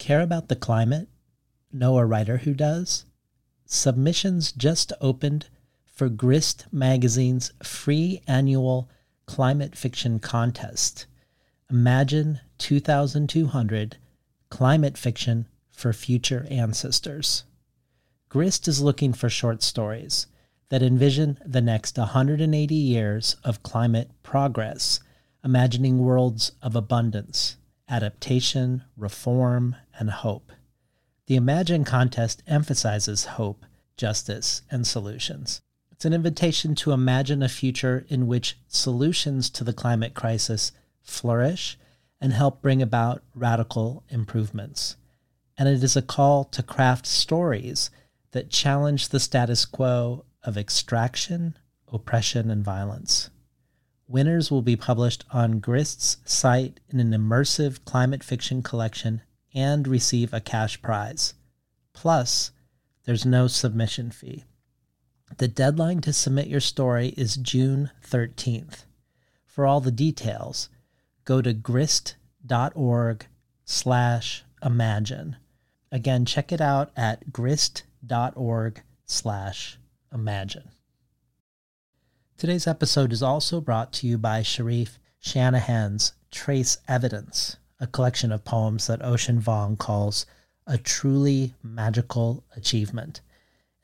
Care 0.00 0.22
about 0.22 0.48
the 0.48 0.56
climate? 0.56 1.08
Know 1.70 1.98
a 1.98 2.06
writer 2.06 2.38
who 2.38 2.54
does? 2.54 3.04
Submissions 3.66 4.50
just 4.50 4.94
opened 4.98 5.48
for 5.84 6.08
Grist 6.08 6.64
Magazine's 6.72 7.52
free 7.62 8.22
annual 8.26 8.88
climate 9.26 9.76
fiction 9.76 10.18
contest. 10.18 11.04
Imagine 11.70 12.40
2200 12.56 13.98
climate 14.48 14.96
fiction 14.96 15.46
for 15.70 15.92
future 15.92 16.46
ancestors. 16.50 17.44
Grist 18.30 18.66
is 18.66 18.80
looking 18.80 19.12
for 19.12 19.28
short 19.28 19.62
stories 19.62 20.26
that 20.70 20.82
envision 20.82 21.38
the 21.44 21.60
next 21.60 21.98
180 21.98 22.74
years 22.74 23.36
of 23.44 23.62
climate 23.62 24.10
progress, 24.22 25.00
imagining 25.44 25.98
worlds 25.98 26.52
of 26.62 26.74
abundance, 26.74 27.58
adaptation, 27.90 28.84
reform, 28.96 29.76
and 30.00 30.10
hope. 30.10 30.50
The 31.26 31.36
Imagine 31.36 31.84
contest 31.84 32.42
emphasizes 32.48 33.24
hope, 33.36 33.64
justice, 33.96 34.62
and 34.70 34.84
solutions. 34.84 35.60
It's 35.92 36.04
an 36.04 36.14
invitation 36.14 36.74
to 36.76 36.92
imagine 36.92 37.42
a 37.42 37.48
future 37.48 38.04
in 38.08 38.26
which 38.26 38.58
solutions 38.66 39.50
to 39.50 39.62
the 39.62 39.74
climate 39.74 40.14
crisis 40.14 40.72
flourish 41.02 41.78
and 42.20 42.32
help 42.32 42.62
bring 42.62 42.82
about 42.82 43.22
radical 43.34 44.02
improvements. 44.08 44.96
And 45.56 45.68
it 45.68 45.84
is 45.84 45.94
a 45.96 46.02
call 46.02 46.44
to 46.44 46.62
craft 46.62 47.06
stories 47.06 47.90
that 48.32 48.50
challenge 48.50 49.10
the 49.10 49.20
status 49.20 49.66
quo 49.66 50.24
of 50.42 50.56
extraction, 50.56 51.56
oppression, 51.92 52.50
and 52.50 52.64
violence. 52.64 53.30
Winners 54.08 54.50
will 54.50 54.62
be 54.62 54.76
published 54.76 55.24
on 55.30 55.60
Grist's 55.60 56.16
site 56.24 56.80
in 56.88 56.98
an 56.98 57.10
immersive 57.10 57.84
climate 57.84 58.24
fiction 58.24 58.62
collection 58.62 59.22
and 59.54 59.86
receive 59.86 60.32
a 60.32 60.40
cash 60.40 60.80
prize. 60.80 61.34
Plus, 61.92 62.52
there's 63.04 63.26
no 63.26 63.46
submission 63.46 64.10
fee. 64.10 64.44
The 65.38 65.48
deadline 65.48 66.00
to 66.02 66.12
submit 66.12 66.48
your 66.48 66.60
story 66.60 67.08
is 67.16 67.36
June 67.36 67.90
13th. 68.04 68.84
For 69.46 69.66
all 69.66 69.80
the 69.80 69.90
details, 69.90 70.68
go 71.24 71.40
to 71.42 71.52
grist.org 71.52 73.26
slash 73.64 74.44
imagine. 74.62 75.36
Again, 75.92 76.24
check 76.24 76.52
it 76.52 76.60
out 76.60 76.90
at 76.96 77.32
grist.org 77.32 78.82
slash 79.04 79.78
imagine. 80.12 80.70
Today's 82.36 82.66
episode 82.66 83.12
is 83.12 83.22
also 83.22 83.60
brought 83.60 83.92
to 83.94 84.06
you 84.06 84.16
by 84.16 84.40
Charif 84.40 84.98
Shanahan's 85.18 86.14
Trace 86.30 86.78
Evidence, 86.88 87.56
a 87.80 87.86
collection 87.86 88.30
of 88.30 88.44
poems 88.44 88.86
that 88.86 89.04
Ocean 89.04 89.40
Vuong 89.40 89.78
calls 89.78 90.26
a 90.66 90.78
truly 90.78 91.54
magical 91.62 92.44
achievement. 92.54 93.22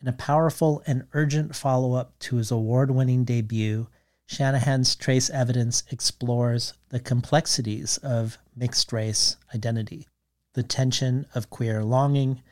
In 0.01 0.09
a 0.09 0.13
powerful 0.13 0.83
and 0.87 1.07
urgent 1.15 1.57
follow 1.57 1.95
up 1.95 2.19
to 2.21 2.37
his 2.37 2.51
award 2.51 2.91
winning 2.91 3.25
debut, 3.25 3.89
Shanahan's 4.27 4.95
Trace 4.95 5.31
Evidence 5.31 5.83
explores 5.91 6.75
the 6.91 7.01
complexities 7.01 7.97
of 7.99 8.39
mixed 8.55 8.93
race 8.93 9.37
identity, 9.55 10.07
the 10.53 10.63
tension 10.63 11.27
of 11.35 11.49
queer 11.49 11.83
longing, 11.83 12.43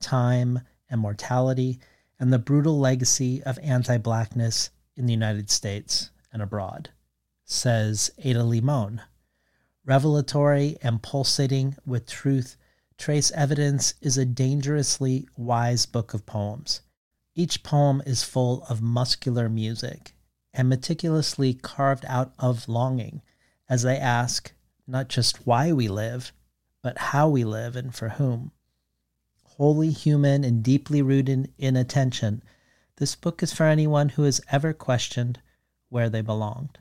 time, 0.00 0.60
and 0.90 1.00
mortality, 1.00 1.78
and 2.18 2.32
the 2.32 2.38
brutal 2.38 2.78
legacy 2.78 3.42
of 3.44 3.58
anti 3.62 3.96
blackness 3.96 4.70
in 4.96 5.06
the 5.06 5.12
United 5.12 5.50
States 5.50 6.10
and 6.32 6.42
abroad, 6.42 6.90
says 7.44 8.10
Ada 8.18 8.44
Limon. 8.44 9.00
Revelatory 9.84 10.76
and 10.82 11.02
pulsating 11.02 11.76
with 11.86 12.06
truth, 12.06 12.56
Trace 12.98 13.30
Evidence 13.32 13.94
is 14.00 14.18
a 14.18 14.24
dangerously 14.24 15.28
wise 15.36 15.86
book 15.86 16.12
of 16.14 16.26
poems. 16.26 16.82
Each 17.34 17.62
poem 17.62 18.02
is 18.04 18.22
full 18.22 18.64
of 18.64 18.82
muscular 18.82 19.48
music 19.48 20.14
and 20.52 20.68
meticulously 20.68 21.54
carved 21.54 22.04
out 22.06 22.32
of 22.38 22.68
longing 22.68 23.22
as 23.68 23.82
they 23.82 23.96
ask 23.96 24.52
not 24.86 25.08
just 25.08 25.46
why 25.46 25.72
we 25.72 25.88
live, 25.88 26.32
but 26.82 26.98
how 26.98 27.28
we 27.28 27.44
live 27.44 27.76
and 27.76 27.94
for 27.94 28.10
whom 28.10 28.52
wholly 29.60 29.90
human 29.90 30.42
and 30.42 30.62
deeply 30.62 31.02
rooted 31.02 31.52
in 31.58 31.76
attention, 31.76 32.42
this 32.96 33.14
book 33.14 33.42
is 33.42 33.52
for 33.52 33.64
anyone 33.64 34.08
who 34.08 34.22
has 34.22 34.40
ever 34.50 34.72
questioned 34.72 35.38
where 35.90 36.08
they 36.08 36.22
belonged. 36.22 36.78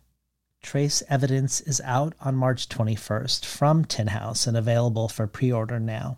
Trace 0.62 1.02
Evidence 1.10 1.62
is 1.62 1.82
out 1.82 2.14
on 2.20 2.36
March 2.36 2.70
21st 2.70 3.46
from 3.46 3.86
Tin 3.86 4.08
House 4.08 4.46
and 4.46 4.58
available 4.58 5.08
for 5.08 5.28
pre 5.28 5.52
order 5.52 5.80
now. 5.80 6.18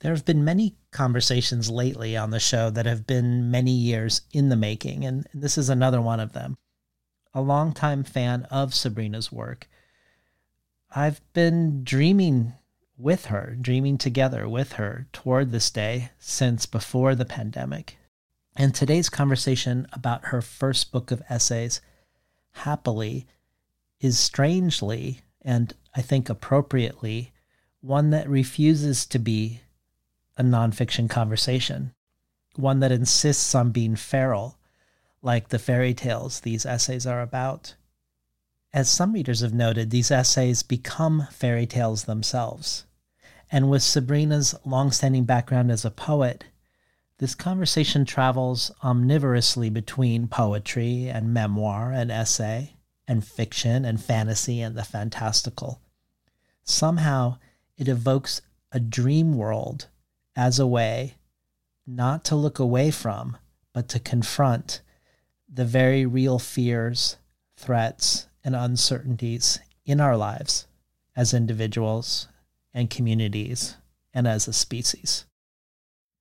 There 0.00 0.14
have 0.14 0.24
been 0.24 0.44
many 0.44 0.76
conversations 0.90 1.70
lately 1.70 2.16
on 2.16 2.30
the 2.30 2.40
show 2.40 2.70
that 2.70 2.86
have 2.86 3.06
been 3.06 3.50
many 3.50 3.72
years 3.72 4.22
in 4.32 4.48
the 4.48 4.56
making, 4.56 5.04
and 5.04 5.26
this 5.34 5.58
is 5.58 5.68
another 5.68 6.00
one 6.00 6.20
of 6.20 6.32
them. 6.32 6.56
A 7.34 7.42
longtime 7.42 8.04
fan 8.04 8.44
of 8.44 8.74
Sabrina's 8.74 9.30
work, 9.30 9.68
I've 10.94 11.20
been 11.32 11.84
dreaming 11.84 12.54
with 12.96 13.26
her, 13.26 13.56
dreaming 13.60 13.98
together 13.98 14.48
with 14.48 14.72
her 14.72 15.06
toward 15.12 15.50
this 15.50 15.70
day 15.70 16.10
since 16.18 16.66
before 16.66 17.14
the 17.14 17.24
pandemic. 17.24 17.96
And 18.56 18.74
today's 18.74 19.08
conversation 19.08 19.86
about 19.92 20.26
her 20.26 20.42
first 20.42 20.90
book 20.92 21.10
of 21.10 21.22
essays, 21.28 21.80
Happily, 22.52 23.26
is 24.00 24.18
strangely, 24.18 25.20
and 25.42 25.74
I 25.94 26.02
think 26.02 26.28
appropriately, 26.28 27.32
one 27.80 28.10
that 28.10 28.28
refuses 28.28 29.06
to 29.06 29.18
be 29.18 29.60
a 30.36 30.42
nonfiction 30.42 31.08
conversation, 31.08 31.92
one 32.56 32.80
that 32.80 32.92
insists 32.92 33.54
on 33.54 33.70
being 33.70 33.96
feral, 33.96 34.58
like 35.22 35.48
the 35.48 35.58
fairy 35.58 35.94
tales 35.94 36.40
these 36.40 36.64
essays 36.64 37.06
are 37.06 37.20
about. 37.20 37.74
As 38.72 38.88
some 38.88 39.12
readers 39.12 39.40
have 39.40 39.52
noted, 39.52 39.90
these 39.90 40.10
essays 40.10 40.62
become 40.62 41.26
fairy 41.30 41.66
tales 41.66 42.04
themselves. 42.04 42.84
And 43.50 43.68
with 43.68 43.82
Sabrina's 43.82 44.54
longstanding 44.64 45.24
background 45.24 45.70
as 45.70 45.84
a 45.84 45.90
poet, 45.90 46.44
this 47.20 47.34
conversation 47.34 48.06
travels 48.06 48.70
omnivorously 48.82 49.68
between 49.68 50.26
poetry 50.26 51.06
and 51.06 51.34
memoir 51.34 51.92
and 51.92 52.10
essay 52.10 52.74
and 53.06 53.22
fiction 53.22 53.84
and 53.84 54.02
fantasy 54.02 54.62
and 54.62 54.74
the 54.74 54.82
fantastical. 54.82 55.82
Somehow, 56.64 57.36
it 57.76 57.88
evokes 57.88 58.40
a 58.72 58.80
dream 58.80 59.36
world 59.36 59.88
as 60.34 60.58
a 60.58 60.66
way 60.66 61.16
not 61.86 62.24
to 62.24 62.34
look 62.34 62.58
away 62.58 62.90
from, 62.90 63.36
but 63.74 63.86
to 63.90 63.98
confront 63.98 64.80
the 65.46 65.66
very 65.66 66.06
real 66.06 66.38
fears, 66.38 67.18
threats, 67.54 68.28
and 68.42 68.56
uncertainties 68.56 69.58
in 69.84 70.00
our 70.00 70.16
lives 70.16 70.66
as 71.14 71.34
individuals 71.34 72.28
and 72.72 72.88
communities 72.88 73.76
and 74.14 74.26
as 74.26 74.48
a 74.48 74.54
species. 74.54 75.26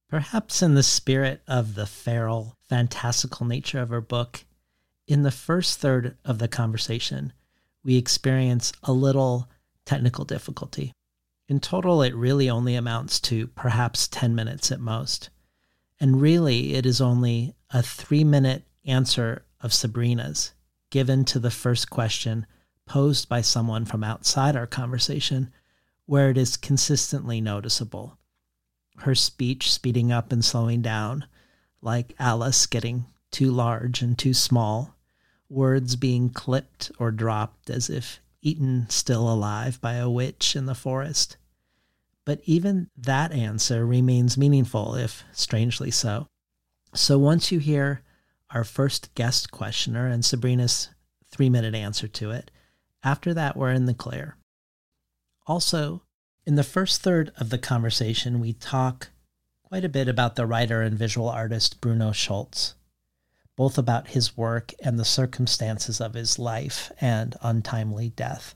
Perhaps 0.09 0.63
in 0.63 0.73
the 0.73 0.83
spirit 0.83 1.41
of 1.47 1.75
the 1.75 1.85
feral, 1.85 2.57
fantastical 2.67 3.45
nature 3.45 3.79
of 3.79 3.89
her 3.89 4.01
book, 4.01 4.43
in 5.07 5.23
the 5.23 5.31
first 5.31 5.79
third 5.79 6.17
of 6.25 6.39
the 6.39 6.47
conversation, 6.47 7.33
we 7.83 7.95
experience 7.95 8.71
a 8.83 8.91
little 8.91 9.49
technical 9.85 10.25
difficulty. 10.25 10.93
In 11.47 11.59
total, 11.59 12.03
it 12.03 12.15
really 12.15 12.49
only 12.49 12.75
amounts 12.75 13.19
to 13.21 13.47
perhaps 13.47 14.07
10 14.07 14.35
minutes 14.35 14.71
at 14.71 14.79
most. 14.79 15.29
And 15.99 16.21
really, 16.21 16.75
it 16.75 16.85
is 16.85 17.01
only 17.01 17.55
a 17.71 17.81
three 17.81 18.23
minute 18.23 18.65
answer 18.85 19.45
of 19.61 19.73
Sabrina's 19.73 20.53
given 20.91 21.25
to 21.25 21.39
the 21.39 21.51
first 21.51 21.89
question 21.89 22.45
posed 22.85 23.29
by 23.29 23.41
someone 23.41 23.85
from 23.85 24.03
outside 24.03 24.55
our 24.55 24.67
conversation 24.67 25.51
where 26.05 26.29
it 26.29 26.37
is 26.37 26.57
consistently 26.57 27.41
noticeable. 27.41 28.18
Her 29.01 29.15
speech 29.15 29.71
speeding 29.71 30.11
up 30.11 30.31
and 30.31 30.43
slowing 30.43 30.81
down, 30.81 31.25
like 31.81 32.15
Alice 32.19 32.65
getting 32.65 33.05
too 33.31 33.51
large 33.51 34.01
and 34.01 34.17
too 34.17 34.33
small, 34.33 34.95
words 35.49 35.95
being 35.95 36.29
clipped 36.29 36.91
or 36.99 37.11
dropped 37.11 37.69
as 37.69 37.89
if 37.89 38.19
eaten 38.41 38.89
still 38.89 39.31
alive 39.31 39.79
by 39.81 39.93
a 39.93 40.09
witch 40.09 40.55
in 40.55 40.65
the 40.65 40.75
forest. 40.75 41.37
But 42.25 42.41
even 42.43 42.89
that 42.97 43.31
answer 43.31 43.85
remains 43.85 44.37
meaningful, 44.37 44.95
if 44.95 45.23
strangely 45.31 45.91
so. 45.91 46.27
So 46.93 47.17
once 47.17 47.51
you 47.51 47.59
hear 47.59 48.03
our 48.51 48.63
first 48.63 49.13
guest 49.15 49.51
questioner 49.51 50.07
and 50.07 50.23
Sabrina's 50.23 50.89
three 51.29 51.49
minute 51.49 51.75
answer 51.75 52.07
to 52.07 52.31
it, 52.31 52.51
after 53.03 53.33
that, 53.33 53.55
we're 53.55 53.71
in 53.71 53.85
the 53.85 53.93
clear. 53.93 54.35
Also, 55.47 56.03
in 56.49 56.55
the 56.55 56.63
first 56.63 57.03
third 57.03 57.31
of 57.37 57.51
the 57.51 57.59
conversation, 57.59 58.39
we 58.39 58.53
talk 58.53 59.09
quite 59.61 59.85
a 59.85 59.87
bit 59.87 60.07
about 60.07 60.35
the 60.35 60.47
writer 60.47 60.81
and 60.81 60.97
visual 60.97 61.29
artist 61.29 61.79
Bruno 61.79 62.11
Schulz, 62.11 62.73
both 63.55 63.77
about 63.77 64.07
his 64.07 64.35
work 64.35 64.73
and 64.83 64.97
the 64.97 65.05
circumstances 65.05 66.01
of 66.01 66.15
his 66.15 66.39
life 66.39 66.91
and 66.99 67.35
untimely 67.43 68.09
death. 68.09 68.55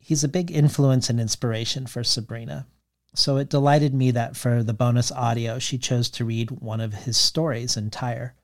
He's 0.00 0.24
a 0.24 0.28
big 0.28 0.50
influence 0.50 1.08
and 1.08 1.20
inspiration 1.20 1.86
for 1.86 2.02
Sabrina. 2.02 2.66
So 3.14 3.36
it 3.36 3.48
delighted 3.48 3.94
me 3.94 4.10
that 4.10 4.36
for 4.36 4.64
the 4.64 4.74
bonus 4.74 5.12
audio, 5.12 5.60
she 5.60 5.78
chose 5.78 6.10
to 6.10 6.24
read 6.24 6.50
one 6.50 6.80
of 6.80 7.04
his 7.04 7.16
stories 7.16 7.76
entire, 7.76 8.34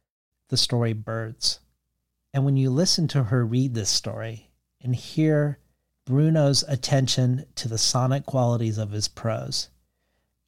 the 0.50 0.56
story 0.56 0.92
Birds. 0.92 1.58
And 2.32 2.44
when 2.44 2.56
you 2.56 2.70
listen 2.70 3.08
to 3.08 3.24
her 3.24 3.44
read 3.44 3.74
this 3.74 3.90
story 3.90 4.52
and 4.80 4.94
hear 4.94 5.58
Bruno's 6.06 6.62
attention 6.68 7.46
to 7.56 7.66
the 7.66 7.78
sonic 7.78 8.24
qualities 8.26 8.78
of 8.78 8.92
his 8.92 9.08
prose, 9.08 9.68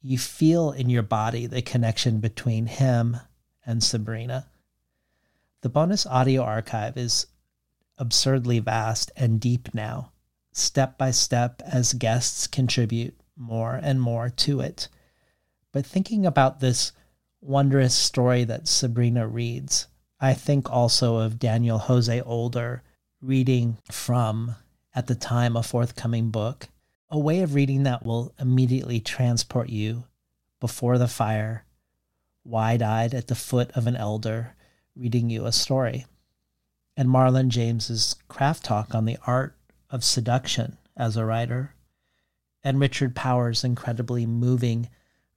you 0.01 0.17
feel 0.17 0.71
in 0.71 0.89
your 0.89 1.03
body 1.03 1.45
the 1.47 1.61
connection 1.61 2.21
between 2.21 2.65
him 2.65 3.17
and 3.65 3.83
Sabrina. 3.83 4.47
The 5.59 5.67
bonus 5.67 6.05
audio 6.05 6.43
archive 6.43 6.95
is 6.95 7.27
absurdly 7.97 8.59
vast 8.59 9.11
and 9.17 9.41
deep 9.41 9.73
now, 9.73 10.13
step 10.53 10.97
by 10.97 11.11
step 11.11 11.61
as 11.65 11.91
guests 11.91 12.47
contribute 12.47 13.19
more 13.35 13.75
and 13.75 13.99
more 13.99 14.29
to 14.29 14.61
it. 14.61 14.87
But 15.73 15.85
thinking 15.85 16.25
about 16.25 16.61
this 16.61 16.93
wondrous 17.41 17.93
story 17.93 18.45
that 18.45 18.69
Sabrina 18.69 19.27
reads, 19.27 19.87
I 20.21 20.35
think 20.35 20.71
also 20.71 21.17
of 21.17 21.37
Daniel 21.37 21.79
Jose 21.79 22.21
Older 22.21 22.81
reading 23.21 23.77
from, 23.91 24.55
at 24.99 25.07
the 25.07 25.15
time, 25.15 25.55
a 25.55 25.63
forthcoming 25.63 26.29
book, 26.29 26.67
a 27.09 27.17
way 27.17 27.39
of 27.39 27.53
reading 27.53 27.83
that 27.83 28.05
will 28.05 28.33
immediately 28.37 28.99
transport 28.99 29.69
you 29.69 30.03
before 30.59 30.97
the 30.97 31.07
fire, 31.07 31.63
wide 32.43 32.81
eyed 32.81 33.13
at 33.13 33.27
the 33.27 33.33
foot 33.33 33.71
of 33.75 33.87
an 33.87 33.95
elder, 33.95 34.57
reading 34.97 35.29
you 35.29 35.45
a 35.45 35.53
story. 35.53 36.05
And 36.97 37.07
Marlon 37.07 37.47
James's 37.47 38.17
craft 38.27 38.65
talk 38.65 38.93
on 38.93 39.05
the 39.05 39.17
art 39.25 39.55
of 39.89 40.03
seduction 40.03 40.77
as 40.97 41.15
a 41.15 41.23
writer 41.23 41.75
and 42.61 42.77
Richard 42.77 43.15
Powers' 43.15 43.63
incredibly 43.63 44.25
moving 44.25 44.89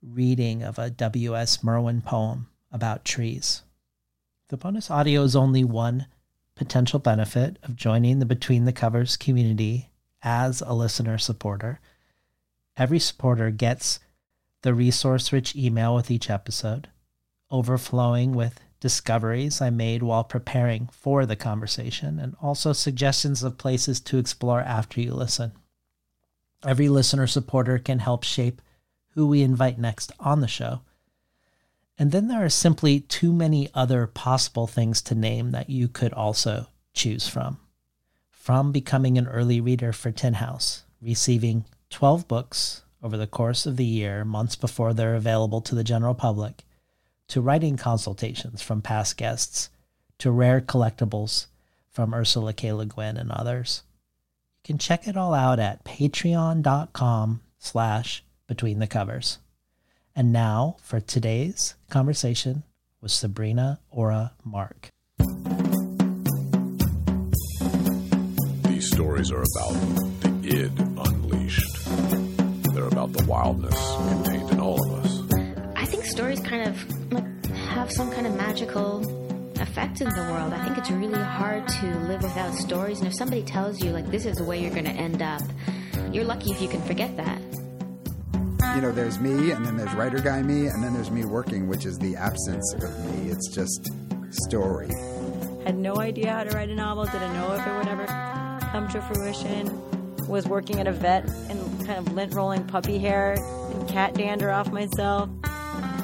reading 0.02 0.64
of 0.64 0.76
a 0.76 0.90
W.S. 0.90 1.62
Merwin 1.62 2.00
poem 2.00 2.48
about 2.72 3.04
trees. 3.04 3.62
The 4.48 4.56
bonus 4.56 4.90
audio 4.90 5.22
is 5.22 5.36
only 5.36 5.62
one 5.62 6.06
potential 6.62 7.00
benefit 7.00 7.58
of 7.64 7.74
joining 7.74 8.20
the 8.20 8.24
Between 8.24 8.66
the 8.66 8.72
Covers 8.72 9.16
community 9.16 9.90
as 10.22 10.60
a 10.60 10.72
listener 10.72 11.18
supporter. 11.18 11.80
Every 12.76 13.00
supporter 13.00 13.50
gets 13.50 13.98
the 14.62 14.72
resource 14.72 15.32
rich 15.32 15.56
email 15.56 15.92
with 15.92 16.08
each 16.08 16.30
episode, 16.30 16.88
overflowing 17.50 18.32
with 18.32 18.60
discoveries 18.78 19.60
I 19.60 19.70
made 19.70 20.04
while 20.04 20.22
preparing 20.22 20.88
for 20.92 21.26
the 21.26 21.34
conversation, 21.34 22.20
and 22.20 22.36
also 22.40 22.72
suggestions 22.72 23.42
of 23.42 23.58
places 23.58 23.98
to 24.02 24.18
explore 24.18 24.60
after 24.60 25.00
you 25.00 25.14
listen. 25.14 25.50
Every 26.64 26.88
listener 26.88 27.26
supporter 27.26 27.80
can 27.80 27.98
help 27.98 28.22
shape 28.22 28.62
who 29.14 29.26
we 29.26 29.42
invite 29.42 29.80
next 29.80 30.12
on 30.20 30.40
the 30.40 30.46
show. 30.46 30.82
And 31.98 32.10
then 32.10 32.28
there 32.28 32.44
are 32.44 32.48
simply 32.48 33.00
too 33.00 33.32
many 33.32 33.68
other 33.74 34.06
possible 34.06 34.66
things 34.66 35.02
to 35.02 35.14
name 35.14 35.50
that 35.52 35.70
you 35.70 35.88
could 35.88 36.12
also 36.12 36.66
choose 36.94 37.28
from. 37.28 37.58
From 38.30 38.72
becoming 38.72 39.18
an 39.18 39.28
early 39.28 39.60
reader 39.60 39.92
for 39.92 40.10
Tin 40.10 40.34
House, 40.34 40.84
receiving 41.00 41.64
12 41.90 42.26
books 42.26 42.82
over 43.02 43.16
the 43.16 43.26
course 43.26 43.66
of 43.66 43.76
the 43.76 43.84
year, 43.84 44.24
months 44.24 44.56
before 44.56 44.92
they're 44.92 45.14
available 45.14 45.60
to 45.60 45.74
the 45.74 45.84
general 45.84 46.14
public, 46.14 46.64
to 47.28 47.40
writing 47.40 47.76
consultations 47.76 48.62
from 48.62 48.82
past 48.82 49.16
guests, 49.16 49.70
to 50.18 50.30
rare 50.30 50.60
collectibles 50.60 51.46
from 51.90 52.14
Ursula 52.14 52.52
K. 52.52 52.72
Le 52.72 52.86
Guin 52.86 53.16
and 53.16 53.30
others 53.30 53.82
You 54.58 54.74
can 54.74 54.78
check 54.78 55.06
it 55.06 55.16
all 55.16 55.34
out 55.34 55.58
at 55.58 55.84
patreon.com 55.84 57.40
slash 57.58 58.24
between 58.46 58.78
the 58.78 58.86
covers. 58.86 59.38
And 60.14 60.30
now 60.30 60.76
for 60.82 61.00
today's 61.00 61.74
conversation 61.88 62.64
with 63.00 63.10
Sabrina 63.10 63.80
Orah 63.90 64.32
Mark. 64.44 64.88
These 68.68 68.90
stories 68.90 69.30
are 69.32 69.42
about 69.42 69.72
the 70.20 70.38
id 70.44 70.78
unleashed. 70.78 71.88
They're 72.74 72.88
about 72.88 73.14
the 73.14 73.24
wildness 73.26 73.74
contained 74.08 74.50
in 74.50 74.60
all 74.60 74.78
of 74.86 75.04
us. 75.04 75.22
I 75.76 75.86
think 75.86 76.04
stories 76.04 76.40
kind 76.40 76.68
of 76.68 76.76
have 77.56 77.90
some 77.90 78.10
kind 78.10 78.26
of 78.26 78.36
magical 78.36 79.00
effect 79.62 80.02
in 80.02 80.10
the 80.10 80.28
world. 80.30 80.52
I 80.52 80.62
think 80.62 80.76
it's 80.76 80.90
really 80.90 81.22
hard 81.22 81.66
to 81.68 81.86
live 82.00 82.22
without 82.22 82.54
stories. 82.54 82.98
And 82.98 83.08
if 83.08 83.14
somebody 83.16 83.42
tells 83.44 83.82
you, 83.82 83.92
like, 83.92 84.10
this 84.10 84.26
is 84.26 84.36
the 84.36 84.44
way 84.44 84.60
you're 84.60 84.70
going 84.70 84.84
to 84.84 84.90
end 84.90 85.22
up, 85.22 85.40
you're 86.12 86.24
lucky 86.24 86.50
if 86.50 86.60
you 86.60 86.68
can 86.68 86.82
forget 86.82 87.16
that. 87.16 87.40
You 88.74 88.80
know, 88.80 88.92
there's 88.92 89.18
me, 89.18 89.50
and 89.50 89.64
then 89.66 89.76
there's 89.76 89.92
writer 89.94 90.18
guy 90.18 90.42
me, 90.42 90.66
and 90.66 90.82
then 90.82 90.94
there's 90.94 91.10
me 91.10 91.24
working, 91.24 91.68
which 91.68 91.84
is 91.84 91.98
the 91.98 92.16
absence 92.16 92.74
of 92.74 93.04
me. 93.04 93.30
It's 93.30 93.48
just 93.54 93.90
story. 94.30 94.90
Had 95.64 95.76
no 95.76 95.96
idea 95.96 96.32
how 96.32 96.44
to 96.44 96.50
write 96.56 96.70
a 96.70 96.74
novel, 96.74 97.04
didn't 97.04 97.34
know 97.34 97.52
if 97.52 97.66
it 97.66 97.76
would 97.76 97.88
ever 97.88 98.06
come 98.72 98.88
to 98.88 99.02
fruition. 99.02 99.80
Was 100.28 100.46
working 100.46 100.80
at 100.80 100.86
a 100.86 100.92
vet 100.92 101.28
and 101.50 101.86
kind 101.86 101.98
of 101.98 102.12
lint 102.14 102.32
rolling 102.34 102.64
puppy 102.66 102.98
hair 102.98 103.34
and 103.34 103.88
cat 103.88 104.14
dander 104.14 104.50
off 104.50 104.72
myself. 104.72 105.28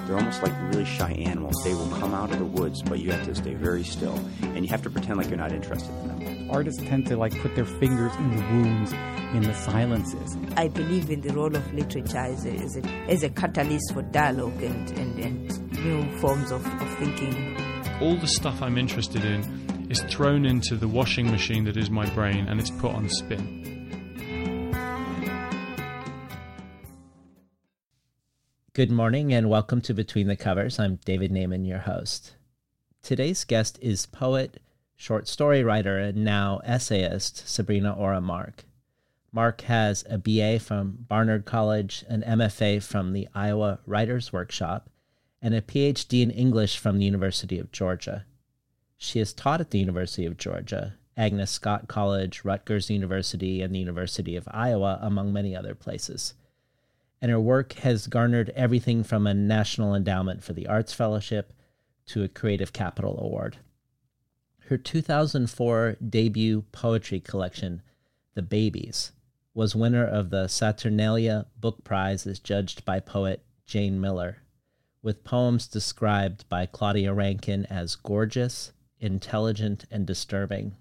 They're 0.06 0.16
almost 0.16 0.42
like 0.42 0.52
really 0.72 0.84
shy 0.84 1.12
animals. 1.12 1.54
They 1.64 1.72
will 1.72 1.88
come 1.98 2.12
out 2.12 2.32
of 2.32 2.38
the 2.38 2.44
woods, 2.44 2.82
but 2.82 2.98
you 2.98 3.12
have 3.12 3.24
to 3.26 3.34
stay 3.34 3.54
very 3.54 3.84
still, 3.84 4.18
and 4.42 4.64
you 4.64 4.68
have 4.70 4.82
to 4.82 4.90
pretend 4.90 5.16
like 5.18 5.28
you're 5.28 5.38
not 5.38 5.52
interested 5.52 5.90
in 6.02 6.08
them. 6.08 6.37
Artists 6.50 6.82
tend 6.82 7.06
to 7.06 7.16
like 7.16 7.38
put 7.40 7.54
their 7.54 7.66
fingers 7.66 8.14
in 8.16 8.34
the 8.34 8.42
wounds, 8.46 8.92
in 9.34 9.42
the 9.42 9.52
silences. 9.52 10.36
I 10.56 10.68
believe 10.68 11.10
in 11.10 11.20
the 11.20 11.32
role 11.34 11.54
of 11.54 11.74
literature 11.74 12.16
as 12.16 12.46
a, 12.46 12.52
as 12.52 12.76
a, 12.76 12.86
as 13.08 13.22
a 13.22 13.28
catalyst 13.28 13.92
for 13.92 14.02
dialogue 14.02 14.62
and, 14.62 14.90
and, 14.98 15.18
and 15.18 15.72
new 15.84 16.18
forms 16.18 16.50
of, 16.50 16.64
of 16.80 16.98
thinking. 16.98 17.56
All 18.00 18.16
the 18.16 18.26
stuff 18.26 18.62
I'm 18.62 18.78
interested 18.78 19.24
in 19.24 19.88
is 19.90 20.00
thrown 20.02 20.46
into 20.46 20.76
the 20.76 20.88
washing 20.88 21.30
machine 21.30 21.64
that 21.64 21.76
is 21.76 21.90
my 21.90 22.08
brain, 22.14 22.48
and 22.48 22.58
it's 22.60 22.70
put 22.70 22.92
on 22.92 23.08
spin. 23.10 23.64
Good 28.72 28.90
morning 28.90 29.34
and 29.34 29.50
welcome 29.50 29.80
to 29.82 29.92
Between 29.92 30.28
the 30.28 30.36
Covers. 30.36 30.78
I'm 30.78 30.96
David 31.04 31.30
Naimon, 31.30 31.66
your 31.66 31.80
host. 31.80 32.36
Today's 33.02 33.44
guest 33.44 33.78
is 33.82 34.06
poet, 34.06 34.62
short 34.98 35.26
story 35.26 35.64
writer, 35.64 35.96
and 35.96 36.22
now 36.22 36.60
essayist 36.62 37.48
Sabrina 37.48 37.94
Orah 37.94 38.20
Mark. 38.20 38.64
Mark 39.32 39.62
has 39.62 40.04
a 40.10 40.18
BA 40.18 40.58
from 40.58 41.06
Barnard 41.08 41.46
College, 41.46 42.04
an 42.06 42.22
MFA 42.22 42.82
from 42.82 43.14
the 43.14 43.26
Iowa 43.34 43.78
Writers 43.86 44.30
Workshop, 44.30 44.90
and 45.40 45.54
a 45.54 45.62
PhD 45.62 46.22
in 46.22 46.30
English 46.30 46.76
from 46.76 46.98
the 46.98 47.06
University 47.06 47.58
of 47.58 47.72
Georgia. 47.72 48.26
She 48.98 49.18
has 49.20 49.32
taught 49.32 49.62
at 49.62 49.70
the 49.70 49.78
University 49.78 50.26
of 50.26 50.36
Georgia, 50.36 50.96
Agnes 51.16 51.50
Scott 51.50 51.88
College, 51.88 52.44
Rutgers 52.44 52.90
University, 52.90 53.62
and 53.62 53.74
the 53.74 53.78
University 53.78 54.36
of 54.36 54.46
Iowa, 54.50 54.98
among 55.00 55.32
many 55.32 55.56
other 55.56 55.74
places 55.74 56.34
and 57.20 57.30
her 57.30 57.40
work 57.40 57.74
has 57.74 58.06
garnered 58.06 58.50
everything 58.50 59.02
from 59.02 59.26
a 59.26 59.34
National 59.34 59.94
Endowment 59.94 60.42
for 60.42 60.52
the 60.52 60.66
Arts 60.66 60.92
Fellowship 60.92 61.52
to 62.06 62.22
a 62.22 62.28
Creative 62.28 62.72
Capital 62.72 63.18
Award. 63.20 63.58
Her 64.68 64.76
2004 64.76 65.96
debut 66.10 66.60
poetry 66.72 67.20
collection, 67.20 67.80
The 68.34 68.42
Babies, 68.42 69.12
was 69.54 69.74
winner 69.74 70.06
of 70.06 70.28
the 70.28 70.46
Saturnalia 70.46 71.46
Book 71.58 71.84
Prize 71.84 72.26
as 72.26 72.38
judged 72.38 72.84
by 72.84 73.00
poet 73.00 73.42
Jane 73.64 73.98
Miller, 73.98 74.42
with 75.00 75.24
poems 75.24 75.68
described 75.68 76.46
by 76.50 76.66
Claudia 76.66 77.14
Rankine 77.14 77.64
as 77.70 77.96
gorgeous, 77.96 78.72
intelligent, 79.00 79.86
and 79.90 80.06
disturbing. 80.06 80.76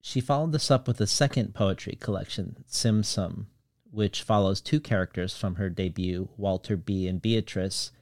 She 0.00 0.20
followed 0.20 0.50
this 0.50 0.68
up 0.68 0.88
with 0.88 1.00
a 1.00 1.06
second 1.06 1.54
poetry 1.54 1.96
collection, 2.00 2.64
Tsim 2.68 3.04
Tsum, 3.04 3.46
which 3.92 4.22
follows 4.22 4.60
two 4.60 4.80
characters 4.80 5.36
from 5.36 5.54
her 5.54 5.70
debut, 5.70 6.28
Walter 6.36 6.76
B. 6.76 7.06
and 7.06 7.22
Beatrice, 7.22 7.92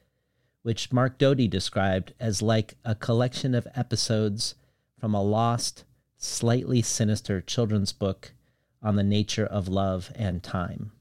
which 0.63 0.91
Mark 0.91 1.19
Doty 1.19 1.47
described 1.47 2.15
as 2.19 2.41
like 2.41 2.73
a 2.83 2.95
collection 2.95 3.53
of 3.53 3.67
episodes 3.75 4.55
from 5.01 5.15
a 5.15 5.23
lost, 5.23 5.83
slightly 6.15 6.79
sinister 6.79 7.41
children's 7.41 7.91
book 7.91 8.33
on 8.83 8.95
the 8.95 9.03
nature 9.03 9.47
of 9.47 9.67
love 9.67 10.11
and 10.13 10.43
time. 10.43 10.91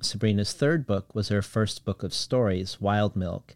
Sabrina's 0.00 0.52
third 0.52 0.84
book 0.84 1.14
was 1.14 1.28
her 1.28 1.40
first 1.40 1.84
book 1.84 2.02
of 2.02 2.12
stories, 2.12 2.80
Wild 2.80 3.14
Milk, 3.14 3.54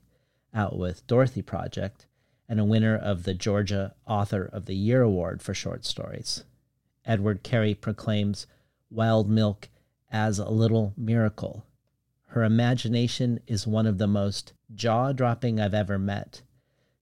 out 0.54 0.78
with 0.78 1.04
Dorothy 1.08 1.42
Project, 1.42 2.06
and 2.48 2.60
a 2.60 2.64
winner 2.64 2.96
of 2.96 3.24
the 3.24 3.34
Georgia 3.34 3.96
Author 4.06 4.44
of 4.44 4.66
the 4.66 4.76
Year 4.76 5.02
Award 5.02 5.42
for 5.42 5.54
short 5.54 5.84
stories. 5.84 6.44
Edward 7.04 7.42
Carey 7.42 7.74
proclaims 7.74 8.46
Wild 8.92 9.28
Milk 9.28 9.68
as 10.08 10.38
a 10.38 10.48
little 10.48 10.94
miracle. 10.96 11.64
Her 12.26 12.44
imagination 12.44 13.40
is 13.48 13.66
one 13.66 13.88
of 13.88 13.98
the 13.98 14.06
most 14.06 14.52
jaw 14.72 15.10
dropping 15.10 15.58
I've 15.58 15.74
ever 15.74 15.98
met. 15.98 16.42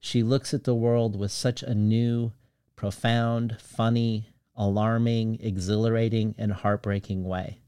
She 0.01 0.23
looks 0.23 0.55
at 0.55 0.65
the 0.65 0.75
world 0.75 1.19
with 1.19 1.33
such 1.33 1.63
a 1.63 1.75
new, 1.75 2.33
profound, 2.77 3.57
funny, 3.61 4.29
alarming, 4.55 5.39
exhilarating, 5.41 6.35
and 6.39 6.53
heartbreaking 6.53 7.25
way. 7.25 7.61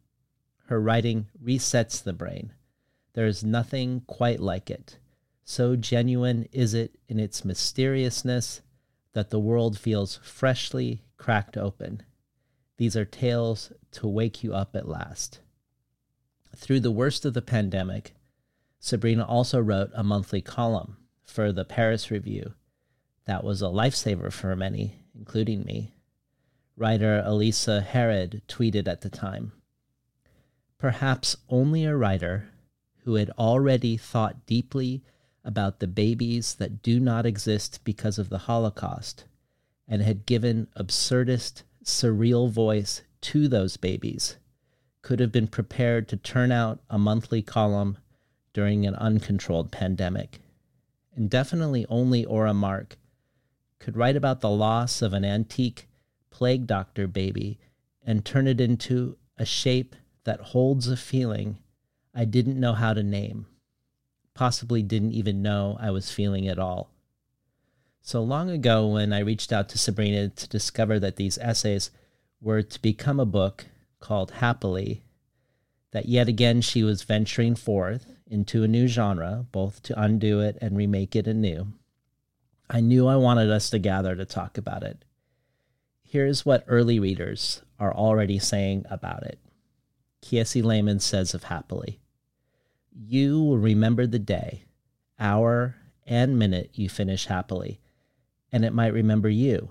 Her 0.67 0.81
writing 0.81 1.27
resets 1.43 2.03
the 2.03 2.13
brain. 2.13 2.53
There 3.15 3.27
is 3.27 3.43
nothing 3.43 4.03
quite 4.07 4.41
like 4.41 4.71
it. 4.71 4.99
So 5.45 5.77
genuine 5.77 6.47
is 6.53 6.75
it 6.75 6.99
in 7.09 7.19
its 7.19 7.45
mysteriousness 7.45 8.61
that 9.15 9.31
the 9.31 9.41
world 9.41 9.79
feels 9.79 10.21
freshly 10.23 11.03
cracked 11.17 11.57
open. 11.57 12.03
These 12.77 12.97
are 12.97 13.07
tales 13.07 13.73
to 13.93 14.07
wake 14.07 14.45
you 14.45 14.55
up 14.55 14.77
at 14.77 14.89
last. 14.89 15.41
Through 16.55 16.81
the 16.81 16.91
worst 16.91 17.25
of 17.25 17.35
the 17.35 17.43
pandemic, 17.43 18.15
Sabrina 18.79 19.25
also 19.25 19.59
wrote 19.59 19.91
a 19.95 20.05
monthly 20.05 20.43
column 20.43 20.99
for 21.25 21.51
the 21.51 21.65
Paris 21.65 22.11
Review 22.11 22.55
that 23.29 23.45
was 23.45 23.61
a 23.61 23.67
lifesaver 23.67 24.33
for 24.33 24.57
many, 24.57 24.98
including 25.19 25.65
me. 25.65 25.95
Writer 26.77 27.23
Elisa 27.27 27.81
Herod 27.81 28.43
tweeted 28.49 28.87
at 28.89 29.01
the 29.01 29.11
time 29.11 29.53
Perhaps 30.79 31.37
only 31.49 31.85
a 31.85 31.97
writer 31.97 32.49
who 33.05 33.15
had 33.15 33.31
already 33.31 33.97
thought 33.97 34.47
deeply 34.47 35.03
about 35.45 35.81
the 35.81 35.89
babies 35.89 36.55
that 36.55 36.83
do 36.83 37.01
not 37.01 37.27
exist 37.27 37.81
because 37.83 38.19
of 38.19 38.29
the 38.29 38.39
Holocaust 38.39 39.25
and 39.89 40.03
had 40.03 40.27
given 40.27 40.69
absurdist, 40.77 41.63
surreal 41.83 42.51
voice 42.51 43.03
to 43.23 43.49
those 43.49 43.77
babies 43.77 44.37
could 45.03 45.21
have 45.21 45.33
been 45.33 45.49
prepared 45.49 46.07
to 46.09 46.17
turn 46.17 46.53
out 46.53 46.81
a 46.91 46.99
monthly 46.99 47.41
column 47.41 47.97
during 48.53 48.87
an 48.87 48.95
uncontrolled 48.97 49.73
pandemic. 49.73 50.41
And 51.15 51.31
definitely 51.31 51.87
only 51.89 52.25
Orah 52.27 52.53
Mark 52.53 52.99
could 53.79 53.97
write 53.97 54.17
about 54.17 54.41
the 54.41 54.51
loss 54.51 55.03
of 55.03 55.13
an 55.13 55.25
antique 55.25 55.89
plague 56.31 56.67
doctor 56.67 57.07
baby 57.07 57.59
and 58.05 58.25
turn 58.25 58.47
it 58.47 58.61
into 58.61 59.17
a 59.37 59.45
shape 59.45 59.95
that 60.25 60.41
holds 60.41 60.89
a 60.89 60.97
feeling 60.97 61.59
I 62.15 62.25
didn't 62.25 62.59
know 62.59 62.73
how 62.73 62.95
to 62.95 63.03
name, 63.03 63.47
possibly 64.35 64.83
didn't 64.83 65.13
even 65.13 65.43
know 65.43 65.77
I 65.81 65.91
was 65.91 66.11
feeling 66.11 66.49
at 66.49 66.59
all. 66.59 66.91
So 68.03 68.23
long 68.23 68.51
ago, 68.51 68.89
when 68.89 69.13
I 69.13 69.19
reached 69.19 69.53
out 69.53 69.69
to 69.71 69.79
Sabrina 69.79 70.29
to 70.31 70.49
discover 70.49 70.99
that 70.99 71.17
these 71.17 71.39
essays 71.39 71.91
were 72.41 72.63
to 72.63 72.83
become 72.83 73.21
a 73.21 73.27
book 73.27 73.67
called 74.01 74.33
Happily, 74.33 75.03
that 75.93 76.07
yet 76.07 76.29
again 76.29 76.61
she 76.61 76.83
was 76.83 77.03
venturing 77.03 77.55
forth 77.55 78.07
into 78.27 78.63
a 78.63 78.69
new 78.69 78.87
genre, 78.87 79.47
both 79.53 79.83
to 79.85 80.01
undo 80.01 80.41
it 80.41 80.57
and 80.61 80.77
remake 80.77 81.15
it 81.15 81.27
anew. 81.27 81.73
I 82.71 82.81
knew 82.81 83.07
I 83.07 83.17
wanted 83.17 83.51
us 83.51 83.71
to 83.71 83.79
gather 83.79 84.15
to 84.15 84.25
talk 84.25 84.59
about 84.59 84.83
it. 84.83 85.05
Here's 86.03 86.45
what 86.45 86.65
early 86.67 86.99
readers 86.99 87.63
are 87.79 87.95
already 87.95 88.39
saying 88.39 88.85
about 88.91 89.23
it. 89.25 89.39
Kiese 90.23 90.63
Laymon 90.63 91.01
says 91.01 91.33
of 91.33 91.45
Happily 91.45 92.01
You 92.93 93.43
will 93.43 93.59
remember 93.59 94.07
the 94.07 94.19
day, 94.19 94.65
hour, 95.19 95.77
and 96.07 96.39
minute 96.39 96.71
you 96.75 96.89
finish 96.89 97.27
happily, 97.27 97.81
and 98.53 98.65
it 98.65 98.75
might 98.75 98.93
remember 98.93 99.29
you. 99.29 99.71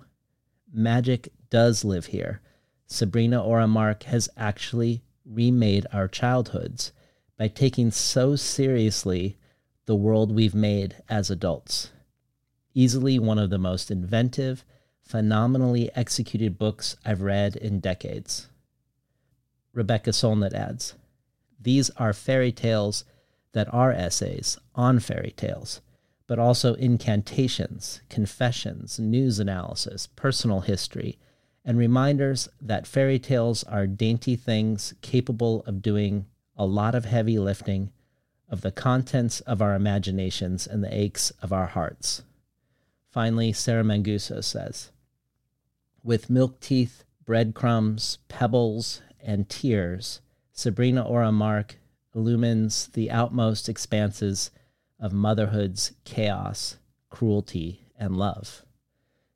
Magic 0.71 1.29
does 1.49 1.83
live 1.83 2.07
here. 2.07 2.41
Sabrina 2.87 3.43
Orah 3.43 3.67
Mark 3.67 4.03
has 4.03 4.29
actually 4.37 5.03
remade 5.25 5.85
our 5.91 6.07
childhoods 6.07 6.91
by 7.37 7.47
taking 7.47 7.91
so 7.91 8.35
seriously 8.35 9.37
the 9.85 9.95
world 9.95 10.33
we've 10.33 10.55
made 10.55 10.95
as 11.09 11.29
adults. 11.29 11.91
Easily 12.79 13.17
one 13.17 13.39
of 13.39 13.49
the 13.49 13.57
most 13.57 13.89
inventive, 13.89 14.63
phenomenally 15.01 15.89
executed 15.95 16.59
books 16.59 16.95
I've 17.03 17.23
read 17.23 17.55
in 17.55 17.79
decades. 17.79 18.49
Rebecca 19.73 20.11
Solnit 20.11 20.53
adds 20.53 20.93
These 21.59 21.89
are 21.97 22.13
fairy 22.13 22.51
tales 22.51 23.03
that 23.53 23.67
are 23.73 23.91
essays 23.91 24.59
on 24.75 24.99
fairy 24.99 25.33
tales, 25.35 25.81
but 26.27 26.37
also 26.37 26.75
incantations, 26.75 28.01
confessions, 28.09 28.99
news 28.99 29.39
analysis, 29.39 30.05
personal 30.15 30.59
history, 30.59 31.17
and 31.65 31.79
reminders 31.79 32.47
that 32.61 32.85
fairy 32.85 33.17
tales 33.17 33.63
are 33.63 33.87
dainty 33.87 34.35
things 34.35 34.93
capable 35.01 35.63
of 35.65 35.81
doing 35.81 36.27
a 36.55 36.67
lot 36.67 36.93
of 36.93 37.05
heavy 37.05 37.39
lifting 37.39 37.91
of 38.47 38.61
the 38.61 38.71
contents 38.71 39.39
of 39.39 39.63
our 39.63 39.73
imaginations 39.73 40.67
and 40.67 40.83
the 40.83 40.95
aches 40.95 41.31
of 41.41 41.51
our 41.51 41.65
hearts. 41.65 42.21
Finally, 43.17 43.51
Sarah 43.51 43.83
Manguso 43.83 44.43
says, 44.43 44.91
with 46.03 46.29
milk 46.29 46.59
teeth, 46.59 47.03
breadcrumbs, 47.25 48.19
pebbles, 48.27 49.01
and 49.19 49.49
tears, 49.49 50.21
Sabrina 50.51 51.01
Orah 51.01 51.31
Mark 51.31 51.79
illumines 52.13 52.89
the 52.89 53.09
outmost 53.09 53.67
expanses 53.67 54.51
of 54.99 55.13
motherhood's 55.13 55.93
chaos, 56.03 56.77
cruelty, 57.09 57.87
and 57.97 58.15
love. 58.15 58.61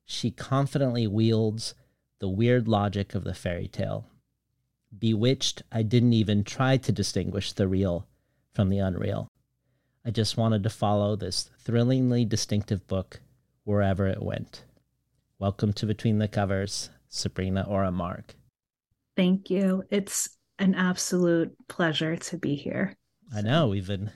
She 0.04 0.30
confidently 0.30 1.08
wields 1.08 1.74
the 2.20 2.28
weird 2.28 2.68
logic 2.68 3.16
of 3.16 3.24
the 3.24 3.34
fairy 3.34 3.66
tale. 3.66 4.06
Bewitched, 4.96 5.64
I 5.72 5.82
didn't 5.82 6.12
even 6.12 6.44
try 6.44 6.76
to 6.76 6.92
distinguish 6.92 7.50
the 7.50 7.66
real 7.66 8.06
from 8.52 8.68
the 8.68 8.78
unreal. 8.78 9.26
I 10.04 10.12
just 10.12 10.36
wanted 10.36 10.62
to 10.62 10.70
follow 10.70 11.16
this 11.16 11.50
thrillingly 11.58 12.24
distinctive 12.24 12.86
book 12.86 13.20
wherever 13.64 14.06
it 14.06 14.22
went. 14.22 14.64
Welcome 15.38 15.72
to 15.74 15.86
Between 15.86 16.18
the 16.18 16.28
Covers, 16.28 16.90
Sabrina 17.08 17.64
Orah 17.68 17.92
Mark. 17.92 18.34
Thank 19.16 19.50
you. 19.50 19.84
It's 19.90 20.28
an 20.58 20.74
absolute 20.74 21.54
pleasure 21.68 22.16
to 22.16 22.38
be 22.38 22.54
here. 22.54 22.96
I 23.34 23.42
know 23.42 23.68
we've 23.68 23.86
been 23.86 24.10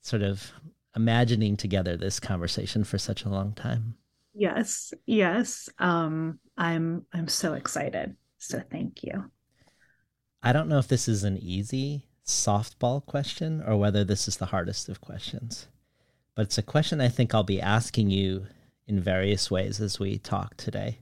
sort 0.00 0.22
of 0.22 0.52
imagining 0.96 1.56
together 1.56 1.96
this 1.96 2.20
conversation 2.20 2.84
for 2.84 2.98
such 2.98 3.24
a 3.24 3.28
long 3.28 3.52
time. 3.54 3.96
Yes, 4.34 4.92
yes. 5.06 5.68
Um, 5.78 6.40
I'm 6.56 7.06
I'm 7.12 7.28
so 7.28 7.54
excited. 7.54 8.16
So 8.38 8.60
thank 8.70 9.02
you. 9.02 9.30
I 10.42 10.52
don't 10.52 10.68
know 10.68 10.78
if 10.78 10.88
this 10.88 11.08
is 11.08 11.24
an 11.24 11.38
easy 11.38 12.06
softball 12.26 13.04
question 13.04 13.62
or 13.66 13.76
whether 13.76 14.04
this 14.04 14.28
is 14.28 14.36
the 14.36 14.46
hardest 14.46 14.88
of 14.88 15.00
questions. 15.00 15.68
But 16.34 16.46
it's 16.46 16.58
a 16.58 16.62
question 16.62 17.00
I 17.00 17.08
think 17.08 17.34
I'll 17.34 17.44
be 17.44 17.60
asking 17.60 18.10
you 18.10 18.46
in 18.86 19.00
various 19.00 19.50
ways 19.50 19.80
as 19.80 19.98
we 19.98 20.18
talk 20.18 20.56
today. 20.56 20.98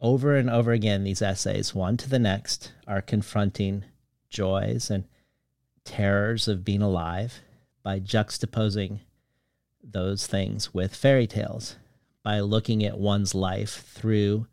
Over 0.00 0.36
and 0.36 0.48
over 0.48 0.72
again, 0.72 1.04
these 1.04 1.20
essays, 1.20 1.74
one 1.74 1.96
to 1.98 2.08
the 2.08 2.18
next, 2.18 2.72
are 2.86 3.02
confronting 3.02 3.84
joys 4.30 4.90
and 4.90 5.04
terrors 5.84 6.48
of 6.48 6.64
being 6.64 6.80
alive 6.80 7.40
by 7.82 8.00
juxtaposing 8.00 9.00
those 9.82 10.26
things 10.26 10.72
with 10.72 10.94
fairy 10.94 11.26
tales, 11.26 11.76
by 12.22 12.40
looking 12.40 12.84
at 12.84 12.98
one's 12.98 13.34
life 13.34 13.84
through 13.88 14.46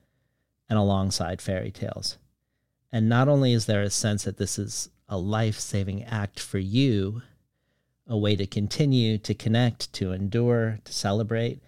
and 0.70 0.78
alongside 0.78 1.42
fairy 1.42 1.72
tales. 1.72 2.18
And 2.92 3.08
not 3.08 3.28
only 3.28 3.54
is 3.54 3.66
there 3.66 3.84
a 3.84 3.90
sense 3.90 4.24
that 4.24 4.38
this 4.38 4.58
is 4.58 4.90
a 5.08 5.18
life 5.18 5.60
saving 5.60 6.04
act 6.04 6.40
for 6.40 6.58
you, 6.58 7.22
a 8.08 8.18
way 8.18 8.36
to 8.36 8.48
continue 8.48 9.18
to 9.18 9.34
connect, 9.34 9.92
to 9.94 10.12
endure, 10.12 10.80
to 10.86 10.94
celebrate, 10.94 11.62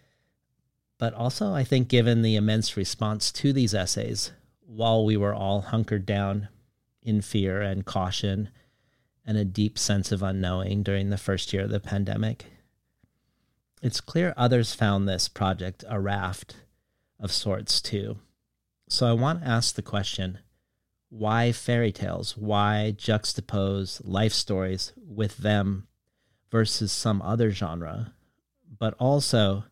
but 0.98 1.14
also, 1.14 1.54
I 1.54 1.64
think, 1.64 1.88
given 1.88 2.22
the 2.22 2.36
immense 2.36 2.76
response 2.76 3.32
to 3.32 3.54
these 3.54 3.74
essays, 3.74 4.32
while 4.66 5.06
we 5.06 5.16
were 5.16 5.34
all 5.34 5.62
hunkered 5.62 6.06
down 6.06 6.50
in 7.02 7.22
fear 7.22 7.62
and 7.62 7.86
caution 7.86 8.50
and 9.26 9.38
a 9.38 9.46
deep 9.46 9.80
sense 9.80 10.12
of 10.12 10.22
unknowing 10.22 10.84
during 10.84 11.10
the 11.10 11.18
first 11.18 11.54
year 11.54 11.64
of 11.64 11.70
the 11.70 11.80
pandemic, 11.80 12.46
it's 13.82 14.02
clear 14.02 14.34
others 14.36 14.74
found 14.74 15.08
this 15.08 15.30
project 15.30 15.86
a 15.88 16.00
raft 16.00 16.58
of 17.18 17.32
sorts 17.32 17.80
too. 17.82 18.18
So 18.90 19.08
I 19.08 19.14
want 19.14 19.42
to 19.42 19.48
ask 19.48 19.76
the 19.76 19.82
question 19.82 20.40
why 21.10 21.52
fairy 21.52 21.92
tales? 21.92 22.38
Why 22.38 22.94
juxtapose 22.96 24.02
life 24.04 24.34
stories 24.34 24.94
with 24.98 25.38
them 25.38 25.88
versus 26.52 26.92
some 26.92 27.22
other 27.22 27.52
genre? 27.52 28.14
But 28.78 28.94
also 29.00 29.66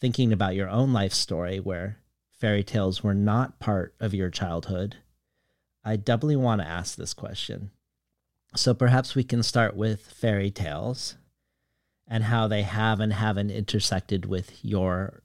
thinking 0.00 0.32
about 0.32 0.54
your 0.54 0.68
own 0.68 0.92
life 0.92 1.12
story 1.12 1.60
where 1.60 1.98
fairy 2.30 2.64
tales 2.64 3.02
were 3.02 3.14
not 3.14 3.60
part 3.60 3.94
of 4.00 4.14
your 4.14 4.30
childhood, 4.30 4.96
I 5.84 5.96
doubly 5.96 6.36
want 6.36 6.60
to 6.60 6.66
ask 6.66 6.96
this 6.96 7.14
question. 7.14 7.70
So 8.56 8.74
perhaps 8.74 9.14
we 9.14 9.24
can 9.24 9.42
start 9.42 9.76
with 9.76 10.00
fairy 10.00 10.50
tales 10.50 11.16
and 12.08 12.24
how 12.24 12.48
they 12.48 12.62
have 12.62 12.98
and 12.98 13.12
haven't 13.12 13.50
intersected 13.50 14.26
with 14.26 14.64
your 14.64 15.22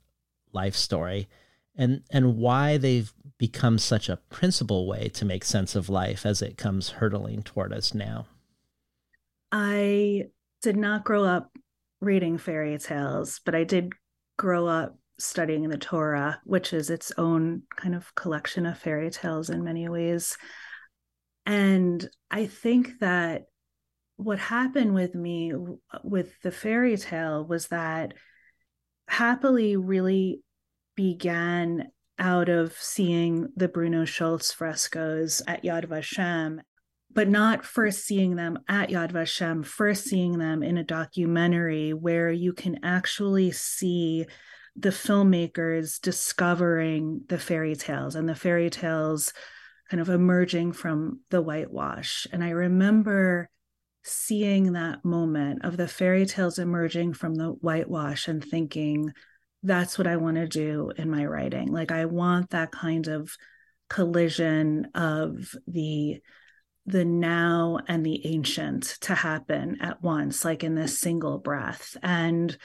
life 0.53 0.75
story 0.75 1.27
and 1.75 2.03
and 2.09 2.37
why 2.37 2.77
they've 2.77 3.11
become 3.37 3.77
such 3.77 4.07
a 4.07 4.17
principal 4.29 4.87
way 4.87 5.09
to 5.09 5.25
make 5.25 5.43
sense 5.43 5.75
of 5.75 5.89
life 5.89 6.25
as 6.25 6.41
it 6.41 6.57
comes 6.57 6.91
hurtling 6.91 7.43
toward 7.43 7.73
us 7.73 7.93
now. 7.93 8.27
I 9.51 10.27
did 10.65 10.75
not 10.75 11.03
grow 11.03 11.24
up 11.24 11.51
reading 12.01 12.39
fairy 12.39 12.75
tales, 12.79 13.39
but 13.45 13.53
I 13.53 13.63
did 13.65 13.93
grow 14.36 14.65
up 14.65 14.98
studying 15.19 15.69
the 15.69 15.77
Torah, 15.77 16.41
which 16.43 16.74
is 16.74 16.89
its 16.89 17.12
own 17.19 17.62
kind 17.75 17.93
of 17.93 18.15
collection 18.15 18.65
of 18.65 18.75
fairy 18.75 19.12
tales 19.12 19.51
in 19.51 19.63
many 19.63 19.88
ways. 19.88 20.39
And 21.45 22.10
I 22.31 22.48
think 22.48 22.98
that 23.00 23.43
what 24.17 24.39
happened 24.39 24.95
with 24.95 25.13
me 25.13 25.53
with 26.03 26.34
the 26.41 26.51
fairy 26.51 26.98
tale 26.98 27.45
was 27.45 27.67
that 27.67 28.15
happily 29.07 29.77
really 29.77 30.41
began 30.95 31.91
out 32.17 32.50
of 32.50 32.74
seeing 32.74 33.50
the 33.55 33.67
Bruno 33.67 34.03
Schulz 34.03 34.51
frescoes 34.51 35.43
at 35.48 35.63
Yad 35.63 35.86
Vashem, 35.86 36.62
but 37.15 37.29
not 37.29 37.65
first 37.65 38.05
seeing 38.05 38.36
them 38.36 38.60
at 38.67 38.89
Yad 38.89 39.12
Vashem, 39.13 39.65
first 39.65 40.03
seeing 40.03 40.38
them 40.38 40.62
in 40.62 40.77
a 40.77 40.84
documentary 40.84 41.93
where 41.93 42.29
you 42.29 42.53
can 42.53 42.84
actually 42.84 43.51
see 43.51 44.25
the 44.75 44.89
filmmakers 44.89 46.00
discovering 46.01 47.22
the 47.27 47.39
fairy 47.39 47.75
tales 47.75 48.15
and 48.15 48.27
the 48.27 48.36
fairy 48.36 48.69
tales 48.69 49.31
kind 49.89 50.01
of 50.01 50.10
emerging 50.10 50.74
from 50.74 51.22
the 51.29 51.41
whitewash. 51.41 52.27
And 52.34 52.43
I 52.43 52.50
remember 52.50 53.50
seeing 54.03 54.74
that 54.74 55.05
moment 55.05 55.63
of 55.63 55.77
the 55.77 55.88
fairy 55.88 56.25
tales 56.25 56.60
emerging 56.60 57.13
from 57.13 57.36
the 57.36 57.48
whitewash 57.48 58.27
and 58.27 58.43
thinking, 58.43 59.13
that's 59.63 59.98
what 59.98 60.05
I 60.05 60.17
want 60.17 60.36
to 60.36 60.48
do 60.48 60.91
in 60.98 61.10
my 61.10 61.25
writing. 61.25 61.72
Like, 61.72 61.91
I 61.91 62.05
want 62.05 62.50
that 62.50 62.72
kind 62.72 63.07
of 63.07 63.31
collision 63.89 64.89
of 64.93 65.55
the 65.65 66.19
the 66.85 67.05
now 67.05 67.79
and 67.87 68.05
the 68.05 68.25
ancient 68.27 68.83
to 69.01 69.15
happen 69.15 69.77
at 69.81 70.03
once 70.03 70.45
like 70.45 70.63
in 70.63 70.75
this 70.75 70.99
single 70.99 71.37
breath. 71.37 71.97
And 72.03 72.55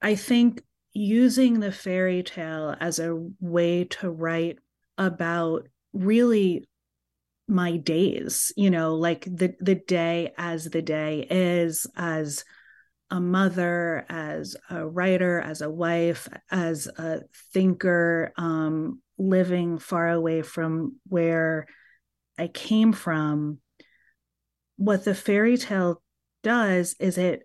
i 0.00 0.14
think 0.14 0.62
using 0.92 1.60
the 1.60 1.72
fairy 1.72 2.22
tale 2.22 2.74
as 2.80 2.98
a 2.98 3.16
way 3.40 3.84
to 3.84 4.10
write 4.10 4.58
about 4.96 5.68
really 5.92 6.68
my 7.46 7.76
days 7.76 8.52
you 8.56 8.70
know 8.70 8.94
like 8.94 9.24
the 9.24 9.54
the 9.60 9.74
day 9.74 10.32
as 10.36 10.66
the 10.66 10.82
day 10.82 11.26
is 11.30 11.86
as 11.96 12.44
a 13.10 13.18
mother 13.18 14.04
as 14.10 14.54
a 14.68 14.86
writer 14.86 15.40
as 15.40 15.62
a 15.62 15.70
wife 15.70 16.28
as 16.50 16.86
a 16.98 17.20
thinker 17.54 18.32
um 18.36 19.00
living 19.16 19.78
far 19.78 20.10
away 20.10 20.42
from 20.42 20.96
where 21.08 21.66
i 22.38 22.48
came 22.48 22.92
from 22.92 23.58
what 24.76 25.04
the 25.04 25.14
fairy 25.14 25.56
tale 25.56 26.02
does 26.42 26.94
is 27.00 27.18
it 27.18 27.42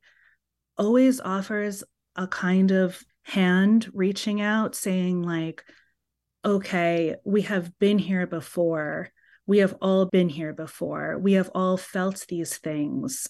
always 0.78 1.20
offers 1.20 1.84
a 2.16 2.28
kind 2.28 2.72
of 2.72 3.02
hand 3.24 3.90
reaching 3.94 4.42
out 4.42 4.76
saying 4.76 5.22
like 5.22 5.64
okay 6.46 7.16
we 7.26 7.42
have 7.42 7.78
been 7.80 7.98
here 7.98 8.28
before 8.28 9.10
we 9.46 9.58
have 9.60 9.76
all 9.82 10.06
been 10.06 10.30
here 10.30 10.54
before. 10.54 11.18
We 11.20 11.34
have 11.34 11.50
all 11.54 11.78
felt 11.78 12.26
these 12.28 12.58
things. 12.58 13.28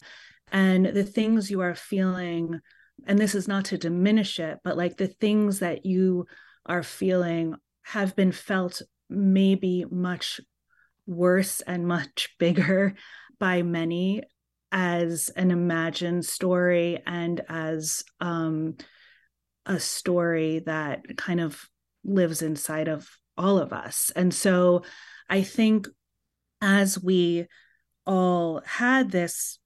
And 0.52 0.86
the 0.86 1.04
things 1.04 1.50
you 1.50 1.62
are 1.62 1.76
feeling, 1.76 2.60
and 3.08 3.18
this 3.18 3.34
is 3.34 3.48
not 3.48 3.66
to 3.66 3.78
diminish 3.78 4.40
it, 4.40 4.60
but 4.64 4.78
like 4.78 4.98
the 4.98 5.08
things 5.08 5.60
that 5.60 5.86
you 5.86 6.28
are 6.66 6.84
feeling 6.84 7.56
have 7.84 8.16
been 8.16 8.32
felt 8.32 8.82
maybe 9.10 9.86
much 9.90 10.40
worse 11.06 11.62
and 11.62 11.88
much 11.88 12.30
bigger 12.40 12.96
by 13.40 13.62
many 13.62 14.24
as 14.72 15.30
an 15.36 15.52
imagined 15.52 16.26
story 16.26 17.02
and 17.06 17.42
as 17.48 18.04
um, 18.20 18.76
a 19.66 19.80
story 19.80 20.60
that 20.66 21.04
kind 21.16 21.40
of 21.40 21.64
lives 22.04 22.42
inside 22.42 22.88
of 22.88 23.08
all 23.38 23.60
of 23.60 23.72
us. 23.72 24.12
And 24.16 24.34
so 24.34 24.84
I 25.30 25.44
think 25.44 25.88
as 26.62 27.02
we 27.02 27.48
all 28.06 28.62
had 28.66 29.12
this 29.12 29.60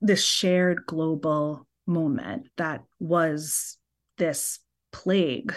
this 0.00 0.24
shared 0.24 0.84
global 0.86 1.66
moment 1.86 2.48
that 2.56 2.82
was 2.98 3.78
this 4.18 4.58
plague 4.92 5.54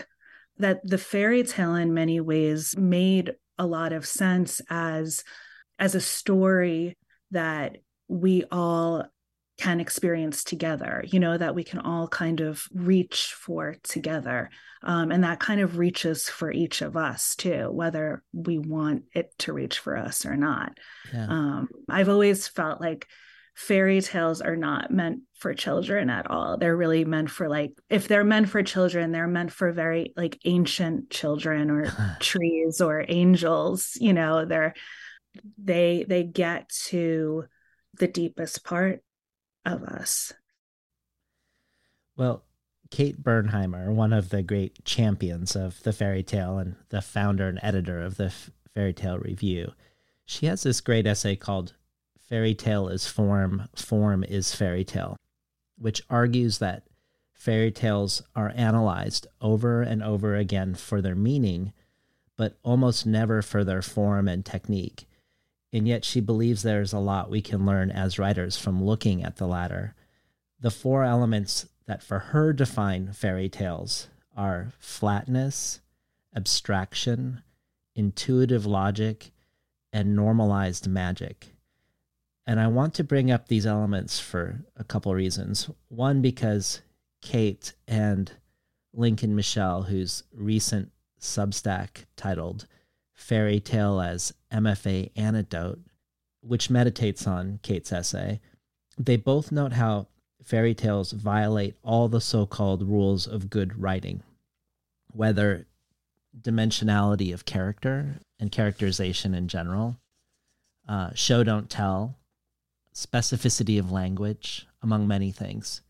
that 0.58 0.80
the 0.84 0.98
fairy 0.98 1.44
tale 1.44 1.76
in 1.76 1.94
many 1.94 2.20
ways 2.20 2.76
made 2.78 3.34
a 3.58 3.66
lot 3.66 3.94
of 3.94 4.06
sense 4.06 4.62
as 4.70 5.24
as 5.80 5.96
a 5.96 6.02
story 6.02 6.98
that 7.32 7.78
we 8.08 8.44
all 8.52 9.06
can 9.58 9.80
experience 9.80 10.44
together 10.44 11.04
you 11.08 11.20
know 11.20 11.38
that 11.38 11.56
we 11.56 11.64
can 11.64 11.80
all 11.80 12.08
kind 12.08 12.42
of 12.42 12.64
reach 12.74 13.34
for 13.38 13.76
together 13.84 14.50
um, 14.84 15.12
and 15.12 15.24
that 15.24 15.40
kind 15.40 15.60
of 15.60 15.80
reaches 15.80 16.30
for 16.30 16.52
each 16.52 16.82
of 16.82 16.96
us 16.96 17.36
too 17.36 17.70
whether 17.72 18.24
we 18.34 18.60
want 18.60 19.04
it 19.16 19.34
to 19.40 19.54
reach 19.54 19.80
for 19.80 19.98
us 19.98 20.26
or 20.26 20.38
not 20.38 20.78
yeah. 21.12 21.26
um, 21.28 21.70
i've 21.90 22.10
always 22.10 22.48
felt 22.48 22.80
like 22.80 23.08
fairy 23.58 24.00
tales 24.02 24.40
are 24.40 24.56
not 24.56 24.92
meant 24.92 25.22
for 25.34 25.54
children 25.54 26.10
at 26.10 26.30
all 26.30 26.58
they're 26.58 26.78
really 26.78 27.04
meant 27.04 27.30
for 27.30 27.50
like 27.50 27.72
if 27.90 28.08
they're 28.08 28.24
meant 28.24 28.48
for 28.48 28.62
children 28.62 29.12
they're 29.12 29.28
meant 29.28 29.52
for 29.52 29.72
very 29.72 30.14
like 30.16 30.40
ancient 30.46 31.10
children 31.10 31.72
or 31.72 31.92
trees 32.20 32.80
or 32.80 33.04
angels 33.08 33.98
you 34.00 34.14
know 34.14 34.46
they're 34.46 34.74
they 35.58 36.06
they 36.08 36.24
get 36.24 36.70
to 36.70 37.46
the 37.98 38.08
deepest 38.08 38.64
part 38.64 39.04
of 39.66 39.84
us. 39.84 40.34
Well, 42.16 42.44
Kate 42.90 43.22
Bernheimer, 43.22 43.94
one 43.94 44.14
of 44.14 44.30
the 44.30 44.42
great 44.42 44.84
champions 44.86 45.56
of 45.56 45.82
the 45.84 45.94
fairy 45.94 46.24
tale 46.24 46.58
and 46.58 46.76
the 46.90 47.02
founder 47.02 47.48
and 47.48 47.60
editor 47.62 48.02
of 48.02 48.18
the 48.18 48.34
Fairy 48.74 48.94
Tale 48.94 49.20
Review, 49.20 49.74
she 50.26 50.46
has 50.46 50.64
this 50.64 50.82
great 50.82 51.06
essay 51.06 51.36
called 51.36 51.74
Fairy 52.28 52.54
Tale 52.54 52.90
is 52.90 53.08
Form, 53.08 53.68
Form 53.76 54.24
is 54.24 54.54
Fairy 54.54 54.84
Tale, 54.84 55.18
which 55.78 56.02
argues 56.10 56.58
that 56.60 56.84
fairy 57.34 57.72
tales 57.72 58.22
are 58.36 58.52
analyzed 58.56 59.28
over 59.40 59.82
and 59.82 60.04
over 60.04 60.36
again 60.36 60.76
for 60.76 61.02
their 61.02 61.16
meaning, 61.16 61.72
but 62.36 62.58
almost 62.64 63.06
never 63.06 63.42
for 63.42 63.64
their 63.64 63.82
form 63.82 64.28
and 64.28 64.46
technique 64.46 65.08
and 65.74 65.88
yet 65.88 66.06
she 66.06 66.20
believes 66.20 66.64
there's 66.64 66.94
a 66.94 67.00
lot 67.00 67.30
we 67.30 67.42
can 67.42 67.66
learn 67.66 67.92
as 67.92 68.18
writers 68.20 68.58
from 68.58 68.84
looking 68.84 69.24
at 69.24 69.38
the 69.38 69.48
latter. 69.48 69.96
The 70.60 70.72
four 70.72 71.04
elements 71.04 71.68
that 71.86 72.02
for 72.02 72.20
her 72.20 72.54
define 72.54 73.12
fairy 73.14 73.50
tales 73.50 74.08
are 74.36 74.74
flatness, 74.80 75.82
abstraction, 76.36 77.44
intuitive 77.96 78.66
logic, 78.66 79.32
and 79.92 80.16
normalized 80.16 80.88
magic. 80.88 81.57
And 82.48 82.62
I 82.62 82.68
want 82.68 82.94
to 82.96 83.04
bring 83.04 83.30
up 83.30 83.50
these 83.50 83.66
elements 83.66 84.22
for 84.22 84.64
a 84.78 84.86
couple 84.86 85.14
reasons. 85.14 85.70
One, 85.90 86.22
because 86.22 86.82
Kate 87.22 87.74
and 87.90 88.32
Lincoln 88.94 89.36
Michel, 89.36 89.84
whose 89.84 90.24
recent 90.34 90.92
Substack 91.20 92.06
titled 92.16 92.66
fairy 93.14 93.60
tale 93.60 94.00
as 94.00 94.34
MFA 94.52 95.12
anecdote, 95.18 95.80
which 96.40 96.70
meditates 96.70 97.28
on 97.28 97.60
Kate's 97.64 97.92
essay, 97.92 98.40
they 98.98 99.18
both 99.18 99.52
note 99.52 99.74
how 99.74 100.08
fairy 100.42 100.74
tales 100.74 101.12
violate 101.12 101.76
all 101.84 102.08
the 102.08 102.22
so 102.22 102.46
called 102.46 102.82
rules 102.82 103.28
of 103.28 103.50
good 103.50 103.82
writing, 103.82 104.24
whether 105.12 105.68
dimensionality 106.40 107.34
of 107.34 107.44
character 107.44 108.20
and 108.40 108.52
characterization 108.54 109.34
in 109.34 109.50
general, 109.50 110.00
uh, 110.88 111.10
show 111.14 111.44
don't 111.44 111.70
tell, 111.70 112.16
specificity 112.98 113.78
of 113.80 113.92
language, 113.92 114.66
among 114.82 115.08
many 115.08 115.32
things. 115.32 115.82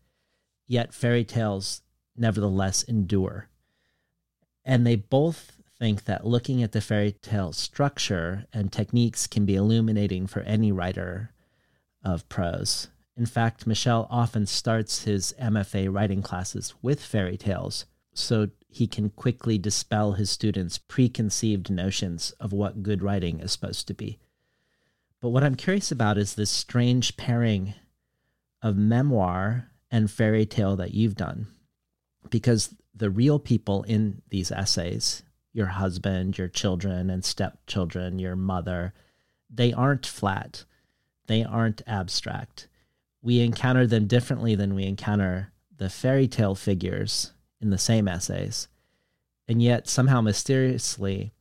Yet 0.66 0.92
fairy 0.92 1.24
tales 1.24 1.80
nevertheless 2.14 2.82
endure. 2.82 3.48
And 4.62 4.86
they 4.86 4.96
both 4.96 5.56
think 5.78 6.04
that 6.04 6.26
looking 6.26 6.62
at 6.62 6.72
the 6.72 6.82
fairy 6.82 7.12
tale 7.12 7.54
structure 7.54 8.44
and 8.52 8.70
techniques 8.70 9.26
can 9.26 9.46
be 9.46 9.54
illuminating 9.54 10.26
for 10.26 10.40
any 10.40 10.70
writer 10.70 11.32
of 12.04 12.28
prose. 12.28 12.88
In 13.16 13.24
fact, 13.24 13.66
Michel 13.66 14.06
often 14.10 14.44
starts 14.44 15.04
his 15.04 15.34
MFA 15.40 15.92
writing 15.92 16.20
classes 16.20 16.74
with 16.82 17.02
fairy 17.02 17.38
tales 17.38 17.86
so 18.12 18.48
he 18.68 18.86
can 18.86 19.08
quickly 19.08 19.56
dispel 19.56 20.12
his 20.12 20.28
students' 20.28 20.76
preconceived 20.76 21.70
notions 21.70 22.32
of 22.32 22.52
what 22.52 22.82
good 22.82 23.02
writing 23.02 23.40
is 23.40 23.50
supposed 23.52 23.88
to 23.88 23.94
be. 23.94 24.18
But 25.20 25.30
what 25.30 25.42
I'm 25.42 25.56
curious 25.56 25.90
about 25.90 26.18
is 26.18 26.34
this 26.34 26.50
strange 26.50 27.16
pairing 27.16 27.74
of 28.62 28.76
memoir 28.76 29.70
and 29.90 30.10
fairy 30.10 30.46
tale 30.46 30.76
that 30.76 30.94
you've 30.94 31.16
done. 31.16 31.48
Because 32.30 32.74
the 32.94 33.10
real 33.10 33.38
people 33.38 33.82
in 33.84 34.22
these 34.30 34.50
essays 34.50 35.22
your 35.54 35.66
husband, 35.66 36.38
your 36.38 36.46
children 36.46 37.10
and 37.10 37.24
stepchildren, 37.24 38.18
your 38.18 38.36
mother, 38.36 38.92
they 39.50 39.72
aren't 39.72 40.06
flat. 40.06 40.64
They 41.26 41.42
aren't 41.42 41.82
abstract. 41.86 42.68
We 43.22 43.40
encounter 43.40 43.86
them 43.86 44.06
differently 44.06 44.54
than 44.54 44.74
we 44.74 44.84
encounter 44.84 45.52
the 45.76 45.90
fairy 45.90 46.28
tale 46.28 46.54
figures 46.54 47.32
in 47.60 47.70
the 47.70 47.78
same 47.78 48.06
essays. 48.06 48.68
And 49.48 49.60
yet, 49.60 49.88
somehow 49.88 50.20
mysteriously, 50.20 51.32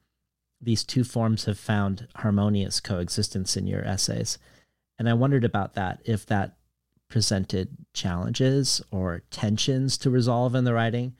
these 0.61 0.83
two 0.83 1.03
forms 1.03 1.45
have 1.45 1.59
found 1.59 2.07
harmonious 2.15 2.79
coexistence 2.79 3.55
in 3.55 3.67
your 3.67 3.83
essays. 3.85 4.37
And 4.97 5.07
I 5.07 5.13
wondered 5.13 5.45
about 5.45 5.75
that, 5.75 6.01
if 6.05 6.25
that 6.25 6.57
presented 7.09 7.69
challenges 7.93 8.81
or 8.91 9.23
tensions 9.29 9.97
to 9.99 10.09
resolve 10.09 10.55
in 10.55 10.63
the 10.63 10.73
writing, 10.73 11.15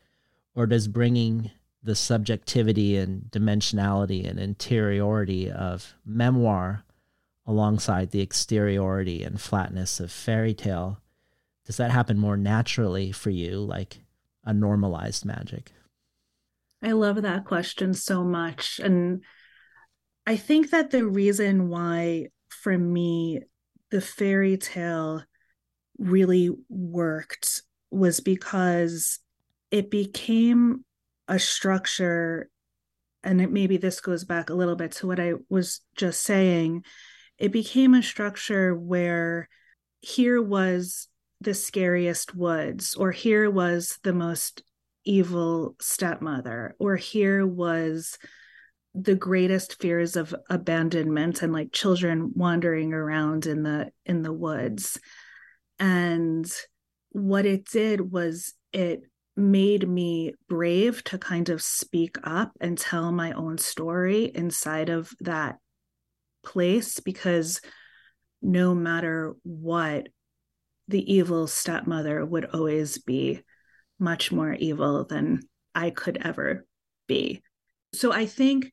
or 0.55 0.65
does 0.65 0.87
bringing 0.87 1.51
the 1.83 1.95
subjectivity 1.95 2.97
and 2.97 3.23
dimensionality 3.31 4.27
and 4.27 4.39
interiority 4.39 5.49
of 5.49 5.93
memoir 6.03 6.83
alongside 7.45 8.11
the 8.11 8.21
exteriority 8.21 9.23
and 9.23 9.39
flatness 9.39 9.99
of 9.99 10.11
fairy 10.11 10.53
tale, 10.53 10.99
does 11.65 11.77
that 11.77 11.91
happen 11.91 12.17
more 12.17 12.37
naturally 12.37 13.11
for 13.11 13.29
you, 13.29 13.59
like 13.59 13.99
a 14.43 14.53
normalized 14.53 15.23
magic? 15.23 15.71
I 16.87 16.93
love 16.93 17.21
that 17.23 17.43
question 17.43 17.93
so 17.93 18.23
much. 18.23 18.79
And 18.81 19.21
I 20.25 20.37
think 20.37 20.69
that 20.69 20.89
the 20.89 21.05
reason 21.05 21.67
why, 21.67 22.27
for 22.47 22.77
me, 22.77 23.41
the 23.91 23.99
fairy 23.99 24.55
tale 24.55 25.21
really 25.97 26.49
worked 26.69 27.61
was 27.91 28.21
because 28.21 29.19
it 29.69 29.91
became 29.91 30.85
a 31.27 31.39
structure. 31.39 32.49
And 33.21 33.41
it, 33.41 33.51
maybe 33.51 33.75
this 33.75 33.99
goes 33.99 34.23
back 34.23 34.49
a 34.49 34.55
little 34.55 34.77
bit 34.77 34.93
to 34.93 35.07
what 35.07 35.19
I 35.19 35.33
was 35.49 35.81
just 35.97 36.21
saying. 36.21 36.85
It 37.37 37.51
became 37.51 37.95
a 37.95 38.01
structure 38.01 38.73
where 38.73 39.49
here 39.99 40.41
was 40.41 41.09
the 41.41 41.53
scariest 41.53 42.33
woods, 42.33 42.95
or 42.95 43.11
here 43.11 43.51
was 43.51 43.99
the 44.03 44.13
most 44.13 44.63
evil 45.07 45.75
stepmother, 45.79 46.75
or 46.79 46.95
here 46.95 47.45
was 47.45 48.17
the 48.93 49.15
greatest 49.15 49.79
fears 49.79 50.15
of 50.15 50.33
abandonment 50.49 51.41
and 51.41 51.53
like 51.53 51.71
children 51.71 52.31
wandering 52.35 52.93
around 52.93 53.45
in 53.45 53.63
the 53.63 53.91
in 54.05 54.23
the 54.23 54.33
woods. 54.33 54.99
And 55.79 56.51
what 57.11 57.45
it 57.45 57.65
did 57.65 58.11
was 58.11 58.53
it 58.73 59.03
made 59.35 59.87
me 59.87 60.33
brave 60.49 61.03
to 61.03 61.17
kind 61.19 61.49
of 61.49 61.61
speak 61.61 62.17
up 62.23 62.51
and 62.59 62.77
tell 62.77 63.11
my 63.11 63.33
own 63.33 63.57
story 63.59 64.31
inside 64.33 64.89
of 64.89 65.11
that 65.19 65.57
place 66.43 66.99
because 66.99 67.61
no 68.41 68.73
matter 68.73 69.35
what 69.43 70.07
the 70.87 71.13
evil 71.13 71.45
stepmother 71.45 72.25
would 72.25 72.45
always 72.45 72.97
be 72.97 73.43
much 73.99 74.31
more 74.31 74.53
evil 74.53 75.03
than 75.05 75.41
I 75.73 75.89
could 75.89 76.17
ever 76.21 76.65
be. 77.07 77.41
So 77.93 78.11
I 78.11 78.25
think 78.25 78.71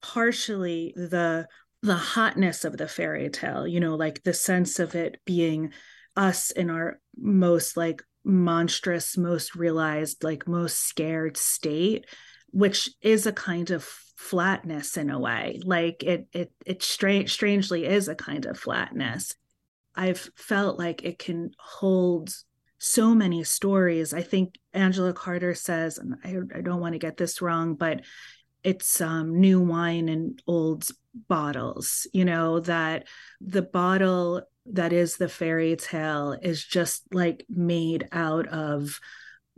partially 0.00 0.92
the 0.96 1.48
the 1.82 1.96
hotness 1.96 2.64
of 2.64 2.76
the 2.76 2.86
fairy 2.86 3.28
tale, 3.28 3.66
you 3.66 3.80
know, 3.80 3.96
like 3.96 4.22
the 4.22 4.32
sense 4.32 4.78
of 4.78 4.94
it 4.94 5.18
being 5.24 5.72
us 6.16 6.52
in 6.52 6.70
our 6.70 7.00
most 7.16 7.76
like 7.76 8.02
monstrous, 8.24 9.16
most 9.16 9.56
realized, 9.56 10.22
like 10.22 10.46
most 10.46 10.80
scared 10.80 11.36
state, 11.36 12.06
which 12.50 12.88
is 13.00 13.26
a 13.26 13.32
kind 13.32 13.70
of 13.70 13.84
flatness 14.16 14.96
in 14.96 15.10
a 15.10 15.18
way. 15.18 15.60
Like 15.64 16.02
it 16.04 16.28
it 16.32 16.52
it 16.64 16.82
strange 16.82 17.32
strangely 17.32 17.84
is 17.84 18.08
a 18.08 18.14
kind 18.14 18.46
of 18.46 18.58
flatness. 18.58 19.34
I've 19.94 20.30
felt 20.36 20.78
like 20.78 21.04
it 21.04 21.18
can 21.18 21.50
hold 21.58 22.30
so 22.84 23.14
many 23.14 23.44
stories. 23.44 24.12
I 24.12 24.22
think 24.22 24.58
Angela 24.72 25.12
Carter 25.12 25.54
says, 25.54 25.98
and 25.98 26.16
I, 26.24 26.58
I 26.58 26.62
don't 26.62 26.80
want 26.80 26.94
to 26.94 26.98
get 26.98 27.16
this 27.16 27.40
wrong, 27.40 27.74
but 27.76 28.00
it's 28.64 29.00
um, 29.00 29.40
new 29.40 29.60
wine 29.60 30.08
in 30.08 30.36
old 30.48 30.88
bottles, 31.28 32.08
you 32.12 32.24
know, 32.24 32.58
that 32.58 33.06
the 33.40 33.62
bottle 33.62 34.42
that 34.66 34.92
is 34.92 35.16
the 35.16 35.28
fairy 35.28 35.76
tale 35.76 36.36
is 36.42 36.64
just 36.64 37.04
like 37.14 37.46
made 37.48 38.08
out 38.10 38.48
of 38.48 38.98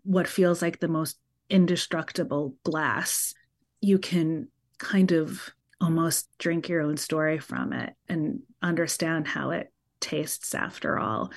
what 0.03 0.29
feels 0.29 0.61
like 0.61 0.79
the 0.79 0.89
most 0.89 1.19
indestructible 1.49 2.55
glass. 2.63 3.33
You 3.81 3.99
can 3.99 4.49
kind 4.77 5.13
of 5.13 5.51
almost 5.81 6.29
drink 6.39 6.69
your 6.69 6.83
own 6.83 6.99
story 6.99 7.39
from 7.39 7.73
it 7.73 7.95
and 8.07 8.41
understand 8.61 9.27
how 9.27 9.51
it 9.51 9.73
tastes 10.01 10.55
after 10.55 10.99
all 10.99 11.33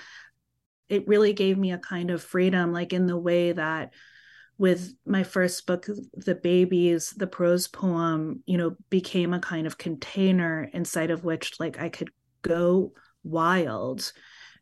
it 0.89 1.07
really 1.07 1.33
gave 1.33 1.57
me 1.57 1.71
a 1.71 1.77
kind 1.77 2.11
of 2.11 2.23
freedom, 2.23 2.71
like 2.71 2.93
in 2.93 3.05
the 3.07 3.17
way 3.17 3.51
that 3.51 3.93
with 4.57 4.95
my 5.05 5.23
first 5.23 5.67
book, 5.67 5.85
The 6.13 6.35
Babies, 6.35 7.11
the 7.11 7.27
prose 7.27 7.67
poem, 7.67 8.41
you 8.45 8.57
know, 8.57 8.75
became 8.89 9.33
a 9.33 9.39
kind 9.39 9.67
of 9.67 9.77
container 9.77 10.69
inside 10.73 11.11
of 11.11 11.23
which 11.23 11.59
like 11.59 11.79
I 11.79 11.89
could 11.89 12.09
go 12.41 12.93
wild. 13.23 14.11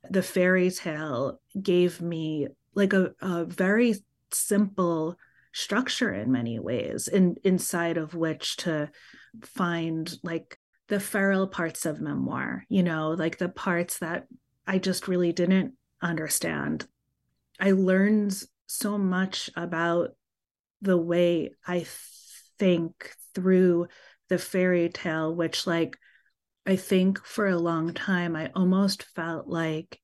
The 0.10 0.22
fairy 0.22 0.70
tale 0.70 1.40
gave 1.60 2.02
me 2.02 2.48
like 2.74 2.94
a, 2.94 3.14
a 3.22 3.46
very 3.46 3.96
simple 4.32 5.18
structure 5.54 6.14
in 6.14 6.32
many 6.32 6.60
ways 6.60 7.08
in 7.08 7.38
inside 7.46 7.96
of 7.96 8.14
which 8.14 8.58
to 8.58 8.90
find 9.42 10.18
like 10.22 10.60
the 10.90 11.00
feral 11.00 11.48
parts 11.48 11.86
of 11.86 12.02
memoir 12.02 12.66
you 12.68 12.84
know 12.84 13.12
like 13.12 13.38
the 13.38 13.48
parts 13.48 14.00
that 14.00 14.26
i 14.68 14.78
just 14.78 15.08
really 15.08 15.32
didn't 15.32 15.74
understand. 16.10 16.88
I 17.60 17.72
learned 17.72 18.36
so 18.68 18.98
much 18.98 19.50
about 19.56 20.12
the 20.82 20.98
way 20.98 21.52
I 21.66 21.86
think 22.58 23.12
through 23.34 23.88
the 24.30 24.38
fairy 24.38 24.90
tale, 24.90 25.34
which, 25.34 25.68
like, 25.68 25.98
I 26.66 26.76
think 26.76 27.24
for 27.24 27.48
a 27.48 27.58
long 27.58 27.94
time, 27.94 28.36
I 28.36 28.52
almost 28.56 29.04
felt 29.04 29.48
like 29.48 30.00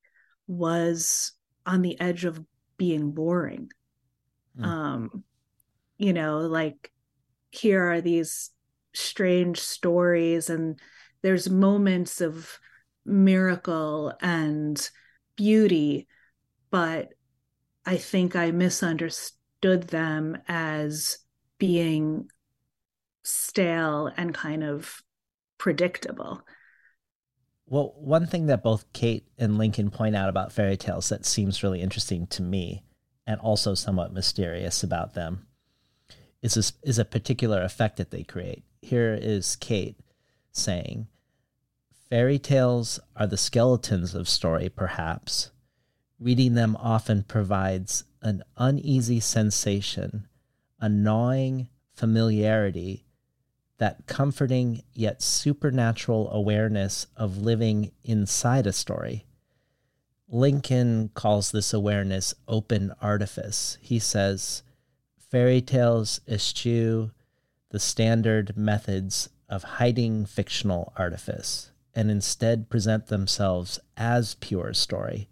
was 0.47 1.33
on 1.65 1.81
the 1.81 1.99
edge 1.99 2.25
of 2.25 2.43
being 2.77 3.11
boring. 3.11 3.71
Mm. 4.57 4.65
Um, 4.65 5.23
you 5.97 6.13
know, 6.13 6.39
like, 6.39 6.91
here 7.51 7.83
are 7.83 8.01
these 8.01 8.51
strange 8.93 9.59
stories, 9.59 10.49
and 10.49 10.79
there's 11.21 11.49
moments 11.49 12.21
of 12.21 12.59
miracle 13.05 14.13
and 14.21 14.89
beauty, 15.41 16.08
but 16.69 17.13
I 17.84 17.97
think 17.97 18.36
I 18.36 18.51
misunderstood 18.51 19.88
them 19.88 20.38
as 20.47 21.17
being 21.58 22.30
stale 23.23 24.12
and 24.17 24.36
kind 24.36 24.63
of 24.63 25.01
predictable. 25.58 26.41
Well, 27.65 27.95
one 27.97 28.27
thing 28.27 28.45
that 28.47 28.62
both 28.62 28.93
Kate 28.93 29.25
and 29.39 29.58
Lincoln 29.58 29.89
point 29.89 30.15
out 30.15 30.30
about 30.30 30.51
fairy 30.51 30.77
tales 30.77 31.10
that 31.10 31.25
seems 31.25 31.63
really 31.63 31.82
interesting 31.82 32.27
to 32.27 32.43
me 32.43 32.84
and 33.25 33.39
also 33.39 33.73
somewhat 33.73 34.13
mysterious 34.13 34.84
about 34.84 35.15
them 35.15 35.47
is 36.43 36.56
a, 36.56 36.88
is 36.88 36.99
a 36.99 37.06
particular 37.06 37.63
effect 37.63 37.97
that 37.97 38.12
they 38.12 38.21
create. 38.21 38.63
Here 38.84 39.17
is 39.19 39.56
Kate 39.56 39.97
saying, 40.51 41.08
Fairy 42.12 42.39
tales 42.39 43.00
are 43.15 43.26
the 43.26 43.38
skeletons 43.38 44.13
of 44.13 44.28
story, 44.28 44.67
perhaps. 44.67 45.50
Reading 46.19 46.56
them 46.56 46.76
often 46.76 47.24
provides 47.24 48.04
an 48.21 48.43
uneasy 48.58 49.21
sensation, 49.21 50.28
a 50.82 50.89
gnawing 50.89 51.69
familiarity, 51.93 53.06
that 53.78 54.08
comforting 54.08 54.84
yet 54.91 55.21
supernatural 55.21 56.30
awareness 56.34 57.08
of 57.15 57.38
living 57.38 57.93
inside 58.04 58.67
a 58.67 58.74
story. 58.74 59.26
Lincoln 60.28 61.12
calls 61.13 61.52
this 61.52 61.74
awareness 61.74 62.36
open 62.45 62.91
artifice. 63.02 63.78
He 63.80 64.00
says, 64.00 64.63
Fairy 65.17 65.62
tales 65.62 66.19
eschew 66.28 67.12
the 67.69 67.80
standard 67.80 68.58
methods 68.58 69.30
of 69.47 69.63
hiding 69.63 70.26
fictional 70.26 70.91
artifice 70.97 71.70
and 71.93 72.10
instead 72.10 72.69
present 72.69 73.08
themselves 73.08 73.80
as 73.97 74.36
pure 74.36 74.73
story. 74.73 75.27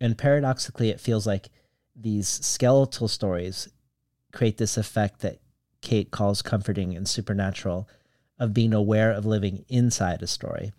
And 0.00 0.18
paradoxically, 0.18 0.90
it 0.90 1.00
feels 1.00 1.26
like 1.26 1.48
these 1.94 2.28
skeletal 2.28 3.08
stories 3.08 3.68
create 4.32 4.58
this 4.58 4.76
effect 4.76 5.20
that 5.20 5.40
Kate 5.80 6.10
calls 6.10 6.42
comforting 6.42 6.96
and 6.96 7.08
supernatural 7.08 7.88
of 8.38 8.54
being 8.54 8.72
aware 8.72 9.12
of 9.12 9.26
living 9.26 9.64
inside 9.68 10.22
a 10.22 10.26
story. 10.26 10.72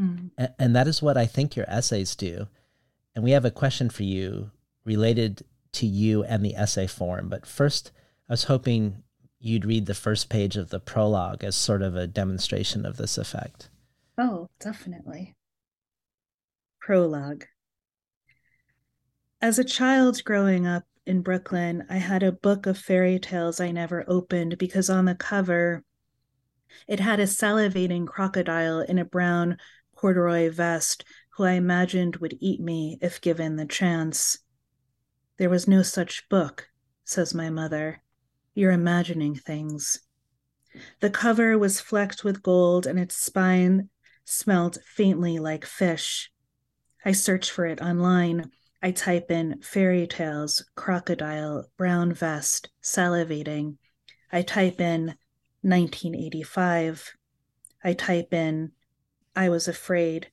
Mm-hmm. 0.00 0.28
And, 0.38 0.54
and 0.58 0.76
that 0.76 0.86
is 0.86 1.02
what 1.02 1.16
I 1.16 1.26
think 1.26 1.56
your 1.56 1.68
essays 1.68 2.14
do. 2.14 2.46
And 3.14 3.24
we 3.24 3.32
have 3.32 3.44
a 3.44 3.50
question 3.50 3.90
for 3.90 4.02
you 4.02 4.50
related 4.84 5.42
to 5.72 5.86
you 5.86 6.22
and 6.24 6.44
the 6.44 6.54
essay 6.54 6.86
form. 6.86 7.28
But 7.28 7.46
first, 7.46 7.90
I 8.28 8.34
was 8.34 8.44
hoping 8.44 9.02
you'd 9.40 9.64
read 9.64 9.86
the 9.86 9.94
first 9.94 10.28
page 10.28 10.56
of 10.56 10.68
the 10.68 10.80
prologue 10.80 11.42
as 11.42 11.56
sort 11.56 11.82
of 11.82 11.96
a 11.96 12.06
demonstration 12.06 12.84
of 12.84 12.98
this 12.98 13.18
effect. 13.18 13.69
Oh, 14.22 14.50
definitely. 14.60 15.34
Prologue. 16.78 17.46
As 19.40 19.58
a 19.58 19.64
child 19.64 20.22
growing 20.24 20.66
up 20.66 20.84
in 21.06 21.22
Brooklyn, 21.22 21.86
I 21.88 21.96
had 21.96 22.22
a 22.22 22.30
book 22.30 22.66
of 22.66 22.76
fairy 22.76 23.18
tales 23.18 23.60
I 23.60 23.70
never 23.70 24.04
opened 24.06 24.58
because 24.58 24.90
on 24.90 25.06
the 25.06 25.14
cover, 25.14 25.84
It 26.86 27.00
had 27.00 27.18
a 27.18 27.24
salivating 27.26 28.06
crocodile 28.06 28.80
in 28.80 28.98
a 28.98 29.06
brown 29.06 29.56
corduroy 29.96 30.50
vest 30.50 31.02
who 31.30 31.44
I 31.44 31.52
imagined 31.52 32.16
would 32.16 32.36
eat 32.40 32.60
me 32.60 32.98
if 33.00 33.22
given 33.22 33.56
the 33.56 33.64
chance. 33.64 34.38
There 35.38 35.48
was 35.48 35.66
no 35.66 35.82
such 35.82 36.28
book, 36.28 36.68
says 37.04 37.32
my 37.32 37.48
mother. 37.48 38.02
You're 38.52 38.72
imagining 38.72 39.34
things. 39.34 40.00
The 41.00 41.08
cover 41.08 41.58
was 41.58 41.80
flecked 41.80 42.22
with 42.22 42.42
gold 42.42 42.86
and 42.86 42.98
its 42.98 43.16
spine 43.16 43.88
smelled 44.24 44.78
faintly 44.84 45.38
like 45.38 45.64
fish. 45.64 46.30
I 47.04 47.12
search 47.12 47.50
for 47.50 47.66
it 47.66 47.80
online. 47.80 48.50
I 48.82 48.92
type 48.92 49.30
in 49.30 49.60
fairy 49.62 50.06
tales, 50.06 50.64
crocodile, 50.74 51.66
brown 51.76 52.12
vest, 52.12 52.70
salivating. 52.82 53.76
I 54.32 54.42
type 54.42 54.80
in 54.80 55.14
1985. 55.62 57.14
I 57.82 57.92
type 57.92 58.32
in 58.32 58.72
I 59.36 59.48
was 59.48 59.68
afraid. 59.68 60.30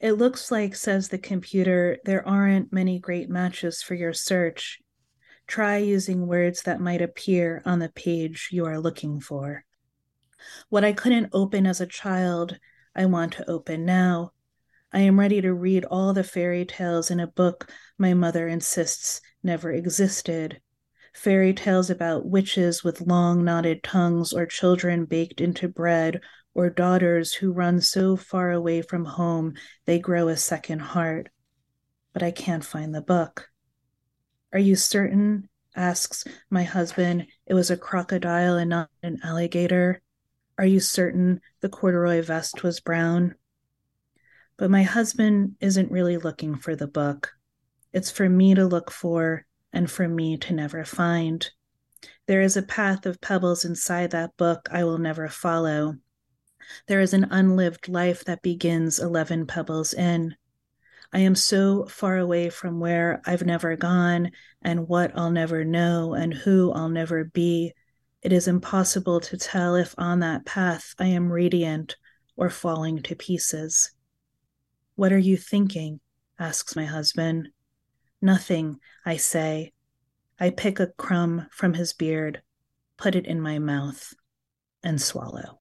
It 0.00 0.12
looks 0.12 0.50
like, 0.50 0.74
says 0.74 1.08
the 1.08 1.18
computer, 1.18 1.98
there 2.04 2.26
aren't 2.26 2.72
many 2.72 2.98
great 2.98 3.30
matches 3.30 3.82
for 3.82 3.94
your 3.94 4.12
search. 4.12 4.80
Try 5.46 5.78
using 5.78 6.26
words 6.26 6.62
that 6.62 6.80
might 6.80 7.00
appear 7.00 7.62
on 7.64 7.78
the 7.78 7.88
page 7.88 8.48
you 8.50 8.66
are 8.66 8.80
looking 8.80 9.20
for. 9.20 9.64
What 10.68 10.84
I 10.84 10.92
couldn't 10.92 11.30
open 11.32 11.66
as 11.66 11.80
a 11.80 11.86
child, 11.86 12.58
I 12.96 13.04
want 13.04 13.34
to 13.34 13.50
open 13.50 13.84
now. 13.84 14.32
I 14.90 15.00
am 15.00 15.20
ready 15.20 15.42
to 15.42 15.52
read 15.52 15.84
all 15.84 16.14
the 16.14 16.24
fairy 16.24 16.64
tales 16.64 17.10
in 17.10 17.20
a 17.20 17.26
book 17.26 17.70
my 17.98 18.14
mother 18.14 18.48
insists 18.48 19.20
never 19.42 19.70
existed. 19.70 20.62
Fairy 21.12 21.52
tales 21.52 21.90
about 21.90 22.24
witches 22.24 22.82
with 22.82 23.02
long 23.02 23.44
knotted 23.44 23.82
tongues, 23.82 24.32
or 24.32 24.46
children 24.46 25.04
baked 25.04 25.42
into 25.42 25.68
bread, 25.68 26.22
or 26.54 26.70
daughters 26.70 27.34
who 27.34 27.52
run 27.52 27.82
so 27.82 28.16
far 28.16 28.50
away 28.50 28.80
from 28.80 29.04
home 29.04 29.52
they 29.84 29.98
grow 29.98 30.28
a 30.28 30.36
second 30.36 30.78
heart. 30.78 31.28
But 32.14 32.22
I 32.22 32.30
can't 32.30 32.64
find 32.64 32.94
the 32.94 33.02
book. 33.02 33.50
Are 34.54 34.58
you 34.58 34.74
certain? 34.74 35.50
asks 35.74 36.24
my 36.48 36.62
husband. 36.62 37.26
It 37.46 37.52
was 37.52 37.70
a 37.70 37.76
crocodile 37.76 38.56
and 38.56 38.70
not 38.70 38.88
an 39.02 39.20
alligator. 39.22 40.00
Are 40.58 40.66
you 40.66 40.80
certain 40.80 41.40
the 41.60 41.68
corduroy 41.68 42.22
vest 42.22 42.62
was 42.62 42.80
brown? 42.80 43.34
But 44.56 44.70
my 44.70 44.84
husband 44.84 45.56
isn't 45.60 45.90
really 45.90 46.16
looking 46.16 46.56
for 46.56 46.74
the 46.74 46.86
book. 46.86 47.34
It's 47.92 48.10
for 48.10 48.28
me 48.28 48.54
to 48.54 48.66
look 48.66 48.90
for 48.90 49.46
and 49.72 49.90
for 49.90 50.08
me 50.08 50.38
to 50.38 50.54
never 50.54 50.84
find. 50.84 51.48
There 52.26 52.40
is 52.40 52.56
a 52.56 52.62
path 52.62 53.04
of 53.04 53.20
pebbles 53.20 53.64
inside 53.64 54.12
that 54.12 54.36
book 54.36 54.68
I 54.72 54.84
will 54.84 54.98
never 54.98 55.28
follow. 55.28 55.96
There 56.88 57.00
is 57.00 57.12
an 57.12 57.28
unlived 57.30 57.88
life 57.88 58.24
that 58.24 58.42
begins 58.42 58.98
11 58.98 59.46
pebbles 59.46 59.92
in. 59.92 60.34
I 61.12 61.20
am 61.20 61.34
so 61.34 61.86
far 61.86 62.16
away 62.16 62.50
from 62.50 62.80
where 62.80 63.20
I've 63.24 63.44
never 63.44 63.76
gone 63.76 64.32
and 64.62 64.88
what 64.88 65.12
I'll 65.16 65.30
never 65.30 65.64
know 65.64 66.14
and 66.14 66.32
who 66.32 66.72
I'll 66.72 66.88
never 66.88 67.24
be. 67.24 67.74
It 68.22 68.32
is 68.32 68.48
impossible 68.48 69.20
to 69.20 69.36
tell 69.36 69.74
if 69.74 69.94
on 69.98 70.20
that 70.20 70.44
path 70.44 70.94
I 70.98 71.06
am 71.06 71.30
radiant 71.30 71.96
or 72.36 72.50
falling 72.50 73.02
to 73.02 73.14
pieces. 73.14 73.92
What 74.94 75.12
are 75.12 75.18
you 75.18 75.36
thinking? 75.36 76.00
asks 76.38 76.76
my 76.76 76.84
husband. 76.84 77.48
Nothing, 78.20 78.78
I 79.04 79.16
say. 79.16 79.72
I 80.38 80.50
pick 80.50 80.80
a 80.80 80.88
crumb 80.98 81.46
from 81.50 81.74
his 81.74 81.92
beard, 81.92 82.42
put 82.96 83.14
it 83.14 83.26
in 83.26 83.40
my 83.40 83.58
mouth, 83.58 84.14
and 84.82 85.00
swallow. 85.00 85.60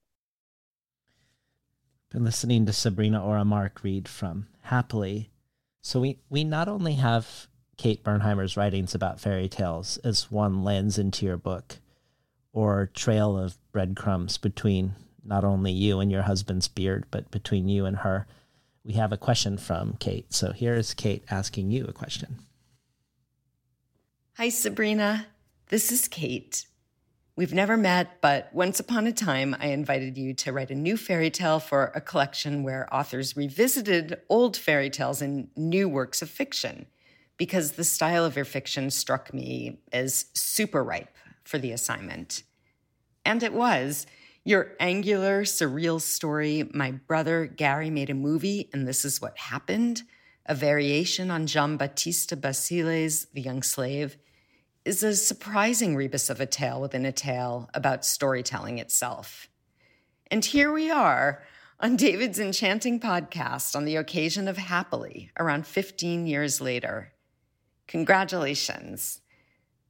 Been 2.11 2.23
listening 2.23 2.65
to 2.65 2.73
Sabrina 2.73 3.23
Orah 3.23 3.45
Mark 3.45 3.83
read 3.83 4.07
from 4.07 4.47
Happily. 4.61 5.31
So 5.81 5.99
we, 5.99 6.19
we 6.29 6.43
not 6.43 6.67
only 6.67 6.93
have 6.93 7.47
Kate 7.77 8.03
Bernheimer's 8.03 8.57
writings 8.57 8.95
about 8.95 9.19
fairy 9.19 9.49
tales 9.49 9.97
as 9.97 10.31
one 10.31 10.63
lens 10.63 10.97
into 10.97 11.25
your 11.25 11.37
book, 11.37 11.79
or 12.55 12.89
trail 12.95 13.37
of 13.37 13.55
breadcrumbs 13.71 14.39
between 14.39 14.95
not 15.23 15.43
only 15.43 15.71
you 15.71 15.99
and 15.99 16.11
your 16.11 16.23
husband's 16.23 16.67
beard, 16.67 17.05
but 17.11 17.29
between 17.29 17.69
you 17.69 17.85
and 17.85 17.97
her 17.97 18.25
we 18.85 18.93
have 18.93 19.11
a 19.11 19.17
question 19.17 19.57
from 19.57 19.97
Kate. 19.99 20.31
So 20.31 20.51
here's 20.51 20.93
Kate 20.93 21.23
asking 21.29 21.71
you 21.71 21.85
a 21.85 21.93
question. 21.93 22.37
Hi, 24.37 24.49
Sabrina. 24.49 25.25
This 25.69 25.91
is 25.91 26.07
Kate. 26.07 26.67
We've 27.35 27.53
never 27.53 27.75
met, 27.75 28.21
but 28.21 28.53
once 28.53 28.79
upon 28.79 29.07
a 29.07 29.11
time, 29.11 29.55
I 29.59 29.67
invited 29.67 30.17
you 30.17 30.33
to 30.35 30.53
write 30.53 30.69
a 30.69 30.75
new 30.75 30.95
fairy 30.95 31.31
tale 31.31 31.59
for 31.59 31.91
a 31.95 31.99
collection 31.99 32.63
where 32.63 32.87
authors 32.93 33.35
revisited 33.35 34.21
old 34.29 34.55
fairy 34.55 34.89
tales 34.89 35.21
in 35.21 35.49
new 35.57 35.89
works 35.89 36.21
of 36.21 36.29
fiction, 36.29 36.85
because 37.37 37.71
the 37.71 37.83
style 37.83 38.23
of 38.23 38.35
your 38.35 38.45
fiction 38.45 38.89
struck 38.91 39.33
me 39.33 39.79
as 39.91 40.27
super 40.33 40.83
ripe 40.83 41.17
for 41.45 41.57
the 41.57 41.71
assignment. 41.71 42.43
And 43.23 43.41
it 43.41 43.53
was. 43.53 44.05
Your 44.43 44.73
angular, 44.79 45.43
surreal 45.43 45.99
story, 45.99 46.69
My 46.71 46.91
Brother 46.91 47.47
Gary 47.47 47.89
Made 47.89 48.11
a 48.11 48.13
Movie, 48.13 48.69
and 48.73 48.87
This 48.87 49.03
Is 49.03 49.19
What 49.19 49.37
Happened, 49.37 50.03
a 50.45 50.53
variation 50.53 51.31
on 51.31 51.47
Giambattista 51.47 52.39
Basile's 52.39 53.25
The 53.33 53.41
Young 53.41 53.63
Slave, 53.63 54.17
is 54.83 55.01
a 55.01 55.15
surprising 55.15 55.95
rebus 55.95 56.29
of 56.29 56.39
a 56.39 56.45
tale 56.45 56.79
within 56.79 57.07
a 57.07 57.11
tale 57.11 57.71
about 57.73 58.05
storytelling 58.05 58.77
itself. 58.77 59.49
And 60.29 60.45
here 60.45 60.71
we 60.71 60.91
are 60.91 61.41
on 61.79 61.95
David's 61.95 62.39
enchanting 62.39 62.99
podcast 62.99 63.75
on 63.75 63.85
the 63.85 63.95
occasion 63.95 64.47
of 64.47 64.57
Happily, 64.57 65.31
around 65.39 65.65
15 65.65 66.27
years 66.27 66.61
later. 66.61 67.13
Congratulations. 67.87 69.21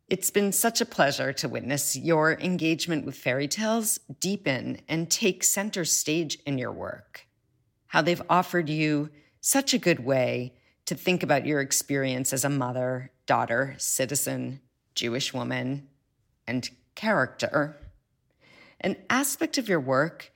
It's 0.07 0.29
been 0.29 0.51
such 0.51 0.81
a 0.81 0.85
pleasure 0.85 1.33
to 1.33 1.49
witness 1.49 1.95
your 1.95 2.33
engagement 2.33 3.07
with 3.07 3.17
fairy 3.17 3.47
tales 3.47 3.99
deepen 4.19 4.81
and 4.87 5.09
take 5.09 5.43
center 5.43 5.83
stage 5.83 6.37
in 6.45 6.59
your 6.59 6.71
work. 6.71 7.25
How 7.87 8.03
they've 8.03 8.21
offered 8.29 8.69
you 8.69 9.09
such 9.41 9.73
a 9.73 9.79
good 9.79 10.05
way 10.05 10.53
to 10.85 10.93
think 10.93 11.23
about 11.23 11.47
your 11.47 11.59
experience 11.59 12.33
as 12.33 12.45
a 12.45 12.51
mother, 12.51 13.11
daughter, 13.25 13.73
citizen, 13.79 14.59
Jewish 14.93 15.33
woman, 15.33 15.87
and 16.45 16.69
character. 16.93 17.75
An 18.81 18.97
aspect 19.09 19.57
of 19.57 19.67
your 19.67 19.79
work 19.79 20.31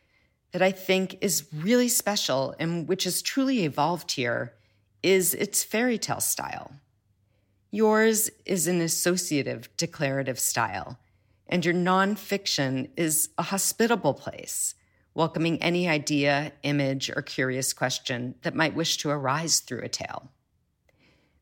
that 0.52 0.64
I 0.64 0.72
think 0.72 1.20
is 1.22 1.48
really 1.54 1.90
special 1.90 2.56
and 2.58 2.88
which 2.88 3.04
has 3.04 3.22
truly 3.22 3.66
evolved 3.66 4.14
here 4.14 4.56
is 5.04 5.36
its 5.36 5.64
fairy 5.64 6.00
tale 6.00 6.22
style. 6.22 6.72
Yours 7.72 8.32
is 8.46 8.68
an 8.68 8.82
associative 8.82 9.70
declarative 9.78 10.40
style, 10.40 10.98
and 11.48 11.64
your 11.64 11.74
nonfiction 11.74 12.90
is 12.98 13.30
a 13.38 13.44
hospitable 13.44 14.16
place, 14.16 14.74
welcoming 15.14 15.62
any 15.62 15.88
idea, 15.88 16.52
image, 16.64 17.12
or 17.16 17.22
curious 17.22 17.72
question 17.74 18.34
that 18.42 18.56
might 18.56 18.74
wish 18.74 18.98
to 18.98 19.10
arise 19.10 19.60
through 19.60 19.84
a 19.84 19.90
tale. 19.90 20.32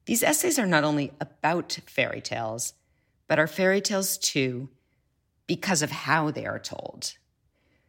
These 0.05 0.23
essays 0.23 0.59
are 0.59 0.65
not 0.65 0.83
only 0.83 1.13
about 1.21 1.79
fairy 1.87 2.21
tales, 2.21 2.73
but 3.27 3.39
are 3.39 3.47
fairy 3.47 3.79
tales 3.79 4.17
too 4.17 4.69
because 5.47 5.81
of 5.81 5.91
how 5.91 6.29
they 6.31 6.45
are 6.45 6.59
told. 6.59 7.13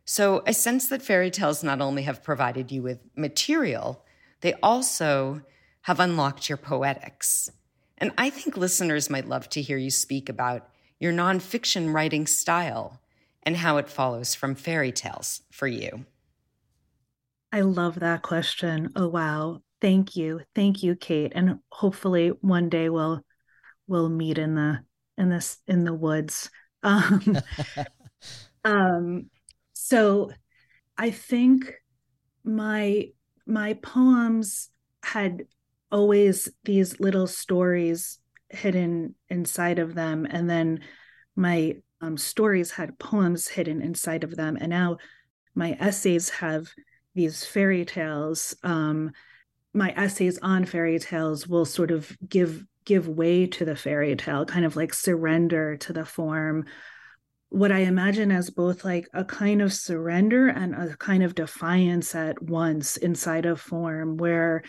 So 0.04 0.42
I 0.46 0.52
sense 0.52 0.88
that 0.88 1.02
fairy 1.02 1.30
tales 1.32 1.64
not 1.64 1.80
only 1.80 2.02
have 2.02 2.22
provided 2.22 2.70
you 2.70 2.82
with 2.82 3.00
material, 3.16 4.04
they 4.42 4.54
also 4.62 5.42
have 5.82 5.98
unlocked 5.98 6.48
your 6.48 6.58
poetics 6.58 7.50
and 7.98 8.12
I 8.16 8.30
think 8.30 8.56
listeners 8.56 9.10
might 9.10 9.28
love 9.28 9.48
to 9.50 9.62
hear 9.62 9.76
you 9.76 9.90
speak 9.90 10.28
about 10.28 10.68
your 10.98 11.12
nonfiction 11.12 11.92
writing 11.92 12.26
style 12.26 13.00
and 13.42 13.56
how 13.56 13.76
it 13.76 13.88
follows 13.88 14.34
from 14.34 14.54
fairy 14.54 14.92
tales 14.92 15.42
for 15.50 15.66
you. 15.66 16.04
I 17.52 17.60
love 17.60 18.00
that 18.00 18.22
question. 18.22 18.90
Oh 18.94 19.08
wow. 19.08 19.62
Thank 19.80 20.16
you. 20.16 20.40
Thank 20.54 20.82
you, 20.82 20.96
Kate. 20.96 21.32
And 21.34 21.60
hopefully 21.70 22.28
one 22.40 22.68
day 22.68 22.88
we'll 22.88 23.24
we'll 23.86 24.08
meet 24.08 24.38
in 24.38 24.54
the 24.54 24.80
in 25.16 25.28
this 25.30 25.58
in 25.66 25.84
the 25.84 25.94
woods. 25.94 26.50
Um, 26.84 27.36
um 28.64 29.30
so 29.72 30.30
I 30.96 31.10
think 31.10 31.72
my 32.44 33.08
my 33.46 33.74
poems 33.74 34.70
had 35.02 35.46
always 35.90 36.48
these 36.64 37.00
little 37.00 37.26
stories 37.26 38.18
hidden 38.50 39.14
inside 39.28 39.78
of 39.78 39.94
them 39.94 40.26
and 40.28 40.48
then 40.48 40.80
my 41.36 41.76
um, 42.00 42.16
stories 42.16 42.70
had 42.70 42.98
poems 42.98 43.48
hidden 43.48 43.82
inside 43.82 44.24
of 44.24 44.36
them 44.36 44.56
and 44.60 44.70
now 44.70 44.96
my 45.54 45.76
essays 45.80 46.28
have 46.30 46.68
these 47.14 47.44
fairy 47.44 47.84
tales 47.84 48.54
um, 48.62 49.10
my 49.74 49.92
essays 49.96 50.38
on 50.42 50.64
fairy 50.64 50.98
tales 50.98 51.46
will 51.46 51.64
sort 51.64 51.90
of 51.90 52.16
give 52.28 52.64
give 52.84 53.06
way 53.06 53.46
to 53.46 53.66
the 53.66 53.76
fairy 53.76 54.16
tale 54.16 54.46
kind 54.46 54.64
of 54.64 54.74
like 54.74 54.94
surrender 54.94 55.76
to 55.76 55.92
the 55.92 56.06
form. 56.06 56.64
What 57.50 57.70
I 57.70 57.80
imagine 57.80 58.32
as 58.32 58.50
both 58.50 58.84
like 58.84 59.06
a 59.12 59.24
kind 59.24 59.60
of 59.60 59.72
surrender 59.72 60.48
and 60.48 60.74
a 60.74 60.96
kind 60.96 61.22
of 61.22 61.34
defiance 61.34 62.14
at 62.14 62.42
once 62.42 62.96
inside 62.96 63.44
of 63.44 63.60
form 63.60 64.16
where 64.16 64.62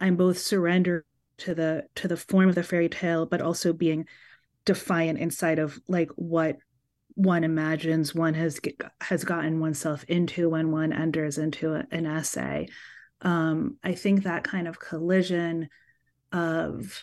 I'm 0.00 0.16
both 0.16 0.38
surrendered 0.38 1.04
to 1.38 1.54
the 1.54 1.84
to 1.96 2.08
the 2.08 2.16
form 2.16 2.48
of 2.48 2.54
the 2.54 2.62
fairy 2.62 2.88
tale 2.88 3.26
but 3.26 3.40
also 3.40 3.72
being 3.72 4.06
defiant 4.64 5.18
inside 5.18 5.58
of 5.58 5.78
like 5.88 6.10
what 6.16 6.56
one 7.14 7.44
imagines 7.44 8.14
one 8.14 8.34
has 8.34 8.60
has 9.00 9.24
gotten 9.24 9.58
oneself 9.58 10.04
into 10.04 10.48
when 10.50 10.70
one 10.70 10.92
enters 10.92 11.38
into 11.38 11.74
a, 11.74 11.86
an 11.90 12.06
essay 12.06 12.68
um, 13.22 13.76
i 13.82 13.94
think 13.94 14.22
that 14.22 14.44
kind 14.44 14.68
of 14.68 14.78
collision 14.78 15.68
of 16.32 17.02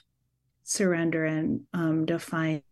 surrender 0.63 1.25
and 1.25 1.61
um, 1.73 2.05
defiance 2.05 2.63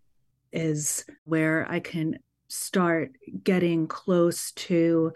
is 0.52 1.04
where 1.24 1.66
i 1.70 1.80
can 1.80 2.18
start 2.48 3.12
getting 3.44 3.88
close 3.88 4.52
to 4.52 5.12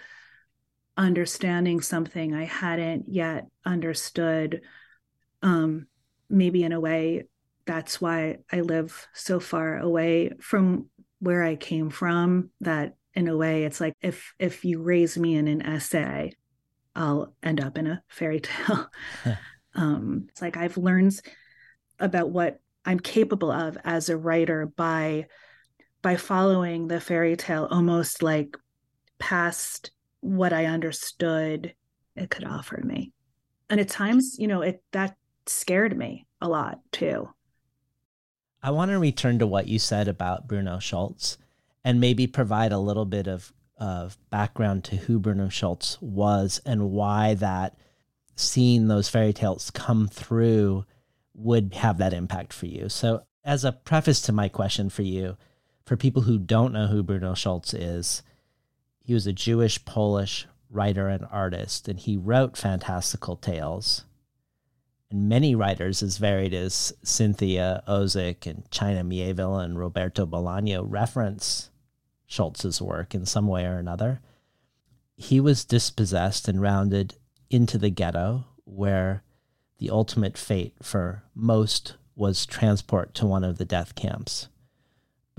understanding 1.00 1.80
something 1.80 2.36
I 2.36 2.44
hadn't 2.44 3.06
yet 3.08 3.48
understood. 3.66 4.62
Um, 5.42 5.88
maybe 6.30 6.64
in 6.64 6.72
a 6.72 6.80
way, 6.80 7.26
that's 7.66 8.02
why 8.02 8.40
I 8.52 8.62
live 8.62 9.08
so 9.14 9.40
far 9.40 9.78
away 9.78 10.32
from 10.40 10.88
where 11.20 11.44
I 11.44 11.56
came 11.56 11.90
from. 11.90 12.50
That 12.62 12.96
in 13.14 13.28
a 13.28 13.38
way, 13.38 13.64
it's 13.64 13.82
like 13.82 13.94
if 14.02 14.34
if 14.40 14.66
you 14.66 14.82
raise 14.82 15.18
me 15.18 15.36
in 15.36 15.48
an 15.48 15.62
essay, 15.62 16.34
I'll 16.96 17.34
end 17.44 17.62
up 17.62 17.78
in 17.78 17.88
a 17.88 18.04
fairy 18.08 18.40
tale. 18.40 18.90
um, 19.76 20.26
it's 20.30 20.42
like 20.42 20.58
I've 20.58 20.78
learned 20.78 21.20
about 22.00 22.30
what 22.30 22.60
I'm 22.86 23.00
capable 23.00 23.52
of 23.52 23.78
as 23.84 24.10
a 24.10 24.18
writer 24.18 24.66
by 24.66 25.28
by 26.02 26.16
following 26.16 26.88
the 26.88 27.02
fairy 27.02 27.36
tale 27.36 27.68
almost 27.70 28.24
like 28.24 28.56
past 29.20 29.92
what 30.22 30.54
I 30.54 30.66
understood 30.66 31.74
it 32.16 32.30
could 32.30 32.46
offer 32.46 32.82
me. 32.84 33.14
And 33.70 33.80
at 33.80 33.90
times, 33.90 34.38
you 34.40 34.48
know, 34.48 34.62
it 34.62 34.84
that 34.92 35.16
scared 35.50 35.98
me 35.98 36.26
a 36.42 36.48
lot 36.48 36.80
too. 36.92 37.30
I 38.62 38.72
want 38.72 38.92
to 38.92 39.00
return 39.00 39.40
to 39.40 39.48
what 39.48 39.68
you 39.68 39.80
said 39.80 40.08
about 40.08 40.48
Bruno 40.48 40.80
Schulz 40.80 41.38
and 41.84 42.02
maybe 42.02 42.28
provide 42.28 42.72
a 42.72 42.80
little 42.80 43.06
bit 43.06 43.28
of, 43.28 43.54
of 43.78 44.18
background 44.30 44.84
to 44.86 44.98
who 44.98 45.20
Bruno 45.20 45.50
Schulz 45.50 45.98
was 46.02 46.62
and 46.66 46.92
why 46.92 47.36
that 47.36 47.78
seeing 48.36 48.88
those 48.88 49.10
fairy 49.10 49.34
tales 49.34 49.72
come 49.72 50.08
through 50.08 50.86
would 51.34 51.74
have 51.76 51.98
that 51.98 52.14
impact 52.14 52.54
for 52.54 52.66
you. 52.66 52.90
So, 52.90 53.24
as 53.44 53.64
a 53.64 53.72
preface 53.72 54.22
to 54.24 54.34
my 54.34 54.50
question 54.50 54.90
for 54.90 55.02
you, 55.02 55.38
for 55.86 55.96
people 55.96 56.24
who 56.24 56.38
don't 56.38 56.74
know 56.74 56.88
who 56.88 57.02
Bruno 57.02 57.34
Schulz 57.34 57.74
is, 57.74 58.22
he 59.00 59.14
was 59.14 59.26
a 59.26 59.34
Jewish 59.34 59.84
Polish 59.86 60.46
writer 60.70 61.08
and 61.08 61.26
artist, 61.32 61.88
and 61.88 62.00
he 62.00 62.18
wrote 62.18 62.58
fantastical 62.58 63.36
tales. 63.36 64.06
And 65.12 65.28
many 65.28 65.56
writers, 65.56 66.04
as 66.04 66.18
varied 66.18 66.54
as 66.54 66.94
Cynthia 67.04 67.84
Ozick 67.88 68.46
and 68.46 68.70
China 68.70 69.04
Mieville 69.04 69.58
and 69.58 69.78
Roberto 69.78 70.26
Bolaño, 70.26 70.86
reference 70.88 71.70
Schulz's 72.28 72.82
work 72.82 73.16
in 73.16 73.26
some 73.26 73.48
way 73.48 73.66
or 73.66 73.78
another. 73.78 74.22
He 75.16 75.40
was 75.40 75.66
dispossessed 75.66 76.48
and 76.48 76.62
rounded 76.62 77.16
into 77.50 77.78
the 77.78 77.90
ghetto, 77.90 78.46
where 78.66 79.24
the 79.80 79.90
ultimate 79.90 80.38
fate 80.38 80.76
for 80.82 81.24
most 81.34 81.96
was 82.16 82.46
transport 82.46 83.14
to 83.16 83.26
one 83.26 83.44
of 83.44 83.58
the 83.58 83.66
death 83.66 83.96
camps 83.96 84.50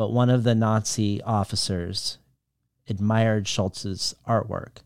but 0.00 0.12
one 0.14 0.30
of 0.30 0.44
the 0.44 0.54
Nazi 0.54 1.20
officers 1.24 2.16
admired 2.88 3.46
Schulz's 3.46 4.14
artwork 4.26 4.78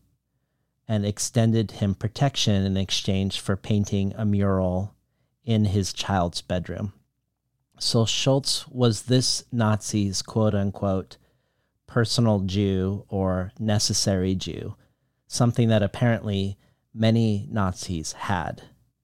and 0.87 1.05
extended 1.05 1.71
him 1.71 1.95
protection 1.95 2.63
in 2.63 2.77
exchange 2.77 3.39
for 3.39 3.55
painting 3.55 4.13
a 4.15 4.25
mural 4.25 4.95
in 5.43 5.65
his 5.65 5.93
child's 5.93 6.41
bedroom. 6.41 6.93
So 7.79 8.05
Schulz 8.05 8.67
was 8.67 9.03
this 9.03 9.43
Nazi's 9.51 10.21
quote 10.21 10.55
unquote 10.55 11.17
personal 11.87 12.39
Jew 12.41 13.05
or 13.09 13.51
necessary 13.59 14.35
Jew, 14.35 14.75
something 15.27 15.69
that 15.69 15.83
apparently 15.83 16.57
many 16.93 17.47
Nazis 17.51 18.13
had. 18.13 18.63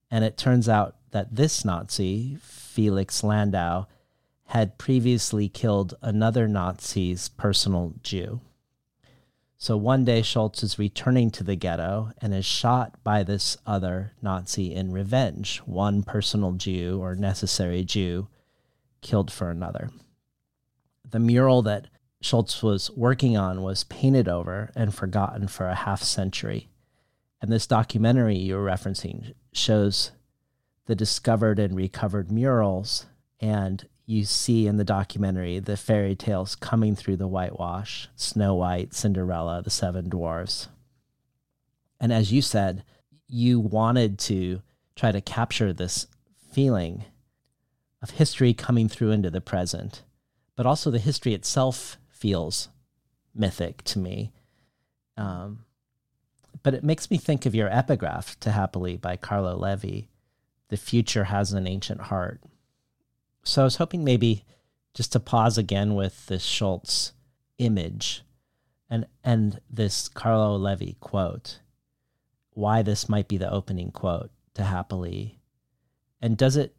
And 0.10 0.24
it 0.24 0.38
turns 0.38 0.68
out 0.68 0.96
that 1.12 1.36
this 1.36 1.64
Nazi, 1.66 2.38
Felix 2.42 3.24
Landau, 3.24 3.88
had 4.46 4.78
previously 4.78 5.48
killed 5.48 5.94
another 6.02 6.48
Nazi's 6.48 7.30
personal 7.30 7.94
Jew. 8.04 8.42
So 9.62 9.78
one 9.78 10.06
day 10.06 10.24
Schulz 10.24 10.64
is 10.64 10.80
returning 10.80 11.30
to 11.30 11.44
the 11.44 11.56
ghetto 11.56 12.14
and 12.20 12.34
is 12.34 12.48
shot 12.48 12.96
by 13.04 13.22
this 13.22 13.58
other 13.64 14.14
Nazi 14.20 14.74
in 14.74 14.92
revenge, 14.92 15.60
one 15.68 16.02
personal 16.02 16.54
Jew 16.54 17.00
or 17.00 17.14
necessary 17.14 17.84
Jew 17.84 18.28
killed 19.02 19.32
for 19.32 19.52
another. 19.52 19.92
The 21.08 21.20
mural 21.20 21.62
that 21.62 21.90
Schulz 22.22 22.64
was 22.64 22.90
working 22.98 23.38
on 23.38 23.62
was 23.62 23.84
painted 23.84 24.28
over 24.28 24.72
and 24.76 24.96
forgotten 24.96 25.48
for 25.48 25.68
a 25.68 25.76
half 25.76 26.02
century. 26.02 26.68
And 27.40 27.52
this 27.52 27.68
documentary 27.68 28.40
you're 28.40 28.66
referencing 28.66 29.36
shows 29.54 30.10
the 30.88 30.96
discovered 30.96 31.60
and 31.60 31.76
recovered 31.76 32.32
murals 32.32 33.06
and 33.40 33.88
you 34.06 34.26
see 34.26 34.68
in 34.68 34.78
the 34.78 34.84
documentary 34.84 35.60
the 35.60 35.78
fairy 35.78 36.16
tales 36.16 36.56
coming 36.56 36.96
through 36.96 37.18
the 37.18 37.28
whitewash 37.28 38.10
Snow 38.16 38.56
White, 38.56 38.94
Cinderella, 38.94 39.62
the 39.62 39.70
Seven 39.70 40.10
Dwarfs. 40.10 40.68
And 42.00 42.12
as 42.12 42.32
you 42.32 42.42
said, 42.42 42.84
you 43.28 43.60
wanted 43.60 44.20
to 44.20 44.62
try 44.96 45.12
to 45.12 45.22
capture 45.22 45.72
this 45.72 46.08
feeling 46.52 47.06
of 48.02 48.12
history 48.12 48.54
coming 48.54 48.90
through 48.90 49.12
into 49.12 49.30
the 49.30 49.42
present, 49.42 50.04
but 50.56 50.66
also 50.66 50.90
the 50.90 51.00
history 51.00 51.34
itself 51.34 51.98
feels 52.10 52.70
mythic 53.34 53.84
to 53.84 54.00
me. 54.00 54.32
Um, 55.18 55.66
but 56.64 56.74
it 56.74 56.84
makes 56.84 57.10
me 57.10 57.18
think 57.18 57.46
of 57.46 57.56
your 57.56 57.70
epigraph 57.70 58.40
to 58.42 58.52
Happily 58.52 58.98
by 58.98 59.16
Carlo 59.16 59.56
Levi 59.56 60.08
The 60.70 60.78
future 60.78 61.26
has 61.26 61.54
an 61.54 61.68
ancient 61.68 62.02
heart. 62.02 62.42
So 63.44 63.62
I 63.62 63.66
was 63.66 63.78
hoping 63.78 64.04
maybe 64.04 64.46
just 64.94 65.12
to 65.14 65.20
pause 65.20 65.58
again 65.58 65.96
with 65.96 66.28
this 66.28 66.44
Schulz 66.44 67.14
image 67.58 68.24
and 68.90 69.06
and 69.24 69.60
this 69.70 70.10
Carlo 70.10 70.56
Levi 70.56 70.94
quote. 71.00 71.60
Why 72.54 72.82
this 72.82 73.08
might 73.08 73.28
be 73.28 73.38
the 73.38 73.52
opening 73.52 73.92
quote 73.92 74.32
to 74.56 74.64
Happily. 74.64 75.40
And 76.22 76.38
does 76.38 76.56
it 76.56 76.76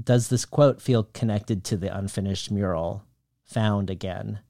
does 0.00 0.28
this 0.28 0.44
quote 0.44 0.80
feel 0.80 1.04
connected 1.04 1.64
to 1.64 1.76
the 1.76 1.96
unfinished 1.96 2.50
mural 2.50 3.04
found 3.44 3.90
again? 3.90 4.40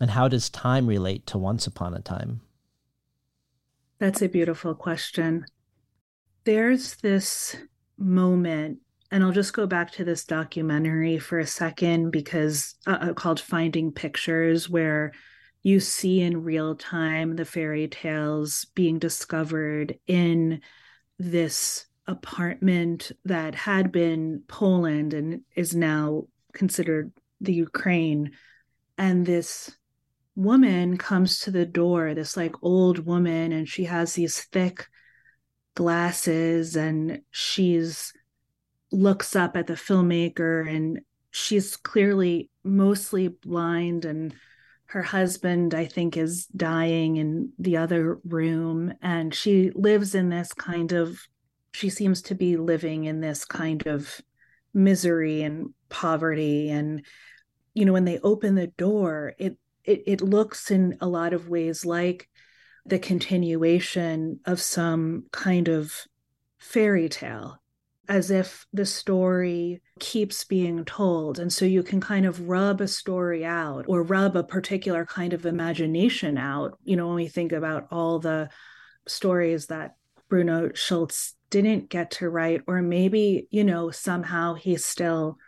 And 0.00 0.10
how 0.10 0.26
does 0.26 0.50
time 0.50 0.86
relate 0.86 1.26
to 1.28 1.38
once 1.38 1.66
upon 1.66 1.94
a 1.94 2.00
time? 2.00 2.40
That's 3.98 4.22
a 4.22 4.28
beautiful 4.28 4.74
question. 4.74 5.46
There's 6.44 6.96
this 6.96 7.56
moment 7.96 8.81
and 9.12 9.22
I'll 9.22 9.30
just 9.30 9.52
go 9.52 9.66
back 9.66 9.90
to 9.92 10.04
this 10.04 10.24
documentary 10.24 11.18
for 11.18 11.38
a 11.38 11.46
second 11.46 12.12
because 12.12 12.74
uh, 12.86 12.98
uh, 13.00 13.12
called 13.12 13.38
Finding 13.38 13.92
Pictures, 13.92 14.70
where 14.70 15.12
you 15.62 15.80
see 15.80 16.22
in 16.22 16.42
real 16.42 16.74
time 16.74 17.36
the 17.36 17.44
fairy 17.44 17.86
tales 17.88 18.64
being 18.74 18.98
discovered 18.98 19.98
in 20.06 20.62
this 21.18 21.84
apartment 22.06 23.12
that 23.26 23.54
had 23.54 23.92
been 23.92 24.42
Poland 24.48 25.12
and 25.12 25.42
is 25.54 25.76
now 25.76 26.24
considered 26.54 27.12
the 27.42 27.52
Ukraine. 27.52 28.32
And 28.96 29.26
this 29.26 29.76
woman 30.36 30.96
comes 30.96 31.40
to 31.40 31.50
the 31.50 31.66
door, 31.66 32.14
this 32.14 32.34
like 32.34 32.54
old 32.62 33.04
woman, 33.04 33.52
and 33.52 33.68
she 33.68 33.84
has 33.84 34.14
these 34.14 34.40
thick 34.40 34.88
glasses 35.74 36.76
and 36.76 37.20
she's 37.30 38.14
looks 38.92 39.34
up 39.34 39.56
at 39.56 39.66
the 39.66 39.74
filmmaker 39.74 40.68
and 40.68 41.00
she's 41.30 41.76
clearly 41.76 42.50
mostly 42.62 43.28
blind 43.28 44.04
and 44.04 44.34
her 44.86 45.02
husband 45.02 45.74
i 45.74 45.86
think 45.86 46.18
is 46.18 46.46
dying 46.48 47.16
in 47.16 47.50
the 47.58 47.78
other 47.78 48.18
room. 48.24 48.92
And 49.00 49.34
she 49.34 49.70
lives 49.74 50.14
in 50.14 50.28
this 50.28 50.52
kind 50.52 50.92
of 50.92 51.18
she 51.74 51.88
seems 51.88 52.20
to 52.22 52.34
be 52.34 52.58
living 52.58 53.04
in 53.04 53.22
this 53.22 53.46
kind 53.46 53.86
of 53.86 54.20
misery 54.74 55.42
and 55.42 55.72
poverty. 55.88 56.70
And 56.70 57.06
you 57.72 57.86
know 57.86 57.94
when 57.94 58.04
they 58.04 58.18
open 58.18 58.54
the 58.54 58.66
door 58.66 59.32
it 59.38 59.56
it, 59.84 60.02
it 60.06 60.20
looks 60.20 60.70
in 60.70 60.98
a 61.00 61.08
lot 61.08 61.32
of 61.32 61.48
ways 61.48 61.86
like 61.86 62.28
the 62.84 62.98
continuation 62.98 64.40
of 64.44 64.60
some 64.60 65.24
kind 65.32 65.68
of 65.68 66.06
fairy 66.58 67.08
tale 67.08 67.61
as 68.12 68.30
if 68.30 68.66
the 68.74 68.84
story 68.84 69.80
keeps 69.98 70.44
being 70.44 70.84
told. 70.84 71.38
And 71.38 71.50
so 71.50 71.64
you 71.64 71.82
can 71.82 71.98
kind 71.98 72.26
of 72.26 72.46
rub 72.46 72.82
a 72.82 72.86
story 72.86 73.42
out 73.42 73.86
or 73.88 74.02
rub 74.02 74.36
a 74.36 74.44
particular 74.44 75.06
kind 75.06 75.32
of 75.32 75.46
imagination 75.46 76.36
out. 76.36 76.78
You 76.84 76.96
know, 76.96 77.06
when 77.06 77.16
we 77.16 77.28
think 77.28 77.52
about 77.52 77.86
all 77.90 78.18
the 78.18 78.50
stories 79.08 79.68
that 79.68 79.96
Bruno 80.28 80.72
Schulz 80.74 81.34
didn't 81.48 81.88
get 81.88 82.10
to 82.10 82.28
write, 82.28 82.60
or 82.66 82.82
maybe, 82.82 83.48
you 83.50 83.64
know, 83.64 83.90
somehow 83.90 84.56
he's 84.56 84.84
still 84.84 85.38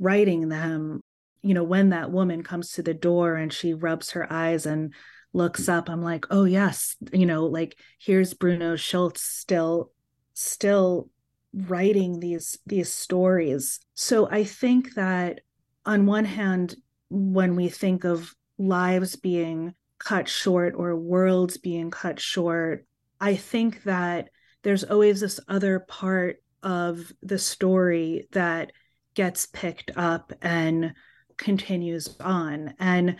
writing 0.00 0.48
them. 0.48 1.02
You 1.42 1.54
know, 1.54 1.62
when 1.62 1.90
that 1.90 2.10
woman 2.10 2.42
comes 2.42 2.72
to 2.72 2.82
the 2.82 2.94
door 2.94 3.36
and 3.36 3.52
she 3.52 3.74
rubs 3.74 4.10
her 4.10 4.26
eyes 4.32 4.66
and 4.66 4.92
looks 5.32 5.68
up, 5.68 5.88
I'm 5.88 6.02
like, 6.02 6.26
oh, 6.30 6.46
yes, 6.46 6.96
you 7.12 7.26
know, 7.26 7.46
like 7.46 7.78
here's 8.00 8.34
Bruno 8.34 8.74
Schulz 8.74 9.22
still, 9.22 9.92
still 10.34 11.08
writing 11.54 12.20
these 12.20 12.58
these 12.66 12.90
stories. 12.90 13.80
So 13.94 14.28
i 14.30 14.44
think 14.44 14.94
that 14.94 15.40
on 15.84 16.06
one 16.06 16.24
hand 16.24 16.76
when 17.10 17.56
we 17.56 17.68
think 17.68 18.04
of 18.04 18.34
lives 18.58 19.16
being 19.16 19.74
cut 19.98 20.28
short 20.28 20.74
or 20.76 20.96
worlds 20.96 21.58
being 21.58 21.90
cut 21.90 22.18
short 22.18 22.86
i 23.20 23.34
think 23.36 23.82
that 23.84 24.28
there's 24.62 24.84
always 24.84 25.20
this 25.20 25.40
other 25.48 25.80
part 25.80 26.36
of 26.62 27.12
the 27.22 27.38
story 27.38 28.28
that 28.32 28.72
gets 29.14 29.46
picked 29.46 29.90
up 29.96 30.32
and 30.40 30.94
continues 31.36 32.16
on. 32.20 32.74
And 32.78 33.16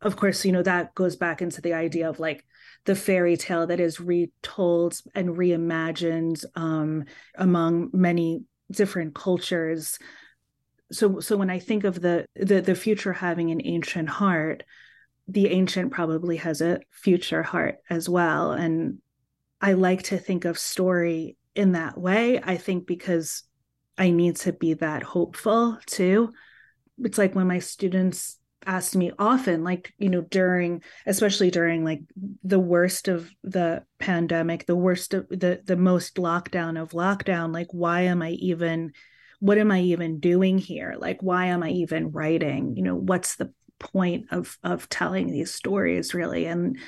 of 0.00 0.16
course 0.16 0.44
you 0.44 0.52
know 0.52 0.62
that 0.62 0.94
goes 0.94 1.16
back 1.16 1.42
into 1.42 1.60
the 1.60 1.74
idea 1.74 2.08
of 2.08 2.20
like 2.20 2.44
the 2.84 2.94
fairy 2.94 3.36
tale 3.36 3.66
that 3.66 3.80
is 3.80 4.00
retold 4.00 4.98
and 5.14 5.30
reimagined 5.30 6.44
um, 6.54 7.04
among 7.34 7.90
many 7.92 8.42
different 8.70 9.14
cultures. 9.14 9.98
So, 10.90 11.20
so 11.20 11.36
when 11.36 11.50
I 11.50 11.58
think 11.58 11.84
of 11.84 12.00
the, 12.00 12.26
the 12.34 12.62
the 12.62 12.74
future 12.74 13.12
having 13.12 13.50
an 13.50 13.60
ancient 13.64 14.08
heart, 14.08 14.62
the 15.26 15.48
ancient 15.48 15.92
probably 15.92 16.36
has 16.36 16.62
a 16.62 16.80
future 16.90 17.42
heart 17.42 17.76
as 17.90 18.08
well. 18.08 18.52
And 18.52 18.98
I 19.60 19.74
like 19.74 20.04
to 20.04 20.18
think 20.18 20.46
of 20.46 20.58
story 20.58 21.36
in 21.54 21.72
that 21.72 21.98
way. 21.98 22.40
I 22.42 22.56
think 22.56 22.86
because 22.86 23.42
I 23.98 24.10
need 24.10 24.36
to 24.36 24.52
be 24.52 24.74
that 24.74 25.02
hopeful 25.02 25.78
too. 25.86 26.32
It's 27.00 27.18
like 27.18 27.34
when 27.34 27.46
my 27.46 27.58
students 27.58 28.37
asked 28.68 28.94
me 28.94 29.10
often 29.18 29.64
like 29.64 29.92
you 29.98 30.10
know 30.10 30.20
during 30.20 30.82
especially 31.06 31.50
during 31.50 31.84
like 31.84 32.02
the 32.44 32.60
worst 32.60 33.08
of 33.08 33.28
the 33.42 33.82
pandemic 33.98 34.66
the 34.66 34.76
worst 34.76 35.14
of 35.14 35.26
the 35.30 35.60
the 35.64 35.76
most 35.76 36.16
lockdown 36.16 36.80
of 36.80 36.90
lockdown 36.90 37.52
like 37.52 37.68
why 37.72 38.02
am 38.02 38.22
i 38.22 38.30
even 38.32 38.92
what 39.40 39.58
am 39.58 39.70
i 39.70 39.80
even 39.80 40.20
doing 40.20 40.58
here? 40.58 40.96
Like 40.98 41.22
why 41.22 41.46
am 41.46 41.62
i 41.62 41.70
even 41.70 42.10
writing? 42.10 42.76
You 42.76 42.82
know 42.82 42.96
what's 42.96 43.36
the 43.36 43.52
point 43.78 44.26
of 44.30 44.58
of 44.62 44.88
telling 44.88 45.30
these 45.30 45.52
stories 45.52 46.14
really? 46.14 46.46
And 46.46 46.78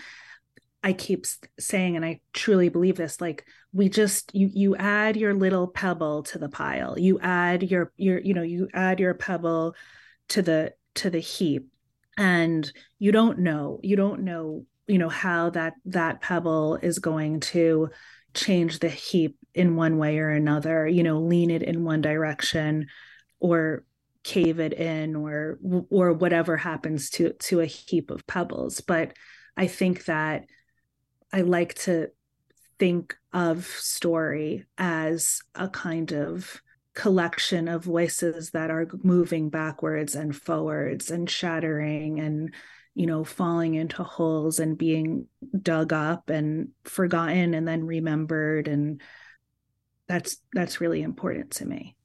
i 0.82 0.94
keep 0.94 1.26
saying 1.58 1.96
and 1.96 2.06
i 2.06 2.18
truly 2.32 2.70
believe 2.70 2.96
this 2.96 3.20
like 3.20 3.44
we 3.70 3.90
just 3.90 4.34
you 4.34 4.48
you 4.50 4.74
add 4.76 5.14
your 5.14 5.34
little 5.34 5.68
pebble 5.68 6.22
to 6.24 6.38
the 6.38 6.48
pile. 6.48 6.98
You 6.98 7.20
add 7.20 7.62
your 7.62 7.92
your 7.96 8.18
you 8.18 8.34
know 8.34 8.42
you 8.42 8.68
add 8.72 8.98
your 8.98 9.14
pebble 9.14 9.74
to 10.28 10.42
the 10.42 10.72
to 10.96 11.10
the 11.10 11.20
heap 11.20 11.69
and 12.20 12.70
you 12.98 13.10
don't 13.10 13.38
know 13.38 13.80
you 13.82 13.96
don't 13.96 14.22
know 14.22 14.64
you 14.86 14.98
know 14.98 15.08
how 15.08 15.50
that 15.50 15.72
that 15.86 16.20
pebble 16.20 16.76
is 16.76 16.98
going 16.98 17.40
to 17.40 17.88
change 18.34 18.78
the 18.78 18.90
heap 18.90 19.36
in 19.54 19.74
one 19.74 19.96
way 19.96 20.18
or 20.18 20.28
another 20.28 20.86
you 20.86 21.02
know 21.02 21.18
lean 21.18 21.50
it 21.50 21.62
in 21.62 21.82
one 21.82 22.02
direction 22.02 22.86
or 23.40 23.84
cave 24.22 24.60
it 24.60 24.74
in 24.74 25.16
or 25.16 25.58
or 25.88 26.12
whatever 26.12 26.58
happens 26.58 27.08
to 27.08 27.32
to 27.34 27.60
a 27.60 27.66
heap 27.66 28.10
of 28.10 28.26
pebbles. 28.26 28.80
But 28.80 29.14
i 29.56 29.66
think 29.66 30.04
that 30.04 30.44
i 31.32 31.40
like 31.40 31.74
to 31.74 32.08
think 32.78 33.16
of 33.32 33.66
story 33.66 34.66
as 34.78 35.40
a 35.54 35.68
kind 35.68 36.12
of 36.12 36.60
collection 36.94 37.68
of 37.68 37.84
voices 37.84 38.50
that 38.50 38.70
are 38.70 38.88
moving 39.02 39.48
backwards 39.48 40.14
and 40.14 40.34
forwards 40.34 41.10
and 41.10 41.30
shattering 41.30 42.18
and 42.18 42.52
you 42.94 43.06
know 43.06 43.22
falling 43.22 43.74
into 43.74 44.02
holes 44.02 44.58
and 44.58 44.76
being 44.76 45.26
dug 45.62 45.92
up 45.92 46.28
and 46.30 46.68
forgotten 46.84 47.54
and 47.54 47.66
then 47.66 47.86
remembered 47.86 48.66
and 48.66 49.00
that's 50.08 50.38
that's 50.52 50.80
really 50.80 51.02
important 51.02 51.52
to 51.52 51.66
me. 51.66 51.96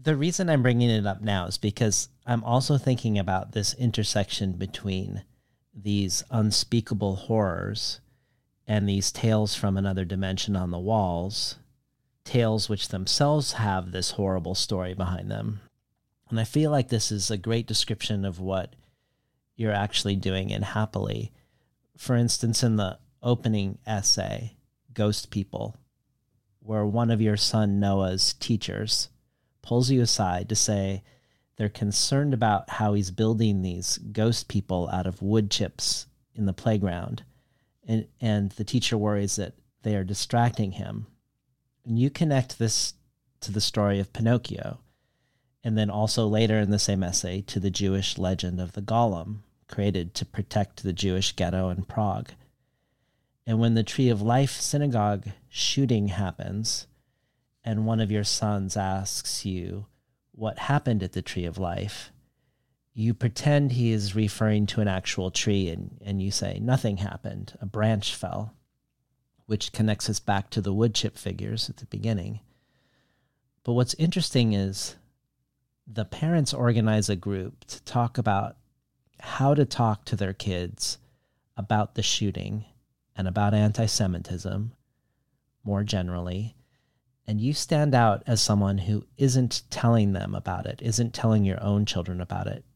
The 0.00 0.16
reason 0.16 0.48
i'm 0.48 0.62
bringing 0.62 0.90
it 0.90 1.06
up 1.06 1.20
now 1.20 1.46
is 1.46 1.58
because 1.58 2.08
i'm 2.26 2.42
also 2.44 2.78
thinking 2.78 3.18
about 3.18 3.52
this 3.52 3.74
intersection 3.74 4.52
between 4.52 5.24
these 5.74 6.24
unspeakable 6.30 7.16
horrors 7.16 8.00
and 8.66 8.88
these 8.88 9.10
tales 9.10 9.54
from 9.54 9.76
another 9.76 10.04
dimension 10.04 10.54
on 10.56 10.70
the 10.70 10.78
walls 10.78 11.56
tales 12.28 12.68
which 12.68 12.88
themselves 12.88 13.54
have 13.54 13.90
this 13.90 14.10
horrible 14.10 14.54
story 14.54 14.92
behind 14.92 15.30
them. 15.30 15.60
And 16.28 16.38
I 16.38 16.44
feel 16.44 16.70
like 16.70 16.88
this 16.88 17.10
is 17.10 17.30
a 17.30 17.38
great 17.38 17.66
description 17.66 18.26
of 18.26 18.38
what 18.38 18.76
you're 19.56 19.72
actually 19.72 20.14
doing 20.14 20.50
in 20.50 20.60
Happily. 20.60 21.32
For 21.96 22.14
instance, 22.14 22.62
in 22.62 22.76
the 22.76 22.98
opening 23.22 23.78
essay, 23.86 24.58
Ghost 24.92 25.30
People, 25.30 25.78
where 26.60 26.84
one 26.84 27.10
of 27.10 27.22
your 27.22 27.38
son 27.38 27.80
Noah's 27.80 28.34
teachers 28.34 29.08
pulls 29.62 29.90
you 29.90 30.02
aside 30.02 30.50
to 30.50 30.54
say 30.54 31.02
they're 31.56 31.70
concerned 31.70 32.34
about 32.34 32.68
how 32.68 32.92
he's 32.92 33.10
building 33.10 33.62
these 33.62 33.96
ghost 34.12 34.48
people 34.48 34.90
out 34.92 35.06
of 35.06 35.22
wood 35.22 35.50
chips 35.50 36.06
in 36.34 36.44
the 36.44 36.52
playground. 36.52 37.22
And, 37.86 38.06
and 38.20 38.50
the 38.52 38.64
teacher 38.64 38.98
worries 38.98 39.36
that 39.36 39.54
they 39.82 39.96
are 39.96 40.04
distracting 40.04 40.72
him 40.72 41.06
and 41.88 41.98
you 41.98 42.10
connect 42.10 42.58
this 42.58 42.92
to 43.40 43.50
the 43.50 43.62
story 43.62 43.98
of 43.98 44.12
Pinocchio, 44.12 44.78
and 45.64 45.76
then 45.76 45.88
also 45.88 46.26
later 46.26 46.58
in 46.58 46.70
the 46.70 46.78
same 46.78 47.02
essay 47.02 47.40
to 47.40 47.58
the 47.58 47.70
Jewish 47.70 48.18
legend 48.18 48.60
of 48.60 48.72
the 48.72 48.82
Golem, 48.82 49.38
created 49.68 50.14
to 50.14 50.26
protect 50.26 50.82
the 50.82 50.92
Jewish 50.92 51.32
ghetto 51.32 51.70
in 51.70 51.84
Prague. 51.84 52.32
And 53.46 53.58
when 53.58 53.74
the 53.74 53.82
Tree 53.82 54.10
of 54.10 54.20
Life 54.20 54.60
synagogue 54.60 55.28
shooting 55.48 56.08
happens, 56.08 56.86
and 57.64 57.86
one 57.86 58.00
of 58.00 58.10
your 58.10 58.24
sons 58.24 58.76
asks 58.76 59.46
you 59.46 59.86
what 60.32 60.58
happened 60.58 61.02
at 61.02 61.12
the 61.12 61.22
Tree 61.22 61.46
of 61.46 61.56
Life, 61.56 62.12
you 62.92 63.14
pretend 63.14 63.72
he 63.72 63.92
is 63.92 64.14
referring 64.14 64.66
to 64.66 64.82
an 64.82 64.88
actual 64.88 65.30
tree 65.30 65.70
and, 65.70 65.96
and 66.04 66.20
you 66.20 66.30
say, 66.30 66.58
Nothing 66.60 66.98
happened, 66.98 67.56
a 67.62 67.66
branch 67.66 68.14
fell 68.14 68.52
which 69.48 69.72
connects 69.72 70.10
us 70.10 70.20
back 70.20 70.50
to 70.50 70.60
the 70.60 70.74
wood 70.74 70.94
chip 70.94 71.16
figures 71.16 71.70
at 71.70 71.78
the 71.78 71.86
beginning. 71.86 72.38
But 73.64 73.72
what's 73.72 73.94
interesting 73.94 74.52
is 74.52 74.96
the 75.86 76.04
parents 76.04 76.52
organize 76.52 77.08
a 77.08 77.16
group 77.16 77.64
to 77.64 77.82
talk 77.84 78.18
about 78.18 78.58
how 79.20 79.54
to 79.54 79.64
talk 79.64 80.04
to 80.04 80.16
their 80.16 80.34
kids 80.34 80.98
about 81.56 81.94
the 81.94 82.02
shooting 82.02 82.66
and 83.16 83.26
about 83.26 83.54
anti 83.54 83.86
Semitism 83.86 84.72
more 85.64 85.82
generally. 85.82 86.54
And 87.26 87.40
you 87.40 87.54
stand 87.54 87.94
out 87.94 88.22
as 88.26 88.42
someone 88.42 88.76
who 88.76 89.06
isn't 89.16 89.62
telling 89.70 90.12
them 90.12 90.34
about 90.34 90.66
it, 90.66 90.82
isn't 90.82 91.14
telling 91.14 91.46
your 91.46 91.62
own 91.62 91.86
children 91.86 92.20
about 92.20 92.48
it. 92.48 92.66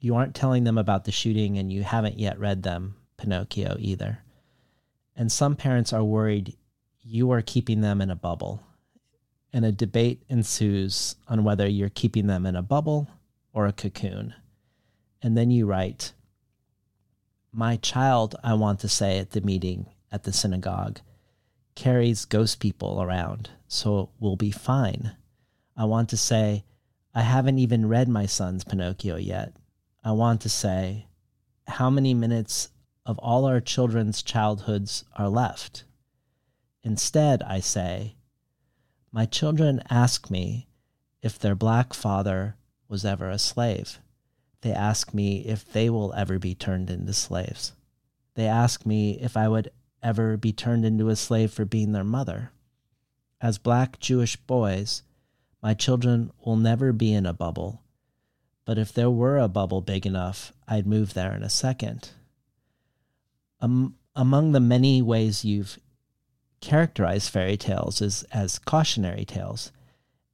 You 0.00 0.14
aren't 0.14 0.34
telling 0.34 0.64
them 0.64 0.78
about 0.78 1.04
the 1.04 1.12
shooting, 1.12 1.58
and 1.58 1.70
you 1.70 1.82
haven't 1.82 2.18
yet 2.18 2.38
read 2.38 2.62
them 2.62 2.96
Pinocchio 3.18 3.76
either. 3.78 4.20
And 5.16 5.32
some 5.32 5.56
parents 5.56 5.92
are 5.92 6.04
worried 6.04 6.56
you 7.02 7.30
are 7.30 7.42
keeping 7.42 7.80
them 7.80 8.00
in 8.00 8.10
a 8.10 8.16
bubble. 8.16 8.62
And 9.52 9.64
a 9.64 9.72
debate 9.72 10.22
ensues 10.28 11.16
on 11.28 11.44
whether 11.44 11.66
you're 11.66 11.88
keeping 11.88 12.26
them 12.26 12.44
in 12.44 12.56
a 12.56 12.62
bubble 12.62 13.08
or 13.52 13.66
a 13.66 13.72
cocoon. 13.72 14.34
And 15.22 15.36
then 15.36 15.50
you 15.50 15.66
write, 15.66 16.12
My 17.52 17.76
child, 17.76 18.34
I 18.44 18.54
want 18.54 18.80
to 18.80 18.88
say 18.88 19.18
at 19.18 19.30
the 19.30 19.40
meeting 19.40 19.86
at 20.12 20.24
the 20.24 20.32
synagogue, 20.32 21.00
carries 21.74 22.24
ghost 22.24 22.60
people 22.60 23.02
around, 23.02 23.50
so 23.68 24.10
we'll 24.18 24.36
be 24.36 24.50
fine. 24.50 25.12
I 25.76 25.84
want 25.84 26.08
to 26.10 26.16
say, 26.16 26.64
I 27.14 27.22
haven't 27.22 27.58
even 27.58 27.88
read 27.88 28.08
my 28.08 28.26
son's 28.26 28.64
Pinocchio 28.64 29.16
yet. 29.16 29.56
I 30.04 30.12
want 30.12 30.40
to 30.42 30.48
say, 30.48 31.06
how 31.66 31.90
many 31.90 32.14
minutes 32.14 32.68
of 33.06 33.18
all 33.20 33.46
our 33.46 33.60
children's 33.60 34.22
childhoods 34.22 35.04
are 35.14 35.28
left. 35.28 35.84
Instead, 36.82 37.42
I 37.44 37.60
say, 37.60 38.16
my 39.12 39.24
children 39.24 39.82
ask 39.88 40.30
me 40.30 40.66
if 41.22 41.38
their 41.38 41.54
black 41.54 41.94
father 41.94 42.56
was 42.88 43.04
ever 43.04 43.30
a 43.30 43.38
slave. 43.38 44.00
They 44.60 44.72
ask 44.72 45.14
me 45.14 45.38
if 45.46 45.64
they 45.72 45.88
will 45.88 46.12
ever 46.14 46.38
be 46.38 46.54
turned 46.54 46.90
into 46.90 47.12
slaves. 47.12 47.72
They 48.34 48.46
ask 48.46 48.84
me 48.84 49.18
if 49.20 49.36
I 49.36 49.48
would 49.48 49.70
ever 50.02 50.36
be 50.36 50.52
turned 50.52 50.84
into 50.84 51.08
a 51.08 51.16
slave 51.16 51.52
for 51.52 51.64
being 51.64 51.92
their 51.92 52.04
mother. 52.04 52.50
As 53.40 53.58
black 53.58 53.98
Jewish 54.00 54.36
boys, 54.36 55.02
My 55.62 55.74
children 55.74 56.30
will 56.44 56.56
never 56.56 56.92
be 56.92 57.12
in 57.12 57.26
a 57.26 57.32
bubble. 57.32 57.82
But 58.64 58.78
if 58.78 58.92
there 58.92 59.10
were 59.10 59.38
a 59.38 59.48
bubble 59.48 59.80
big 59.80 60.06
enough, 60.06 60.52
I'd 60.68 60.86
move 60.86 61.14
there 61.14 61.34
in 61.34 61.42
a 61.42 61.50
second. 61.50 62.10
Um, 63.60 63.96
among 64.14 64.52
the 64.52 64.60
many 64.60 65.02
ways 65.02 65.44
you've 65.44 65.78
characterized 66.60 67.30
fairy 67.30 67.56
tales 67.56 68.00
is 68.00 68.24
as 68.32 68.58
cautionary 68.58 69.24
tales, 69.24 69.72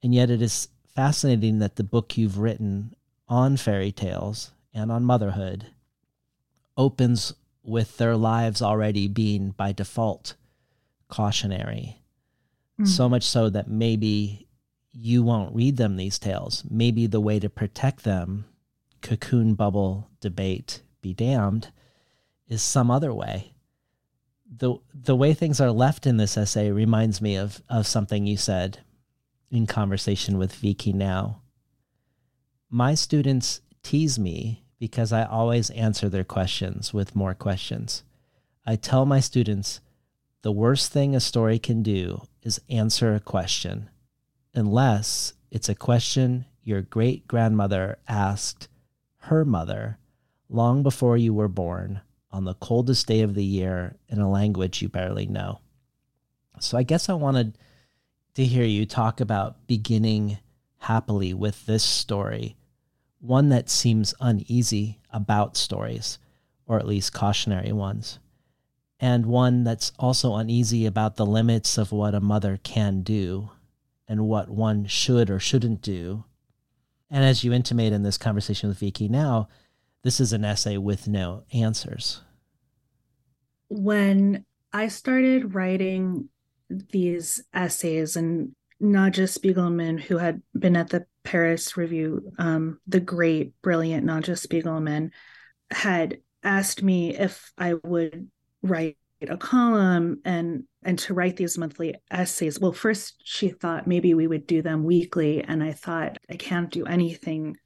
and 0.02 0.14
yet 0.14 0.30
it 0.30 0.42
is 0.42 0.68
fascinating 0.94 1.58
that 1.58 1.76
the 1.76 1.84
book 1.84 2.16
you've 2.16 2.38
written 2.38 2.94
on 3.28 3.56
fairy 3.56 3.92
tales 3.92 4.52
and 4.74 4.90
on 4.90 5.04
motherhood 5.04 5.66
opens 6.76 7.34
with 7.62 7.96
their 7.98 8.16
lives 8.16 8.60
already 8.60 9.08
being 9.08 9.50
by 9.50 9.72
default 9.72 10.34
cautionary. 11.08 12.02
Mm. 12.80 12.88
So 12.88 13.08
much 13.08 13.22
so 13.22 13.50
that 13.50 13.68
maybe 13.68 14.48
you 14.92 15.22
won't 15.22 15.54
read 15.54 15.76
them 15.76 15.96
these 15.96 16.18
tales. 16.18 16.64
Maybe 16.68 17.06
the 17.06 17.20
way 17.20 17.38
to 17.38 17.48
protect 17.48 18.04
them, 18.04 18.46
cocoon 19.00 19.54
bubble 19.54 20.10
debate 20.20 20.82
be 21.00 21.14
damned, 21.14 21.70
is 22.52 22.62
some 22.62 22.90
other 22.90 23.14
way. 23.14 23.54
The 24.54 24.76
the 24.92 25.16
way 25.16 25.32
things 25.32 25.60
are 25.60 25.72
left 25.72 26.06
in 26.06 26.18
this 26.18 26.36
essay 26.36 26.70
reminds 26.70 27.22
me 27.22 27.36
of 27.36 27.62
of 27.68 27.86
something 27.86 28.26
you 28.26 28.36
said 28.36 28.80
in 29.50 29.66
conversation 29.66 30.36
with 30.36 30.54
Vi 30.56 30.74
Khi 30.74 30.92
Nao. 30.92 31.40
My 32.68 32.94
students 32.94 33.62
tease 33.82 34.18
me 34.18 34.64
because 34.78 35.12
I 35.12 35.24
always 35.24 35.70
answer 35.70 36.10
their 36.10 36.24
questions 36.24 36.92
with 36.92 37.16
more 37.16 37.34
questions. 37.34 38.02
I 38.66 38.76
tell 38.76 39.06
my 39.06 39.20
students 39.20 39.80
the 40.42 40.52
worst 40.52 40.92
thing 40.92 41.16
a 41.16 41.20
story 41.20 41.58
can 41.58 41.82
do 41.82 42.22
is 42.42 42.60
answer 42.68 43.14
a 43.14 43.20
question 43.20 43.88
unless 44.54 45.32
it's 45.50 45.70
a 45.70 45.74
question 45.74 46.44
your 46.62 46.82
great 46.82 47.26
grandmother 47.26 47.98
asked 48.06 48.68
her 49.28 49.44
mother 49.44 49.98
long 50.50 50.82
before 50.82 51.16
you 51.16 51.32
were 51.32 51.48
born 51.48 52.02
on 52.32 52.44
the 52.44 52.54
coldest 52.54 53.06
day 53.06 53.20
of 53.20 53.34
the 53.34 53.44
year 53.44 53.96
in 54.08 54.18
a 54.18 54.30
language 54.30 54.80
you 54.80 54.88
barely 54.88 55.26
know. 55.26 55.60
So 56.60 56.78
I 56.78 56.82
guess 56.82 57.08
I 57.08 57.14
wanted 57.14 57.58
to 58.34 58.44
hear 58.44 58.64
you 58.64 58.86
talk 58.86 59.20
about 59.20 59.66
beginning 59.66 60.38
happily 60.78 61.34
with 61.34 61.66
this 61.66 61.84
story, 61.84 62.56
one 63.20 63.50
that 63.50 63.68
seems 63.68 64.14
uneasy 64.20 64.98
about 65.12 65.56
stories, 65.56 66.18
or 66.66 66.78
at 66.78 66.86
least 66.86 67.12
cautionary 67.12 67.72
ones, 67.72 68.18
and 68.98 69.26
one 69.26 69.64
that's 69.64 69.92
also 69.98 70.34
uneasy 70.36 70.86
about 70.86 71.16
the 71.16 71.26
limits 71.26 71.76
of 71.76 71.92
what 71.92 72.14
a 72.14 72.20
mother 72.20 72.58
can 72.62 73.02
do 73.02 73.50
and 74.08 74.26
what 74.26 74.48
one 74.48 74.86
should 74.86 75.30
or 75.30 75.38
shouldn't 75.38 75.82
do. 75.82 76.24
And 77.10 77.24
as 77.24 77.44
you 77.44 77.52
intimate 77.52 77.92
in 77.92 78.02
this 78.02 78.18
conversation 78.18 78.68
with 78.68 78.78
Vi 78.78 78.90
Khi 78.90 79.08
Nao, 79.08 79.48
this 80.02 80.20
is 80.20 80.32
an 80.32 80.44
essay 80.44 80.76
with 80.76 81.08
no 81.08 81.44
answers. 81.52 82.22
When 83.68 84.44
I 84.72 84.88
started 84.88 85.54
writing 85.54 86.28
these 86.68 87.42
essays, 87.54 88.16
and 88.16 88.54
Nadja 88.80 89.28
Spiegelman, 89.28 90.00
who 90.00 90.18
had 90.18 90.42
been 90.58 90.76
at 90.76 90.90
the 90.90 91.06
Paris 91.22 91.76
Review, 91.76 92.32
um, 92.38 92.80
the 92.86 93.00
great, 93.00 93.52
brilliant 93.62 94.06
Nadja 94.06 94.36
Spiegelman, 94.36 95.10
had 95.70 96.18
asked 96.42 96.82
me 96.82 97.16
if 97.16 97.52
I 97.56 97.74
would 97.84 98.28
write 98.62 98.96
a 99.28 99.36
column 99.36 100.20
and 100.24 100.64
and 100.82 100.98
to 100.98 101.14
write 101.14 101.36
these 101.36 101.56
monthly 101.56 101.94
essays 102.10 102.58
well 102.58 102.72
first 102.72 103.22
she 103.24 103.50
thought 103.50 103.86
maybe 103.86 104.14
we 104.14 104.26
would 104.26 104.48
do 104.48 104.62
them 104.62 104.82
weekly 104.82 105.42
and 105.44 105.62
i 105.62 105.70
thought 105.70 106.18
i 106.28 106.34
can't 106.34 106.70
do 106.72 106.86
anything 106.86 107.56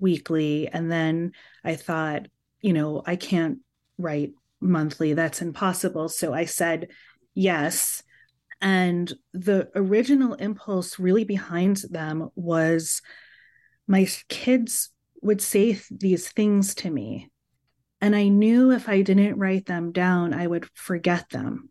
weekly 0.00 0.68
and 0.68 0.90
then 0.90 1.32
i 1.64 1.74
thought 1.74 2.26
you 2.60 2.72
know 2.72 3.02
i 3.06 3.16
can't 3.16 3.58
write 3.98 4.32
monthly 4.60 5.14
that's 5.14 5.42
impossible 5.42 6.08
so 6.08 6.32
i 6.32 6.44
said 6.44 6.88
yes 7.34 8.02
and 8.60 9.14
the 9.32 9.68
original 9.74 10.34
impulse 10.34 10.98
really 10.98 11.24
behind 11.24 11.78
them 11.90 12.28
was 12.34 13.00
my 13.86 14.06
kids 14.28 14.90
would 15.22 15.40
say 15.40 15.80
these 15.90 16.28
things 16.28 16.74
to 16.74 16.90
me 16.90 17.30
and 18.00 18.16
I 18.16 18.28
knew 18.28 18.70
if 18.70 18.88
I 18.88 19.02
didn't 19.02 19.38
write 19.38 19.66
them 19.66 19.92
down, 19.92 20.32
I 20.32 20.46
would 20.46 20.66
forget 20.74 21.28
them. 21.30 21.68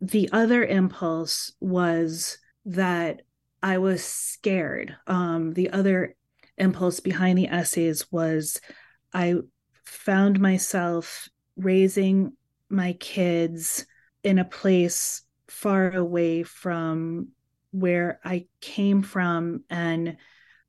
The 0.00 0.30
other 0.32 0.64
impulse 0.64 1.52
was 1.60 2.38
that 2.66 3.22
I 3.62 3.78
was 3.78 4.04
scared. 4.04 4.96
Um, 5.06 5.52
the 5.52 5.70
other 5.70 6.14
impulse 6.60 7.00
behind 7.00 7.38
the 7.38 7.48
essays 7.48 8.10
was 8.12 8.60
I 9.12 9.36
found 9.84 10.38
myself 10.38 11.28
raising 11.56 12.36
my 12.68 12.92
kids 12.94 13.86
in 14.22 14.38
a 14.38 14.44
place 14.44 15.22
far 15.48 15.90
away 15.90 16.42
from 16.44 17.28
where 17.72 18.20
I 18.24 18.46
came 18.60 19.02
from 19.02 19.64
and 19.68 20.16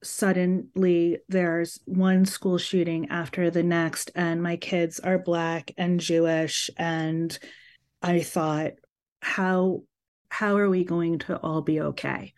suddenly 0.04 1.20
there's 1.30 1.80
one 1.86 2.26
school 2.26 2.58
shooting 2.58 3.10
after 3.10 3.52
the 3.52 3.64
next 3.64 4.12
and 4.16 4.42
my 4.42 4.58
kids 4.58 5.00
are 5.00 5.20
black 5.20 5.72
and 5.78 6.00
jewish 6.00 6.72
and 6.76 7.38
i 8.02 8.20
thought 8.20 8.72
how 9.22 9.84
how 10.30 10.58
are 10.58 10.70
we 10.70 10.84
going 10.84 11.20
to 11.20 11.38
all 11.38 11.62
be 11.62 11.80
okay 11.80 12.34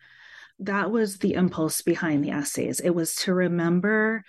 that 0.60 0.90
was 0.90 1.18
the 1.18 1.34
impulse 1.34 1.82
behind 1.82 2.24
the 2.24 2.30
essays 2.30 2.80
it 2.80 2.90
was 2.90 3.14
to 3.14 3.34
remember 3.34 4.22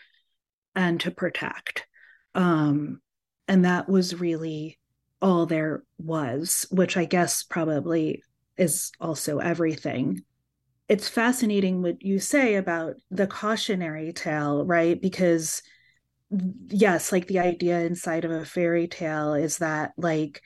and 0.76 1.00
to 1.00 1.12
protect 1.12 1.86
um 2.34 3.00
and 3.48 3.66
that 3.66 3.88
was 3.88 4.20
really 4.20 4.78
all 5.22 5.46
there 5.46 5.84
was 5.98 6.66
which 6.72 6.98
i 6.98 7.06
guess 7.06 7.44
probably 7.44 8.24
is 8.58 8.92
also 9.00 9.40
everything 9.40 10.22
it's 10.88 11.10
fascinating 11.10 11.82
what 11.82 12.02
you 12.04 12.20
say 12.20 12.56
about 12.56 12.96
the 13.10 13.28
cautionary 13.28 14.14
tale, 14.14 14.66
right? 14.66 15.02
Because 15.02 15.62
yes, 16.68 17.12
like 17.12 17.28
the 17.28 17.40
idea 17.40 17.82
inside 17.82 18.26
of 18.26 18.32
a 18.32 18.46
fairy 18.46 18.88
tale 18.88 19.34
is 19.34 19.58
that 19.60 19.94
like 19.98 20.42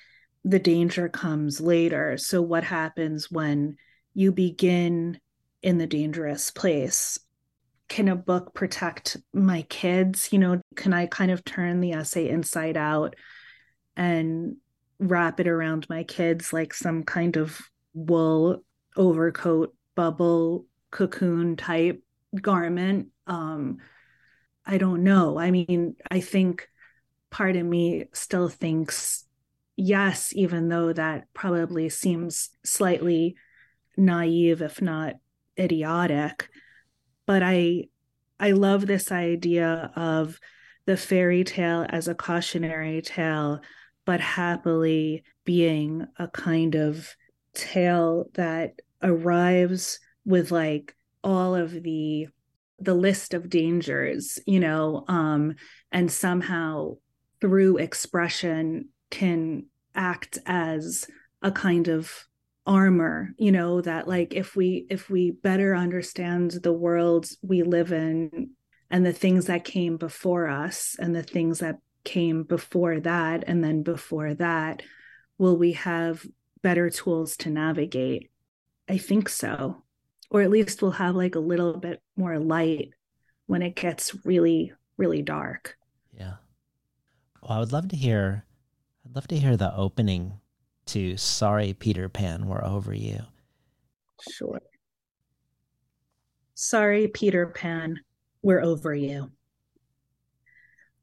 the 0.46 0.60
danger 0.60 1.10
comes 1.10 1.60
later. 1.60 2.18
So 2.18 2.42
what 2.42 2.64
happens 2.64 3.30
when 3.30 3.76
you 4.14 4.32
begin 4.32 5.20
in 5.62 5.78
the 5.78 5.88
dangerous 5.88 6.52
place? 6.52 7.20
Can 7.88 8.08
a 8.08 8.16
book 8.16 8.54
protect 8.54 9.18
my 9.34 9.64
kids? 9.64 10.30
You 10.32 10.40
know, 10.40 10.62
can 10.76 10.94
I 10.94 11.08
kind 11.08 11.32
of 11.32 11.44
turn 11.44 11.80
the 11.80 11.94
essay 11.94 12.30
inside 12.30 12.78
out 12.78 13.16
and 13.96 14.58
wrap 15.00 15.40
it 15.40 15.48
around 15.48 15.88
my 15.90 16.04
kids 16.04 16.54
like 16.54 16.74
some 16.74 17.04
kind 17.04 17.38
of 17.38 17.60
wool 17.94 18.64
overcoat 18.96 19.74
bubble 19.96 20.66
cocoon 20.92 21.56
type 21.56 22.02
garment. 22.42 23.08
Um, 23.28 23.78
I 24.66 24.78
don't 24.78 25.04
know. 25.04 25.40
I 25.40 25.52
mean, 25.52 25.96
I 26.10 26.20
think 26.20 26.68
part 27.30 27.56
of 27.56 27.66
me 27.66 28.06
still 28.14 28.50
thinks 28.50 29.26
yes, 29.76 30.34
even 30.36 30.70
though 30.70 30.94
that 30.94 31.26
probably 31.34 31.90
seems 31.90 32.50
slightly 32.66 33.36
naive, 33.98 34.62
if 34.62 34.82
not 34.82 35.16
idiotic. 35.60 36.50
But 37.26 37.44
I 37.44 37.86
I 38.40 38.52
love 38.52 38.88
this 38.88 39.12
idea 39.12 39.92
of 39.96 40.40
the 40.86 40.98
fairy 40.98 41.44
tale 41.44 41.86
as 41.90 42.08
a 42.08 42.16
cautionary 42.16 43.02
tale, 43.02 43.60
but 44.06 44.22
happily 44.22 45.24
being 45.46 46.06
a 46.18 46.28
kind 46.28 46.76
of 46.76 47.16
tale 47.54 48.30
that 48.34 48.80
arrives 49.04 50.00
with 50.26 50.52
like 50.52 50.96
all 51.24 51.56
of 51.56 51.84
the 51.84 52.28
the 52.80 52.94
list 52.94 53.34
of 53.34 53.50
dangers 53.50 54.40
you 54.46 54.60
know 54.60 55.04
um 55.08 55.54
and 55.92 56.12
somehow 56.12 56.96
through 57.42 57.78
expression 57.78 58.88
can 59.10 59.66
act 59.96 60.38
as 60.46 61.06
a 61.42 61.52
kind 61.52 61.88
of 61.88 62.29
armor 62.70 63.34
you 63.38 63.52
know 63.52 63.82
that 63.82 64.08
like 64.08 64.34
if 64.34 64.56
we 64.56 64.86
if 64.90 65.10
we 65.10 65.32
better 65.32 65.76
understand 65.76 66.52
the 66.52 66.72
world 66.72 67.26
we 67.42 67.64
live 67.64 67.92
in 67.92 68.52
and 68.92 69.06
the 69.06 69.14
things 69.14 69.46
that 69.46 69.64
came 69.66 69.98
before 69.98 70.48
us 70.48 70.96
and 71.00 71.16
the 71.16 71.24
things 71.24 71.60
that 71.60 71.78
came 72.04 72.44
before 72.44 73.00
that 73.00 73.44
and 73.48 73.64
then 73.64 73.82
before 73.82 74.34
that 74.36 74.84
will 75.38 75.58
we 75.58 75.74
have 75.74 76.26
better 76.62 76.90
tools 76.90 77.36
to 77.36 77.50
navigate 77.50 78.30
I 78.90 78.98
think 78.98 79.30
so. 79.30 79.84
Or 80.32 80.42
at 80.42 80.50
least 80.50 80.82
we'll 80.82 80.92
have 80.92 81.16
like 81.16 81.36
a 81.36 81.40
little 81.40 81.78
bit 81.78 82.02
more 82.18 82.40
light 82.40 82.90
when 83.46 83.62
it 83.62 83.76
gets 83.76 84.26
really, 84.26 84.74
really 84.98 85.22
dark. 85.22 85.78
Yeah. 86.12 86.36
Well, 87.42 87.52
I 87.52 87.60
would 87.60 87.72
love 87.72 87.88
to 87.90 87.96
hear 87.96 88.46
I'd 89.06 89.16
love 89.16 89.28
to 89.28 89.38
hear 89.38 89.56
the 89.56 89.74
opening 89.76 90.40
to 90.90 91.18
Sorry 91.18 91.74
Peter 91.74 92.10
Pan, 92.10 92.48
We're 92.48 92.66
Over 92.66 92.94
You. 92.94 93.20
Sure. 94.32 94.60
Sorry, 96.56 97.08
Peter 97.08 97.46
Pan, 97.48 98.00
we're 98.42 98.62
over 98.62 98.94
you. 98.94 99.32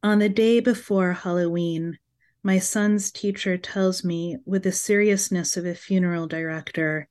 On 0.03 0.19
the 0.19 0.29
day 0.29 0.59
before 0.59 1.13
Halloween, 1.13 1.99
my 2.43 2.59
son's 2.59 3.13
teacher 3.13 3.57
tells 3.57 4.05
me, 4.05 4.39
with 4.45 4.65
the 4.65 4.73
seriousness 4.73 5.57
of 5.57 5.65
a 5.65 5.75
funeral 5.75 6.27
director, 6.27 7.09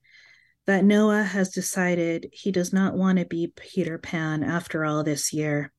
that 0.66 0.84
Noah 0.84 1.24
has 1.24 1.50
decided 1.50 2.30
he 2.34 2.52
does 2.52 2.74
not 2.74 2.96
want 2.96 3.20
to 3.20 3.26
be 3.26 3.54
Peter 3.56 3.98
Pan 3.98 4.44
after 4.44 4.84
all 4.84 5.04
this 5.04 5.32
year. 5.32 5.72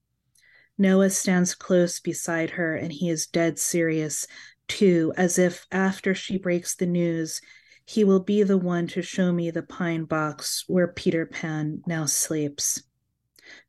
Noah 0.78 1.10
stands 1.10 1.54
close 1.54 2.00
beside 2.00 2.50
her 2.50 2.74
and 2.74 2.90
he 2.90 3.08
is 3.10 3.26
dead 3.26 3.58
serious, 3.58 4.26
too, 4.68 5.12
as 5.16 5.38
if 5.38 5.66
after 5.70 6.14
she 6.14 6.38
breaks 6.38 6.74
the 6.74 6.86
news, 6.86 7.40
he 7.84 8.04
will 8.04 8.20
be 8.20 8.42
the 8.42 8.58
one 8.58 8.86
to 8.88 9.02
show 9.02 9.32
me 9.32 9.50
the 9.50 9.62
pine 9.62 10.04
box 10.04 10.64
where 10.66 10.88
Peter 10.88 11.24
Pan 11.24 11.82
now 11.86 12.04
sleeps. 12.06 12.82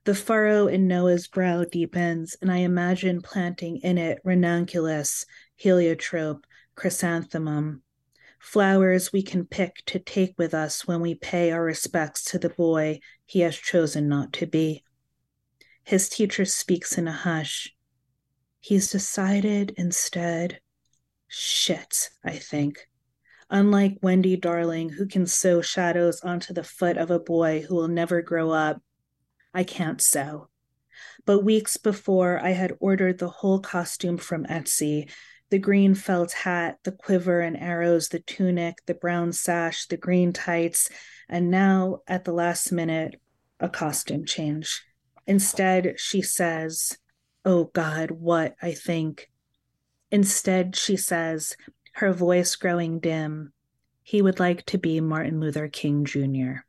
The 0.05 0.15
furrow 0.15 0.67
in 0.67 0.87
Noah's 0.87 1.27
brow 1.27 1.63
deepens, 1.63 2.35
and 2.41 2.51
I 2.51 2.57
imagine 2.57 3.21
planting 3.21 3.77
in 3.77 3.97
it 3.97 4.19
ranunculus, 4.23 5.25
heliotrope, 5.55 6.45
chrysanthemum, 6.75 7.83
flowers 8.39 9.11
we 9.11 9.21
can 9.21 9.45
pick 9.45 9.83
to 9.85 9.99
take 9.99 10.33
with 10.37 10.53
us 10.53 10.87
when 10.87 11.01
we 11.01 11.13
pay 11.13 11.51
our 11.51 11.63
respects 11.63 12.23
to 12.25 12.39
the 12.39 12.49
boy 12.49 12.99
he 13.25 13.41
has 13.41 13.55
chosen 13.55 14.07
not 14.07 14.33
to 14.33 14.47
be. 14.47 14.83
His 15.83 16.09
teacher 16.09 16.45
speaks 16.45 16.97
in 16.97 17.07
a 17.07 17.11
hush. 17.11 17.73
He's 18.59 18.91
decided 18.91 19.73
instead. 19.77 20.59
Shit, 21.27 22.09
I 22.23 22.37
think. 22.37 22.87
Unlike 23.49 23.99
Wendy 24.01 24.35
Darling, 24.35 24.89
who 24.89 25.07
can 25.07 25.25
sew 25.25 25.61
shadows 25.61 26.21
onto 26.21 26.53
the 26.53 26.63
foot 26.63 26.97
of 26.97 27.11
a 27.11 27.19
boy 27.19 27.61
who 27.61 27.75
will 27.75 27.87
never 27.87 28.21
grow 28.21 28.51
up, 28.51 28.81
I 29.53 29.63
can't 29.63 30.01
sew. 30.01 30.49
But 31.25 31.43
weeks 31.43 31.77
before, 31.77 32.39
I 32.39 32.49
had 32.49 32.73
ordered 32.79 33.19
the 33.19 33.29
whole 33.29 33.59
costume 33.59 34.17
from 34.17 34.45
Etsy 34.45 35.09
the 35.49 35.59
green 35.59 35.95
felt 35.95 36.33
hat, 36.33 36.77
the 36.83 36.91
quiver 36.91 37.39
and 37.39 37.55
arrows, 37.55 38.09
the 38.09 38.19
tunic, 38.19 38.79
the 38.85 38.93
brown 38.93 39.31
sash, 39.31 39.85
the 39.87 39.97
green 39.97 40.33
tights, 40.33 40.89
and 41.29 41.49
now, 41.49 41.99
at 42.07 42.25
the 42.25 42.33
last 42.33 42.71
minute, 42.71 43.19
a 43.59 43.69
costume 43.69 44.25
change. 44.25 44.83
Instead, 45.25 45.99
she 45.99 46.21
says, 46.21 46.97
Oh 47.45 47.65
God, 47.73 48.11
what 48.11 48.55
I 48.61 48.73
think. 48.73 49.29
Instead, 50.11 50.75
she 50.75 50.95
says, 50.95 51.55
her 51.93 52.13
voice 52.13 52.55
growing 52.55 52.99
dim, 52.99 53.51
he 54.03 54.21
would 54.21 54.39
like 54.39 54.65
to 54.67 54.77
be 54.77 55.01
Martin 55.01 55.39
Luther 55.39 55.67
King 55.67 56.05
Jr. 56.05 56.61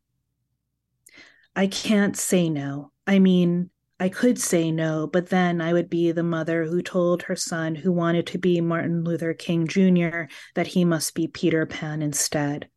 I 1.55 1.67
can't 1.67 2.17
say 2.17 2.49
no. 2.49 2.93
I 3.07 3.19
mean, 3.19 3.71
I 4.01 4.09
could 4.09 4.39
say 4.39 4.71
no, 4.71 5.07
but 5.07 5.29
then 5.29 5.61
I 5.61 5.73
would 5.73 5.91
be 5.91 6.13
the 6.13 6.23
mother 6.23 6.65
who 6.65 6.83
told 6.83 7.23
her 7.23 7.37
son 7.37 7.75
who 7.75 7.93
wanted 7.93 8.27
to 8.29 8.39
be 8.39 8.61
Martin 8.61 9.03
Luther 9.03 9.35
King 9.35 9.67
Jr. 9.67 10.25
that 10.55 10.69
he 10.69 10.85
must 10.85 11.15
be 11.15 11.27
Peter 11.27 11.67
Pan 11.67 12.01
instead. 12.01 12.69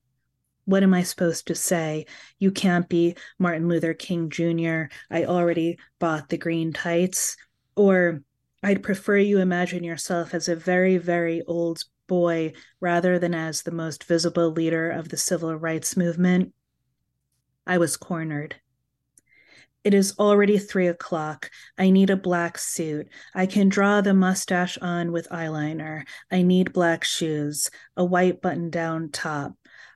What 0.66 0.84
am 0.84 0.94
I 0.94 1.04
supposed 1.04 1.48
to 1.48 1.56
say? 1.56 2.06
You 2.40 2.52
can't 2.52 2.90
be 2.90 3.16
Martin 3.38 3.68
Luther 3.68 3.94
King 3.94 4.30
Jr. 4.30 4.86
I 5.10 5.26
already 5.26 5.78
bought 6.00 6.30
the 6.30 6.38
green 6.38 6.74
tights. 6.74 7.38
Or 7.76 8.24
I'd 8.64 8.84
prefer 8.84 9.18
you 9.18 9.40
imagine 9.40 9.84
yourself 9.84 10.34
as 10.34 10.48
a 10.48 10.56
very, 10.56 10.98
very 10.98 11.42
old 11.48 11.84
boy 12.08 12.54
rather 12.80 13.18
than 13.18 13.34
as 13.34 13.64
the 13.64 13.72
most 13.72 14.04
visible 14.04 14.52
leader 14.52 14.92
of 14.92 15.10
the 15.10 15.18
civil 15.18 15.56
rights 15.56 15.98
movement. 15.98 16.54
I 17.66 17.78
was 17.78 17.98
cornered. 17.98 18.56
It 19.84 19.96
is 19.96 20.14
already 20.20 20.60
three 20.60 20.88
o'clock. 20.88 21.50
I 21.76 21.90
need 21.90 22.12
a 22.12 22.16
black 22.16 22.60
suit. 22.60 23.08
I 23.34 23.48
can 23.48 23.68
draw 23.68 24.02
the 24.02 24.14
mustache 24.14 24.78
on 24.78 25.12
with 25.12 25.28
eyeliner. 25.30 26.04
I 26.30 26.44
need 26.44 26.74
black 26.74 27.04
shoes, 27.04 27.72
a 27.98 28.06
white 28.06 28.42
button 28.42 28.70
down 28.70 29.10
top. 29.10 29.54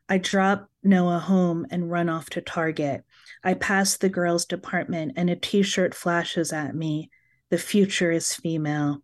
I 0.10 0.18
drop 0.18 0.72
Noah 0.82 1.20
home 1.20 1.68
and 1.70 1.92
run 1.92 2.10
off 2.10 2.32
to 2.32 2.42
Target. 2.42 3.04
I 3.44 3.54
pass 3.54 3.98
the 3.98 4.10
girls' 4.10 4.46
department 4.46 5.14
and 5.18 5.30
a 5.30 5.36
t 5.36 5.62
shirt 5.62 5.94
flashes 5.94 6.52
at 6.52 6.74
me. 6.76 7.12
The 7.56 7.62
future 7.62 8.12
is 8.12 8.34
female. 8.34 9.02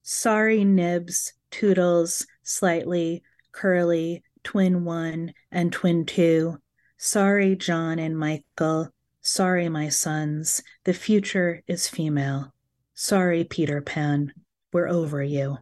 Sorry, 0.00 0.64
Nibs, 0.64 1.34
Toodles, 1.50 2.26
Slightly, 2.42 3.22
Curly, 3.52 4.22
Twin 4.42 4.86
One, 4.86 5.34
and 5.52 5.70
Twin 5.70 6.06
Two. 6.06 6.56
Sorry, 6.96 7.56
John 7.56 7.98
and 7.98 8.18
Michael. 8.18 8.88
Sorry, 9.20 9.68
my 9.68 9.90
sons. 9.90 10.62
The 10.84 10.94
future 10.94 11.62
is 11.66 11.90
female. 11.90 12.54
Sorry, 12.94 13.44
Peter 13.44 13.82
Pan. 13.82 14.32
We're 14.72 14.88
over 14.88 15.22
you. 15.22 15.58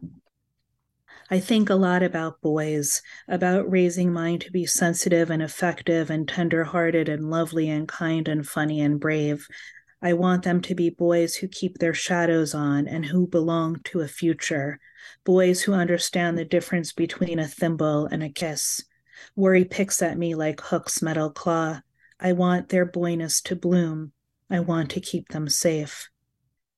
I 1.29 1.41
think 1.41 1.69
a 1.69 1.75
lot 1.75 2.03
about 2.03 2.39
boys, 2.39 3.01
about 3.27 3.69
raising 3.69 4.13
mine 4.13 4.39
to 4.39 4.51
be 4.51 4.65
sensitive 4.65 5.29
and 5.29 5.41
effective 5.41 6.09
and 6.09 6.25
tender 6.25 6.63
hearted 6.63 7.09
and 7.09 7.29
lovely 7.29 7.69
and 7.69 7.85
kind 7.85 8.29
and 8.29 8.47
funny 8.47 8.79
and 8.79 8.97
brave. 8.97 9.45
I 10.01 10.13
want 10.13 10.43
them 10.43 10.61
to 10.61 10.75
be 10.75 10.89
boys 10.89 11.35
who 11.35 11.47
keep 11.47 11.77
their 11.77 11.93
shadows 11.93 12.53
on 12.53 12.87
and 12.87 13.05
who 13.05 13.27
belong 13.27 13.81
to 13.85 13.99
a 13.99 14.07
future, 14.07 14.79
boys 15.25 15.61
who 15.61 15.73
understand 15.73 16.37
the 16.37 16.45
difference 16.45 16.93
between 16.93 17.39
a 17.39 17.47
thimble 17.47 18.05
and 18.05 18.23
a 18.23 18.29
kiss. 18.29 18.83
Worry 19.35 19.65
picks 19.65 20.01
at 20.01 20.17
me 20.17 20.35
like 20.35 20.61
Hook's 20.61 21.01
metal 21.01 21.29
claw. 21.29 21.81
I 22.19 22.31
want 22.31 22.69
their 22.69 22.85
boyness 22.85 23.41
to 23.43 23.55
bloom. 23.55 24.13
I 24.49 24.61
want 24.61 24.91
to 24.91 25.01
keep 25.01 25.27
them 25.29 25.49
safe. 25.49 26.09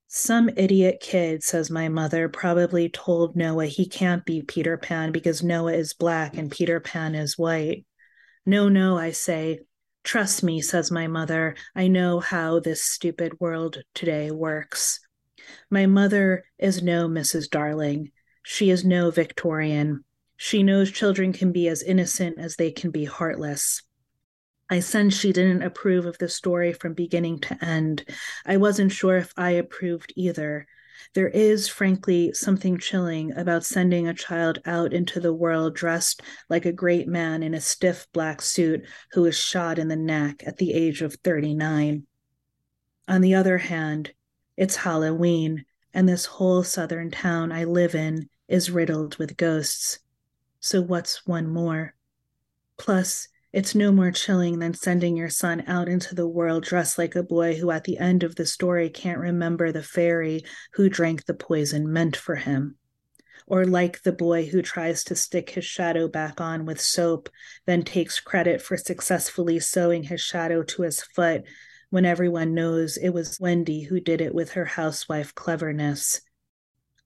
Some 0.07 0.49
idiot 0.57 0.97
kid, 0.99 1.41
says 1.41 1.71
my 1.71 1.87
mother, 1.87 2.27
probably 2.27 2.89
told 2.89 3.35
Noah 3.35 3.67
he 3.67 3.87
can't 3.87 4.25
be 4.25 4.41
Peter 4.41 4.77
Pan 4.77 5.11
because 5.11 5.41
Noah 5.41 5.73
is 5.73 5.93
black 5.93 6.35
and 6.35 6.51
Peter 6.51 6.79
Pan 6.81 7.15
is 7.15 7.37
white. 7.37 7.85
No, 8.45 8.67
no, 8.67 8.97
I 8.97 9.11
say. 9.11 9.59
Trust 10.03 10.43
me, 10.43 10.61
says 10.61 10.91
my 10.91 11.07
mother. 11.07 11.55
I 11.75 11.87
know 11.87 12.19
how 12.19 12.59
this 12.59 12.83
stupid 12.83 13.39
world 13.39 13.83
today 13.93 14.31
works. 14.31 14.99
My 15.69 15.85
mother 15.85 16.45
is 16.57 16.81
no 16.81 17.07
Mrs. 17.07 17.49
Darling. 17.49 18.11
She 18.43 18.69
is 18.71 18.83
no 18.83 19.11
Victorian. 19.11 20.03
She 20.37 20.63
knows 20.63 20.91
children 20.91 21.33
can 21.33 21.51
be 21.51 21.67
as 21.67 21.83
innocent 21.83 22.39
as 22.39 22.55
they 22.55 22.71
can 22.71 22.89
be 22.89 23.05
heartless. 23.05 23.83
I 24.71 24.79
sense 24.79 25.13
she 25.13 25.33
didn't 25.33 25.63
approve 25.63 26.05
of 26.05 26.17
the 26.17 26.29
story 26.29 26.73
from 26.73 26.93
beginning 26.93 27.39
to 27.41 27.63
end. 27.63 28.05
I 28.45 28.57
wasn't 28.57 28.91
sure 28.91 29.17
if 29.17 29.33
I 29.37 29.51
approved 29.51 30.13
either. 30.15 30.65
There 31.13 31.29
is, 31.29 31.67
frankly, 31.67 32.33
something 32.33 32.77
chilling 32.77 33.35
about 33.37 33.65
sending 33.65 34.07
a 34.07 34.13
child 34.13 34.59
out 34.65 34.93
into 34.93 35.19
the 35.19 35.33
world 35.33 35.75
dressed 35.75 36.21
like 36.49 36.65
a 36.65 36.71
great 36.71 37.07
man 37.07 37.43
in 37.43 37.53
a 37.53 37.61
stiff 37.61 38.07
black 38.13 38.41
suit 38.41 38.85
who 39.11 39.25
is 39.25 39.37
shot 39.37 39.79
in 39.79 39.87
the 39.87 39.95
neck 39.95 40.43
at 40.45 40.57
the 40.57 40.73
age 40.73 41.01
of 41.01 41.15
39. 41.23 42.05
On 43.07 43.21
the 43.21 43.35
other 43.35 43.57
hand, 43.57 44.13
it's 44.57 44.75
Halloween, 44.75 45.65
and 45.93 46.07
this 46.07 46.25
whole 46.25 46.63
southern 46.63 47.11
town 47.11 47.51
I 47.51 47.63
live 47.65 47.95
in 47.95 48.29
is 48.47 48.71
riddled 48.71 49.17
with 49.17 49.37
ghosts. 49.37 49.99
So 50.59 50.81
what's 50.81 51.25
one 51.25 51.47
more? 51.47 51.95
Plus, 52.77 53.27
it's 53.53 53.75
no 53.75 53.91
more 53.91 54.11
chilling 54.11 54.59
than 54.59 54.73
sending 54.73 55.17
your 55.17 55.29
son 55.29 55.63
out 55.67 55.89
into 55.89 56.15
the 56.15 56.27
world 56.27 56.63
dressed 56.63 56.97
like 56.97 57.15
a 57.15 57.23
boy 57.23 57.55
who, 57.55 57.69
at 57.69 57.83
the 57.83 57.97
end 57.97 58.23
of 58.23 58.35
the 58.35 58.45
story, 58.45 58.89
can't 58.89 59.19
remember 59.19 59.71
the 59.71 59.83
fairy 59.83 60.45
who 60.73 60.89
drank 60.89 61.25
the 61.25 61.33
poison 61.33 61.91
meant 61.91 62.15
for 62.15 62.35
him. 62.35 62.77
Or 63.47 63.65
like 63.65 64.03
the 64.03 64.13
boy 64.13 64.45
who 64.45 64.61
tries 64.61 65.03
to 65.05 65.15
stick 65.15 65.49
his 65.49 65.65
shadow 65.65 66.07
back 66.07 66.39
on 66.39 66.65
with 66.65 66.79
soap, 66.79 67.27
then 67.65 67.83
takes 67.83 68.21
credit 68.21 68.61
for 68.61 68.77
successfully 68.77 69.59
sewing 69.59 70.03
his 70.03 70.21
shadow 70.21 70.63
to 70.63 70.83
his 70.83 71.01
foot 71.01 71.43
when 71.89 72.05
everyone 72.05 72.53
knows 72.53 72.95
it 72.95 73.09
was 73.09 73.37
Wendy 73.41 73.81
who 73.81 73.99
did 73.99 74.21
it 74.21 74.33
with 74.33 74.51
her 74.51 74.63
housewife 74.63 75.35
cleverness. 75.35 76.21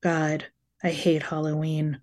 God, 0.02 0.46
I 0.84 0.92
hate 0.92 1.24
Halloween. 1.24 2.02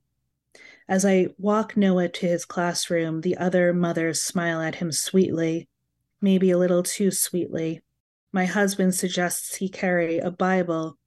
As 0.89 1.05
I 1.05 1.29
walk 1.39 1.77
Noah 1.77 2.09
to 2.09 2.27
his 2.27 2.45
classroom, 2.45 3.21
the 3.21 3.37
other 3.37 3.73
mothers 3.73 4.23
smile 4.23 4.61
at 4.61 4.77
him 4.77 4.93
sweetly, 4.93 5.69
maybe 6.21 6.51
a 6.51 6.59
little 6.59 6.83
too 6.83 7.11
sweetly. 7.11 7.83
My 8.33 8.47
husband 8.47 8.95
suggests 8.95 9.57
he 9.57 9.69
carry 9.69 10.19
a 10.19 10.31
Bible. 10.31 10.99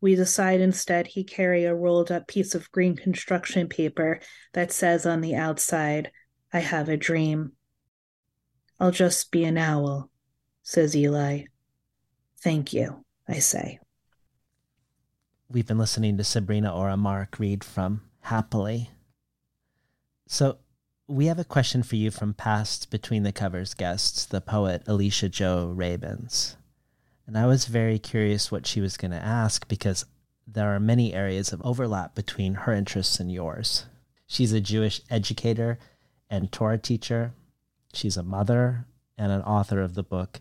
We 0.00 0.14
decide 0.16 0.60
instead 0.60 1.06
he 1.06 1.24
carry 1.24 1.64
a 1.64 1.74
rolled 1.74 2.10
up 2.10 2.26
piece 2.26 2.54
of 2.54 2.70
green 2.72 2.96
construction 2.96 3.68
paper 3.68 4.20
that 4.52 4.72
says 4.72 5.06
on 5.06 5.20
the 5.20 5.36
outside, 5.36 6.10
I 6.52 6.58
have 6.58 6.88
a 6.88 6.96
dream. 6.96 7.52
I'll 8.80 8.90
just 8.90 9.30
be 9.30 9.44
an 9.44 9.56
owl, 9.56 10.10
says 10.62 10.96
Eli. 10.96 11.44
Thank 12.40 12.72
you, 12.72 13.04
I 13.28 13.38
say. 13.38 13.78
We've 15.48 15.66
been 15.66 15.78
listening 15.78 16.16
to 16.16 16.24
Sabrina 16.24 16.74
Orah 16.74 16.96
Mark 16.96 17.38
read 17.38 17.62
from 17.62 18.02
Happily, 18.22 18.90
so 20.32 20.56
we 21.06 21.26
have 21.26 21.38
a 21.38 21.44
question 21.44 21.82
for 21.82 21.96
you 21.96 22.10
from 22.10 22.32
past 22.32 22.90
Between 22.90 23.22
the 23.22 23.32
Covers 23.32 23.74
guests, 23.74 24.24
the 24.24 24.40
poet 24.40 24.82
Alicia 24.86 25.28
Jo 25.28 25.70
Rabins. 25.76 26.56
And 27.26 27.36
I 27.36 27.44
was 27.44 27.66
very 27.66 27.98
curious 27.98 28.50
what 28.50 28.66
she 28.66 28.80
was 28.80 28.96
going 28.96 29.10
to 29.10 29.18
ask 29.18 29.68
because 29.68 30.06
there 30.46 30.74
are 30.74 30.80
many 30.80 31.12
areas 31.12 31.52
of 31.52 31.60
overlap 31.60 32.14
between 32.14 32.54
her 32.54 32.72
interests 32.72 33.20
and 33.20 33.30
yours. 33.30 33.84
She's 34.26 34.54
a 34.54 34.60
Jewish 34.62 35.02
educator 35.10 35.78
and 36.30 36.50
Torah 36.50 36.78
teacher. 36.78 37.34
She's 37.92 38.16
a 38.16 38.22
mother 38.22 38.86
and 39.18 39.30
an 39.30 39.42
author 39.42 39.82
of 39.82 39.92
the 39.92 40.02
book 40.02 40.40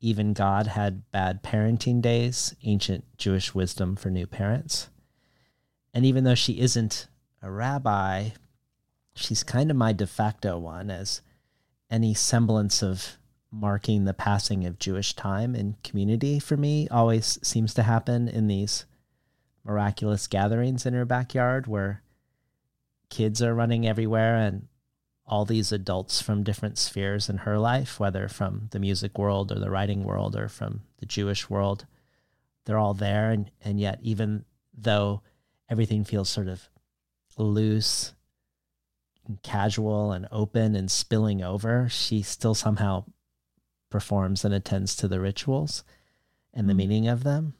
Even 0.00 0.32
God 0.32 0.66
Had 0.66 1.10
Bad 1.12 1.42
Parenting 1.42 2.00
Days 2.00 2.56
Ancient 2.64 3.04
Jewish 3.18 3.54
Wisdom 3.54 3.96
for 3.96 4.08
New 4.08 4.26
Parents. 4.26 4.88
And 5.92 6.06
even 6.06 6.24
though 6.24 6.34
she 6.34 6.58
isn't 6.58 7.06
a 7.42 7.50
rabbi, 7.50 8.30
she's 9.18 9.42
kind 9.42 9.70
of 9.70 9.76
my 9.76 9.92
de 9.92 10.06
facto 10.06 10.58
one, 10.58 10.90
as 10.90 11.20
any 11.90 12.14
semblance 12.14 12.82
of 12.82 13.18
marking 13.50 14.04
the 14.04 14.14
passing 14.14 14.66
of 14.66 14.78
Jewish 14.78 15.14
time 15.14 15.54
and 15.54 15.82
community 15.82 16.38
for 16.38 16.56
me 16.56 16.86
always 16.90 17.38
seems 17.42 17.72
to 17.74 17.82
happen 17.82 18.28
in 18.28 18.46
these 18.46 18.84
miraculous 19.64 20.26
gatherings 20.26 20.84
in 20.84 20.94
her 20.94 21.04
backyard 21.04 21.66
where 21.66 22.02
kids 23.08 23.42
are 23.42 23.54
running 23.54 23.86
everywhere 23.86 24.36
and 24.36 24.68
all 25.26 25.44
these 25.44 25.72
adults 25.72 26.22
from 26.22 26.42
different 26.42 26.78
spheres 26.78 27.28
in 27.28 27.38
her 27.38 27.58
life, 27.58 28.00
whether 28.00 28.28
from 28.28 28.68
the 28.70 28.78
music 28.78 29.18
world 29.18 29.52
or 29.52 29.58
the 29.58 29.70
writing 29.70 30.04
world 30.04 30.34
or 30.34 30.48
from 30.48 30.82
the 30.98 31.06
Jewish 31.06 31.50
world, 31.50 31.86
they're 32.64 32.78
all 32.78 32.94
there. 32.94 33.30
And, 33.30 33.50
and 33.62 33.78
yet, 33.78 33.98
even 34.02 34.44
though 34.72 35.22
everything 35.68 36.04
feels 36.04 36.30
sort 36.30 36.48
of 36.48 36.68
loose 37.36 38.14
casual 39.42 40.12
and 40.12 40.26
open 40.30 40.74
and 40.74 40.90
spilling 40.90 41.42
over, 41.42 41.88
she 41.88 42.22
still 42.22 42.54
somehow 42.54 43.04
performs 43.90 44.44
and 44.44 44.54
attends 44.54 44.96
to 44.96 45.08
the 45.08 45.20
rituals 45.20 45.84
and 46.52 46.68
the 46.68 46.72
mm-hmm. 46.72 46.78
meaning 46.78 47.08
of 47.08 47.24
them. 47.24 47.54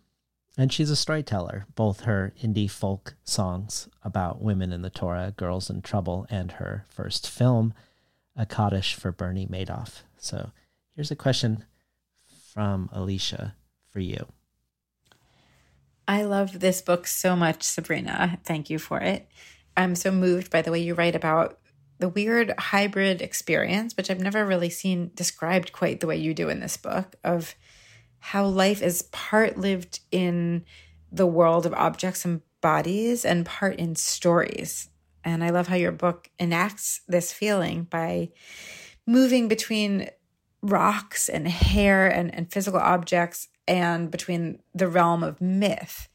And 0.56 0.72
she's 0.72 0.90
a 0.90 0.96
storyteller, 0.96 1.66
both 1.76 2.00
her 2.00 2.32
indie 2.42 2.70
folk 2.70 3.14
songs 3.22 3.88
about 4.02 4.42
women 4.42 4.72
in 4.72 4.82
the 4.82 4.90
Torah, 4.90 5.32
Girls 5.36 5.70
in 5.70 5.82
Trouble, 5.82 6.26
and 6.30 6.52
her 6.52 6.84
first 6.88 7.30
film, 7.30 7.72
A 8.36 8.44
Kaddish 8.44 8.94
for 8.94 9.12
Bernie 9.12 9.46
Madoff. 9.46 10.02
So 10.16 10.50
here's 10.96 11.12
a 11.12 11.16
question 11.16 11.64
from 12.52 12.90
Alicia 12.92 13.54
for 13.88 14.00
you. 14.00 14.26
I 16.08 16.22
love 16.22 16.58
this 16.58 16.82
book 16.82 17.06
so 17.06 17.36
much, 17.36 17.62
Sabrina. 17.62 18.40
Thank 18.42 18.68
you 18.68 18.80
for 18.80 18.98
it. 19.00 19.28
I'm 19.78 19.94
so 19.94 20.10
moved 20.10 20.50
by 20.50 20.60
the 20.60 20.72
way 20.72 20.80
you 20.80 20.94
write 20.94 21.14
about 21.14 21.58
the 21.98 22.08
weird 22.08 22.52
hybrid 22.58 23.22
experience, 23.22 23.96
which 23.96 24.10
I've 24.10 24.20
never 24.20 24.44
really 24.44 24.70
seen 24.70 25.12
described 25.14 25.72
quite 25.72 26.00
the 26.00 26.08
way 26.08 26.16
you 26.16 26.34
do 26.34 26.48
in 26.48 26.58
this 26.58 26.76
book, 26.76 27.14
of 27.22 27.54
how 28.18 28.44
life 28.44 28.82
is 28.82 29.02
part 29.02 29.56
lived 29.56 30.00
in 30.10 30.64
the 31.12 31.26
world 31.26 31.64
of 31.64 31.72
objects 31.74 32.24
and 32.24 32.42
bodies 32.60 33.24
and 33.24 33.46
part 33.46 33.76
in 33.76 33.94
stories. 33.94 34.90
And 35.22 35.44
I 35.44 35.50
love 35.50 35.68
how 35.68 35.76
your 35.76 35.92
book 35.92 36.28
enacts 36.40 37.02
this 37.06 37.32
feeling 37.32 37.84
by 37.84 38.30
moving 39.06 39.46
between 39.46 40.10
rocks 40.60 41.28
and 41.28 41.46
hair 41.46 42.08
and, 42.08 42.34
and 42.34 42.52
physical 42.52 42.80
objects 42.80 43.48
and 43.68 44.10
between 44.10 44.60
the 44.74 44.88
realm 44.88 45.22
of 45.22 45.40
myth 45.40 46.08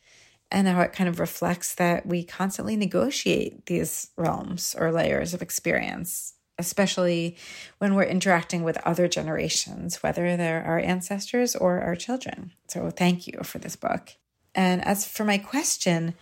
and 0.54 0.68
how 0.68 0.82
it 0.82 0.94
kind 0.94 1.10
of 1.10 1.20
reflects 1.20 1.76
that 1.76 2.06
we 2.06 2.24
constantly 2.24 2.78
negotiate 2.78 3.66
these 3.66 4.12
realms 4.16 4.76
or 4.80 4.92
layers 4.92 5.34
of 5.34 5.42
experience, 5.42 6.36
especially 6.60 7.36
when 7.80 7.96
we're 7.96 8.04
interacting 8.04 8.64
with 8.64 8.78
other 8.86 9.08
generations, 9.08 10.04
whether 10.04 10.38
they're 10.38 10.64
our 10.64 10.80
ancestors 10.80 11.56
or 11.56 11.82
our 11.82 11.96
children. 11.96 12.54
So, 12.68 12.90
thank 12.92 13.26
you 13.28 13.40
for 13.44 13.58
this 13.58 13.76
book. 13.76 14.12
And 14.54 14.86
as 14.86 15.08
for 15.08 15.26
my 15.26 15.40
question, 15.40 16.14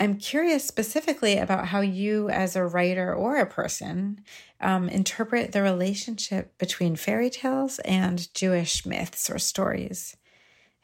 I'm 0.00 0.18
curious 0.18 0.64
specifically 0.64 1.38
about 1.38 1.68
how 1.68 1.80
you, 1.80 2.28
as 2.30 2.56
a 2.56 2.64
writer 2.64 3.14
or 3.14 3.36
a 3.36 3.46
person, 3.46 4.20
um, 4.60 4.88
interpret 4.88 5.52
the 5.52 5.62
relationship 5.62 6.56
between 6.58 6.96
fairy 6.96 7.30
tales 7.30 7.78
and 7.80 8.32
Jewish 8.34 8.84
myths 8.84 9.30
or 9.30 9.38
stories. 9.38 10.16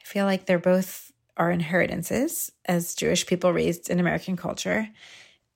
I 0.01 0.05
feel 0.05 0.25
like 0.25 0.45
they're 0.45 0.59
both 0.59 1.04
our 1.37 1.51
inheritances 1.51 2.51
as 2.65 2.95
Jewish 2.95 3.25
people 3.25 3.51
raised 3.53 3.89
in 3.89 3.99
American 3.99 4.37
culture. 4.37 4.89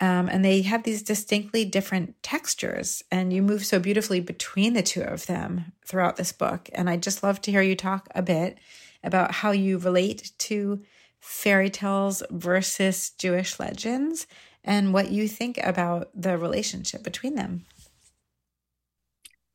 Um, 0.01 0.29
and 0.29 0.45
they 0.45 0.61
have 0.61 0.83
these 0.83 1.03
distinctly 1.03 1.65
different 1.65 2.21
textures, 2.23 3.03
and 3.11 3.33
you 3.33 3.41
move 3.41 3.65
so 3.65 3.79
beautifully 3.79 4.21
between 4.21 4.73
the 4.73 4.81
two 4.81 5.01
of 5.01 5.25
them 5.25 5.73
throughout 5.85 6.15
this 6.15 6.31
book. 6.31 6.69
And 6.73 6.89
I'd 6.89 7.03
just 7.03 7.21
love 7.21 7.41
to 7.41 7.51
hear 7.51 7.61
you 7.61 7.75
talk 7.75 8.07
a 8.15 8.21
bit 8.21 8.59
about 9.03 9.31
how 9.31 9.51
you 9.51 9.77
relate 9.77 10.31
to 10.39 10.81
fairy 11.19 11.69
tales 11.69 12.23
versus 12.29 13.09
Jewish 13.11 13.59
legends 13.59 14.25
and 14.63 14.93
what 14.93 15.11
you 15.11 15.27
think 15.27 15.59
about 15.63 16.09
the 16.13 16.37
relationship 16.37 17.03
between 17.03 17.35
them. 17.35 17.65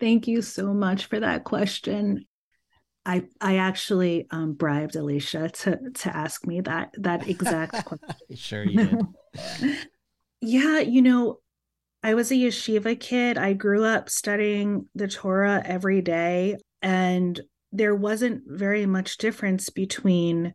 Thank 0.00 0.26
you 0.28 0.42
so 0.42 0.74
much 0.74 1.06
for 1.06 1.20
that 1.20 1.44
question. 1.44 2.26
I 3.06 3.24
I 3.40 3.56
actually 3.56 4.26
um, 4.30 4.54
bribed 4.54 4.96
Alicia 4.96 5.50
to 5.50 5.90
to 5.90 6.16
ask 6.16 6.46
me 6.46 6.60
that 6.62 6.90
that 6.98 7.28
exact 7.28 7.72
question. 7.84 8.36
sure 8.36 8.64
you 8.64 8.84
did. 8.84 9.88
yeah, 10.40 10.78
you 10.80 11.02
know, 11.02 11.40
I 12.02 12.14
was 12.14 12.30
a 12.30 12.34
yeshiva 12.34 12.98
kid. 12.98 13.38
I 13.38 13.52
grew 13.52 13.84
up 13.84 14.08
studying 14.08 14.88
the 14.94 15.08
Torah 15.08 15.62
every 15.64 16.02
day, 16.02 16.56
and 16.80 17.38
there 17.72 17.94
wasn't 17.94 18.42
very 18.46 18.86
much 18.86 19.18
difference 19.18 19.70
between 19.70 20.54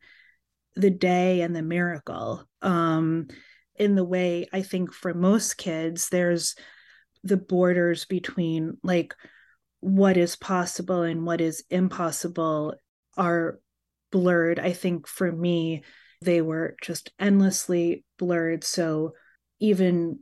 the 0.75 0.89
day 0.89 1.41
and 1.41 1.55
the 1.55 1.61
miracle. 1.61 2.47
Um, 2.61 3.27
in 3.75 3.95
the 3.95 4.03
way 4.03 4.47
I 4.51 4.61
think 4.61 4.93
for 4.93 5.13
most 5.13 5.57
kids, 5.57 6.09
there's 6.09 6.55
the 7.23 7.37
borders 7.37 8.05
between 8.05 8.77
like 8.83 9.13
what 9.79 10.17
is 10.17 10.35
possible 10.35 11.03
and 11.03 11.25
what 11.25 11.41
is 11.41 11.63
impossible 11.69 12.75
are 13.17 13.59
blurred. 14.11 14.59
I 14.59 14.73
think 14.73 15.07
for 15.07 15.31
me, 15.31 15.83
they 16.21 16.41
were 16.41 16.75
just 16.81 17.11
endlessly 17.19 18.03
blurred. 18.17 18.63
So 18.63 19.13
even, 19.59 20.19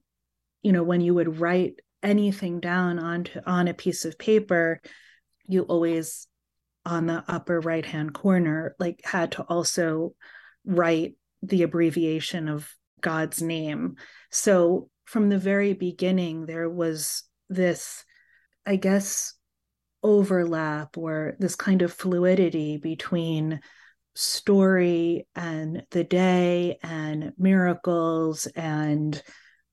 you 0.61 0.71
know, 0.71 0.83
when 0.83 1.01
you 1.01 1.13
would 1.15 1.39
write 1.39 1.79
anything 2.03 2.59
down 2.59 2.99
onto 2.99 3.39
on 3.45 3.67
a 3.67 3.73
piece 3.73 4.05
of 4.05 4.19
paper, 4.19 4.81
you 5.47 5.63
always 5.63 6.27
on 6.85 7.07
the 7.07 7.23
upper 7.27 7.59
right 7.59 7.85
hand 7.85 8.13
corner 8.13 8.75
like 8.79 9.01
had 9.03 9.31
to 9.33 9.43
also 9.43 10.13
write 10.65 11.15
the 11.41 11.63
abbreviation 11.63 12.47
of 12.47 12.71
God's 13.01 13.41
name. 13.41 13.95
So 14.31 14.89
from 15.05 15.29
the 15.29 15.37
very 15.37 15.73
beginning, 15.73 16.45
there 16.45 16.69
was 16.69 17.23
this, 17.49 18.03
I 18.65 18.75
guess, 18.75 19.33
overlap 20.03 20.97
or 20.97 21.35
this 21.39 21.55
kind 21.55 21.81
of 21.81 21.93
fluidity 21.93 22.77
between 22.77 23.59
story 24.15 25.27
and 25.35 25.83
the 25.91 26.03
day 26.03 26.79
and 26.81 27.33
miracles 27.37 28.47
and 28.47 29.21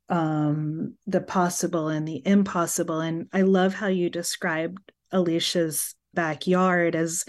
um, 0.09 0.97
the 1.07 1.20
possible 1.20 1.89
and 1.89 2.07
the 2.07 2.22
impossible. 2.27 3.01
And 3.01 3.27
I 3.33 3.43
love 3.43 3.75
how 3.75 3.87
you 3.87 4.11
described 4.11 4.93
Alicia's 5.12 5.95
backyard 6.12 6.95
as, 6.95 7.25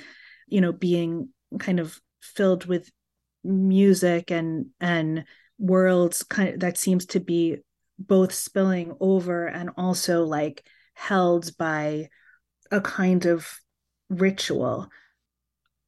you 0.47 0.61
know, 0.61 0.73
being 0.73 1.29
kind 1.59 1.79
of 1.79 1.99
filled 2.21 2.65
with 2.65 2.89
music 3.43 4.31
and 4.31 4.67
and 4.79 5.23
worlds 5.59 6.23
kind 6.23 6.55
of 6.55 6.59
that 6.61 6.77
seems 6.77 7.05
to 7.05 7.19
be 7.19 7.57
both 7.97 8.33
spilling 8.33 8.93
over 8.99 9.45
and 9.47 9.69
also 9.77 10.23
like 10.23 10.65
held 10.95 11.55
by 11.57 12.09
a 12.71 12.81
kind 12.81 13.25
of 13.25 13.47
ritual. 14.09 14.87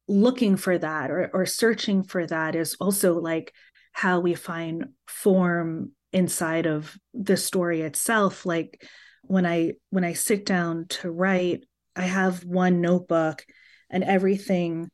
Looking 0.06 0.56
for 0.56 0.78
that 0.78 1.10
or, 1.10 1.30
or 1.34 1.46
searching 1.46 2.02
for 2.02 2.26
that 2.26 2.54
is 2.54 2.76
also 2.80 3.20
like 3.20 3.52
how 3.92 4.20
we 4.20 4.34
find 4.34 4.86
form 5.06 5.92
inside 6.12 6.66
of 6.66 6.96
the 7.12 7.36
story 7.36 7.82
itself. 7.82 8.46
Like 8.46 8.82
when 9.22 9.44
i 9.44 9.72
when 9.90 10.04
i 10.04 10.14
sit 10.14 10.46
down 10.46 10.86
to 10.88 11.10
write 11.10 11.64
i 11.94 12.02
have 12.02 12.44
one 12.44 12.80
notebook 12.80 13.44
and 13.90 14.02
everything 14.02 14.88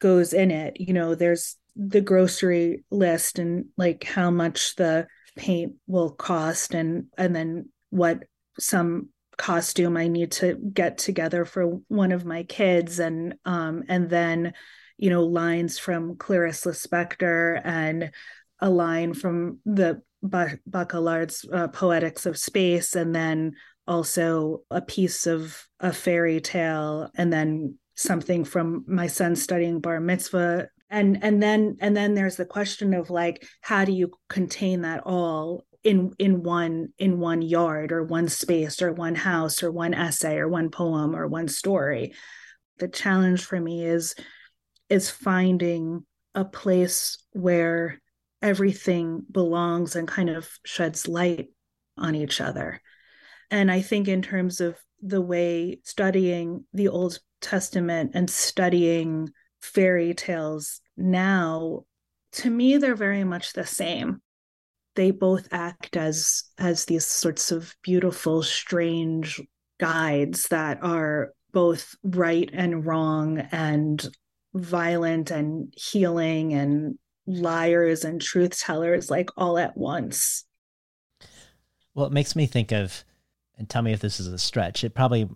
goes 0.00 0.32
in 0.32 0.50
it. 0.50 0.76
You 0.78 0.92
know 0.92 1.14
there's 1.14 1.56
the 1.76 2.00
grocery 2.00 2.84
list 2.90 3.38
and 3.38 3.66
like 3.76 4.04
how 4.04 4.30
much 4.30 4.76
the 4.76 5.06
paint 5.36 5.74
will 5.86 6.10
cost 6.10 6.74
and 6.74 7.06
and 7.18 7.34
then 7.34 7.70
what 7.90 8.24
some 8.58 9.08
costume 9.36 9.96
I 9.96 10.08
need 10.08 10.32
to 10.32 10.54
get 10.54 10.98
together 10.98 11.44
for 11.44 11.80
one 11.88 12.12
of 12.12 12.24
my 12.24 12.42
kids 12.44 12.98
and 12.98 13.34
um 13.44 13.84
and 13.88 14.08
then 14.08 14.52
you 14.96 15.10
know 15.10 15.24
lines 15.24 15.78
from 15.78 16.16
Clarice 16.16 16.64
Lispector 16.64 17.60
and 17.64 18.10
a 18.60 18.70
line 18.70 19.14
from 19.14 19.58
the 19.64 20.00
Bachelard's 20.24 21.44
uh, 21.52 21.68
Poetics 21.68 22.26
of 22.26 22.38
Space 22.38 22.96
and 22.96 23.14
then 23.14 23.52
also 23.86 24.62
a 24.70 24.80
piece 24.80 25.26
of 25.26 25.66
a 25.80 25.92
fairy 25.92 26.40
tale 26.40 27.10
and 27.14 27.32
then 27.32 27.78
something 27.94 28.44
from 28.44 28.84
my 28.86 29.06
son 29.06 29.36
studying 29.36 29.80
bar 29.80 30.00
mitzvah. 30.00 30.68
And 30.90 31.22
and 31.22 31.42
then 31.42 31.76
and 31.80 31.96
then 31.96 32.14
there's 32.14 32.36
the 32.36 32.44
question 32.44 32.94
of 32.94 33.10
like 33.10 33.46
how 33.60 33.84
do 33.84 33.92
you 33.92 34.12
contain 34.28 34.82
that 34.82 35.02
all 35.04 35.64
in 35.84 36.12
in 36.18 36.42
one 36.42 36.88
in 36.98 37.20
one 37.20 37.42
yard 37.42 37.92
or 37.92 38.02
one 38.02 38.28
space 38.28 38.80
or 38.82 38.92
one 38.92 39.14
house 39.14 39.62
or 39.62 39.70
one 39.70 39.94
essay 39.94 40.38
or 40.38 40.48
one 40.48 40.70
poem 40.70 41.14
or 41.14 41.28
one 41.28 41.46
story. 41.48 42.14
The 42.78 42.88
challenge 42.88 43.44
for 43.44 43.60
me 43.60 43.84
is 43.84 44.14
is 44.88 45.10
finding 45.10 46.04
a 46.34 46.44
place 46.44 47.18
where 47.32 48.00
everything 48.42 49.22
belongs 49.30 49.94
and 49.94 50.08
kind 50.08 50.30
of 50.30 50.50
sheds 50.64 51.06
light 51.06 51.48
on 51.96 52.14
each 52.14 52.40
other. 52.40 52.80
And 53.50 53.70
i 53.70 53.82
think 53.82 54.08
in 54.08 54.22
terms 54.22 54.60
of 54.60 54.76
the 55.02 55.20
way 55.20 55.80
studying 55.84 56.64
the 56.72 56.88
old 56.88 57.18
testament 57.42 58.12
and 58.14 58.28
studying 58.28 59.28
fairy 59.60 60.14
tales 60.14 60.80
now 60.96 61.84
to 62.32 62.48
me 62.48 62.78
they're 62.78 62.96
very 62.96 63.22
much 63.22 63.52
the 63.52 63.66
same 63.66 64.22
they 64.94 65.10
both 65.10 65.48
act 65.50 65.96
as 65.96 66.44
as 66.58 66.84
these 66.84 67.06
sorts 67.06 67.50
of 67.50 67.74
beautiful 67.82 68.42
strange 68.42 69.40
guides 69.78 70.48
that 70.48 70.82
are 70.82 71.32
both 71.52 71.94
right 72.02 72.50
and 72.52 72.84
wrong 72.84 73.38
and 73.52 74.08
violent 74.54 75.30
and 75.30 75.72
healing 75.76 76.52
and 76.52 76.98
liars 77.26 78.04
and 78.04 78.20
truth 78.20 78.58
tellers 78.58 79.10
like 79.10 79.30
all 79.36 79.58
at 79.58 79.76
once. 79.76 80.44
Well 81.94 82.06
it 82.06 82.12
makes 82.12 82.36
me 82.36 82.46
think 82.46 82.72
of 82.72 83.04
and 83.56 83.68
tell 83.68 83.82
me 83.82 83.92
if 83.92 84.00
this 84.00 84.20
is 84.20 84.26
a 84.26 84.38
stretch 84.38 84.84
it 84.84 84.94
probably 84.94 85.28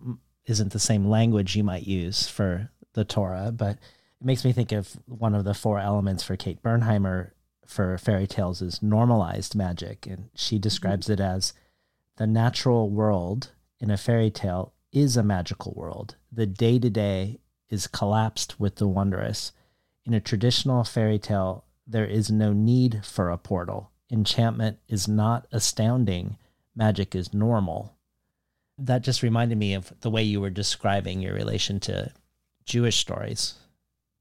isn't 0.45 0.71
the 0.71 0.79
same 0.79 1.07
language 1.07 1.55
you 1.55 1.63
might 1.63 1.87
use 1.87 2.27
for 2.27 2.69
the 2.93 3.05
torah 3.05 3.51
but 3.55 3.77
it 4.19 4.25
makes 4.25 4.43
me 4.43 4.51
think 4.51 4.71
of 4.71 4.97
one 5.05 5.35
of 5.35 5.45
the 5.45 5.53
four 5.53 5.79
elements 5.79 6.23
for 6.23 6.35
kate 6.35 6.61
bernheimer 6.61 7.31
for 7.69 7.97
fairy 7.99 8.25
tales 8.25 8.61
is 8.61 8.81
normalized 8.81 9.55
magic. 9.55 10.07
And 10.07 10.29
she 10.33 10.57
describes 10.57 11.05
mm-hmm. 11.05 11.13
it 11.13 11.19
as 11.21 11.53
the 12.17 12.27
natural 12.27 12.89
world 12.89 13.51
in 13.79 13.91
a 13.91 13.97
fairy 13.97 14.31
tale 14.31 14.73
is 14.91 15.15
a 15.15 15.23
magical 15.23 15.73
world. 15.75 16.15
The 16.31 16.47
day 16.47 16.79
to 16.79 16.89
day 16.89 17.39
is 17.69 17.87
collapsed 17.87 18.59
with 18.59 18.77
the 18.77 18.87
wondrous. 18.87 19.51
In 20.03 20.13
a 20.13 20.19
traditional 20.19 20.83
fairy 20.83 21.19
tale, 21.19 21.63
there 21.85 22.05
is 22.05 22.31
no 22.31 22.53
need 22.53 23.05
for 23.05 23.29
a 23.29 23.37
portal. 23.37 23.91
Enchantment 24.11 24.79
is 24.87 25.07
not 25.07 25.45
astounding, 25.51 26.37
magic 26.75 27.13
is 27.13 27.33
normal. 27.33 27.95
That 28.79 29.03
just 29.03 29.21
reminded 29.21 29.59
me 29.59 29.75
of 29.75 29.93
the 30.01 30.09
way 30.09 30.23
you 30.23 30.41
were 30.41 30.49
describing 30.49 31.21
your 31.21 31.35
relation 31.35 31.79
to 31.81 32.11
Jewish 32.65 32.97
stories. 32.97 33.53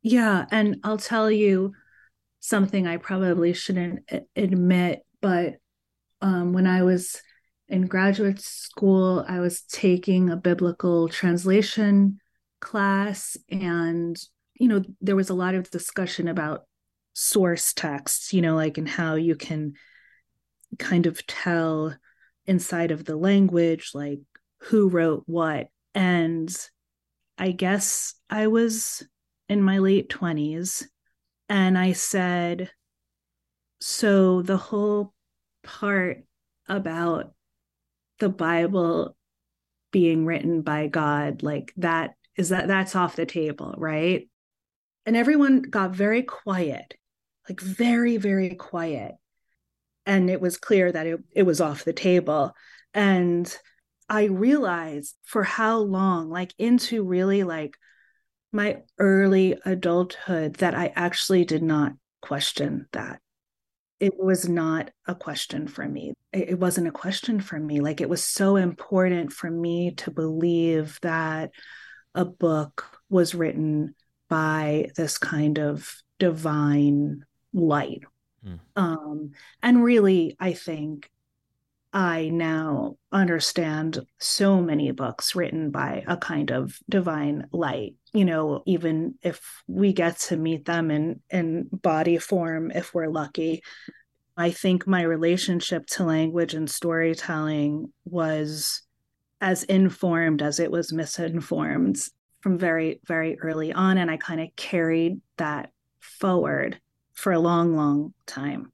Yeah. 0.03 0.47
And 0.51 0.79
I'll 0.85 0.99
tell 0.99 1.31
you, 1.31 1.75
something 2.41 2.87
I 2.87 2.97
probably 2.97 3.53
shouldn't 3.53 4.09
admit, 4.37 5.01
but 5.21 5.57
um, 6.21 6.53
when 6.53 6.67
I 6.67 6.83
was 6.83 7.21
in 7.69 7.87
graduate 7.87 8.41
school, 8.41 9.25
I 9.29 9.41
was 9.41 9.63
taking 9.63 10.31
a 10.31 10.37
biblical 10.37 11.09
translation 11.09 12.19
class, 12.61 13.37
and 13.51 14.19
you 14.55 14.69
know, 14.69 14.83
there 15.01 15.17
was 15.17 15.31
a 15.31 15.35
lot 15.35 15.55
of 15.55 15.71
discussion 15.71 16.29
about 16.29 16.63
source 17.13 17.73
texts, 17.73 18.33
you 18.33 18.41
know, 18.41 18.55
like 18.55 18.79
and 18.79 18.89
how 18.89 19.15
you 19.15 19.37
can 19.37 19.75
kind 20.79 21.07
of 21.07 21.25
tell 21.27 21.95
inside 22.47 22.91
of 22.91 23.05
the 23.05 23.17
language, 23.17 23.91
like 23.95 24.21
who 24.63 24.89
wrote 24.89 25.25
what. 25.27 25.69
And 25.95 26.55
I 27.37 27.53
guess 27.53 28.15
I 28.29 28.49
was 28.49 29.07
in 29.49 29.63
my 29.63 29.79
late 29.79 30.09
20s 30.09 30.85
and 31.49 31.79
I 31.79 31.93
said, 31.93 32.71
So 33.81 34.43
the 34.43 34.57
whole 34.57 35.15
part 35.63 36.25
about 36.69 37.33
the 38.19 38.29
Bible 38.29 39.17
being 39.91 40.27
written 40.27 40.63
by 40.63 40.89
God, 40.89 41.43
like 41.43 41.73
that, 41.77 42.15
is 42.37 42.51
that 42.51 42.69
that's 42.69 42.95
off 42.95 43.17
the 43.17 43.27
table, 43.27 43.75
right? 43.79 44.29
And 45.07 45.17
everyone 45.17 45.63
got 45.63 45.93
very 45.93 46.23
quiet, 46.23 46.95
like 47.49 47.61
very, 47.61 48.17
very 48.19 48.55
quiet. 48.55 49.15
And 50.05 50.31
it 50.31 50.41
was 50.41 50.59
clear 50.59 50.91
that 50.93 51.07
it, 51.07 51.21
it 51.35 51.43
was 51.45 51.61
off 51.61 51.85
the 51.85 51.93
table. 51.93 52.55
And 52.95 53.55
I 54.09 54.25
realized 54.25 55.15
for 55.25 55.45
how 55.45 55.79
long, 55.79 56.31
like 56.31 56.55
into 56.59 57.05
really 57.05 57.45
like 57.45 57.77
my 58.53 58.83
early 58.99 59.57
adulthood 59.65 60.55
that 60.57 60.75
I 60.75 60.93
actually 60.97 61.45
did 61.45 61.63
not 61.63 61.93
question 62.23 62.87
that. 62.93 63.21
It 64.01 64.15
was 64.17 64.49
not 64.49 64.91
a 65.07 65.15
question 65.15 65.67
for 65.67 65.87
me. 65.87 66.15
It 66.33 66.59
wasn't 66.59 66.87
a 66.87 66.93
question 66.93 67.41
for 67.41 67.59
me. 67.59 67.81
Like 67.81 68.01
it 68.01 68.09
was 68.09 68.23
so 68.23 68.57
important 68.57 69.33
for 69.33 69.51
me 69.51 69.91
to 69.97 70.11
believe 70.11 70.99
that 71.03 71.51
a 72.15 72.25
book 72.25 72.85
was 73.11 73.35
written 73.35 73.95
by 74.29 74.91
this 74.97 75.19
kind 75.19 75.59
of 75.59 75.93
divine 76.19 77.25
light. 77.53 78.03
Mm. 78.47 78.61
Um, 78.77 79.31
and 79.63 79.83
really, 79.83 80.37
I 80.39 80.53
think 80.53 81.11
I 81.93 82.29
now 82.29 82.97
understand 83.13 83.99
so 84.19 84.61
many 84.61 84.91
books 84.93 85.35
written 85.35 85.71
by 85.71 86.05
a 86.07 86.17
kind 86.17 86.51
of 86.51 86.79
divine 86.89 87.47
light. 87.51 87.95
You 88.13 88.25
know, 88.25 88.63
even 88.67 89.15
if 89.23 89.63
we 89.67 89.93
get 89.93 90.19
to 90.21 90.37
meet 90.37 90.67
them 90.67 90.91
in 90.91 91.21
in 91.31 91.69
body 91.73 92.19
form, 92.19 92.71
if 92.71 92.95
we're 92.95 93.09
lucky. 93.09 93.63
I 94.37 94.53
think 94.53 94.87
my 94.87 95.03
relationship 95.03 95.87
to 95.89 96.05
language 96.05 96.55
and 96.55 96.71
storytelling 96.71 97.93
was 98.05 98.83
as 99.41 99.65
informed 99.65 100.43
as 100.43 100.61
it 100.61 100.71
was 100.71 100.93
misinformed 100.93 101.99
from 102.41 102.57
very, 102.57 103.01
very 103.07 103.39
early 103.41 103.73
on. 103.73 103.99
And 103.99 104.11
I 104.11 104.17
kind 104.17 104.41
of 104.41 104.49
carried 104.55 105.21
that 105.39 105.71
forward 105.99 106.81
for 107.15 107.33
a 107.33 107.41
long, 107.41 107.75
long 107.75 108.15
time. 108.27 108.73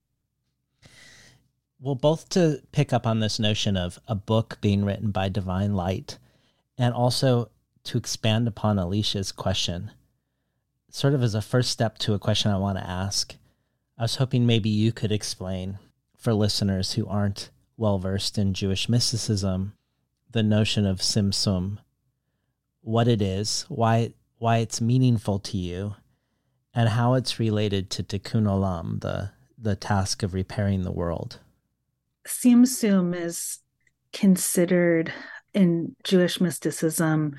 Well, 1.84 1.94
both 1.94 2.30
to 2.30 2.62
pick 2.72 2.94
up 2.94 3.06
on 3.06 3.20
this 3.20 3.38
notion 3.38 3.76
of 3.76 3.98
a 4.08 4.14
book 4.14 4.56
being 4.62 4.86
written 4.86 5.10
by 5.10 5.28
divine 5.28 5.74
light 5.74 6.16
and 6.78 6.94
also 6.94 7.50
to 7.82 7.98
expand 7.98 8.48
upon 8.48 8.78
Alicia's 8.78 9.30
question, 9.30 9.90
sort 10.88 11.12
of 11.12 11.22
as 11.22 11.34
a 11.34 11.42
first 11.42 11.70
step 11.70 11.98
to 11.98 12.14
a 12.14 12.18
question 12.18 12.50
I 12.50 12.56
want 12.56 12.78
to 12.78 12.88
ask. 12.88 13.36
I 13.98 14.02
was 14.04 14.16
hoping 14.16 14.46
maybe 14.46 14.70
you 14.70 14.92
could 14.92 15.12
explain 15.12 15.78
for 16.16 16.32
listeners 16.32 16.94
who 16.94 17.06
aren't 17.06 17.50
well 17.76 17.98
versed 17.98 18.38
in 18.38 18.54
Jewish 18.54 18.88
mysticism 18.88 19.74
the 20.30 20.42
notion 20.42 20.86
of 20.86 21.00
Tzimtzum, 21.00 21.80
what 22.80 23.08
it 23.08 23.20
is, 23.20 23.66
why 23.68 24.14
why 24.38 24.56
it's 24.56 24.80
meaningful 24.80 25.38
to 25.40 25.58
you, 25.58 25.96
and 26.72 26.88
how 26.88 27.12
it's 27.12 27.38
related 27.38 27.90
to 27.90 28.02
Tikkun 28.02 28.46
Olam, 28.46 29.02
the 29.02 29.32
the 29.58 29.76
task 29.76 30.22
of 30.22 30.32
repairing 30.32 30.82
the 30.82 30.90
world. 30.90 31.40
Tzimtzum 32.26 33.14
is 33.14 33.58
considered 34.12 35.12
in 35.52 35.94
Jewish 36.04 36.40
mysticism 36.40 37.36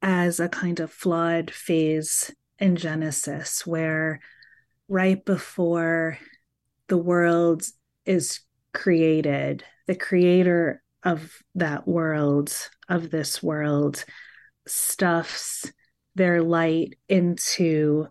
as 0.00 0.40
a 0.40 0.48
kind 0.48 0.80
of 0.80 0.90
flawed 0.92 1.50
phase 1.50 2.30
in 2.58 2.76
Genesis, 2.76 3.66
where 3.66 4.20
right 4.88 5.24
before 5.24 6.18
the 6.88 6.98
world 6.98 7.62
is 8.04 8.40
created, 8.72 9.64
the 9.86 9.94
creator 9.94 10.82
of 11.02 11.38
that 11.54 11.86
world, 11.86 12.54
of 12.88 13.10
this 13.10 13.42
world, 13.42 14.04
stuffs 14.66 15.72
their 16.14 16.42
light 16.42 16.94
into 17.08 18.06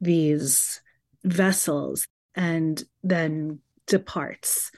these 0.00 0.80
vessels 1.24 2.06
and 2.34 2.84
then 3.02 3.58
departs 3.86 4.70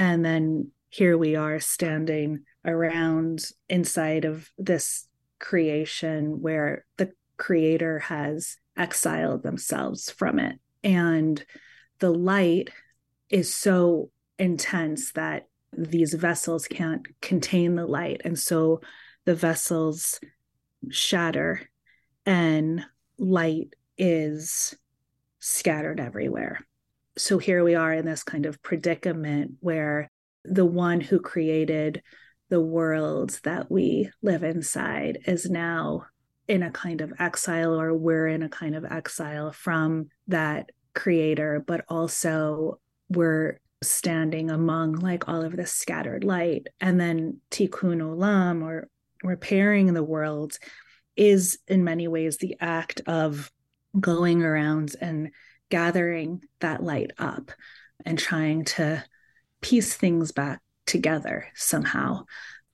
and 0.00 0.24
then 0.24 0.70
here 0.88 1.18
we 1.18 1.36
are 1.36 1.60
standing 1.60 2.40
around 2.64 3.44
inside 3.68 4.24
of 4.24 4.48
this 4.56 5.06
creation 5.38 6.40
where 6.40 6.86
the 6.96 7.12
creator 7.36 7.98
has 7.98 8.56
exiled 8.78 9.42
themselves 9.42 10.10
from 10.10 10.38
it. 10.38 10.58
And 10.82 11.44
the 11.98 12.10
light 12.10 12.70
is 13.28 13.52
so 13.54 14.10
intense 14.38 15.12
that 15.12 15.48
these 15.76 16.14
vessels 16.14 16.66
can't 16.66 17.06
contain 17.20 17.74
the 17.74 17.86
light. 17.86 18.22
And 18.24 18.38
so 18.38 18.80
the 19.26 19.34
vessels 19.34 20.18
shatter 20.88 21.60
and 22.24 22.86
light 23.18 23.74
is 23.98 24.74
scattered 25.40 26.00
everywhere 26.00 26.66
so 27.20 27.36
here 27.36 27.62
we 27.62 27.74
are 27.74 27.92
in 27.92 28.06
this 28.06 28.22
kind 28.22 28.46
of 28.46 28.62
predicament 28.62 29.52
where 29.60 30.10
the 30.44 30.64
one 30.64 31.02
who 31.02 31.20
created 31.20 32.02
the 32.48 32.60
world 32.60 33.38
that 33.44 33.70
we 33.70 34.10
live 34.22 34.42
inside 34.42 35.18
is 35.26 35.48
now 35.50 36.06
in 36.48 36.62
a 36.62 36.70
kind 36.70 37.02
of 37.02 37.12
exile 37.18 37.78
or 37.78 37.94
we're 37.94 38.26
in 38.26 38.42
a 38.42 38.48
kind 38.48 38.74
of 38.74 38.86
exile 38.86 39.52
from 39.52 40.08
that 40.28 40.70
creator, 40.94 41.62
but 41.64 41.84
also 41.88 42.80
we're 43.10 43.60
standing 43.82 44.50
among 44.50 44.94
like 44.94 45.28
all 45.28 45.42
of 45.42 45.54
this 45.54 45.72
scattered 45.72 46.24
light. 46.24 46.68
And 46.80 46.98
then 46.98 47.40
tikkun 47.50 48.00
olam 48.00 48.62
or 48.62 48.88
repairing 49.22 49.92
the 49.92 50.02
world 50.02 50.54
is 51.16 51.58
in 51.68 51.84
many 51.84 52.08
ways 52.08 52.38
the 52.38 52.56
act 52.60 53.02
of 53.06 53.52
going 54.00 54.42
around 54.42 54.96
and 55.02 55.30
gathering 55.70 56.44
that 56.60 56.82
light 56.82 57.12
up 57.18 57.52
and 58.04 58.18
trying 58.18 58.64
to 58.64 59.04
piece 59.60 59.94
things 59.94 60.32
back 60.32 60.60
together 60.86 61.46
somehow. 61.54 62.24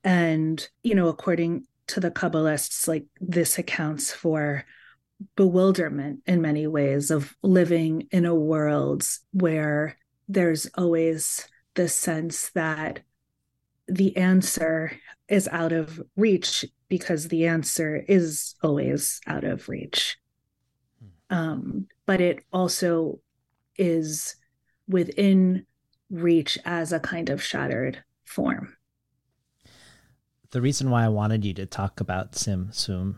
And, 0.03 0.67
you 0.83 0.95
know, 0.95 1.09
according 1.09 1.67
to 1.89 2.01
the 2.01 2.11
Kabbalists, 2.11 2.89
like 2.89 3.05
this 3.21 3.59
accounts 3.59 4.13
for 4.13 4.65
bewilderment 5.35 6.21
in 6.27 6.43
many 6.43 6.67
ways 6.67 7.11
of 7.11 7.35
living 7.43 8.09
in 8.11 8.27
a 8.27 8.35
world 8.35 9.05
where 9.33 9.97
there's 10.29 10.67
always 10.75 11.47
this 11.75 11.95
sense 11.95 12.51
that 12.51 13.01
the 13.89 14.17
answer 14.17 14.93
is 15.29 15.49
out 15.49 15.73
of 15.73 16.03
reach 16.17 16.65
because 16.89 17.29
the 17.29 17.47
answer 17.47 17.97
is 17.97 18.55
always 18.63 19.21
out 19.27 19.45
of 19.45 19.69
reach. 19.69 20.19
Um, 21.31 21.89
but 22.07 22.21
it 22.21 22.45
also 22.53 23.21
is 23.77 24.37
within 24.89 25.67
reach 26.11 26.59
as 26.65 26.93
a 26.93 27.01
kind 27.01 27.31
of 27.31 27.43
shattered 27.43 28.03
form. 28.25 28.77
The 30.51 30.61
reason 30.61 30.91
why 30.91 31.05
I 31.05 31.09
wanted 31.09 31.45
you 31.45 31.53
to 31.55 31.67
talk 31.67 32.01
about 32.01 32.33
Tzimtzum 32.33 33.17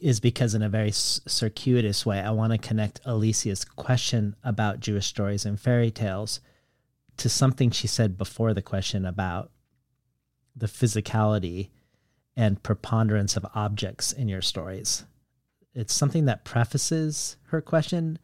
is 0.00 0.20
because, 0.20 0.54
in 0.54 0.62
a 0.62 0.68
very 0.68 0.92
circuitous 0.92 2.06
way, 2.06 2.20
I 2.20 2.30
want 2.30 2.52
to 2.52 2.58
connect 2.58 3.00
Alicia's 3.04 3.64
question 3.64 4.36
about 4.44 4.80
Jewish 4.80 5.06
stories 5.06 5.44
and 5.44 5.60
fairy 5.60 5.90
tales 5.90 6.40
to 7.16 7.28
something 7.28 7.70
she 7.70 7.88
said 7.88 8.16
before 8.16 8.54
the 8.54 8.62
question 8.62 9.04
about 9.04 9.50
the 10.54 10.66
physicality 10.66 11.70
and 12.36 12.62
preponderance 12.62 13.36
of 13.36 13.44
objects 13.54 14.12
in 14.12 14.28
your 14.28 14.42
stories. 14.42 15.04
It's 15.78 15.94
something 15.94 16.24
that 16.24 16.44
prefaces 16.44 17.36
her 17.50 17.60
question, 17.60 18.18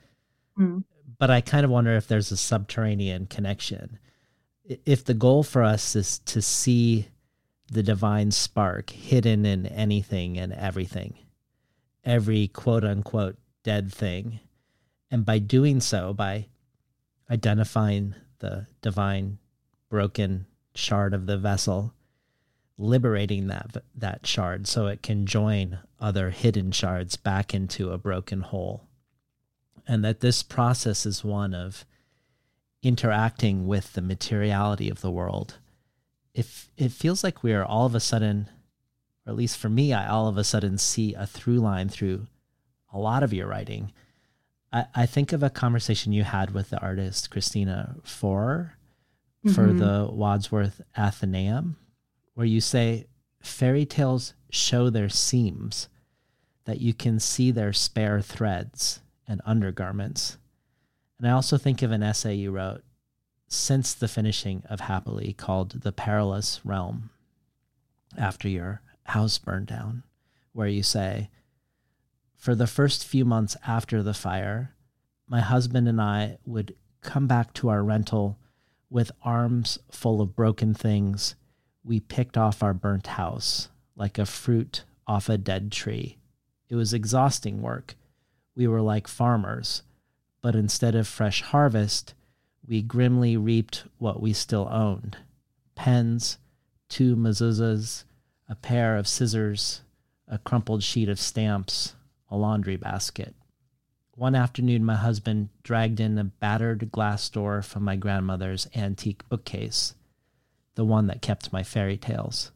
mm. 0.59 0.83
but 1.21 1.31
I 1.31 1.41
kind 1.41 1.65
of 1.65 1.71
wonder 1.71 1.95
if 1.95 2.09
there's 2.09 2.33
a 2.33 2.37
subterranean 2.37 3.27
connection. 3.27 4.01
If 4.65 5.05
the 5.05 5.15
goal 5.15 5.45
for 5.45 5.63
us 5.63 5.95
is 5.95 6.19
to 6.19 6.43
see 6.43 7.07
the 7.71 7.85
divine 7.85 8.33
spark 8.33 8.91
hidden 8.91 9.47
in 9.47 9.67
anything 9.67 10.37
and 10.37 10.53
everything, 10.53 11.17
every 12.05 12.49
quote 12.49 12.83
unquote 12.83 13.37
dead 13.63 13.93
thing, 13.95 14.41
and 15.13 15.25
by 15.25 15.39
doing 15.39 15.81
so, 15.81 16.13
by 16.13 16.47
identifying 17.31 18.17
the 18.41 18.67
divine 18.83 19.39
broken 19.89 20.47
shard 20.75 21.15
of 21.15 21.27
the 21.27 21.39
vessel, 21.39 21.95
liberating 22.77 23.47
that 23.47 23.77
that 23.95 24.27
shard 24.27 24.67
so 24.67 24.87
it 24.87 25.03
can 25.03 25.27
join 25.27 25.79
other 26.01 26.31
hidden 26.31 26.73
shards 26.73 27.17
back 27.17 27.55
into 27.55 27.91
a 27.91 27.99
broken 27.99 28.41
whole. 28.41 28.89
And 29.87 30.05
that 30.05 30.21
this 30.21 30.43
process 30.43 31.05
is 31.05 31.25
one 31.25 31.55
of 31.55 31.85
interacting 32.83 33.67
with 33.67 33.93
the 33.93 34.03
materiality 34.03 34.89
of 34.89 35.01
the 35.01 35.11
world. 35.11 35.59
If 36.35 36.71
it 36.77 36.91
feels 36.91 37.23
like 37.23 37.43
we 37.43 37.53
are 37.53 37.65
all 37.65 37.87
of 37.87 37.95
a 37.95 38.01
sudden, 38.01 38.49
or 39.27 39.31
at 39.31 39.37
least 39.37 39.59
for 39.59 39.69
me, 39.69 39.93
I 39.93 40.09
all 40.09 40.27
of 40.27 40.37
a 40.37 40.45
sudden 40.45 40.79
see 40.79 41.15
a 41.15 41.27
through 41.27 41.59
line 41.59 41.89
through 41.89 42.27
a 42.93 42.99
lot 42.99 43.23
of 43.23 43.33
your 43.33 43.47
writing 43.47 43.93
I, 44.75 44.87
I 44.95 45.07
think 45.07 45.33
of 45.33 45.43
a 45.43 45.49
conversation 45.49 46.13
you 46.13 46.25
had 46.25 46.51
with 46.51 46.71
the 46.71 46.81
artist 46.81 47.31
Christina 47.31 47.97
Forer 48.03 48.73
mm-hmm. 49.47 49.53
for 49.53 49.73
the 49.73 50.11
Wordsworth 50.13 50.83
Athenaeum, 50.99 51.77
where 52.35 52.47
you 52.47 52.61
say 52.61 53.07
fairy 53.41 53.87
tales 53.87 54.35
show 54.51 54.91
their 54.91 55.09
seams, 55.09 55.89
that 56.65 56.81
you 56.81 56.95
can 56.95 57.19
see 57.21 57.51
their 57.51 57.73
spare 57.73 58.21
threads 58.21 59.01
and 59.27 59.41
undergarments. 59.45 60.39
And 61.19 61.29
I 61.29 61.33
also 61.33 61.57
think 61.57 61.83
of 61.83 61.93
an 61.93 62.03
essay 62.03 62.35
you 62.35 62.51
wrote 62.51 62.83
since 63.49 63.95
the 63.95 64.09
finishing 64.09 64.63
of 64.69 64.81
Happily 64.81 65.33
called 65.33 65.83
The 65.83 65.93
Perilous 65.93 66.61
Realm, 66.65 67.11
after 68.17 68.49
your 68.49 68.83
house 69.05 69.39
burned 69.39 69.67
down, 69.67 70.03
where 70.53 70.69
you 70.69 70.83
say, 70.83 71.31
for 72.35 72.55
the 72.55 72.67
first 72.67 73.07
few 73.07 73.25
months 73.25 73.57
after 73.67 74.03
the 74.03 74.15
fire, 74.15 74.75
my 75.29 75.41
husband 75.41 75.89
and 75.89 76.01
I 76.01 76.39
would 76.45 76.75
come 77.01 77.27
back 77.27 77.53
to 77.55 77.69
our 77.69 77.83
rental 77.83 78.39
with 78.91 79.13
arms 79.23 79.79
full 79.91 80.21
of 80.21 80.37
broken 80.37 80.75
things 80.75 81.37
we 81.85 82.01
picked 82.01 82.37
off 82.37 82.63
our 82.63 82.75
burnt 82.75 83.07
house 83.07 83.69
like 83.97 84.19
a 84.19 84.27
fruit 84.27 84.85
off 85.07 85.29
a 85.29 85.39
dead 85.39 85.71
tree. 85.71 86.19
It 86.69 86.75
was 86.75 86.95
exhausting 86.95 87.61
work. 87.61 87.95
We 88.57 88.67
were 88.67 88.81
like 88.81 89.07
farmers, 89.07 89.83
but 90.41 90.55
instead 90.55 90.95
of 90.95 91.07
fresh 91.07 91.43
harvest, 91.43 92.15
we 92.67 92.83
grimly 92.83 93.37
reaped 93.37 93.85
what 93.99 94.21
we 94.21 94.33
still 94.33 94.69
owned 94.71 95.19
pens, 95.75 96.39
two 96.89 97.17
mezuzahs, 97.17 98.05
a 98.49 98.55
pair 98.55 98.97
of 98.97 99.09
scissors, 99.09 99.83
a 100.29 100.39
crumpled 100.39 100.83
sheet 100.83 101.09
of 101.09 101.19
stamps, 101.21 101.95
a 102.31 102.37
laundry 102.37 102.77
basket. 102.77 103.35
One 104.15 104.37
afternoon, 104.37 104.85
my 104.85 104.95
husband 104.95 105.49
dragged 105.65 105.99
in 105.99 106.17
a 106.19 106.25
battered 106.25 106.93
glass 106.93 107.29
door 107.29 107.63
from 107.63 107.83
my 107.83 107.97
grandmother's 107.97 108.69
antique 108.75 109.29
bookcase, 109.29 109.95
the 110.75 110.85
one 110.85 111.07
that 111.07 111.23
kept 111.23 111.53
my 111.53 111.63
fairy 111.63 111.97
tales. 111.97 112.51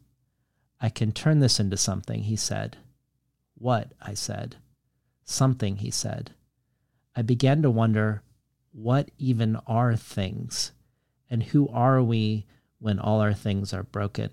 I 0.81 0.89
can 0.89 1.13
turn 1.13 1.41
this 1.41 1.59
into 1.59 1.77
something, 1.77 2.23
he 2.23 2.37
said. 2.37 2.77
What? 3.55 3.93
I 4.01 4.15
said. 4.15 4.57
Something, 5.25 5.77
he 5.77 5.91
said. 5.91 6.33
I 7.17 7.23
began 7.23 7.63
to 7.63 7.71
wonder 7.71 8.23
what 8.73 9.11
even 9.19 9.57
are 9.67 9.97
things, 9.97 10.73
and 11.29 11.43
who 11.43 11.69
are 11.69 12.03
we 12.03 12.47
when 12.79 12.99
all 12.99 13.21
our 13.21 13.35
things 13.35 13.73
are 13.73 13.83
broken, 13.83 14.31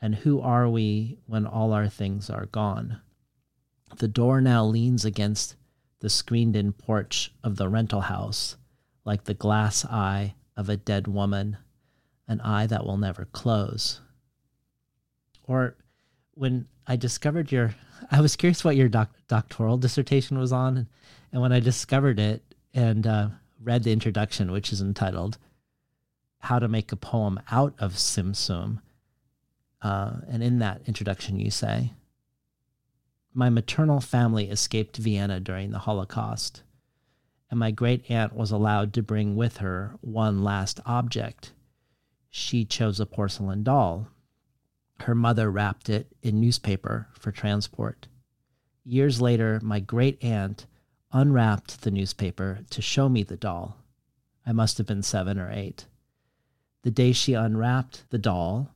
and 0.00 0.14
who 0.14 0.40
are 0.40 0.68
we 0.68 1.18
when 1.26 1.46
all 1.46 1.72
our 1.72 1.88
things 1.88 2.30
are 2.30 2.46
gone? 2.46 3.00
The 3.96 4.08
door 4.08 4.40
now 4.40 4.64
leans 4.64 5.04
against 5.04 5.56
the 6.00 6.08
screened 6.08 6.56
in 6.56 6.72
porch 6.72 7.32
of 7.42 7.56
the 7.56 7.68
rental 7.68 8.02
house 8.02 8.56
like 9.04 9.24
the 9.24 9.32
glass 9.32 9.86
eye 9.86 10.34
of 10.54 10.68
a 10.68 10.76
dead 10.76 11.06
woman, 11.06 11.56
an 12.28 12.40
eye 12.42 12.66
that 12.66 12.84
will 12.84 12.98
never 12.98 13.24
close. 13.26 14.00
Or 15.44 15.76
when 16.34 16.66
I 16.86 16.96
discovered 16.96 17.50
your, 17.50 17.74
I 18.10 18.20
was 18.20 18.36
curious 18.36 18.64
what 18.64 18.76
your 18.76 18.88
doc, 18.88 19.10
doctoral 19.26 19.78
dissertation 19.78 20.38
was 20.38 20.52
on. 20.52 20.86
And 21.32 21.42
when 21.42 21.52
I 21.52 21.60
discovered 21.60 22.20
it 22.20 22.42
and 22.74 23.06
uh, 23.06 23.28
read 23.60 23.82
the 23.82 23.92
introduction, 23.92 24.52
which 24.52 24.72
is 24.72 24.80
entitled 24.80 25.38
How 26.38 26.58
to 26.58 26.68
Make 26.68 26.92
a 26.92 26.96
Poem 26.96 27.40
Out 27.50 27.74
of 27.78 27.94
Tzimtzum, 27.94 28.80
uh, 29.80 30.12
and 30.28 30.42
in 30.42 30.58
that 30.58 30.82
introduction, 30.86 31.38
you 31.38 31.50
say, 31.50 31.92
my 33.32 33.50
maternal 33.50 34.00
family 34.00 34.50
escaped 34.50 34.96
Vienna 34.96 35.38
during 35.38 35.70
the 35.70 35.78
Holocaust, 35.78 36.62
and 37.50 37.60
my 37.60 37.70
great 37.70 38.10
aunt 38.10 38.34
was 38.34 38.50
allowed 38.50 38.92
to 38.94 39.02
bring 39.02 39.36
with 39.36 39.58
her 39.58 39.94
one 40.00 40.42
last 40.42 40.80
object. 40.84 41.52
She 42.30 42.64
chose 42.64 43.00
a 43.00 43.06
porcelain 43.06 43.62
doll. 43.62 44.08
Her 45.00 45.14
mother 45.14 45.50
wrapped 45.50 45.88
it 45.88 46.14
in 46.22 46.40
newspaper 46.40 47.08
for 47.12 47.32
transport. 47.32 48.08
Years 48.84 49.20
later, 49.20 49.60
my 49.62 49.80
great 49.80 50.22
aunt 50.22 50.66
unwrapped 51.12 51.82
the 51.82 51.90
newspaper 51.90 52.60
to 52.70 52.82
show 52.82 53.08
me 53.08 53.22
the 53.22 53.36
doll. 53.36 53.76
I 54.46 54.52
must 54.52 54.78
have 54.78 54.86
been 54.86 55.02
seven 55.02 55.38
or 55.38 55.50
eight. 55.50 55.86
The 56.82 56.90
day 56.90 57.12
she 57.12 57.34
unwrapped 57.34 58.08
the 58.10 58.18
doll 58.18 58.74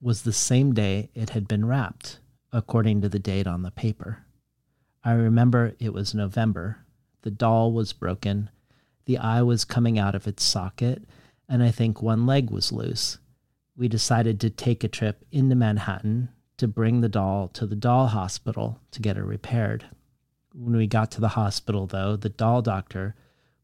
was 0.00 0.22
the 0.22 0.32
same 0.32 0.74
day 0.74 1.10
it 1.14 1.30
had 1.30 1.48
been 1.48 1.64
wrapped 1.64 2.18
according 2.52 3.00
to 3.00 3.08
the 3.08 3.18
date 3.18 3.46
on 3.46 3.62
the 3.62 3.70
paper. 3.70 4.24
I 5.02 5.12
remember 5.12 5.74
it 5.78 5.92
was 5.92 6.14
November. 6.14 6.78
The 7.22 7.30
doll 7.30 7.72
was 7.72 7.92
broken. 7.92 8.50
The 9.06 9.18
eye 9.18 9.42
was 9.42 9.64
coming 9.64 9.98
out 9.98 10.14
of 10.14 10.26
its 10.26 10.42
socket, 10.42 11.04
and 11.48 11.62
I 11.62 11.70
think 11.70 12.00
one 12.00 12.26
leg 12.26 12.50
was 12.50 12.72
loose. 12.72 13.18
We 13.76 13.88
decided 13.88 14.40
to 14.40 14.50
take 14.50 14.84
a 14.84 14.88
trip 14.88 15.24
into 15.32 15.54
Manhattan 15.54 16.28
to 16.58 16.68
bring 16.68 17.00
the 17.00 17.08
doll 17.08 17.48
to 17.48 17.66
the 17.66 17.76
doll 17.76 18.06
hospital 18.08 18.80
to 18.92 19.02
get 19.02 19.16
her 19.16 19.24
repaired. 19.24 19.86
When 20.52 20.76
we 20.76 20.86
got 20.86 21.10
to 21.12 21.20
the 21.20 21.28
hospital, 21.28 21.86
though, 21.86 22.16
the 22.16 22.28
doll 22.28 22.62
doctor 22.62 23.16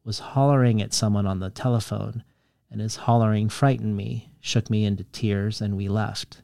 was 0.04 0.18
hollering 0.18 0.82
at 0.82 0.92
someone 0.92 1.26
on 1.26 1.38
the 1.38 1.50
telephone, 1.50 2.24
and 2.70 2.80
his 2.80 2.96
hollering 2.96 3.48
frightened 3.48 3.96
me, 3.96 4.32
shook 4.40 4.68
me 4.70 4.84
into 4.84 5.04
tears, 5.04 5.60
and 5.60 5.76
we 5.76 5.88
left. 5.88 6.42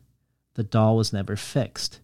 The 0.55 0.62
doll 0.62 0.97
was 0.97 1.12
never 1.12 1.37
fixed. 1.37 2.01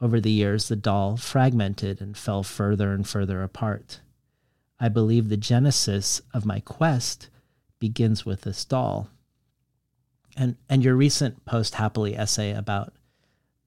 Over 0.00 0.20
the 0.20 0.30
years, 0.30 0.68
the 0.68 0.76
doll 0.76 1.16
fragmented 1.16 2.00
and 2.00 2.16
fell 2.16 2.42
further 2.42 2.92
and 2.92 3.06
further 3.06 3.42
apart. 3.42 4.00
I 4.78 4.88
believe 4.88 5.28
the 5.28 5.36
genesis 5.36 6.20
of 6.34 6.46
my 6.46 6.60
quest 6.60 7.28
begins 7.82 8.24
with 8.24 8.42
this 8.42 8.64
doll. 8.64 9.08
And 10.36 10.54
and 10.68 10.84
your 10.84 10.94
recent 10.94 11.44
post 11.44 11.74
happily 11.74 12.16
essay 12.16 12.52
about 12.52 12.92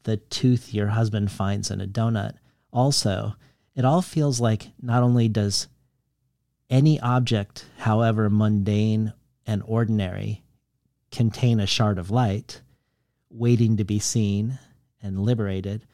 the 0.03 0.15
tooth 0.15 0.73
your 0.73 0.87
husband 0.87 1.33
finds 1.33 1.69
in 1.69 1.81
a 1.81 1.85
donut 1.85 2.35
also 2.71 3.35
it 3.75 3.83
all 3.83 4.01
feels 4.01 4.39
like 4.39 4.69
not 4.81 5.03
only 5.03 5.27
does 5.27 5.67
any 6.69 6.97
object, 7.01 7.65
however 7.79 8.29
mundane 8.29 9.11
and 9.45 9.61
ordinary, 9.65 10.45
contain 11.11 11.59
a 11.59 11.67
shard 11.67 11.99
of 11.99 12.09
light 12.09 12.61
waiting 13.29 13.75
to 13.75 13.83
be 13.83 13.99
seen 13.99 14.59
and 15.03 15.19
liberated, 15.19 15.85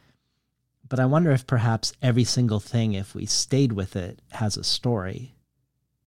but 0.87 0.99
I 0.99 1.07
wonder 1.07 1.31
if 1.31 1.47
perhaps 1.47 1.91
every 2.03 2.23
single 2.23 2.59
thing, 2.59 2.93
if 2.93 3.15
we 3.15 3.25
stayed 3.25 3.73
with 3.73 3.95
it, 3.95 4.21
has 4.33 4.57
a 4.57 4.63
story. 4.63 5.33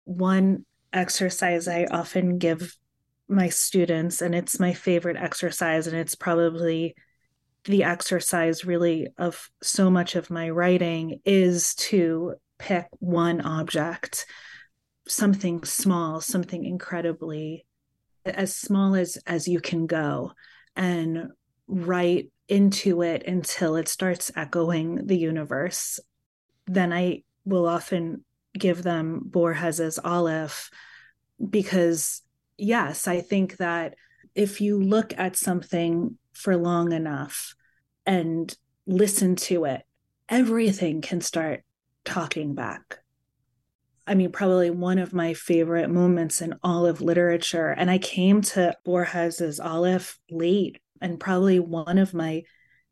One 0.03 0.65
exercise 0.95 1.67
I 1.67 1.85
often 1.85 2.37
give 2.37 2.75
my 3.27 3.49
students, 3.49 4.21
and 4.21 4.35
it's 4.35 4.59
my 4.59 4.73
favorite 4.73 5.17
exercise, 5.17 5.87
and 5.87 5.97
it's 5.97 6.15
probably 6.15 6.95
the 7.65 7.83
exercise 7.83 8.65
really 8.65 9.07
of 9.17 9.49
so 9.61 9.89
much 9.89 10.15
of 10.15 10.29
my 10.29 10.49
writing 10.49 11.19
is 11.25 11.73
to 11.75 12.35
pick 12.59 12.85
one 12.99 13.41
object, 13.41 14.25
something 15.07 15.63
small, 15.63 16.21
something 16.21 16.63
incredibly 16.63 17.65
as 18.23 18.55
small 18.55 18.95
as 18.95 19.17
as 19.27 19.47
you 19.47 19.59
can 19.59 19.87
go 19.87 20.31
and 20.75 21.29
write 21.67 22.31
into 22.47 23.01
it 23.01 23.23
until 23.27 23.75
it 23.75 23.87
starts 23.87 24.31
echoing 24.35 25.07
the 25.07 25.17
universe. 25.17 25.99
Then 26.67 26.93
I 26.93 27.23
will 27.43 27.67
often 27.67 28.23
give 28.57 28.83
them 28.83 29.21
Borges's 29.25 29.99
Aleph 29.99 30.69
because 31.49 32.21
yes, 32.57 33.07
I 33.07 33.21
think 33.21 33.57
that 33.57 33.95
if 34.33 34.61
you 34.61 34.81
look 34.81 35.13
at 35.17 35.35
something 35.35 36.17
for 36.33 36.57
long 36.57 36.91
enough 36.91 37.55
and 38.05 38.55
listen 38.85 39.35
to 39.35 39.65
it, 39.65 39.83
everything 40.29 41.01
can 41.01 41.21
start 41.21 41.61
talking 42.03 42.55
back. 42.55 42.99
I 44.07 44.13
mean, 44.13 44.31
probably 44.31 44.69
one 44.69 44.99
of 44.99 45.13
my 45.13 45.33
favorite 45.33 45.89
moments 45.89 46.41
in 46.41 46.53
all 46.61 46.85
of 46.85 47.01
literature. 47.01 47.69
And 47.69 47.89
I 47.89 47.97
came 47.97 48.41
to 48.41 48.75
Borges's 48.85 49.59
Aleph 49.59 50.19
late, 50.29 50.79
and 51.01 51.19
probably 51.19 51.59
one 51.59 51.97
of 51.97 52.13
my 52.13 52.43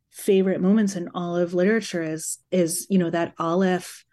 favorite 0.10 0.62
moments 0.62 0.96
in 0.96 1.10
all 1.16 1.36
of 1.36 1.54
literature 1.56 2.04
is 2.04 2.38
is 2.52 2.86
you 2.90 3.00
know 3.00 3.10
that 3.10 3.34
Aleph 3.40 4.06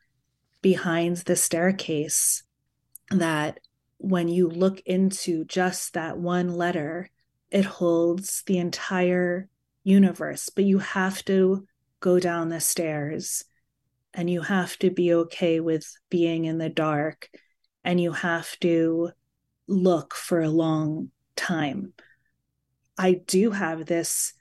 behind 0.63 1.19
the 1.19 1.37
staircase 1.37 2.43
that 3.11 3.61
when 3.99 4.29
you 4.29 4.49
look 4.49 4.81
into 4.87 5.45
just 5.45 5.95
that 5.95 6.19
one 6.19 6.49
letter 6.49 7.11
it 7.51 7.65
holds 7.65 8.43
the 8.47 8.59
entire 8.59 9.49
universe, 9.83 10.51
but 10.55 10.65
you 10.65 10.79
have 10.79 11.25
to 11.25 11.67
go 11.99 12.19
down 12.19 12.49
the 12.49 12.61
stairs 12.61 13.45
and 14.15 14.31
you 14.31 14.41
have 14.43 14.79
to 14.79 14.91
be 14.91 15.13
okay 15.13 15.61
with 15.61 15.87
being 16.09 16.45
in 16.45 16.59
the 16.59 16.69
dark 16.69 17.29
and 17.85 18.01
you 18.01 18.13
have 18.13 18.59
to 18.61 19.11
look 19.67 20.15
for 20.15 20.41
a 20.41 20.49
long 20.49 21.11
time. 21.37 21.93
I 22.99 23.15
do 23.15 23.51
have 23.51 23.87
this 23.87 24.33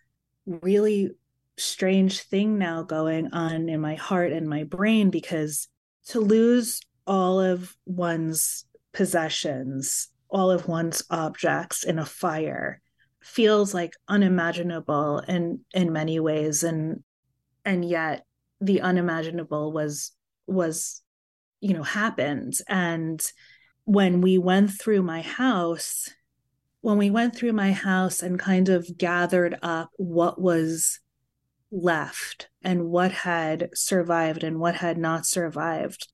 really 0.46 1.12
strange 1.58 2.22
thing 2.22 2.58
now 2.58 2.84
going 2.84 3.34
on 3.34 3.70
in 3.70 3.82
my 3.82 3.96
heart 3.96 4.32
and 4.32 4.48
my 4.48 4.64
brain 4.64 5.10
because 5.10 5.68
to 6.10 6.20
lose 6.20 6.82
all 7.08 7.40
of 7.40 7.76
one's 7.86 8.66
possessions, 8.94 10.10
all 10.30 10.52
of 10.52 10.68
one's 10.68 11.04
objects 11.10 11.84
in 11.84 12.00
a 12.00 12.06
fire 12.06 12.82
feels 13.22 13.74
like 13.74 13.94
unimaginable 14.08 15.20
in 15.28 15.62
in 15.74 15.92
many 15.92 16.20
ways. 16.20 16.64
And 16.64 17.04
and 17.66 17.84
yet 17.84 18.26
the 18.62 18.82
unimaginable 18.82 19.72
was 19.72 20.12
was 20.48 21.02
you 21.60 21.74
know 21.74 21.84
happened. 21.84 22.54
And 22.68 23.22
when 23.86 24.22
we 24.22 24.38
went 24.38 24.72
through 24.72 25.02
my 25.02 25.22
house 25.22 26.10
when 26.82 26.98
we 26.98 27.10
went 27.10 27.36
through 27.36 27.54
my 27.54 27.72
house 27.72 28.22
and 28.22 28.40
kind 28.40 28.70
of 28.70 28.98
gathered 28.98 29.58
up 29.62 29.90
what 29.98 30.40
was 30.40 31.00
left 31.72 32.50
and 32.64 32.90
what 32.90 33.12
had 33.12 33.70
survived 33.74 34.44
and 34.44 34.60
what 34.60 34.76
had 34.76 34.98
not 34.98 35.26
survived 35.26 36.08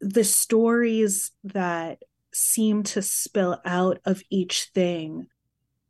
the 0.00 0.24
stories 0.24 1.32
that 1.44 1.98
seemed 2.32 2.86
to 2.86 3.00
spill 3.00 3.60
out 3.64 3.98
of 4.04 4.22
each 4.30 4.70
thing 4.74 5.26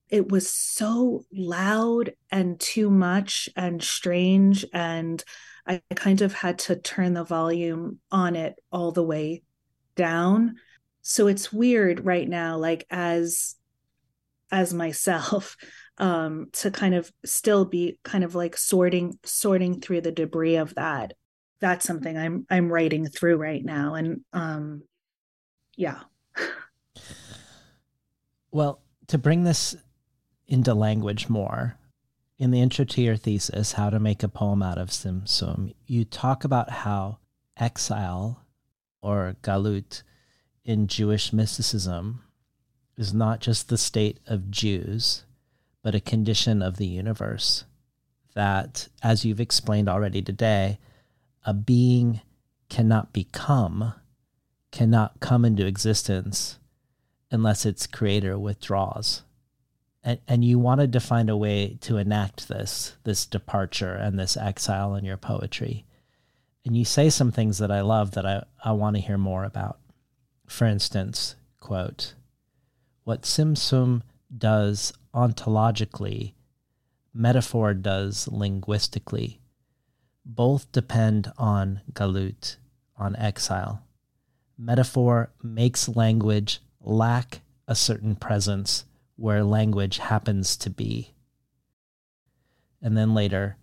it 0.08 0.30
was 0.30 0.48
so 0.52 1.24
loud 1.32 2.12
and 2.30 2.60
too 2.60 2.90
much 2.90 3.48
and 3.56 3.82
strange 3.82 4.64
and 4.72 5.24
i 5.66 5.80
kind 5.94 6.20
of 6.20 6.32
had 6.32 6.58
to 6.58 6.76
turn 6.76 7.14
the 7.14 7.24
volume 7.24 7.98
on 8.10 8.36
it 8.36 8.54
all 8.70 8.92
the 8.92 9.02
way 9.02 9.42
down. 9.96 10.56
So 11.02 11.26
it's 11.26 11.52
weird 11.52 12.04
right 12.04 12.28
now 12.28 12.58
like 12.58 12.86
as 12.90 13.56
as 14.52 14.72
myself 14.72 15.56
um 15.98 16.48
to 16.52 16.70
kind 16.70 16.94
of 16.94 17.10
still 17.24 17.64
be 17.64 17.98
kind 18.04 18.24
of 18.24 18.34
like 18.34 18.56
sorting 18.56 19.18
sorting 19.24 19.80
through 19.80 20.00
the 20.00 20.12
debris 20.12 20.56
of 20.56 20.74
that 20.74 21.12
that's 21.60 21.86
something 21.86 22.16
i'm 22.16 22.46
i'm 22.50 22.70
writing 22.70 23.06
through 23.06 23.36
right 23.36 23.64
now 23.64 23.94
and 23.94 24.20
um 24.32 24.82
yeah 25.76 26.00
well 28.50 28.80
to 29.06 29.18
bring 29.18 29.44
this 29.44 29.76
into 30.48 30.74
language 30.74 31.28
more. 31.28 31.76
In 32.38 32.50
the 32.50 32.60
intro 32.60 32.84
to 32.84 33.02
your 33.02 33.16
thesis, 33.16 33.72
How 33.72 33.90
to 33.90 33.98
Make 33.98 34.22
a 34.22 34.28
Poem 34.28 34.62
Out 34.62 34.78
of 34.78 34.90
Tzimtzum, 34.90 35.74
you 35.86 36.04
talk 36.04 36.44
about 36.44 36.70
how 36.70 37.18
exile 37.56 38.44
or 39.00 39.36
galut 39.42 40.02
in 40.64 40.86
Jewish 40.86 41.32
mysticism 41.32 42.22
is 42.98 43.14
not 43.14 43.40
just 43.40 43.68
the 43.68 43.78
state 43.78 44.20
of 44.26 44.50
Jews, 44.50 45.24
but 45.86 45.94
a 45.94 46.00
condition 46.00 46.62
of 46.62 46.78
the 46.78 46.86
universe. 46.86 47.62
That, 48.34 48.88
as 49.04 49.24
you've 49.24 49.40
explained 49.40 49.88
already 49.88 50.20
today, 50.20 50.80
a 51.44 51.54
being 51.54 52.22
cannot 52.68 53.12
become, 53.12 53.94
cannot 54.72 55.20
come 55.20 55.44
into 55.44 55.64
existence 55.64 56.58
unless 57.30 57.64
its 57.64 57.86
creator 57.86 58.36
withdraws 58.36 59.22
and, 60.02 60.18
and 60.26 60.44
you 60.44 60.58
wanted 60.58 60.92
to 60.92 60.98
find 60.98 61.30
a 61.30 61.36
way 61.36 61.78
to 61.82 61.98
enact 61.98 62.48
this 62.48 62.96
this 63.04 63.24
departure 63.24 63.94
and 63.94 64.18
this 64.18 64.36
exile 64.36 64.96
in 64.96 65.04
your 65.04 65.16
poetry 65.16 65.84
and 66.64 66.76
you 66.76 66.84
say 66.84 67.10
some 67.10 67.32
things 67.32 67.58
that 67.58 67.70
i 67.70 67.80
love 67.80 68.12
that 68.12 68.24
i, 68.24 68.44
I 68.64 68.72
want 68.72 68.94
to 68.96 69.02
hear 69.02 69.18
more 69.18 69.44
about 69.44 69.80
for 70.46 70.66
instance 70.66 71.34
quote 71.58 72.14
what 73.02 73.22
tzimtzum 73.22 74.02
does 74.36 74.92
ontologically 75.16 76.34
metaphor 77.14 77.72
does 77.74 78.28
linguistically 78.28 79.40
both 80.24 80.70
depend 80.70 81.32
on 81.38 81.80
galut 81.92 82.56
on 82.96 83.16
exile 83.16 83.82
metaphor 84.58 85.30
makes 85.42 85.88
language 85.88 86.60
lack 86.80 87.40
a 87.68 87.74
certain 87.74 88.14
presence 88.14 88.84
where 89.16 89.42
language 89.42 89.98
happens 89.98 90.56
to 90.56 90.70
be. 90.70 91.14
And 92.82 92.96
then 92.96 93.14
later, 93.14 93.56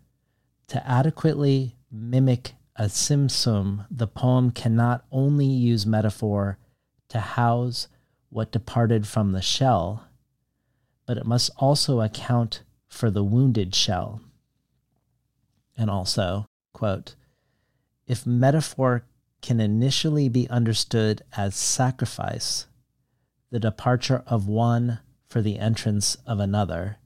to 0.68 0.88
adequately 0.88 1.78
mimic 1.92 2.54
a 2.76 2.86
Tzimtzum, 2.86 3.86
the 3.90 4.08
poem 4.08 4.52
cannot 4.52 5.06
only 5.12 5.46
use 5.46 5.86
metaphor 5.86 6.58
to 7.10 7.20
house 7.20 7.88
what 8.30 8.52
departed 8.52 9.08
from 9.08 9.32
the 9.32 9.42
shell, 9.42 10.08
but 11.06 11.18
it 11.18 11.26
must 11.26 11.52
also 11.58 12.02
account 12.02 12.64
for 12.88 13.10
the 13.10 13.24
wounded 13.24 13.74
shell. 13.76 14.22
And 15.78 15.90
also, 15.90 16.46
quote, 16.74 17.16
if 18.06 18.26
metaphor 18.26 19.06
can 19.42 19.60
initially 19.60 20.30
be 20.30 20.50
understood 20.50 21.22
as 21.36 21.56
sacrifice, 21.56 22.68
the 23.50 23.60
departure 23.60 24.24
of 24.28 24.48
one 24.48 25.00
for 25.28 25.42
the 25.42 25.60
entrance 25.60 26.16
of 26.26 26.40
another, 26.40 26.98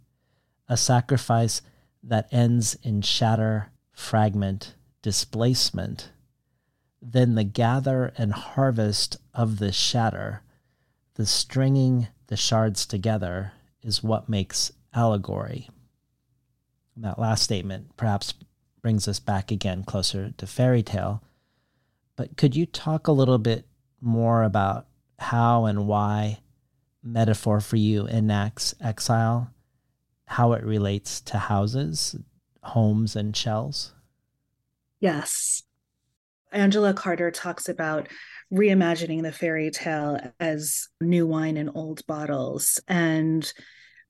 a 0.68 0.78
sacrifice 0.78 1.62
that 2.04 2.28
ends 2.32 2.78
in 2.84 3.02
shatter, 3.02 3.72
fragment, 3.92 4.76
displacement, 5.02 6.12
then 7.02 7.36
the 7.36 7.44
gather 7.44 8.14
and 8.18 8.34
harvest 8.34 9.18
of 9.34 9.60
the 9.60 9.72
shatter, 9.72 10.42
the 11.16 11.26
stringing 11.26 12.08
the 12.28 12.38
shards 12.38 12.86
together, 12.86 13.54
is 13.88 14.04
what 14.04 14.30
makes 14.30 14.72
allegory. 14.94 15.70
And 16.96 17.06
that 17.06 17.18
last 17.18 17.44
statement 17.44 17.96
perhaps 17.96 18.34
brings 18.82 19.08
us 19.08 19.20
back 19.20 19.52
again 19.52 19.84
closer 19.84 20.32
to 20.38 20.48
fairy 20.48 20.84
tale. 20.84 21.24
But 22.16 22.38
could 22.38 22.56
you 22.56 22.66
talk 22.66 23.08
a 23.08 23.12
little 23.12 23.38
bit 23.38 23.66
more 24.02 24.44
about 24.44 24.88
how 25.20 25.66
and 25.66 25.88
why 25.88 26.40
metaphor 27.04 27.62
for 27.62 27.78
you 27.78 28.08
enacts 28.08 28.76
exile, 28.82 29.52
how 30.26 30.54
it 30.54 30.64
relates 30.64 31.22
to 31.22 31.38
houses, 31.38 32.16
homes, 32.64 33.16
and 33.16 33.36
shells? 33.36 33.94
Yes. 35.00 35.64
Angela 36.52 36.94
Carter 36.94 37.32
talks 37.32 37.70
about 37.70 38.08
reimagining 38.52 39.22
the 39.24 39.32
fairy 39.32 39.70
tale 39.70 40.20
as 40.40 40.88
new 41.02 41.28
wine 41.28 41.58
in 41.58 41.70
old 41.70 42.06
bottles. 42.08 42.80
And 42.88 43.52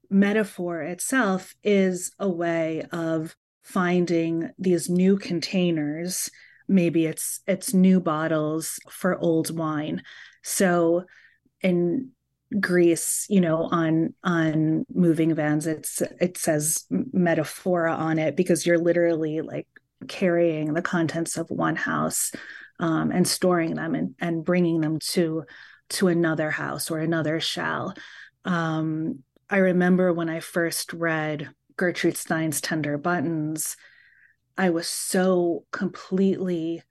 metaphor 0.09 0.81
itself 0.81 1.53
is 1.63 2.11
a 2.19 2.29
way 2.29 2.85
of 2.91 3.35
finding 3.63 4.51
these 4.57 4.89
new 4.89 5.17
containers. 5.17 6.29
Maybe 6.67 7.05
it's 7.05 7.41
it's 7.47 7.73
new 7.73 7.99
bottles 7.99 8.79
for 8.89 9.17
old 9.17 9.55
wine. 9.55 10.03
So 10.43 11.05
in 11.61 12.11
greece 12.61 13.25
you 13.29 13.41
know 13.41 13.63
on 13.63 14.13
on 14.23 14.85
moving 14.93 15.35
vans 15.35 15.67
it's 15.67 16.01
it 16.21 16.37
says 16.37 16.85
metaphora 16.89 17.93
on 17.93 18.17
it 18.17 18.37
because 18.37 18.65
you're 18.65 18.77
literally 18.77 19.41
like 19.41 19.67
carrying 20.07 20.73
the 20.73 20.81
contents 20.81 21.37
of 21.37 21.49
one 21.49 21.75
house 21.75 22.31
um, 22.79 23.11
and 23.11 23.27
storing 23.27 23.75
them 23.75 23.95
and, 23.95 24.15
and 24.19 24.45
bringing 24.45 24.81
them 24.81 24.99
to 24.99 25.43
to 25.89 26.07
another 26.09 26.51
house 26.51 26.91
or 26.91 26.99
another 26.99 27.39
shell. 27.39 27.93
Um, 28.45 29.23
i 29.49 29.57
remember 29.57 30.13
when 30.13 30.29
i 30.29 30.39
first 30.39 30.93
read 30.93 31.49
Gertrude 31.77 32.17
Stein's 32.17 32.59
Tender 32.59 32.97
Buttons, 32.97 33.77
I 34.57 34.71
was 34.71 34.87
so 34.89 35.63
completely 35.71 36.81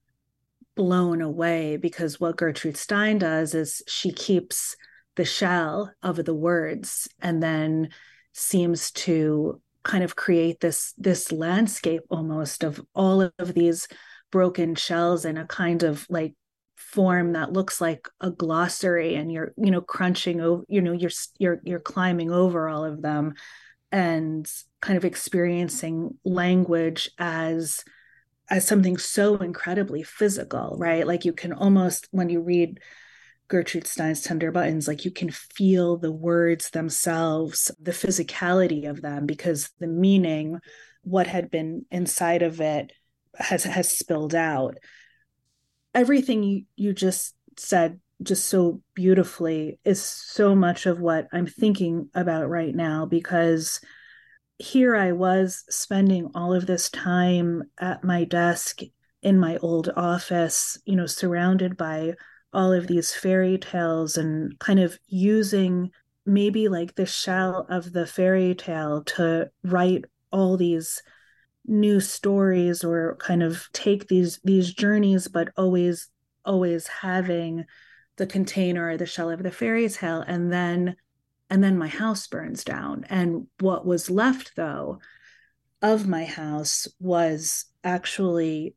blown 0.77 1.20
away 1.20 1.77
because 1.77 2.20
what 2.20 2.37
Gertrude 2.37 2.77
Stein 2.77 3.19
does 3.19 3.55
is 3.55 3.83
she 3.89 4.12
keeps 4.12 4.77
the 5.16 5.24
shell 5.24 5.93
of 6.03 6.24
the 6.24 6.35
words 6.35 7.09
and 7.20 7.43
then 7.43 7.89
seems 8.33 8.93
to 8.93 9.61
kind 9.83 10.05
of 10.05 10.15
create 10.15 10.61
this 10.61 10.93
this 10.99 11.33
landscape 11.33 12.03
almost 12.11 12.62
of 12.62 12.81
all 12.95 13.23
of 13.23 13.55
these 13.55 13.89
broken 14.31 14.74
shells 14.74 15.24
in 15.24 15.37
a 15.39 15.47
kind 15.47 15.83
of 15.83 16.07
like 16.11 16.35
form 16.77 17.32
that 17.32 17.53
looks 17.53 17.81
like 17.81 18.09
a 18.20 18.31
glossary 18.31 19.15
and 19.15 19.32
you're 19.32 19.53
you 19.57 19.70
know 19.70 19.81
crunching 19.81 20.40
over 20.40 20.62
you 20.69 20.81
know 20.81 20.93
you're 20.93 21.11
you're 21.39 21.61
you're 21.65 21.81
climbing 21.81 22.31
over 22.31 22.69
all 22.69 22.85
of 22.85 23.01
them 23.01 23.35
and 23.90 24.51
kind 24.81 24.97
of 24.97 25.05
experiencing 25.05 26.19
language 26.24 27.11
as 27.19 27.82
as 28.51 28.66
something 28.66 28.97
so 28.97 29.36
incredibly 29.36 30.03
physical 30.03 30.77
right? 30.78 31.07
Like 31.07 31.24
you 31.24 31.32
can 31.32 31.53
almost 31.53 32.09
when 32.11 32.28
you 32.28 32.40
read 32.40 32.81
gertrude 33.48 33.86
stein's 33.86 34.23
tender 34.23 34.51
buttons 34.51 34.89
like 34.89 35.05
you 35.05 35.11
can 35.11 35.31
feel 35.31 35.97
the 35.97 36.11
words 36.11 36.70
themselves 36.70 37.70
the 37.81 37.93
physicality 37.93 38.90
of 38.90 39.01
them 39.03 39.24
because 39.24 39.70
the 39.78 39.86
meaning 39.86 40.59
what 41.03 41.28
had 41.28 41.48
been 41.48 41.86
inside 41.93 42.43
of 42.43 42.61
it 42.61 42.93
has 43.36 43.62
has 43.62 43.97
spilled 43.97 44.35
out 44.35 44.77
everything 45.97 46.43
you, 46.43 46.62
you 46.77 46.93
just 46.93 47.35
said 47.56 47.98
just 48.23 48.47
so 48.47 48.81
beautifully 48.94 49.81
is 49.85 50.01
so 50.02 50.55
much 50.55 50.86
of 50.86 51.01
what 51.01 51.27
I'm 51.32 51.47
thinking 51.47 52.10
about 52.14 52.48
right 52.48 52.74
now 52.74 53.06
because 53.06 53.81
here 54.59 54.94
I 54.94 55.12
was 55.12 55.64
spending 55.70 56.31
all 56.35 56.55
of 56.55 56.66
this 56.66 56.90
time 56.90 57.64
at 57.78 58.05
my 58.05 58.24
desk 58.24 58.81
in 59.23 59.40
my 59.40 59.56
old 59.59 59.90
office, 59.97 60.78
you 60.85 60.97
know, 60.97 61.06
surrounded 61.06 61.77
by 61.77 62.14
all 62.52 62.73
of 62.73 62.86
these 62.86 63.12
fairy 63.12 63.59
tales 63.59 64.16
and 64.16 64.59
kind 64.59 64.81
of 64.81 64.98
using 65.09 65.90
maybe 66.27 66.68
like 66.68 66.94
the 66.94 67.06
shell 67.06 67.66
of 67.70 67.93
the 67.93 68.06
fairy 68.06 68.55
tale 68.55 69.02
to 69.05 69.51
write 69.64 70.05
all 70.31 70.56
these 70.56 71.02
new 71.66 72.01
stories 72.01 72.84
or 72.84 73.16
kind 73.16 73.43
of 73.43 73.68
take 73.72 74.09
these 74.09 74.40
these 74.44 74.72
journeys 74.72 75.28
but 75.28 75.48
always 75.56 76.09
always 76.44 76.86
having 76.86 77.64
the 78.16 78.26
container 78.26 78.88
or 78.88 78.97
the 78.97 79.06
shell 79.06 79.30
of 79.30 79.43
the 79.43 79.51
fairy 79.51 79.88
tale. 79.88 80.22
And 80.26 80.52
then 80.52 80.97
and 81.48 81.62
then 81.62 81.78
my 81.78 81.88
house 81.88 82.26
burns 82.26 82.64
down. 82.64 83.05
And 83.09 83.47
what 83.60 83.86
was 83.86 84.10
left 84.10 84.56
though 84.56 85.01
of 85.82 86.09
my 86.09 86.24
house 86.24 86.88
was 86.98 87.66
actually 87.84 88.74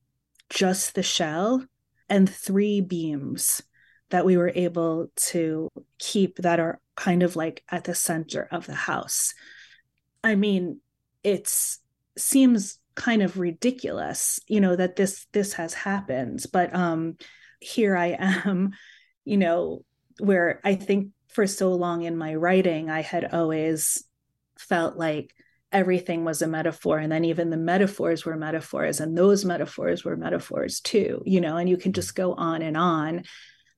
just 0.49 0.95
the 0.95 1.03
shell 1.03 1.66
and 2.10 2.30
three 2.30 2.82
beams 2.82 3.61
that 4.10 4.26
we 4.26 4.38
were 4.38 4.52
able 4.53 5.11
to 5.16 5.70
keep 5.99 6.38
that 6.38 6.60
are 6.60 6.80
kind 6.95 7.24
of 7.24 7.36
like 7.36 7.64
at 7.70 7.86
the 7.86 7.95
center 7.95 8.48
of 8.52 8.66
the 8.66 8.76
house. 8.76 9.34
I 10.24 10.36
mean 10.36 10.82
it's 11.24 11.80
seems 12.20 12.78
kind 12.96 13.22
of 13.22 13.40
ridiculous 13.40 14.40
you 14.48 14.60
know 14.60 14.76
that 14.76 14.96
this 14.96 15.26
this 15.32 15.54
has 15.54 15.74
happened 15.74 16.44
but 16.52 16.74
um 16.76 17.16
here 17.62 17.96
i 17.96 18.08
am 18.20 18.72
you 19.30 19.38
know, 19.38 19.86
where 20.20 20.60
I 20.64 20.74
think 20.74 21.12
for 21.28 21.46
so 21.46 21.74
long 21.74 22.02
in 22.02 22.18
my 22.18 22.34
writing, 22.34 22.90
I 22.90 23.02
had 23.02 23.32
always 23.32 24.04
felt 24.58 24.98
like 24.98 25.36
everything 25.72 26.26
was 26.26 26.41
a 26.41 26.48
metaphor. 26.48 26.98
And 26.98 27.12
then 27.12 27.26
even 27.26 27.52
the 27.52 27.58
metaphors 27.58 28.26
were 28.26 28.36
metaphors, 28.36 29.00
and 29.00 29.16
those 29.16 29.46
metaphors 29.46 30.04
were 30.04 30.18
metaphors 30.18 30.80
too, 30.82 31.22
you 31.28 31.41
know, 31.41 31.58
and 31.58 31.70
you 31.70 31.78
can 31.78 31.94
just 31.94 32.16
go 32.16 32.34
on 32.34 32.64
and 32.64 32.76
on. 32.76 33.24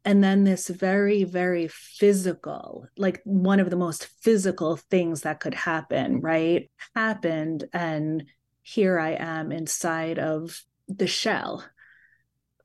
And 0.04 0.24
then 0.24 0.44
this 0.44 0.68
very, 0.68 1.24
very 1.24 1.68
physical, 1.68 2.88
like 2.98 3.22
one 3.24 3.60
of 3.60 3.70
the 3.70 3.76
most 3.76 4.08
physical 4.22 4.76
things 4.76 5.22
that 5.22 5.40
could 5.40 5.54
happen, 5.54 6.22
right? 6.22 6.72
Happened. 6.96 7.66
And 7.72 8.26
here 8.64 9.00
I 9.00 9.12
am 9.12 9.52
inside 9.52 10.18
of 10.18 10.60
the 10.88 11.08
shell. 11.08 11.64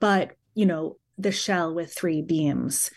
But, 0.01 0.33
you 0.55 0.65
know, 0.65 0.97
the 1.19 1.33
shell 1.33 1.75
with 1.75 1.95
three 1.95 2.23
beams. 2.23 2.91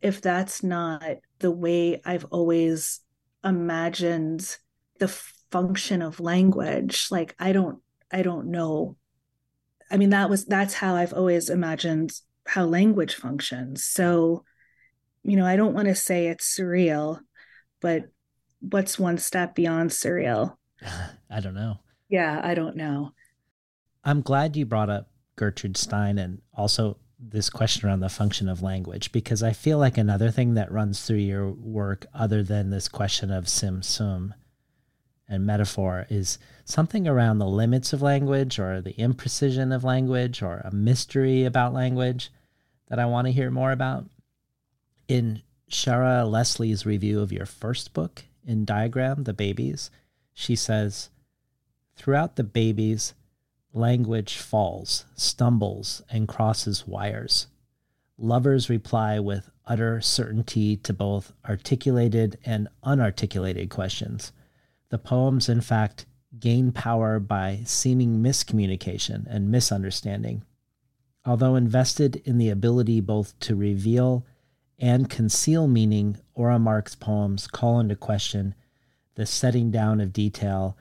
If 0.00 0.20
that's 0.20 0.62
not 0.62 1.02
the 1.38 1.50
way 1.50 2.02
I've 2.04 2.26
always 2.26 3.00
imagined 3.44 4.56
the 4.98 5.08
function 5.50 6.02
of 6.02 6.20
language, 6.20 7.08
like 7.10 7.34
I 7.38 7.52
don't 7.52 7.80
I 8.10 8.22
don't 8.22 8.50
know. 8.50 8.96
I 9.90 9.96
mean 9.96 10.10
that 10.10 10.30
was 10.30 10.44
that's 10.44 10.74
how 10.74 10.94
I've 10.94 11.12
always 11.12 11.50
imagined 11.50 12.12
how 12.46 12.64
language 12.64 13.14
functions. 13.14 13.84
So, 13.84 14.44
you 15.22 15.36
know, 15.36 15.46
I 15.46 15.56
don't 15.56 15.74
want 15.74 15.88
to 15.88 15.94
say 15.94 16.26
it's 16.26 16.56
surreal, 16.58 17.20
but 17.80 18.04
what's 18.60 18.98
one 18.98 19.18
step 19.18 19.54
beyond 19.54 19.90
surreal? 19.90 20.56
I 21.30 21.40
don't 21.40 21.54
know. 21.54 21.78
Yeah, 22.08 22.40
I 22.42 22.54
don't 22.54 22.76
know. 22.76 23.12
I'm 24.04 24.20
glad 24.20 24.56
you 24.56 24.66
brought 24.66 24.90
up 24.90 25.08
Gertrude 25.36 25.76
Stein 25.76 26.18
and 26.18 26.42
also 26.54 26.98
this 27.18 27.48
question 27.48 27.88
around 27.88 28.00
the 28.00 28.08
function 28.08 28.48
of 28.48 28.62
language 28.62 29.12
because 29.12 29.42
I 29.42 29.52
feel 29.52 29.78
like 29.78 29.96
another 29.96 30.30
thing 30.30 30.54
that 30.54 30.72
runs 30.72 31.02
through 31.02 31.18
your 31.18 31.50
work, 31.50 32.06
other 32.12 32.42
than 32.42 32.70
this 32.70 32.88
question 32.88 33.30
of 33.30 33.44
Tzimtzum 33.44 34.32
and 35.28 35.46
metaphor, 35.46 36.06
is 36.10 36.38
something 36.64 37.06
around 37.08 37.38
the 37.38 37.46
limits 37.46 37.92
of 37.92 38.02
language 38.02 38.58
or 38.58 38.80
the 38.80 38.94
imprecision 38.94 39.74
of 39.74 39.84
language 39.84 40.42
or 40.42 40.62
a 40.64 40.74
mystery 40.74 41.44
about 41.44 41.72
language 41.72 42.30
that 42.88 42.98
I 42.98 43.06
want 43.06 43.26
to 43.26 43.32
hear 43.32 43.50
more 43.50 43.72
about. 43.72 44.06
In 45.08 45.42
Shara 45.70 46.30
Lessley's 46.30 46.84
review 46.84 47.20
of 47.20 47.32
your 47.32 47.46
first 47.46 47.92
book, 47.92 48.24
in 48.46 48.64
Diagram, 48.64 49.24
The 49.24 49.32
Babies, 49.32 49.90
she 50.34 50.56
says, 50.56 51.10
Throughout 51.96 52.36
the 52.36 52.44
babies, 52.44 53.14
Language 53.74 54.36
falls, 54.36 55.06
stumbles, 55.16 56.02
and 56.10 56.28
crosses 56.28 56.86
wires. 56.86 57.46
Lovers 58.18 58.68
reply 58.68 59.18
with 59.18 59.50
utter 59.66 59.98
certainty 60.02 60.76
to 60.76 60.92
both 60.92 61.32
articulated 61.48 62.38
and 62.44 62.68
unarticulated 62.84 63.70
questions. 63.70 64.30
The 64.92 64.98
poems, 64.98 65.48
in 65.48 65.62
fact, 65.62 66.04
gain 66.38 66.70
power 66.70 67.18
by 67.18 67.62
seeming 67.64 68.22
miscommunication 68.22 69.24
and 69.26 69.50
misunderstanding. 69.50 70.42
Although 71.24 71.56
invested 71.56 72.16
in 72.26 72.36
the 72.36 72.50
ability 72.50 73.00
both 73.00 73.38
to 73.40 73.56
reveal 73.56 74.26
and 74.78 75.08
conceal 75.08 75.66
meaning, 75.66 76.18
Orah 76.34 76.58
Mark's 76.58 76.94
poems 76.94 77.46
call 77.46 77.80
into 77.80 77.96
question 77.96 78.54
the 79.14 79.24
setting 79.24 79.70
down 79.70 79.98
of 79.98 80.12
detail 80.12 80.76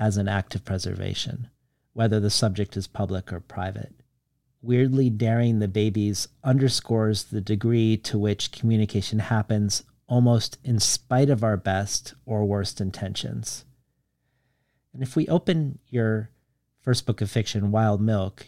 as 0.00 0.16
an 0.16 0.26
act 0.26 0.56
of 0.56 0.64
preservation 0.64 1.48
whether 1.92 2.18
the 2.18 2.30
subject 2.30 2.76
is 2.76 2.88
public 2.88 3.32
or 3.32 3.38
private. 3.38 3.94
Weirdly 4.62 5.10
daring 5.10 5.60
the 5.60 5.68
babies 5.68 6.26
underscores 6.42 7.22
the 7.22 7.40
degree 7.40 7.96
to 7.98 8.18
which 8.18 8.50
communication 8.50 9.20
happens 9.20 9.84
almost 10.06 10.58
in 10.64 10.78
spite 10.78 11.30
of 11.30 11.42
our 11.42 11.56
best 11.56 12.14
or 12.26 12.44
worst 12.44 12.80
intentions. 12.80 13.64
And 14.92 15.02
if 15.02 15.16
we 15.16 15.26
open 15.28 15.78
your 15.88 16.30
first 16.80 17.06
book 17.06 17.20
of 17.20 17.30
fiction, 17.30 17.72
Wild 17.72 18.00
Milk, 18.00 18.46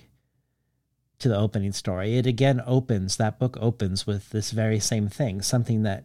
to 1.19 1.29
the 1.29 1.37
opening 1.37 1.73
story, 1.73 2.19
it 2.19 2.27
again 2.27 2.63
opens, 2.67 3.17
that 3.17 3.39
book 3.39 3.57
opens 3.61 4.07
with 4.07 4.31
this 4.31 4.51
very 4.51 4.79
same 4.79 5.09
thing, 5.09 5.41
something 5.41 5.83
that 5.83 6.05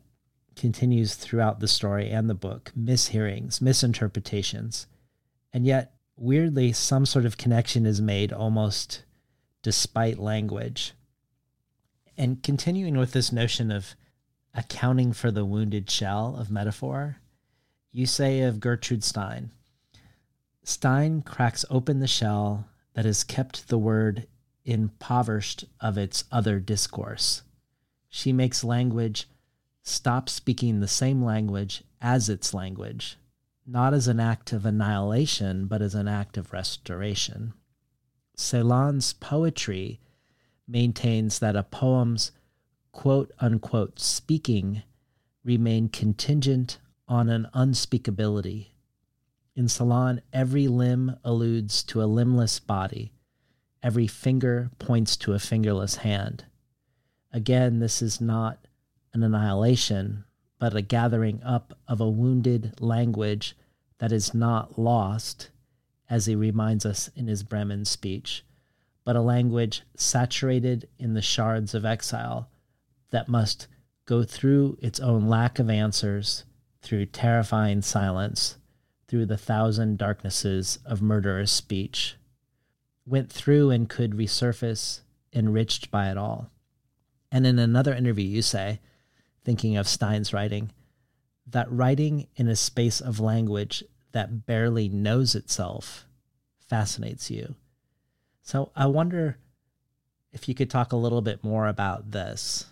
continues 0.56 1.16
throughout 1.16 1.60
the 1.60 1.68
story 1.68 2.10
and 2.10 2.30
the 2.30 2.34
book 2.34 2.72
mishearings, 2.78 3.62
misinterpretations. 3.62 4.88
And 5.54 5.66
yet, 5.66 5.94
weirdly, 6.16 6.72
some 6.72 7.06
sort 7.06 7.26
of 7.26 7.38
connection 7.38 7.86
is 7.86 8.02
made 8.02 8.32
almost 8.32 9.04
despite 9.62 10.18
language. 10.18 10.94
And 12.18 12.42
continuing 12.42 12.98
with 12.98 13.12
this 13.12 13.32
notion 13.32 13.72
of 13.72 13.96
accounting 14.54 15.14
for 15.14 15.32
the 15.32 15.46
wounded 15.46 15.90
shell 15.90 16.36
of 16.38 16.52
metaphor, 16.52 17.18
you 17.92 18.06
say 18.06 18.42
of 18.42 18.60
Gertrude 18.60 19.04
Stein 19.04 19.52
Stein 20.64 21.22
cracks 21.22 21.66
open 21.70 22.00
the 22.00 22.08
shell 22.08 22.68
that 22.94 23.06
has 23.06 23.24
kept 23.24 23.68
the 23.68 23.78
word 23.78 24.28
impoverished 24.64 25.66
of 25.80 25.98
its 25.98 26.26
other 26.32 26.60
discourse. 26.60 27.42
She 28.10 28.32
makes 28.32 28.64
language 28.64 29.28
stop 29.82 30.30
speaking 30.30 30.80
the 30.80 30.88
same 30.88 31.24
language 31.24 31.84
as 32.00 32.30
its 32.30 32.54
language, 32.54 33.18
not 33.66 33.94
as 33.94 34.08
an 34.08 34.20
act 34.20 34.54
of 34.54 34.66
annihilation, 34.66 35.66
but 35.66 35.82
as 35.82 35.96
an 35.96 36.08
act 36.08 36.38
of 36.38 36.54
restoration. 36.54 37.54
Celan's 38.36 39.14
poetry 39.14 40.00
maintains 40.68 41.40
that 41.40 41.56
a 41.56 41.64
poem's 41.64 42.32
quote 42.92 43.32
unquote 43.40 44.00
speaking 44.00 44.84
remain 45.44 45.90
contingent 45.90 46.78
on 47.08 47.30
an 47.30 47.48
unspeakability. 47.54 48.68
In 49.56 49.66
Celan, 49.66 50.22
every 50.32 50.68
limb 50.68 51.18
alludes 51.24 51.84
to 51.84 52.02
a 52.02 52.06
limbless 52.06 52.60
body, 52.60 53.14
every 53.84 54.08
finger 54.08 54.72
points 54.80 55.18
to 55.18 55.34
a 55.34 55.40
fingerless 55.40 55.98
hand. 55.98 56.46
Again, 57.34 57.80
this 57.80 58.02
is 58.02 58.22
not 58.22 58.68
an 59.14 59.24
annihilation, 59.24 60.26
but 60.60 60.76
a 60.76 60.82
gathering 60.82 61.42
up 61.44 61.78
of 61.88 62.00
a 62.00 62.10
wounded 62.10 62.80
language 62.80 63.58
that 63.98 64.12
is 64.12 64.34
not 64.34 64.78
lost, 64.78 65.50
as 66.10 66.26
he 66.26 66.36
reminds 66.36 66.86
us 66.86 67.10
in 67.16 67.28
his 67.28 67.44
Bremen 67.44 67.86
speech, 67.86 68.46
but 69.04 69.16
a 69.16 69.22
language 69.22 69.84
saturated 69.96 70.88
in 71.00 71.14
the 71.14 71.22
shards 71.22 71.74
of 71.74 71.86
exile 71.86 72.51
that 73.12 73.30
must 73.30 73.68
go 74.06 74.24
through 74.24 74.78
its 74.82 75.00
own 75.00 75.28
lack 75.28 75.60
of 75.60 75.70
answers, 75.70 76.44
through 76.82 77.06
terrifying 77.06 77.82
silence, 77.82 78.58
through 79.08 79.26
the 79.26 79.38
thousand 79.38 79.98
darknesses 79.98 80.80
of 80.86 81.02
murderous 81.02 81.52
speech, 81.52 82.16
went 83.06 83.32
through 83.32 83.70
and 83.70 83.90
could 83.90 84.12
resurface, 84.12 85.02
enriched 85.34 85.92
by 85.92 86.10
it 86.10 86.18
all. 86.18 86.50
And 87.32 87.46
in 87.46 87.60
another 87.60 87.94
interview, 87.94 88.26
you 88.26 88.42
say, 88.42 88.80
thinking 89.44 89.78
of 89.78 89.88
Stein's 89.88 90.34
writing, 90.34 90.72
that 91.48 91.72
writing 91.72 92.28
in 92.36 92.48
a 92.48 92.56
space 92.56 93.02
of 93.02 93.20
language 93.20 93.84
that 94.12 94.46
barely 94.46 94.90
knows 94.90 95.36
itself 95.36 96.06
fascinates 96.60 97.32
you. 97.32 97.56
So 98.44 98.72
I 98.76 98.88
wonder 98.88 99.38
if 100.32 100.48
you 100.48 100.56
could 100.56 100.70
talk 100.70 100.92
a 100.92 100.98
little 100.98 101.22
bit 101.22 101.44
more 101.44 101.68
about 101.68 102.12
this 102.12 102.66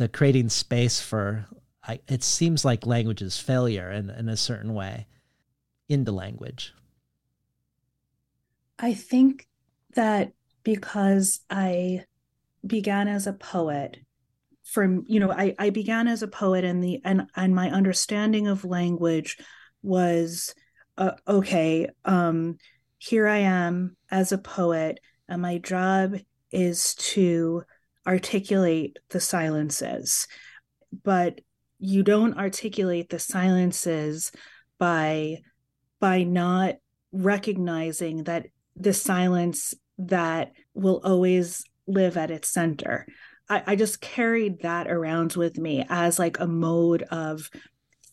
the 0.00 0.08
creating 0.08 0.48
space 0.48 0.98
for 0.98 1.46
I, 1.86 2.00
it 2.08 2.22
seems 2.22 2.64
like 2.64 2.86
language 2.86 3.20
is 3.20 3.38
failure 3.38 3.90
in, 3.90 4.08
in 4.08 4.30
a 4.30 4.36
certain 4.36 4.72
way 4.72 5.06
into 5.90 6.10
language. 6.10 6.72
I 8.78 8.94
think 8.94 9.46
that 9.94 10.32
because 10.62 11.40
I 11.50 12.04
began 12.66 13.08
as 13.08 13.26
a 13.26 13.34
poet 13.34 13.98
from 14.64 15.04
you 15.06 15.20
know 15.20 15.32
I, 15.32 15.54
I 15.58 15.68
began 15.68 16.08
as 16.08 16.22
a 16.22 16.28
poet 16.28 16.64
and 16.64 16.82
the 16.82 17.02
and 17.04 17.26
and 17.36 17.54
my 17.54 17.70
understanding 17.70 18.46
of 18.46 18.64
language 18.64 19.36
was 19.82 20.54
uh, 20.96 21.12
okay 21.26 21.88
um 22.04 22.58
here 22.98 23.26
i 23.26 23.38
am 23.38 23.96
as 24.10 24.32
a 24.32 24.38
poet 24.38 25.00
and 25.28 25.40
my 25.40 25.56
job 25.56 26.16
is 26.52 26.94
to 26.96 27.64
articulate 28.10 28.98
the 29.10 29.20
silences 29.20 30.26
but 31.04 31.40
you 31.78 32.02
don't 32.02 32.36
articulate 32.36 33.08
the 33.08 33.18
silences 33.18 34.32
by 34.78 35.38
by 36.00 36.24
not 36.24 36.74
recognizing 37.12 38.24
that 38.24 38.46
the 38.74 38.92
silence 38.92 39.74
that 39.96 40.52
will 40.74 41.00
always 41.04 41.64
live 41.86 42.16
at 42.16 42.30
its 42.30 42.48
center 42.48 43.06
I, 43.50 43.62
I 43.66 43.76
just 43.76 44.00
carried 44.00 44.62
that 44.62 44.88
around 44.88 45.34
with 45.34 45.58
me 45.58 45.84
as 45.88 46.18
like 46.18 46.38
a 46.40 46.46
mode 46.46 47.02
of 47.10 47.50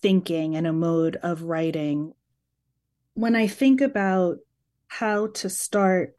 thinking 0.02 0.56
and 0.56 0.68
a 0.68 0.74
mode 0.74 1.16
of 1.18 1.44
writing. 1.44 2.14
When 3.14 3.36
I 3.36 3.48
think 3.48 3.80
about 3.80 4.38
how 4.88 5.28
to 5.28 5.50
start 5.50 6.18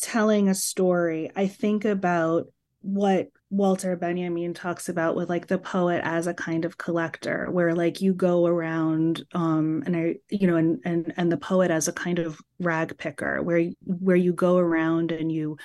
telling 0.00 0.48
a 0.48 0.54
story, 0.54 1.30
I 1.34 1.46
think 1.48 1.84
about 1.84 2.46
what 2.80 3.28
Walter 3.50 3.96
Benjamin 3.96 4.54
talks 4.54 4.88
about 4.88 5.16
with 5.16 5.28
like 5.28 5.46
the 5.46 5.58
poet 5.58 6.00
as 6.04 6.26
a 6.26 6.34
kind 6.34 6.64
of 6.64 6.78
collector, 6.78 7.50
where 7.50 7.74
like 7.74 8.00
you 8.00 8.14
go 8.14 8.46
around, 8.46 9.24
um, 9.32 9.82
and 9.86 9.96
I, 9.96 10.16
you 10.28 10.46
know, 10.46 10.56
and 10.56 10.80
and 10.84 11.12
and 11.16 11.32
the 11.32 11.36
poet 11.36 11.70
as 11.70 11.88
a 11.88 11.92
kind 11.92 12.18
of 12.18 12.40
rag 12.58 12.96
picker, 12.98 13.42
where 13.42 13.70
where 13.84 14.16
you 14.16 14.32
go 14.32 14.58
around 14.58 15.12
and 15.12 15.32
you 15.32 15.56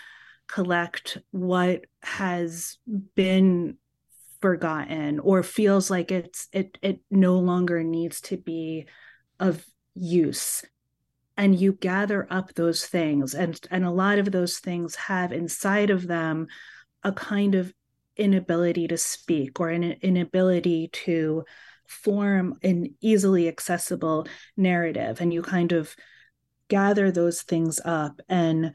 collect 0.47 1.17
what 1.31 1.85
has 2.01 2.77
been 3.15 3.77
forgotten 4.41 5.19
or 5.19 5.41
feels 5.41 5.89
like 5.89 6.11
it's 6.11 6.47
it 6.51 6.77
it 6.81 6.99
no 7.09 7.39
longer 7.39 7.83
needs 7.83 8.21
to 8.21 8.37
be 8.37 8.85
of 9.39 9.65
use. 9.95 10.63
And 11.35 11.59
you 11.59 11.73
gather 11.73 12.27
up 12.29 12.53
those 12.53 12.85
things 12.85 13.33
and 13.33 13.59
and 13.71 13.85
a 13.85 13.91
lot 13.91 14.19
of 14.19 14.31
those 14.31 14.59
things 14.59 14.95
have 14.95 15.31
inside 15.31 15.89
of 15.89 16.07
them 16.07 16.47
a 17.03 17.11
kind 17.11 17.55
of 17.55 17.73
inability 18.15 18.87
to 18.87 18.97
speak 18.97 19.59
or 19.59 19.69
an 19.69 19.83
inability 20.01 20.89
to 20.89 21.43
form 21.87 22.57
an 22.63 22.95
easily 23.01 23.47
accessible 23.47 24.27
narrative 24.55 25.19
and 25.19 25.33
you 25.33 25.41
kind 25.41 25.71
of 25.71 25.95
gather 26.67 27.11
those 27.11 27.41
things 27.41 27.79
up 27.83 28.19
and 28.29 28.73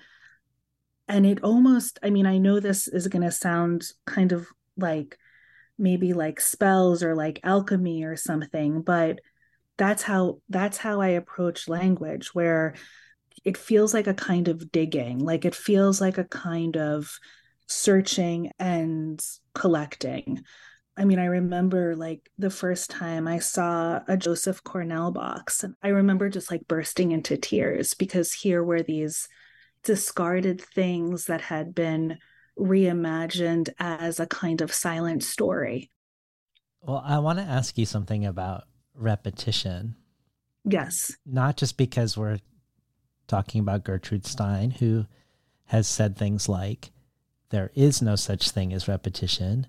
and 1.08 1.24
it 1.24 1.42
almost 1.42 1.98
i 2.02 2.10
mean 2.10 2.26
i 2.26 2.36
know 2.36 2.60
this 2.60 2.86
is 2.86 3.08
going 3.08 3.22
to 3.22 3.30
sound 3.30 3.84
kind 4.06 4.32
of 4.32 4.46
like 4.76 5.16
maybe 5.78 6.12
like 6.12 6.40
spells 6.40 7.02
or 7.02 7.14
like 7.14 7.40
alchemy 7.44 8.04
or 8.04 8.16
something 8.16 8.82
but 8.82 9.20
that's 9.76 10.02
how 10.02 10.40
that's 10.48 10.78
how 10.78 11.00
i 11.00 11.08
approach 11.08 11.68
language 11.68 12.34
where 12.34 12.74
it 13.44 13.56
feels 13.56 13.94
like 13.94 14.06
a 14.06 14.14
kind 14.14 14.48
of 14.48 14.70
digging 14.70 15.18
like 15.18 15.44
it 15.44 15.54
feels 15.54 16.00
like 16.00 16.18
a 16.18 16.24
kind 16.24 16.76
of 16.76 17.18
searching 17.68 18.50
and 18.58 19.24
collecting 19.54 20.42
I 20.98 21.04
mean, 21.04 21.20
I 21.20 21.26
remember 21.26 21.94
like 21.94 22.28
the 22.38 22.50
first 22.50 22.90
time 22.90 23.28
I 23.28 23.38
saw 23.38 24.00
a 24.08 24.16
Joseph 24.16 24.64
Cornell 24.64 25.12
box, 25.12 25.62
and 25.62 25.76
I 25.80 25.88
remember 25.88 26.28
just 26.28 26.50
like 26.50 26.66
bursting 26.66 27.12
into 27.12 27.36
tears 27.36 27.94
because 27.94 28.32
here 28.32 28.64
were 28.64 28.82
these 28.82 29.28
discarded 29.84 30.60
things 30.60 31.26
that 31.26 31.40
had 31.40 31.72
been 31.72 32.18
reimagined 32.58 33.68
as 33.78 34.18
a 34.18 34.26
kind 34.26 34.60
of 34.60 34.72
silent 34.72 35.22
story. 35.22 35.88
Well, 36.82 37.02
I 37.06 37.20
want 37.20 37.38
to 37.38 37.44
ask 37.44 37.78
you 37.78 37.86
something 37.86 38.26
about 38.26 38.64
repetition. 38.92 39.94
Yes. 40.64 41.16
Not 41.24 41.56
just 41.56 41.76
because 41.76 42.16
we're 42.16 42.40
talking 43.28 43.60
about 43.60 43.84
Gertrude 43.84 44.26
Stein, 44.26 44.72
who 44.72 45.06
has 45.66 45.86
said 45.86 46.16
things 46.16 46.48
like, 46.48 46.90
there 47.50 47.70
is 47.74 48.02
no 48.02 48.16
such 48.16 48.50
thing 48.50 48.72
as 48.72 48.88
repetition, 48.88 49.66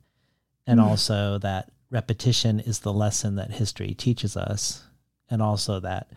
and 0.67 0.79
mm. 0.79 0.83
also 0.83 1.37
that 1.39 1.71
repetition 1.89 2.59
is 2.59 2.79
the 2.79 2.93
lesson 2.93 3.35
that 3.35 3.51
history 3.51 3.93
teaches 3.93 4.35
us, 4.35 4.83
and 5.29 5.41
also 5.41 5.79
that 5.79 6.11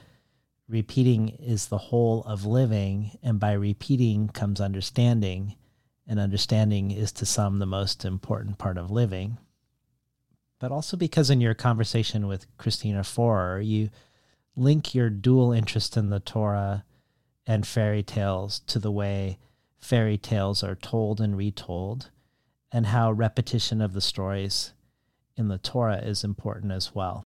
repeating 0.69 1.29
is 1.29 1.67
the 1.67 1.79
whole 1.79 2.23
of 2.25 2.45
living, 2.45 3.19
and 3.23 3.39
by 3.39 3.53
repeating 3.53 4.29
comes 4.29 4.61
understanding, 4.61 5.57
and 6.07 6.19
understanding 6.19 6.91
is 6.91 7.13
to 7.13 7.27
some 7.27 7.59
the 7.59 7.67
most 7.67 8.05
important 8.05 8.59
part 8.59 8.77
of 8.77 8.91
living. 8.91 9.39
But 10.59 10.73
also 10.73 10.97
because 10.97 11.31
in 11.31 11.41
your 11.41 11.55
conversation 11.55 12.27
with 12.27 12.47
Christina 12.57 13.03
Forer, 13.03 13.61
you 13.61 13.91
link 14.57 14.95
your 14.95 15.11
dual 15.11 15.53
interest 15.53 15.97
in 15.97 16.11
the 16.11 16.21
Torah 16.21 16.85
and 17.47 17.67
fairy 17.67 18.03
tales 18.03 18.61
to 18.61 18.79
the 18.79 18.93
way 18.93 19.39
fairy 19.83 20.17
tales 20.17 20.63
are 20.63 20.77
told 20.77 21.21
and 21.21 21.37
retold, 21.37 22.11
and 22.71 22.87
how 22.87 23.13
repetition 23.13 23.83
of 23.83 23.93
the 23.93 24.01
stories 24.01 24.73
in 25.37 25.49
the 25.49 25.59
Torah 25.59 25.99
is 25.99 26.25
important 26.25 26.73
as 26.73 26.95
well. 26.95 27.25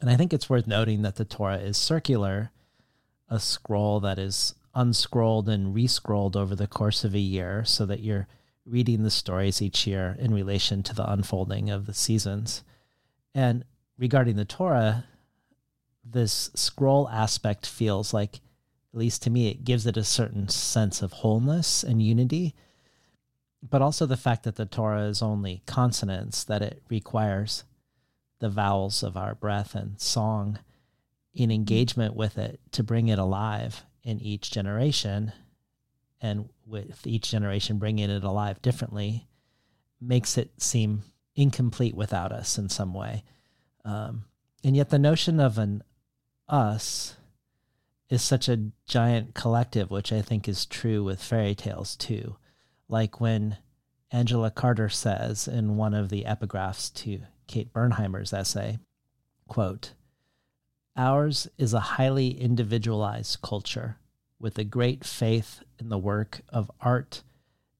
And 0.00 0.08
I 0.08 0.16
think 0.16 0.32
it's 0.32 0.48
worth 0.48 0.66
noting 0.66 1.02
that 1.02 1.16
the 1.16 1.24
Torah 1.24 1.58
is 1.58 1.76
circular, 1.76 2.52
a 3.28 3.40
scroll 3.40 4.00
that 4.00 4.18
is 4.18 4.54
unscrolled 4.74 5.48
and 5.48 5.74
rescrolled 5.74 6.36
over 6.36 6.54
the 6.54 6.68
course 6.68 7.04
of 7.04 7.14
a 7.14 7.18
year 7.18 7.64
so 7.64 7.84
that 7.84 8.00
you're 8.00 8.28
reading 8.64 9.02
the 9.02 9.10
stories 9.10 9.60
each 9.60 9.86
year 9.86 10.16
in 10.18 10.32
relation 10.32 10.82
to 10.84 10.94
the 10.94 11.10
unfolding 11.10 11.68
of 11.68 11.86
the 11.86 11.94
seasons. 11.94 12.62
And 13.34 13.64
regarding 13.98 14.36
the 14.36 14.44
Torah, 14.44 15.04
this 16.04 16.50
scroll 16.54 17.08
aspect 17.08 17.66
feels 17.66 18.14
like, 18.14 18.40
at 18.92 18.98
least 18.98 19.22
to 19.22 19.30
me, 19.30 19.48
it 19.48 19.64
gives 19.64 19.86
it 19.86 19.96
a 19.96 20.04
certain 20.04 20.48
sense 20.48 21.02
of 21.02 21.12
wholeness 21.12 21.82
and 21.82 22.02
unity. 22.02 22.54
But 23.62 23.82
also 23.82 24.06
the 24.06 24.16
fact 24.16 24.44
that 24.44 24.56
the 24.56 24.66
Torah 24.66 25.04
is 25.04 25.20
only 25.20 25.62
consonants, 25.66 26.44
that 26.44 26.62
it 26.62 26.82
requires 26.88 27.64
the 28.38 28.48
vowels 28.48 29.02
of 29.02 29.16
our 29.16 29.34
breath 29.34 29.74
and 29.74 30.00
song 30.00 30.58
in 31.34 31.50
engagement 31.50 32.14
with 32.14 32.38
it 32.38 32.60
to 32.72 32.82
bring 32.82 33.08
it 33.08 33.18
alive 33.18 33.84
in 34.02 34.20
each 34.20 34.50
generation 34.50 35.32
and 36.20 36.48
with 36.66 37.06
each 37.06 37.30
generation 37.30 37.78
bringing 37.78 38.10
it 38.10 38.24
alive 38.24 38.60
differently 38.62 39.28
makes 40.00 40.38
it 40.38 40.50
seem 40.60 41.02
incomplete 41.36 41.94
without 41.94 42.32
us 42.32 42.58
in 42.58 42.68
some 42.68 42.92
way 42.92 43.22
um, 43.84 44.24
and 44.64 44.76
yet 44.76 44.90
the 44.90 44.98
notion 44.98 45.38
of 45.38 45.58
an 45.58 45.82
us 46.48 47.16
is 48.10 48.22
such 48.22 48.48
a 48.48 48.70
giant 48.86 49.34
collective 49.34 49.90
which 49.90 50.12
i 50.12 50.22
think 50.22 50.48
is 50.48 50.66
true 50.66 51.02
with 51.04 51.22
fairy 51.22 51.54
tales 51.54 51.96
too 51.96 52.36
like 52.88 53.20
when 53.20 53.56
angela 54.10 54.50
carter 54.50 54.88
says 54.88 55.46
in 55.46 55.76
one 55.76 55.94
of 55.94 56.08
the 56.08 56.24
epigraphs 56.24 56.92
to 56.92 57.20
kate 57.46 57.72
bernheimer's 57.72 58.32
essay 58.32 58.78
quote 59.46 59.92
Ours 60.98 61.46
is 61.56 61.72
a 61.72 61.94
highly 61.94 62.30
individualized 62.30 63.40
culture 63.40 63.98
with 64.40 64.58
a 64.58 64.64
great 64.64 65.04
faith 65.04 65.62
in 65.78 65.90
the 65.90 65.98
work 65.98 66.40
of 66.48 66.72
art 66.80 67.22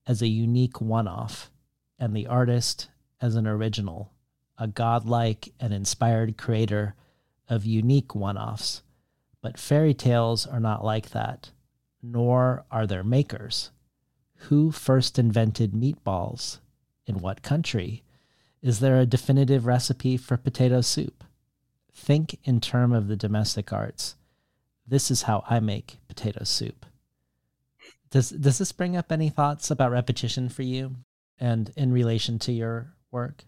as 0.07 0.23
a 0.23 0.29
unique 0.29 0.81
one 0.81 1.09
off 1.09 1.51
and 1.99 2.15
the 2.15 2.29
artist 2.29 2.91
as 3.21 3.35
an 3.35 3.45
original, 3.45 4.13
a 4.57 4.69
godlike 4.69 5.53
and 5.59 5.75
inspired 5.75 6.39
creator 6.39 6.95
of 7.49 7.65
unique 7.65 8.15
one 8.15 8.39
offs. 8.39 8.83
But 9.43 9.59
fairy 9.59 9.94
tales 9.94 10.47
are 10.47 10.60
not 10.60 10.85
like 10.85 11.10
that, 11.10 11.51
nor 12.02 12.65
are 12.70 12.86
their 12.86 13.05
makers. 13.05 13.70
Who 14.43 14.70
first 14.70 15.19
invented 15.19 15.73
meatballs? 15.73 16.59
In 17.06 17.20
what 17.20 17.43
country? 17.43 18.02
Is 18.60 18.81
there 18.81 18.98
a 18.98 19.06
definitive 19.06 19.66
recipe 19.66 20.16
for 20.16 20.36
potato 20.36 20.81
soup? 20.81 21.24
Think 21.93 22.39
in 22.44 22.60
terms 22.60 22.97
of 22.97 23.09
the 23.09 23.16
domestic 23.16 23.73
arts. 23.73 24.16
This 24.86 25.10
is 25.10 25.23
how 25.23 25.44
I 25.48 25.60
make 25.60 25.98
potato 26.09 26.44
soup. 26.44 26.86
Does 28.10 28.31
does 28.31 28.59
this 28.59 28.73
bring 28.73 28.97
up 28.97 29.12
any 29.12 29.28
thoughts 29.28 29.70
about 29.70 29.90
repetition 29.90 30.48
for 30.48 30.62
you 30.62 30.97
and 31.39 31.70
in 31.77 31.93
relation 31.93 32.39
to 32.40 32.52
your 32.52 32.94
work? 33.10 33.44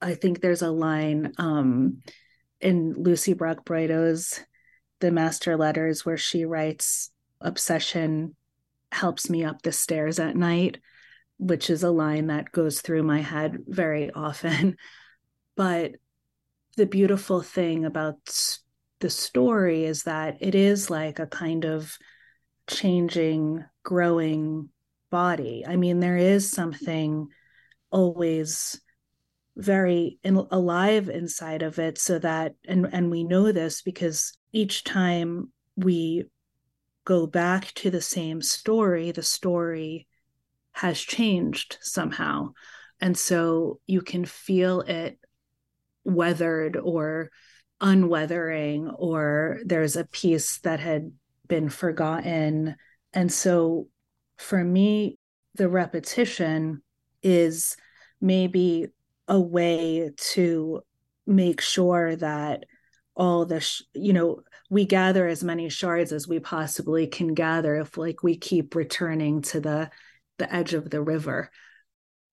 I 0.00 0.14
think 0.14 0.40
there's 0.40 0.62
a 0.62 0.70
line 0.70 1.32
um, 1.38 2.00
in 2.60 2.94
Lucie 2.94 3.34
Brock-Broido's 3.34 4.40
The 5.00 5.10
Master 5.10 5.56
Letters 5.56 6.04
where 6.04 6.16
she 6.16 6.44
writes, 6.44 7.10
Obsession 7.40 8.36
helps 8.92 9.30
me 9.30 9.44
up 9.44 9.62
the 9.62 9.72
stairs 9.72 10.18
at 10.18 10.36
night, 10.36 10.78
which 11.38 11.70
is 11.70 11.82
a 11.82 11.90
line 11.90 12.26
that 12.26 12.52
goes 12.52 12.80
through 12.80 13.02
my 13.02 13.20
head 13.20 13.58
very 13.66 14.10
often. 14.10 14.76
But 15.56 15.96
the 16.78 16.86
beautiful 16.86 17.42
thing 17.42 17.84
about 17.84 18.16
the 19.00 19.10
story 19.10 19.84
is 19.84 20.04
that 20.04 20.38
it 20.40 20.54
is 20.54 20.88
like 20.88 21.18
a 21.18 21.26
kind 21.26 21.66
of 21.66 21.98
changing, 22.66 23.64
growing 23.82 24.70
body. 25.10 25.64
I 25.66 25.76
mean, 25.76 26.00
there 26.00 26.16
is 26.16 26.50
something 26.50 27.28
always 27.90 28.80
very 29.56 30.18
in, 30.22 30.36
alive 30.36 31.10
inside 31.10 31.62
of 31.62 31.78
it 31.78 31.98
so 31.98 32.18
that 32.20 32.54
and 32.66 32.88
and 32.90 33.10
we 33.10 33.24
know 33.24 33.52
this 33.52 33.82
because 33.82 34.38
each 34.52 34.84
time 34.84 35.52
we 35.76 36.24
go 37.04 37.26
back 37.26 37.72
to 37.74 37.90
the 37.90 38.00
same 38.00 38.42
story 38.42 39.10
the 39.10 39.22
story 39.22 40.06
has 40.72 41.00
changed 41.00 41.78
somehow. 41.80 42.52
And 43.00 43.16
so 43.16 43.80
you 43.86 44.02
can 44.02 44.24
feel 44.24 44.82
it 44.82 45.18
weathered 46.04 46.76
or 46.76 47.30
unweathering 47.80 48.88
or 48.90 49.58
there's 49.64 49.96
a 49.96 50.04
piece 50.04 50.58
that 50.60 50.80
had 50.80 51.12
been 51.48 51.68
forgotten. 51.68 52.76
And 53.12 53.32
so 53.32 53.88
for 54.38 54.62
me 54.62 55.18
the 55.54 55.68
repetition 55.68 56.82
is 57.22 57.76
maybe 58.20 58.88
a 59.26 59.40
way 59.40 60.10
to 60.16 60.82
make 61.26 61.60
sure 61.60 62.16
that 62.16 62.64
all 63.20 63.44
the 63.44 63.60
sh- 63.60 63.82
you 63.92 64.12
know 64.14 64.40
we 64.70 64.86
gather 64.86 65.28
as 65.28 65.44
many 65.44 65.68
shards 65.68 66.10
as 66.10 66.26
we 66.26 66.40
possibly 66.40 67.06
can 67.06 67.34
gather 67.34 67.76
if 67.76 67.98
like 67.98 68.22
we 68.22 68.36
keep 68.36 68.74
returning 68.74 69.42
to 69.42 69.60
the 69.60 69.90
the 70.38 70.52
edge 70.52 70.72
of 70.72 70.88
the 70.88 71.02
river 71.02 71.50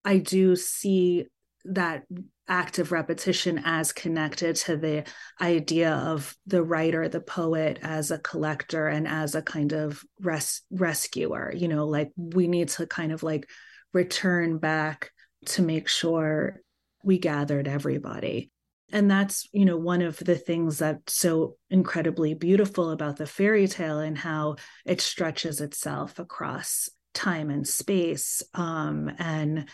i 0.06 0.18
do 0.18 0.56
see 0.56 1.26
that 1.66 2.06
act 2.48 2.80
of 2.80 2.94
repetition 2.94 3.62
as 3.66 3.92
connected 3.92 4.56
to 4.56 4.78
the 4.78 5.04
idea 5.42 5.92
of 5.92 6.34
the 6.46 6.64
writer, 6.64 7.10
the 7.10 7.20
poet 7.20 7.78
as 7.82 8.10
a 8.10 8.20
collector 8.20 8.88
and 8.88 9.06
as 9.06 9.36
a 9.36 9.42
kind 9.42 9.74
of 9.74 10.02
res- 10.22 10.62
rescuer. 10.72 11.52
You 11.54 11.68
know, 11.68 11.86
like 11.86 12.12
we 12.16 12.48
need 12.48 12.70
to 12.70 12.88
kind 12.88 13.12
of 13.12 13.22
like 13.22 13.50
return 13.94 14.60
back 14.60 15.12
to 15.48 15.62
make 15.62 15.90
sure 15.90 16.62
we 17.04 17.20
gathered 17.20 17.68
everybody. 17.68 18.50
And 18.92 19.12
that's, 19.12 19.50
you 19.52 19.66
know, 19.66 19.78
one 19.78 20.02
of 20.02 20.18
the 20.18 20.36
things 20.36 20.80
that's 20.80 21.14
so 21.14 21.58
incredibly 21.70 22.34
beautiful 22.34 22.92
about 22.92 23.18
the 23.18 23.26
fairy 23.28 23.68
tale 23.68 24.00
and 24.00 24.18
how 24.18 24.56
it 24.86 25.02
stretches 25.02 25.60
itself 25.60 26.20
across 26.20 26.90
time 27.14 27.50
and 27.50 27.68
space 27.68 28.44
um, 28.54 29.12
and 29.18 29.68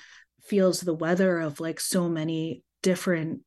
feels 0.45 0.81
the 0.81 0.95
weather 0.95 1.40
of 1.40 1.60
like 1.60 1.80
so 1.80 2.10
many 2.10 2.64
different 2.81 3.41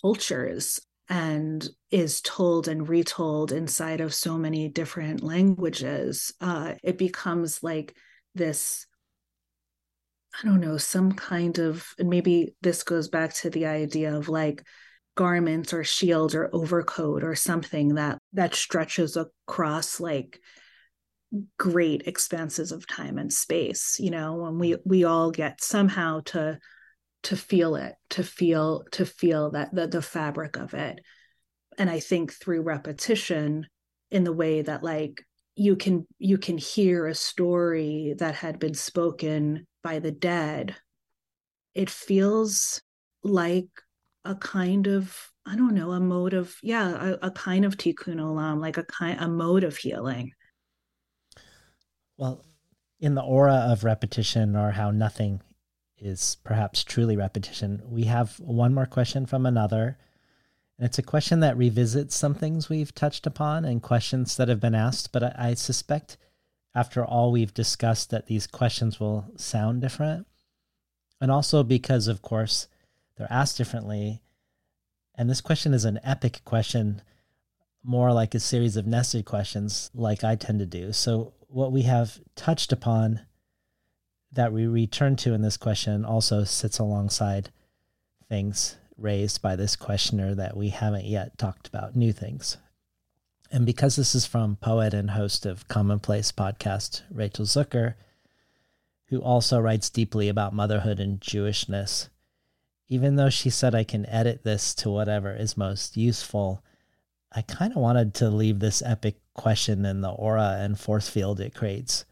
cultures 0.00 0.80
and 1.08 1.68
is 1.90 2.20
told 2.20 2.68
and 2.68 2.88
retold 2.88 3.50
inside 3.50 4.00
of 4.00 4.14
so 4.14 4.38
many 4.38 4.68
different 4.68 5.22
languages. 5.22 6.32
Uh, 6.40 6.74
it 6.82 6.96
becomes 6.96 7.62
like 7.62 7.94
this 8.34 8.86
i 10.42 10.46
don't 10.46 10.60
know 10.60 10.78
some 10.78 11.12
kind 11.12 11.58
of 11.58 11.86
and 11.98 12.08
maybe 12.08 12.54
this 12.62 12.82
goes 12.82 13.08
back 13.08 13.34
to 13.34 13.50
the 13.50 13.66
idea 13.66 14.16
of 14.16 14.30
like 14.30 14.64
garments 15.14 15.72
or 15.72 15.84
shield 15.84 16.34
or 16.34 16.48
overcoat 16.54 17.22
or 17.22 17.34
something 17.34 17.94
that 17.94 18.18
that 18.32 18.54
stretches 18.54 19.16
across 19.16 20.00
like 20.00 20.40
great 21.58 22.02
expanses 22.06 22.72
of 22.72 22.86
time 22.86 23.18
and 23.18 23.32
space 23.32 23.96
you 23.98 24.10
know 24.10 24.44
and 24.46 24.58
we 24.58 24.76
we 24.84 25.04
all 25.04 25.30
get 25.30 25.62
somehow 25.62 26.20
to 26.24 26.58
to 27.22 27.36
feel 27.36 27.76
it 27.76 27.94
to 28.10 28.22
feel 28.22 28.84
to 28.92 29.06
feel 29.06 29.50
that 29.50 29.74
the, 29.74 29.86
the 29.86 30.02
fabric 30.02 30.56
of 30.56 30.74
it. 30.74 31.00
And 31.78 31.88
i 31.88 32.00
think 32.00 32.32
through 32.32 32.62
repetition 32.62 33.66
in 34.10 34.24
the 34.24 34.32
way 34.32 34.62
that 34.62 34.82
like 34.82 35.24
you 35.54 35.76
can 35.76 36.06
you 36.18 36.38
can 36.38 36.58
hear 36.58 37.06
a 37.06 37.14
story 37.14 38.14
that 38.18 38.34
had 38.34 38.58
been 38.58 38.74
spoken 38.74 39.66
by 39.82 39.98
the 39.98 40.12
dead 40.12 40.76
it 41.74 41.88
feels 41.88 42.82
like 43.22 43.68
a 44.24 44.34
kind 44.34 44.86
of 44.86 45.32
i 45.46 45.56
don't 45.56 45.74
know 45.74 45.92
a 45.92 46.00
mode 46.00 46.34
of 46.34 46.56
yeah 46.62 47.12
a, 47.22 47.26
a 47.26 47.30
kind 47.30 47.64
of 47.64 47.76
tikkun 47.76 48.16
olam 48.16 48.60
like 48.60 48.76
a 48.76 48.84
kind 48.84 49.18
a 49.20 49.28
mode 49.28 49.64
of 49.64 49.76
healing 49.76 50.32
well, 52.22 52.44
in 53.00 53.16
the 53.16 53.22
aura 53.22 53.66
of 53.68 53.82
repetition 53.82 54.54
or 54.54 54.70
how 54.70 54.92
nothing 54.92 55.40
is 55.98 56.36
perhaps 56.44 56.84
truly 56.84 57.16
repetition, 57.16 57.82
we 57.84 58.04
have 58.04 58.38
one 58.38 58.72
more 58.72 58.86
question 58.86 59.26
from 59.26 59.44
another. 59.44 59.98
And 60.78 60.86
it's 60.86 60.98
a 60.98 61.02
question 61.02 61.40
that 61.40 61.56
revisits 61.56 62.14
some 62.14 62.34
things 62.34 62.68
we've 62.68 62.94
touched 62.94 63.26
upon 63.26 63.64
and 63.64 63.82
questions 63.82 64.36
that 64.36 64.48
have 64.48 64.60
been 64.60 64.74
asked. 64.74 65.10
But 65.10 65.24
I, 65.24 65.34
I 65.36 65.54
suspect 65.54 66.16
after 66.76 67.04
all 67.04 67.32
we've 67.32 67.52
discussed 67.52 68.10
that 68.10 68.26
these 68.26 68.46
questions 68.46 69.00
will 69.00 69.26
sound 69.36 69.80
different. 69.80 70.28
And 71.20 71.30
also 71.30 71.64
because, 71.64 72.06
of 72.06 72.22
course, 72.22 72.68
they're 73.22 73.32
asked 73.38 73.56
differently. 73.56 74.20
And 75.14 75.30
this 75.30 75.40
question 75.40 75.74
is 75.74 75.84
an 75.84 76.00
epic 76.02 76.40
question, 76.44 77.02
more 77.84 78.12
like 78.12 78.34
a 78.34 78.40
series 78.40 78.76
of 78.76 78.86
nested 78.86 79.24
questions, 79.24 79.90
like 79.94 80.24
I 80.24 80.34
tend 80.34 80.58
to 80.58 80.66
do. 80.66 80.92
So 80.92 81.34
what 81.46 81.70
we 81.70 81.82
have 81.82 82.20
touched 82.34 82.72
upon 82.72 83.20
that 84.32 84.52
we 84.52 84.66
return 84.66 85.14
to 85.16 85.34
in 85.34 85.42
this 85.42 85.56
question 85.56 86.04
also 86.04 86.42
sits 86.42 86.80
alongside 86.80 87.50
things 88.28 88.76
raised 88.96 89.40
by 89.40 89.54
this 89.54 89.76
questioner 89.76 90.34
that 90.34 90.56
we 90.56 90.70
haven't 90.70 91.04
yet 91.04 91.38
talked 91.38 91.68
about, 91.68 91.94
new 91.94 92.12
things. 92.12 92.56
And 93.52 93.66
because 93.66 93.94
this 93.94 94.16
is 94.16 94.26
from 94.26 94.56
poet 94.56 94.94
and 94.94 95.10
host 95.10 95.46
of 95.46 95.68
Commonplace 95.68 96.32
podcast, 96.32 97.02
Rachel 97.10 97.44
Zucker, 97.44 97.94
who 99.10 99.20
also 99.20 99.60
writes 99.60 99.90
deeply 99.90 100.28
about 100.28 100.54
motherhood 100.54 100.98
and 100.98 101.20
Jewishness, 101.20 102.08
even 102.88 103.16
though 103.16 103.30
she 103.30 103.50
said 103.50 103.74
I 103.74 103.84
can 103.84 104.06
edit 104.06 104.44
this 104.44 104.74
to 104.76 104.90
whatever 104.90 105.34
is 105.34 105.56
most 105.56 105.96
useful, 105.96 106.62
I 107.34 107.42
kind 107.42 107.72
of 107.72 107.78
wanted 107.78 108.14
to 108.14 108.28
leave 108.28 108.58
this 108.58 108.82
epic 108.82 109.16
question 109.34 109.86
in 109.86 110.02
the 110.02 110.10
aura 110.10 110.56
and 110.58 110.78
force 110.78 111.08
field 111.08 111.40
it 111.40 111.54
creates 111.54 112.04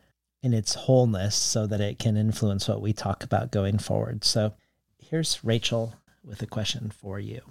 in 0.43 0.55
its 0.55 0.75
wholeness 0.75 1.37
so 1.37 1.67
that 1.67 1.81
it 1.81 1.99
can 1.99 2.17
influence 2.17 2.67
what 2.67 2.81
we 2.81 2.93
talk 2.93 3.23
about 3.23 3.53
going 3.53 3.79
forward. 3.79 4.25
So 4.25 4.55
here's 4.99 5.45
Rachel 5.45 5.95
with 6.25 6.41
a 6.41 6.47
question 6.47 6.91
for 6.91 7.21
you. 7.21 7.43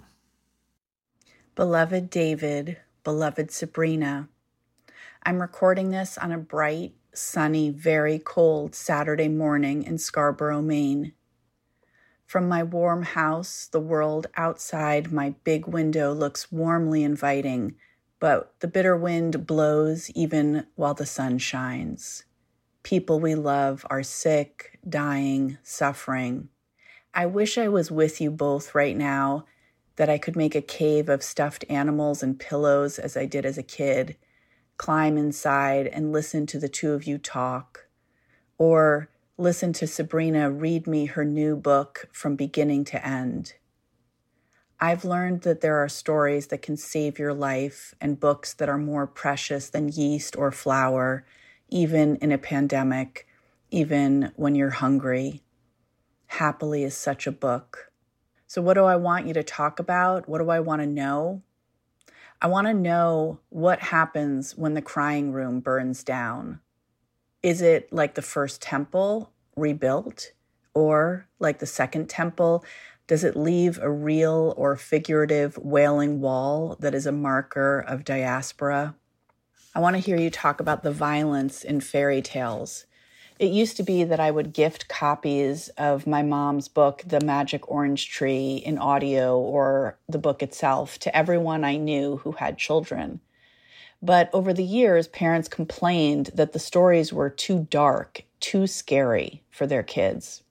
Beloved 1.54 2.10
David, 2.10 2.78
beloved 3.04 3.50
Sabrina, 3.50 4.28
I'm 5.22 5.40
recording 5.40 5.90
this 5.90 6.16
on 6.16 6.32
a 6.32 6.38
bright, 6.38 6.94
sunny, 7.12 7.70
very 7.70 8.18
cold 8.18 8.74
Saturday 8.74 9.28
morning 9.28 9.82
in 9.82 9.98
Scarborough, 9.98 10.62
Maine. 10.62 11.12
From 12.30 12.48
my 12.48 12.62
warm 12.62 13.02
house, 13.02 13.66
the 13.66 13.80
world 13.80 14.28
outside 14.36 15.10
my 15.10 15.34
big 15.42 15.66
window 15.66 16.12
looks 16.12 16.52
warmly 16.52 17.02
inviting, 17.02 17.74
but 18.20 18.54
the 18.60 18.68
bitter 18.68 18.96
wind 18.96 19.48
blows 19.48 20.10
even 20.10 20.68
while 20.76 20.94
the 20.94 21.06
sun 21.06 21.38
shines. 21.38 22.22
People 22.84 23.18
we 23.18 23.34
love 23.34 23.84
are 23.90 24.04
sick, 24.04 24.78
dying, 24.88 25.58
suffering. 25.64 26.50
I 27.12 27.26
wish 27.26 27.58
I 27.58 27.66
was 27.66 27.90
with 27.90 28.20
you 28.20 28.30
both 28.30 28.76
right 28.76 28.96
now, 28.96 29.44
that 29.96 30.08
I 30.08 30.16
could 30.16 30.36
make 30.36 30.54
a 30.54 30.62
cave 30.62 31.08
of 31.08 31.24
stuffed 31.24 31.64
animals 31.68 32.22
and 32.22 32.38
pillows 32.38 33.00
as 33.00 33.16
I 33.16 33.26
did 33.26 33.44
as 33.44 33.58
a 33.58 33.64
kid, 33.64 34.16
climb 34.76 35.18
inside 35.18 35.88
and 35.88 36.12
listen 36.12 36.46
to 36.46 36.60
the 36.60 36.68
two 36.68 36.92
of 36.92 37.08
you 37.08 37.18
talk, 37.18 37.88
or 38.56 39.08
listen 39.40 39.72
to 39.72 39.86
Sabrina 39.86 40.50
read 40.50 40.86
me 40.86 41.06
her 41.06 41.24
new 41.24 41.56
book 41.56 42.10
from 42.12 42.36
beginning 42.36 42.84
to 42.84 43.06
end. 43.06 43.54
I've 44.78 45.02
learned 45.02 45.42
that 45.42 45.62
there 45.62 45.78
are 45.78 45.88
stories 45.88 46.48
that 46.48 46.60
can 46.60 46.76
save 46.76 47.18
your 47.18 47.32
life 47.32 47.94
and 48.02 48.20
books 48.20 48.52
that 48.52 48.68
are 48.68 48.76
more 48.76 49.06
precious 49.06 49.70
than 49.70 49.88
yeast 49.88 50.36
or 50.36 50.52
flour, 50.52 51.24
even 51.70 52.16
in 52.16 52.32
a 52.32 52.38
pandemic, 52.38 53.26
even 53.70 54.30
when 54.36 54.54
you're 54.54 54.70
hungry. 54.70 55.42
Happily 56.26 56.84
is 56.84 56.94
such 56.94 57.26
a 57.26 57.32
book. 57.32 57.90
So, 58.46 58.60
what 58.60 58.74
do 58.74 58.84
I 58.84 58.96
want 58.96 59.26
you 59.26 59.32
to 59.32 59.42
talk 59.42 59.78
about? 59.78 60.28
What 60.28 60.38
do 60.38 60.50
I 60.50 60.60
want 60.60 60.82
to 60.82 60.86
know? 60.86 61.42
I 62.42 62.46
want 62.46 62.66
to 62.66 62.74
know 62.74 63.40
what 63.48 63.80
happens 63.80 64.54
when 64.54 64.74
the 64.74 64.82
crying 64.82 65.32
room 65.32 65.60
burns 65.60 66.04
down. 66.04 66.60
Is 67.42 67.62
it 67.62 67.90
like 67.90 68.14
the 68.14 68.22
first 68.22 68.60
temple 68.60 69.32
rebuilt? 69.56 70.32
Or 70.74 71.26
like 71.38 71.58
the 71.58 71.66
second 71.66 72.08
temple, 72.08 72.64
does 73.06 73.24
it 73.24 73.34
leave 73.34 73.78
a 73.78 73.90
real 73.90 74.54
or 74.56 74.76
figurative 74.76 75.56
wailing 75.56 76.20
wall 76.20 76.76
that 76.80 76.94
is 76.94 77.06
a 77.06 77.12
marker 77.12 77.80
of 77.80 78.04
diaspora? 78.04 78.94
I 79.74 79.80
want 79.80 79.96
to 79.96 80.00
hear 80.00 80.18
you 80.18 80.30
talk 80.30 80.60
about 80.60 80.82
the 80.82 80.92
violence 80.92 81.64
in 81.64 81.80
fairy 81.80 82.20
tales. 82.20 82.84
It 83.38 83.52
used 83.52 83.78
to 83.78 83.82
be 83.82 84.04
that 84.04 84.20
I 84.20 84.30
would 84.30 84.52
gift 84.52 84.88
copies 84.88 85.70
of 85.70 86.06
my 86.06 86.22
mom's 86.22 86.68
book, 86.68 87.02
The 87.06 87.24
Magic 87.24 87.70
Orange 87.70 88.10
Tree, 88.10 88.56
in 88.56 88.76
audio 88.76 89.38
or 89.38 89.98
the 90.08 90.18
book 90.18 90.42
itself 90.42 90.98
to 90.98 91.16
everyone 91.16 91.64
I 91.64 91.78
knew 91.78 92.18
who 92.18 92.32
had 92.32 92.58
children. 92.58 93.20
But 94.02 94.30
over 94.32 94.52
the 94.52 94.64
years, 94.64 95.08
parents 95.08 95.48
complained 95.48 96.30
that 96.34 96.52
the 96.52 96.58
stories 96.58 97.12
were 97.12 97.30
too 97.30 97.66
dark, 97.70 98.22
too 98.40 98.66
scary 98.66 99.42
for 99.50 99.66
their 99.66 99.82
kids. 99.82 100.42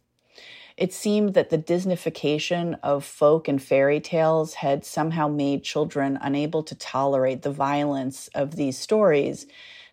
It 0.77 0.93
seemed 0.93 1.33
that 1.33 1.49
the 1.49 1.57
Disneyfication 1.57 2.79
of 2.83 3.03
folk 3.03 3.47
and 3.47 3.61
fairy 3.61 3.99
tales 3.99 4.55
had 4.55 4.85
somehow 4.85 5.27
made 5.27 5.63
children 5.63 6.17
unable 6.21 6.63
to 6.63 6.75
tolerate 6.75 7.41
the 7.41 7.51
violence 7.51 8.29
of 8.33 8.55
these 8.55 8.77
stories 8.77 9.45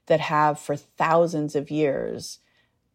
that 0.07 0.21
have 0.21 0.61
for 0.61 0.77
thousands 0.77 1.57
of 1.57 1.71
years 1.71 2.39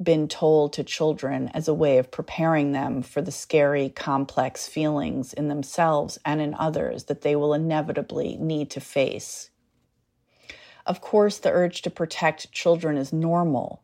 been 0.01 0.27
told 0.27 0.73
to 0.73 0.83
children 0.83 1.49
as 1.53 1.67
a 1.67 1.73
way 1.73 1.97
of 1.97 2.11
preparing 2.11 2.71
them 2.71 3.01
for 3.01 3.21
the 3.21 3.31
scary, 3.31 3.89
complex 3.89 4.67
feelings 4.67 5.33
in 5.33 5.47
themselves 5.47 6.17
and 6.25 6.41
in 6.41 6.55
others 6.55 7.03
that 7.03 7.21
they 7.21 7.35
will 7.35 7.53
inevitably 7.53 8.38
need 8.38 8.69
to 8.69 8.79
face. 8.79 9.51
Of 10.86 11.02
course, 11.02 11.38
the 11.38 11.52
urge 11.52 11.82
to 11.84 11.90
protect 11.90 12.52
children 12.52 12.98
is 12.98 13.14
normal. 13.14 13.84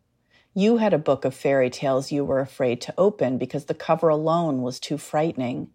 You 0.54 0.78
had 0.78 0.94
a 0.94 0.98
book 0.98 1.26
of 1.26 1.36
fairy 1.36 1.70
tales 1.70 2.12
you 2.12 2.26
were 2.26 2.40
afraid 2.40 2.82
to 2.82 2.94
open 2.98 3.38
because 3.38 3.66
the 3.66 3.74
cover 3.74 4.10
alone 4.10 4.62
was 4.62 4.80
too 4.80 4.98
frightening. 4.98 5.70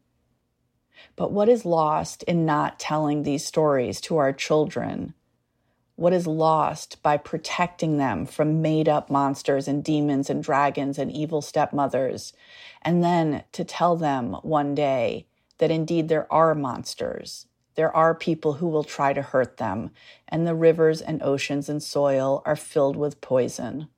But 1.17 1.33
what 1.33 1.49
is 1.49 1.65
lost 1.65 2.23
in 2.25 2.45
not 2.45 2.79
telling 2.79 3.23
these 3.23 3.45
stories 3.45 4.01
to 4.03 4.17
our 4.17 4.33
children? 4.33 5.15
what 5.97 6.13
is 6.13 6.27
lost 6.27 7.03
by 7.03 7.17
protecting 7.17 7.99
them 7.99 8.27
from 8.27 8.63
made 8.63 8.89
up 8.89 9.11
monsters 9.11 9.69
and 9.69 9.85
demons 9.85 10.31
and 10.31 10.43
dragons 10.43 10.99
and 10.99 11.13
evil 11.13 11.43
stepmothers, 11.43 12.33
and 12.83 13.05
then 13.05 13.45
to 13.53 13.65
tell 13.65 13.97
them 13.97 14.33
one 14.43 14.75
day 14.75 15.27
that 15.59 15.71
indeed 15.71 16.09
there 16.09 16.31
are 16.33 16.55
monsters. 16.55 17.47
There 17.75 17.95
are 17.95 18.15
people 18.15 18.55
who 18.55 18.69
will 18.69 18.85
try 18.85 19.13
to 19.13 19.23
hurt 19.23 19.57
them, 19.57 19.91
and 20.29 20.47
the 20.47 20.55
rivers 20.55 21.01
and 21.01 21.23
oceans 21.23 21.69
and 21.69 21.83
soil 21.83 22.43
are 22.45 22.57
filled 22.57 22.97
with 22.97 23.21
poison. 23.21 23.89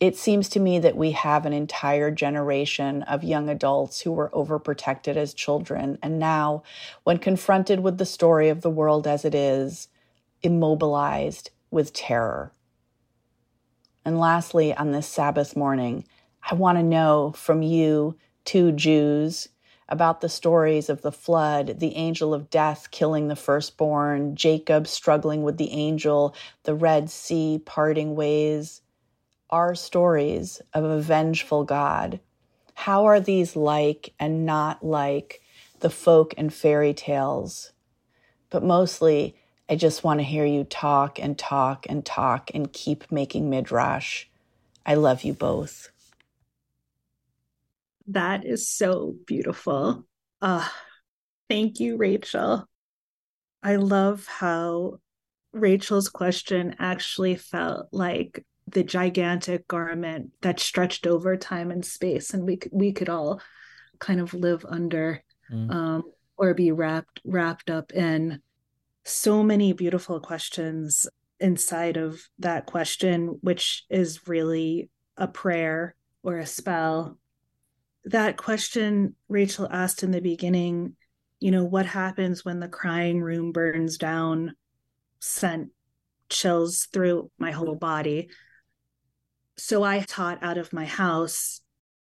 It 0.00 0.16
seems 0.16 0.48
to 0.50 0.60
me 0.60 0.78
that 0.78 0.96
we 0.96 1.10
have 1.10 1.44
an 1.44 1.52
entire 1.52 2.10
generation 2.10 3.02
of 3.02 3.22
young 3.22 3.50
adults 3.50 4.00
who 4.00 4.12
were 4.12 4.30
overprotected 4.30 5.16
as 5.16 5.34
children, 5.34 5.98
and 6.02 6.18
now, 6.18 6.62
when 7.04 7.18
confronted 7.18 7.80
with 7.80 7.98
the 7.98 8.06
story 8.06 8.48
of 8.48 8.62
the 8.62 8.70
world 8.70 9.06
as 9.06 9.26
it 9.26 9.34
is, 9.34 9.88
immobilized 10.42 11.50
with 11.70 11.92
terror. 11.92 12.52
And 14.04 14.18
lastly, 14.18 14.74
on 14.74 14.92
this 14.92 15.06
Sabbath 15.06 15.54
morning, 15.54 16.06
I 16.50 16.54
want 16.54 16.78
to 16.78 16.82
know 16.82 17.32
from 17.36 17.60
you, 17.62 18.16
two 18.46 18.72
Jews, 18.72 19.48
about 19.90 20.20
the 20.20 20.28
stories 20.28 20.88
of 20.88 21.02
the 21.02 21.12
flood, 21.12 21.80
the 21.80 21.96
angel 21.96 22.32
of 22.32 22.48
death 22.48 22.90
killing 22.90 23.28
the 23.28 23.36
firstborn, 23.36 24.36
Jacob 24.36 24.86
struggling 24.86 25.42
with 25.42 25.58
the 25.58 25.72
angel, 25.72 26.34
the 26.62 26.74
Red 26.74 27.10
Sea 27.10 27.60
parting 27.64 28.14
ways. 28.14 28.82
are 29.50 29.74
stories 29.74 30.62
of 30.72 30.84
a 30.84 31.00
vengeful 31.00 31.64
God. 31.64 32.20
How 32.74 33.06
are 33.06 33.20
these 33.20 33.56
like 33.56 34.14
and 34.18 34.46
not 34.46 34.84
like 34.84 35.42
the 35.80 35.90
folk 35.90 36.34
and 36.38 36.54
fairy 36.54 36.94
tales? 36.94 37.72
But 38.48 38.62
mostly, 38.62 39.34
I 39.68 39.76
just 39.76 40.02
want 40.04 40.20
to 40.20 40.24
hear 40.24 40.46
you 40.46 40.64
talk 40.64 41.18
and 41.18 41.38
talk 41.38 41.86
and 41.88 42.04
talk 42.06 42.50
and 42.54 42.72
keep 42.72 43.10
making 43.10 43.50
midrash. 43.50 44.26
I 44.86 44.94
love 44.94 45.24
you 45.24 45.32
both. 45.32 45.90
That 48.10 48.44
is 48.44 48.68
so 48.68 49.14
beautiful. 49.26 50.04
Uh, 50.42 50.68
thank 51.48 51.80
you, 51.80 51.96
Rachel. 51.96 52.68
I 53.62 53.76
love 53.76 54.26
how 54.26 54.98
Rachel's 55.52 56.08
question 56.08 56.76
actually 56.78 57.36
felt 57.36 57.88
like 57.92 58.44
the 58.66 58.84
gigantic 58.84 59.66
garment 59.68 60.30
that 60.42 60.60
stretched 60.60 61.06
over 61.06 61.36
time 61.36 61.70
and 61.70 61.84
space, 61.84 62.34
and 62.34 62.44
we 62.44 62.58
we 62.72 62.92
could 62.92 63.08
all 63.08 63.40
kind 63.98 64.20
of 64.20 64.34
live 64.34 64.64
under 64.68 65.22
mm. 65.52 65.70
um, 65.72 66.02
or 66.36 66.54
be 66.54 66.72
wrapped 66.72 67.20
wrapped 67.24 67.70
up 67.70 67.92
in 67.92 68.40
so 69.04 69.42
many 69.42 69.72
beautiful 69.72 70.20
questions 70.20 71.06
inside 71.38 71.96
of 71.96 72.20
that 72.38 72.66
question, 72.66 73.38
which 73.40 73.84
is 73.88 74.26
really 74.26 74.90
a 75.16 75.26
prayer 75.26 75.94
or 76.22 76.38
a 76.38 76.46
spell. 76.46 77.18
That 78.04 78.36
question 78.36 79.14
Rachel 79.28 79.68
asked 79.70 80.02
in 80.02 80.10
the 80.10 80.20
beginning, 80.20 80.96
you 81.38 81.50
know, 81.50 81.64
what 81.64 81.86
happens 81.86 82.44
when 82.44 82.60
the 82.60 82.68
crying 82.68 83.20
room 83.20 83.52
burns 83.52 83.98
down, 83.98 84.54
sent 85.20 85.70
chills 86.28 86.88
through 86.92 87.30
my 87.38 87.50
whole 87.50 87.74
body. 87.74 88.30
So 89.58 89.82
I 89.82 90.00
taught 90.00 90.42
out 90.42 90.58
of 90.58 90.72
my 90.72 90.86
house 90.86 91.60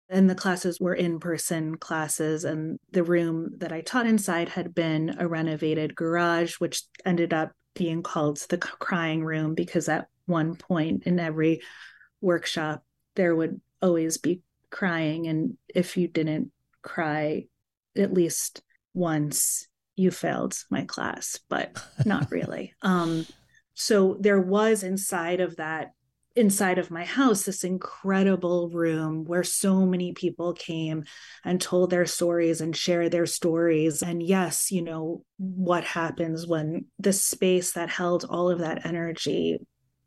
and 0.09 0.28
the 0.28 0.35
classes 0.35 0.81
were 0.81 0.94
in 0.94 1.20
person 1.20 1.77
classes 1.77 2.44
and 2.44 2.78
the 2.93 3.02
room 3.02 3.51
that 3.59 3.73
i 3.73 3.81
taught 3.81 4.06
inside 4.06 4.48
had 4.48 4.74
been 4.74 5.15
a 5.19 5.28
renovated 5.28 5.94
garage 5.94 6.55
which 6.55 6.82
ended 7.05 7.35
up 7.35 7.52
being 7.74 8.02
called 8.02 8.39
the 8.48 8.59
crying 8.59 9.23
room 9.23 9.55
because 9.55 9.89
at 9.89 10.09
one 10.27 10.55
point 10.56 11.05
in 11.05 11.20
every 11.20 11.60
workshop 12.20 12.82
there 13.15 13.35
would 13.35 13.60
always 13.81 14.19
be 14.19 14.40
crying 14.70 15.27
and 15.27 15.57
if 15.74 15.97
you 15.97 16.09
didn't 16.09 16.53
cry 16.82 17.47
at 17.97 18.12
least 18.12 18.62
once 18.95 19.66
you 19.97 20.11
failed 20.11 20.57
my 20.70 20.85
class, 20.85 21.40
but 21.49 21.77
not 22.05 22.31
really. 22.31 22.74
um, 22.82 23.27
so 23.78 24.16
there 24.19 24.40
was 24.40 24.82
inside 24.82 25.40
of 25.40 25.57
that 25.57 25.93
inside 26.35 26.78
of 26.78 26.90
my 26.90 27.05
house 27.05 27.45
this 27.45 27.65
incredible 27.65 28.69
room 28.69 29.24
where 29.24 29.43
so 29.43 29.85
many 29.86 30.12
people 30.12 30.53
came 30.53 31.05
and 31.45 31.61
told 31.61 31.90
their 31.90 32.07
stories 32.07 32.61
and 32.61 32.77
shared 32.77 33.11
their 33.11 33.27
stories 33.27 34.03
and 34.03 34.23
yes 34.23 34.70
you 34.70 34.82
know 34.82 35.24
what 35.39 35.82
happens 35.82 36.47
when 36.47 36.85
the 37.01 37.12
space 37.12 37.73
that 37.73 37.89
held 37.89 38.24
all 38.28 38.51
of 38.51 38.61
that 38.61 38.86
energy 38.86 39.59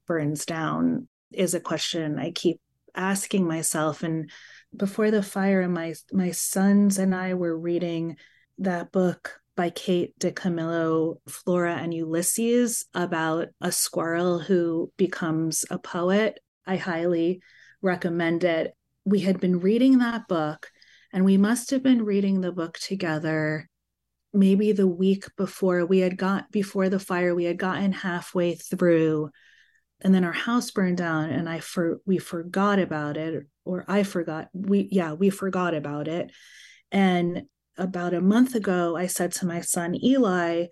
burns 0.07 0.45
down 0.45 1.07
is 1.33 1.53
a 1.53 1.59
question 1.59 2.17
i 2.17 2.31
keep 2.31 2.61
asking 2.95 3.47
myself 3.47 4.03
and 4.03 4.29
before 4.75 5.11
the 5.11 5.23
fire 5.23 5.67
my 5.67 5.93
my 6.11 6.31
sons 6.31 6.97
and 6.97 7.13
i 7.13 7.33
were 7.33 7.57
reading 7.57 8.15
that 8.57 8.91
book 8.91 9.41
by 9.55 9.69
Kate 9.69 10.17
DiCamillo, 10.17 11.17
Flora 11.27 11.75
and 11.75 11.93
Ulysses, 11.93 12.85
about 12.93 13.49
a 13.59 13.71
squirrel 13.71 14.39
who 14.39 14.91
becomes 14.97 15.65
a 15.69 15.77
poet. 15.77 16.39
I 16.65 16.77
highly 16.77 17.41
recommend 17.81 18.43
it. 18.43 18.73
We 19.03 19.19
had 19.19 19.39
been 19.39 19.59
reading 19.59 19.97
that 19.97 20.27
book, 20.27 20.71
and 21.11 21.25
we 21.25 21.37
must 21.37 21.71
have 21.71 21.83
been 21.83 22.05
reading 22.05 22.41
the 22.41 22.51
book 22.51 22.79
together 22.79 23.69
maybe 24.33 24.71
the 24.71 24.87
week 24.87 25.25
before 25.35 25.85
we 25.85 25.99
had 25.99 26.17
got 26.17 26.49
before 26.51 26.89
the 26.89 26.99
fire 26.99 27.35
we 27.35 27.43
had 27.43 27.57
gotten 27.57 27.91
halfway 27.91 28.55
through 28.55 29.29
and 30.01 30.13
then 30.13 30.23
our 30.23 30.31
house 30.31 30.71
burned 30.71 30.97
down 30.97 31.29
and 31.29 31.47
i 31.47 31.59
for 31.59 31.99
we 32.05 32.17
forgot 32.17 32.79
about 32.79 33.17
it 33.17 33.45
or 33.65 33.85
i 33.87 34.03
forgot 34.03 34.49
we 34.53 34.87
yeah 34.91 35.13
we 35.13 35.29
forgot 35.29 35.73
about 35.73 36.07
it 36.07 36.31
and 36.91 37.43
about 37.77 38.13
a 38.13 38.21
month 38.21 38.55
ago, 38.55 38.95
I 38.95 39.07
said 39.07 39.31
to 39.33 39.45
my 39.45 39.61
son 39.61 39.95
Eli, 39.95 40.67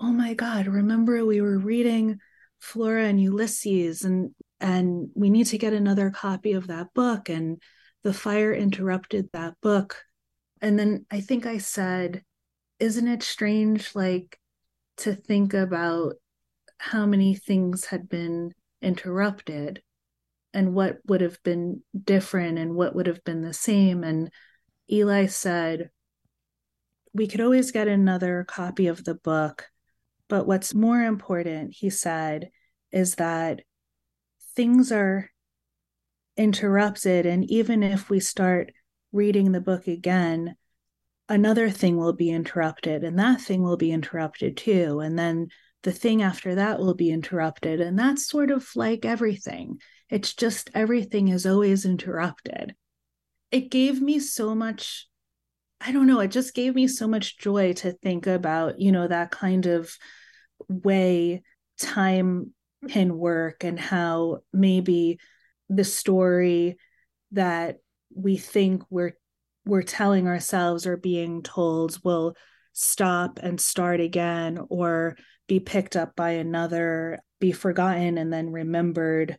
"Oh 0.00 0.12
my 0.12 0.34
God, 0.34 0.66
remember 0.66 1.24
we 1.24 1.40
were 1.40 1.58
reading 1.58 2.18
Flora 2.60 3.06
and 3.06 3.20
Ulysses, 3.20 4.02
and 4.02 4.34
and 4.60 5.10
we 5.14 5.30
need 5.30 5.46
to 5.46 5.58
get 5.58 5.72
another 5.72 6.10
copy 6.10 6.52
of 6.52 6.68
that 6.68 6.94
book." 6.94 7.28
And 7.28 7.62
the 8.02 8.14
fire 8.14 8.52
interrupted 8.54 9.30
that 9.32 9.54
book, 9.60 10.02
and 10.60 10.78
then 10.78 11.06
I 11.10 11.20
think 11.20 11.46
I 11.46 11.58
said, 11.58 12.24
"Isn't 12.80 13.08
it 13.08 13.22
strange, 13.22 13.94
like, 13.94 14.38
to 14.98 15.14
think 15.14 15.54
about 15.54 16.14
how 16.78 17.06
many 17.06 17.34
things 17.34 17.86
had 17.86 18.08
been 18.08 18.52
interrupted?" 18.82 19.82
and 20.52 20.72
what 20.72 20.98
would 21.06 21.20
have 21.20 21.42
been 21.42 21.82
different 22.04 22.58
and 22.58 22.76
what 22.76 22.94
would 22.94 23.08
have 23.08 23.24
been 23.24 23.42
the 23.42 23.52
same 23.52 24.04
and 24.04 24.30
Eli 24.90 25.26
said, 25.26 25.90
we 27.12 27.26
could 27.26 27.40
always 27.40 27.70
get 27.70 27.88
another 27.88 28.44
copy 28.46 28.86
of 28.86 29.04
the 29.04 29.14
book. 29.14 29.68
But 30.28 30.46
what's 30.46 30.74
more 30.74 31.02
important, 31.02 31.74
he 31.74 31.90
said, 31.90 32.50
is 32.92 33.14
that 33.16 33.62
things 34.54 34.90
are 34.90 35.30
interrupted. 36.36 37.24
And 37.24 37.48
even 37.50 37.82
if 37.82 38.10
we 38.10 38.20
start 38.20 38.72
reading 39.12 39.52
the 39.52 39.60
book 39.60 39.86
again, 39.86 40.56
another 41.28 41.70
thing 41.70 41.96
will 41.96 42.12
be 42.12 42.30
interrupted, 42.30 43.04
and 43.04 43.18
that 43.18 43.40
thing 43.40 43.62
will 43.62 43.76
be 43.76 43.92
interrupted 43.92 44.56
too. 44.56 45.00
And 45.00 45.18
then 45.18 45.48
the 45.84 45.92
thing 45.92 46.22
after 46.22 46.56
that 46.56 46.80
will 46.80 46.94
be 46.94 47.10
interrupted. 47.10 47.80
And 47.80 47.98
that's 47.98 48.26
sort 48.26 48.50
of 48.50 48.68
like 48.74 49.04
everything. 49.04 49.78
It's 50.10 50.34
just 50.34 50.70
everything 50.74 51.28
is 51.28 51.46
always 51.46 51.84
interrupted. 51.84 52.74
It 53.52 53.70
gave 53.70 54.02
me 54.02 54.18
so 54.18 54.54
much 54.54 55.06
I 55.86 55.92
don't 55.92 56.06
know, 56.06 56.20
it 56.20 56.30
just 56.30 56.54
gave 56.54 56.74
me 56.74 56.88
so 56.88 57.06
much 57.06 57.36
joy 57.36 57.74
to 57.74 57.92
think 57.92 58.26
about, 58.26 58.80
you 58.80 58.90
know, 58.90 59.06
that 59.06 59.30
kind 59.30 59.66
of 59.66 59.92
way 60.68 61.42
time 61.78 62.54
can 62.88 63.18
work 63.18 63.64
and 63.64 63.78
how 63.78 64.38
maybe 64.52 65.18
the 65.68 65.84
story 65.84 66.78
that 67.32 67.78
we 68.14 68.36
think 68.38 68.82
we're 68.88 69.12
we're 69.66 69.82
telling 69.82 70.26
ourselves 70.26 70.86
or 70.86 70.96
being 70.96 71.42
told 71.42 72.02
will 72.04 72.34
stop 72.72 73.38
and 73.42 73.60
start 73.60 74.00
again 74.00 74.58
or 74.68 75.16
be 75.46 75.60
picked 75.60 75.96
up 75.96 76.16
by 76.16 76.30
another 76.30 77.18
be 77.40 77.52
forgotten 77.52 78.16
and 78.18 78.32
then 78.32 78.50
remembered 78.50 79.36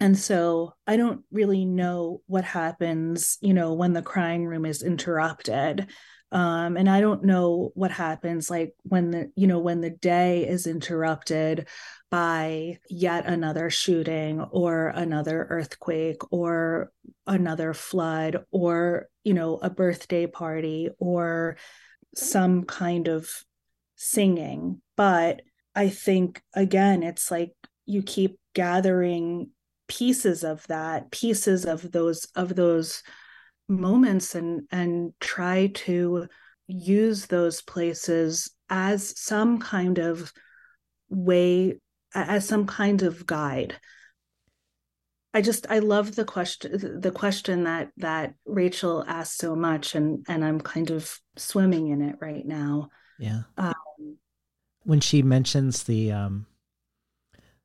and 0.00 0.18
so 0.18 0.72
I 0.86 0.96
don't 0.96 1.24
really 1.30 1.66
know 1.66 2.22
what 2.26 2.44
happens, 2.44 3.36
you 3.42 3.52
know, 3.52 3.74
when 3.74 3.92
the 3.92 4.00
crying 4.00 4.46
room 4.46 4.64
is 4.64 4.82
interrupted. 4.82 5.88
Um, 6.32 6.78
and 6.78 6.88
I 6.88 7.02
don't 7.02 7.24
know 7.24 7.70
what 7.74 7.90
happens 7.90 8.48
like 8.48 8.74
when 8.82 9.10
the, 9.10 9.32
you 9.36 9.46
know, 9.46 9.58
when 9.58 9.82
the 9.82 9.90
day 9.90 10.48
is 10.48 10.66
interrupted 10.66 11.68
by 12.10 12.78
yet 12.88 13.26
another 13.26 13.68
shooting 13.68 14.40
or 14.40 14.88
another 14.88 15.46
earthquake 15.50 16.22
or 16.32 16.92
another 17.26 17.74
flood 17.74 18.44
or, 18.50 19.08
you 19.22 19.34
know, 19.34 19.58
a 19.58 19.68
birthday 19.68 20.26
party 20.26 20.88
or 20.98 21.56
some 22.14 22.64
kind 22.64 23.08
of 23.08 23.28
singing. 24.00 24.80
But 24.96 25.42
I 25.74 25.90
think, 25.90 26.42
again, 26.54 27.02
it's 27.02 27.30
like 27.30 27.52
you 27.84 28.02
keep 28.02 28.38
gathering 28.54 29.50
pieces 29.88 30.44
of 30.44 30.64
that 30.68 31.10
pieces 31.10 31.64
of 31.64 31.90
those 31.90 32.24
of 32.36 32.54
those 32.54 33.02
moments 33.68 34.36
and 34.36 34.62
and 34.70 35.12
try 35.18 35.66
to 35.74 36.28
use 36.68 37.26
those 37.26 37.60
places 37.60 38.52
as 38.68 39.18
some 39.18 39.58
kind 39.58 39.98
of 39.98 40.32
way 41.08 41.76
as 42.14 42.46
some 42.46 42.66
kind 42.66 43.02
of 43.02 43.26
guide 43.26 43.74
i 45.34 45.40
just 45.40 45.66
i 45.70 45.80
love 45.80 46.14
the 46.14 46.24
question 46.24 47.00
the 47.00 47.10
question 47.10 47.64
that 47.64 47.88
that 47.96 48.34
rachel 48.46 49.04
asked 49.08 49.38
so 49.38 49.56
much 49.56 49.96
and 49.96 50.24
and 50.28 50.44
i'm 50.44 50.60
kind 50.60 50.90
of 50.90 51.18
swimming 51.36 51.88
in 51.88 52.00
it 52.00 52.14
right 52.20 52.46
now 52.46 52.88
yeah 53.18 53.42
um, 53.56 53.74
when 54.84 55.00
she 55.00 55.22
mentions 55.22 55.84
the 55.84 56.12
um 56.12 56.46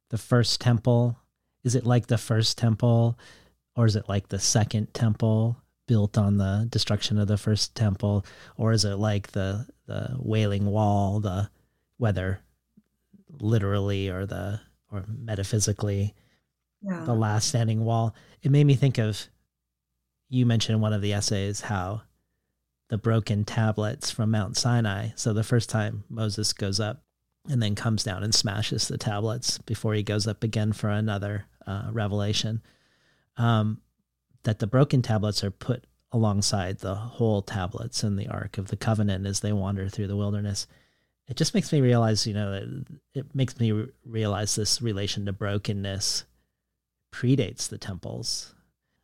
the 0.10 0.18
first 0.18 0.62
temple 0.62 1.18
is 1.64 1.76
it 1.76 1.86
like 1.86 2.08
the 2.08 2.18
first 2.18 2.58
temple 2.58 3.18
or 3.76 3.86
is 3.86 3.96
it 3.96 4.08
like 4.08 4.30
the 4.30 4.40
second 4.40 4.94
temple 4.94 5.58
built 5.88 6.18
on 6.18 6.38
the 6.38 6.68
destruction 6.70 7.18
of 7.20 7.28
the 7.28 7.38
first 7.38 7.76
temple 7.76 8.26
or 8.58 8.72
is 8.72 8.86
it 8.86 8.96
like 8.96 9.32
the 9.32 9.66
the 9.88 10.16
wailing 10.20 10.66
wall 10.66 11.20
the 11.20 11.50
whether 11.98 12.40
literally 13.40 14.10
or 14.10 14.26
the 14.26 14.60
or 14.92 15.04
metaphysically 15.08 16.14
yeah. 16.82 17.04
the 17.06 17.14
last 17.14 17.48
standing 17.48 17.84
wall 17.84 18.16
it 18.42 18.52
made 18.52 18.66
me 18.66 18.76
think 18.76 18.98
of 18.98 19.28
you 20.30 20.46
mentioned 20.46 20.76
in 20.76 20.82
one 20.82 20.94
of 20.94 21.02
the 21.02 21.14
essays 21.14 21.62
how 21.62 22.02
the 22.90 22.98
broken 22.98 23.46
tablets 23.46 24.12
from 24.12 24.32
Mount 24.32 24.58
Sinai. 24.58 25.10
So 25.16 25.34
the 25.34 25.44
first 25.44 25.70
time 25.70 26.04
Moses 26.10 26.54
goes 26.54 26.80
up 26.80 27.02
and 27.50 27.62
then 27.62 27.76
comes 27.76 28.04
down 28.04 28.24
and 28.24 28.34
smashes 28.34 28.88
the 28.88 28.98
tablets 28.98 29.58
before 29.60 29.94
he 29.94 30.04
goes 30.04 30.28
up 30.28 30.44
again 30.44 30.74
for 30.74 30.90
another 30.90 31.46
uh, 31.68 31.90
revelation, 31.92 32.62
um, 33.38 33.82
that 34.44 34.60
the 34.60 34.68
broken 34.68 35.02
tablets 35.02 35.44
are 35.44 35.52
put 35.52 35.86
alongside 36.12 36.80
the 36.80 36.96
whole 36.96 37.42
tablets 37.42 38.04
in 38.04 38.16
the 38.16 38.28
Ark 38.28 38.58
of 38.58 38.70
the 38.70 38.78
Covenant 38.78 39.26
as 39.26 39.42
they 39.42 39.52
wander 39.52 39.90
through 39.90 40.08
the 40.08 40.16
wilderness. 40.16 40.68
It 41.28 41.36
just 41.36 41.54
makes 41.54 41.72
me 41.72 41.82
realize, 41.82 42.26
you 42.26 42.34
know, 42.34 42.54
it, 42.54 43.20
it 43.20 43.36
makes 43.36 43.60
me 43.60 43.72
re- 43.72 43.88
realize 44.06 44.56
this 44.56 44.82
relation 44.82 45.26
to 45.26 45.34
brokenness 45.34 46.26
predates 47.12 47.68
the 47.68 47.78
temples, 47.78 48.54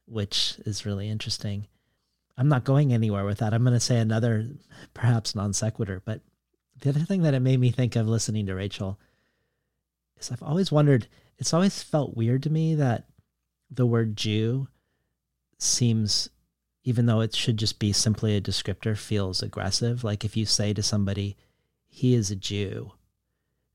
which 0.05 0.55
is 0.65 0.85
really 0.85 1.09
interesting. 1.09 1.67
I'm 2.37 2.47
not 2.47 2.63
going 2.63 2.93
anywhere 2.93 3.25
with 3.25 3.39
that. 3.39 3.53
I'm 3.53 3.63
going 3.63 3.73
to 3.73 3.79
say 3.79 3.99
another, 3.99 4.47
perhaps 4.93 5.35
non 5.35 5.53
sequitur, 5.53 6.01
but 6.05 6.21
the 6.81 6.89
other 6.89 6.99
thing 7.01 7.21
that 7.23 7.33
it 7.33 7.39
made 7.39 7.59
me 7.59 7.71
think 7.71 7.95
of 7.95 8.07
listening 8.07 8.45
to 8.47 8.55
Rachel 8.55 8.99
is 10.19 10.31
I've 10.31 10.43
always 10.43 10.71
wondered 10.71 11.07
it's 11.37 11.53
always 11.53 11.81
felt 11.81 12.15
weird 12.15 12.43
to 12.43 12.49
me 12.49 12.75
that 12.75 13.05
the 13.69 13.85
word 13.85 14.15
Jew 14.15 14.67
seems, 15.57 16.29
even 16.83 17.05
though 17.05 17.21
it 17.21 17.33
should 17.35 17.57
just 17.57 17.79
be 17.79 17.93
simply 17.93 18.35
a 18.35 18.41
descriptor, 18.41 18.97
feels 18.97 19.41
aggressive. 19.41 20.03
Like 20.03 20.25
if 20.25 20.35
you 20.35 20.45
say 20.45 20.73
to 20.73 20.83
somebody, 20.83 21.37
he 21.87 22.13
is 22.13 22.29
a 22.29 22.35
Jew, 22.35 22.91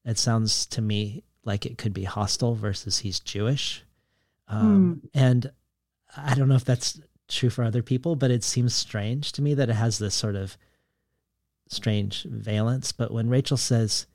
it 0.04 0.18
sounds 0.18 0.66
to 0.66 0.82
me 0.82 1.24
like 1.44 1.66
it 1.66 1.78
could 1.78 1.92
be 1.92 2.04
hostile 2.04 2.54
versus 2.54 2.98
he's 2.98 3.20
Jewish. 3.20 3.84
Um, 4.48 5.00
mm. 5.02 5.10
And 5.14 5.50
I 6.16 6.34
don't 6.34 6.48
know 6.48 6.54
if 6.54 6.64
that's 6.64 7.00
true 7.28 7.50
for 7.50 7.64
other 7.64 7.82
people, 7.82 8.16
but 8.16 8.30
it 8.30 8.44
seems 8.44 8.74
strange 8.74 9.32
to 9.32 9.42
me 9.42 9.54
that 9.54 9.70
it 9.70 9.74
has 9.74 9.98
this 9.98 10.14
sort 10.14 10.36
of 10.36 10.56
strange 11.68 12.24
valence. 12.24 12.92
But 12.92 13.12
when 13.12 13.28
Rachel 13.28 13.56
says, 13.56 14.06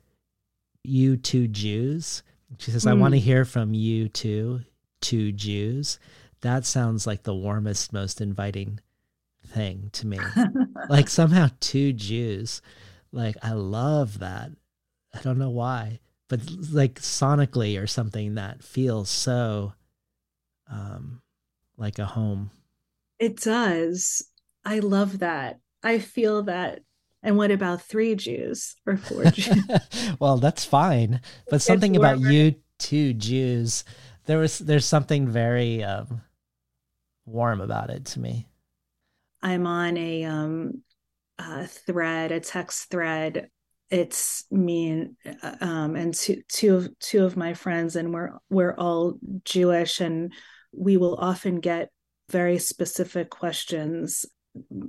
you 0.83 1.17
two 1.17 1.47
Jews, 1.47 2.23
she 2.57 2.71
says, 2.71 2.85
mm. 2.85 2.91
I 2.91 2.93
want 2.93 3.13
to 3.13 3.19
hmm. 3.19 3.25
hear 3.25 3.45
from 3.45 3.73
you 3.73 4.09
too, 4.09 4.61
two 4.99 5.31
Jews. 5.31 5.99
That 6.41 6.65
sounds 6.65 7.05
like 7.05 7.23
the 7.23 7.35
warmest, 7.35 7.93
most 7.93 8.19
inviting 8.19 8.79
thing 9.45 9.89
to 9.93 10.07
me. 10.07 10.19
like 10.89 11.07
somehow 11.07 11.49
two 11.59 11.93
Jews. 11.93 12.61
Like 13.11 13.35
I 13.43 13.53
love 13.53 14.19
that. 14.19 14.51
I 15.13 15.21
don't 15.21 15.37
know 15.37 15.49
why, 15.49 15.99
but 16.29 16.39
like 16.71 16.95
sonically 16.95 17.81
or 17.81 17.85
something 17.87 18.35
that 18.35 18.63
feels 18.63 19.09
so 19.09 19.73
um 20.69 21.21
like 21.77 21.99
a 21.99 22.05
home. 22.05 22.51
It 23.19 23.37
does. 23.37 24.23
I 24.63 24.79
love 24.79 25.19
that. 25.19 25.59
I 25.83 25.99
feel 25.99 26.43
that. 26.43 26.81
And 27.23 27.37
what 27.37 27.51
about 27.51 27.83
three 27.83 28.15
Jews 28.15 28.75
or 28.85 28.97
four 28.97 29.25
Jews? 29.31 29.63
well, 30.19 30.37
that's 30.37 30.65
fine. 30.65 31.21
But 31.49 31.61
something 31.61 31.95
about 31.95 32.19
you 32.19 32.55
two 32.79 33.13
Jews, 33.13 33.83
there 34.25 34.39
was 34.39 34.59
there's 34.59 34.85
something 34.85 35.27
very 35.27 35.83
um 35.83 36.21
warm 37.25 37.61
about 37.61 37.89
it 37.89 38.05
to 38.05 38.19
me. 38.19 38.47
I'm 39.41 39.67
on 39.67 39.97
a 39.97 40.23
um 40.23 40.83
a 41.37 41.67
thread, 41.67 42.31
a 42.31 42.39
text 42.39 42.89
thread. 42.89 43.49
It's 43.89 44.45
me 44.49 44.89
and 44.89 45.15
um 45.61 45.95
and 45.95 46.13
two 46.13 46.41
two 46.47 46.75
of 46.75 46.99
two 46.99 47.25
of 47.25 47.37
my 47.37 47.53
friends, 47.53 47.95
and 47.95 48.13
we're 48.13 48.31
we're 48.49 48.75
all 48.75 49.19
Jewish, 49.45 50.01
and 50.01 50.33
we 50.71 50.97
will 50.97 51.15
often 51.15 51.59
get 51.59 51.89
very 52.29 52.57
specific 52.57 53.29
questions. 53.29 54.25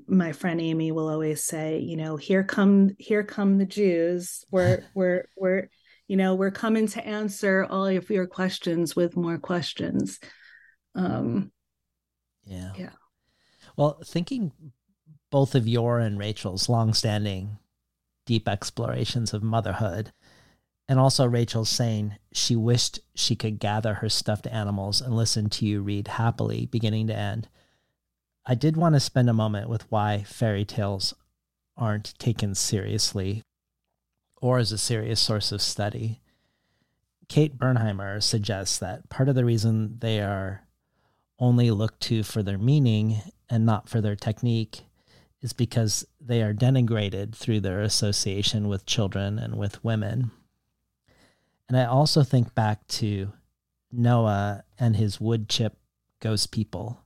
My 0.07 0.33
friend 0.33 0.61
Amy 0.61 0.93
will 0.93 1.09
always 1.09 1.43
say, 1.45 1.79
you 1.79 1.97
know, 1.97 2.17
here 2.17 2.43
come 2.43 2.91
here 2.99 3.23
come 3.23 3.59
the 3.59 3.67
Jews. 3.67 4.45
We're 4.51 4.85
we're 4.95 5.27
we're 5.37 5.69
you 6.09 6.17
know 6.17 6.35
we're 6.35 6.51
coming 6.51 6.87
to 6.89 7.07
answer 7.07 7.67
all 7.69 7.87
of 7.87 8.11
your 8.11 8.27
questions 8.27 8.97
with 8.97 9.17
more 9.17 9.39
questions. 9.39 10.19
Um, 10.95 11.53
yeah. 12.45 12.73
Yeah. 12.77 12.91
Well, 13.77 13.99
thinking 14.05 14.53
both 15.31 15.55
of 15.55 15.67
your 15.67 15.99
and 15.99 16.19
Rachel's 16.19 16.69
longstanding 16.69 17.59
deep 18.27 18.49
explorations 18.49 19.33
of 19.33 19.43
motherhood, 19.43 20.13
and 20.89 20.99
also 20.99 21.27
Rachel's 21.27 21.71
saying 21.71 22.17
she 22.33 22.55
wished 22.57 23.01
she 23.15 23.35
could 23.35 23.59
gather 23.59 23.95
her 23.95 24.09
stuffed 24.09 24.47
animals 24.47 25.01
and 25.01 25.17
listen 25.17 25.49
to 25.51 25.65
you 25.65 25.81
read 25.81 26.09
happily, 26.09 26.67
beginning 26.67 27.07
to 27.07 27.17
end. 27.17 27.49
I 28.45 28.55
did 28.55 28.77
want 28.77 28.95
to 28.95 29.01
spend 29.01 29.31
a 29.31 29.35
moment 29.35 29.69
with 29.69 29.91
why 29.91 30.25
fairy 30.25 30.65
tales 30.65 31.15
aren't 31.77 32.19
taken 32.19 32.55
seriously 32.55 33.45
or 34.41 34.59
as 34.59 34.73
a 34.73 34.79
serious 34.79 35.21
source 35.21 35.53
of 35.53 35.63
study. 35.63 36.21
Kate 37.29 37.57
Bernheimer 37.57 38.23
suggests 38.23 38.79
that 38.79 39.09
part 39.09 39.29
of 39.29 39.37
the 39.37 39.45
reason 39.45 39.99
they 40.01 40.21
are 40.21 40.67
only 41.39 41.71
looked 41.71 42.01
to 42.01 42.23
for 42.23 42.43
their 42.43 42.59
meaning 42.59 43.23
and 43.49 43.65
not 43.65 43.89
for 43.89 44.01
their 44.01 44.17
technique 44.17 44.83
is 45.41 45.53
because 45.53 46.07
they 46.21 46.43
are 46.43 46.55
denigrated 46.55 47.35
through 47.35 47.61
their 47.61 47.83
association 47.83 48.69
with 48.69 48.87
children 48.87 49.39
and 49.39 49.57
with 49.57 49.83
women. 49.85 50.31
And 51.69 51.77
I 51.77 51.85
also 51.85 52.23
think 52.23 52.55
back 52.55 52.87
to 52.89 53.33
Noah 53.91 54.65
and 54.79 54.97
his 54.97 55.21
wood 55.21 55.49
chip 55.49 55.77
ghost 56.21 56.53
people, 56.53 57.02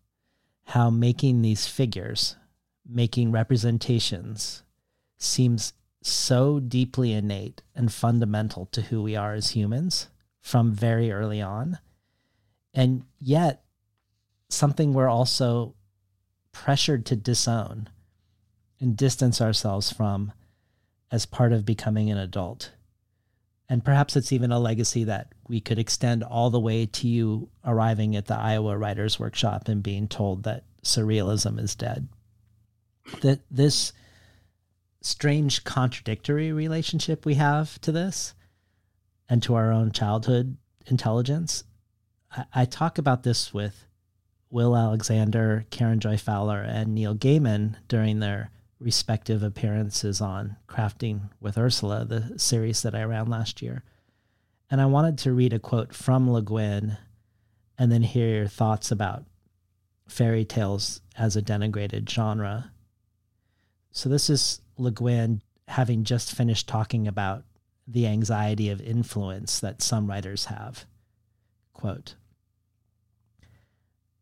how 0.67 0.91
making 0.91 1.43
these 1.43 1.67
figures, 1.67 2.37
making 2.89 3.31
representations, 3.31 4.63
seems 5.17 5.73
so 6.03 6.61
deeply 6.61 7.13
innate 7.13 7.63
and 7.75 7.93
fundamental 7.93 8.67
to 8.67 8.83
who 8.83 9.03
we 9.03 9.17
are 9.17 9.35
as 9.35 9.51
humans 9.51 10.09
from 10.41 10.73
very 10.73 11.11
early 11.11 11.41
on. 11.41 11.79
And 12.75 13.05
yet, 13.21 13.65
something 14.49 14.93
we're 14.93 15.09
also 15.09 15.75
pressured 16.53 17.07
to 17.07 17.17
disown 17.17 17.89
and 18.81 18.97
distance 18.97 19.41
ourselves 19.41 19.93
from 19.93 20.33
as 21.11 21.27
part 21.27 21.53
of 21.53 21.65
becoming 21.65 22.11
an 22.11 22.19
adult. 22.19 22.73
And 23.69 23.85
perhaps 23.85 24.17
it's 24.17 24.33
even 24.33 24.53
a 24.53 24.61
legacy 24.61 25.05
that 25.05 25.33
we 25.49 25.61
could 25.61 25.79
extend 25.79 26.23
all 26.23 26.51
the 26.51 26.61
way 26.61 26.87
to 26.87 27.09
you 27.09 27.49
arriving 27.65 28.15
at 28.15 28.27
the 28.27 28.37
Iowa 28.37 28.79
Writers 28.79 29.19
Workshop 29.19 29.69
and 29.69 29.83
being 29.83 30.07
told 30.07 30.45
that 30.45 30.65
surrealism 30.85 31.59
is 31.59 31.75
dead. 31.75 32.09
That 33.23 33.41
this 33.51 33.93
strange 35.01 35.65
contradictory 35.65 36.53
relationship 36.53 37.25
we 37.25 37.35
have 37.35 37.81
to 37.81 37.93
this 37.93 38.35
and 39.29 39.43
to 39.43 39.55
our 39.55 39.73
own 39.73 39.93
childhood 39.93 40.57
intelligence. 40.87 41.65
I, 42.31 42.45
I 42.55 42.65
talk 42.65 42.99
about 42.99 43.25
this 43.25 43.53
with 43.53 43.87
Will 44.51 44.77
Alexander, 44.77 45.67
Karen 45.71 46.01
Joy 46.01 46.17
Fowler, 46.17 46.61
and 46.61 46.95
Neil 46.95 47.15
Gaiman 47.15 47.77
during 47.89 48.21
their 48.21 48.51
respective 48.79 49.43
appearances 49.43 50.21
on 50.21 50.57
Crafting 50.69 51.31
with 51.41 51.59
Ursula, 51.59 52.05
the 52.05 52.39
series 52.39 52.83
that 52.83 52.95
I 52.95 53.05
ran 53.05 53.27
last 53.27 53.63
year. 53.63 53.83
And 54.71 54.81
I 54.81 54.87
wanted 54.87 55.19
to 55.19 55.33
read 55.33 55.53
a 55.53 55.59
quote 55.59 55.95
from 55.95 56.31
Le 56.31 56.43
Guin 56.43 56.99
and 57.79 57.91
then 57.91 58.03
hear 58.03 58.29
your 58.29 58.49
thoughts 58.49 58.91
about 58.91 59.25
fairy 60.09 60.45
tales 60.45 61.01
as 61.17 61.37
a 61.37 61.43
denigrated 61.43 62.09
genre. 62.09 62.73
So 63.91 64.09
this 64.09 64.29
is 64.29 64.61
Le 64.77 64.91
Guin 64.91 65.43
having 65.69 66.05
just 66.05 66.33
finished 66.33 66.69
talking 66.69 67.09
about 67.09 67.45
the 67.89 68.07
anxiety 68.07 68.69
of 68.69 68.81
influence 68.81 69.61
that 69.61 69.83
some 69.83 70.07
writers 70.07 70.47
have. 70.47 70.85
Quote 71.73 72.15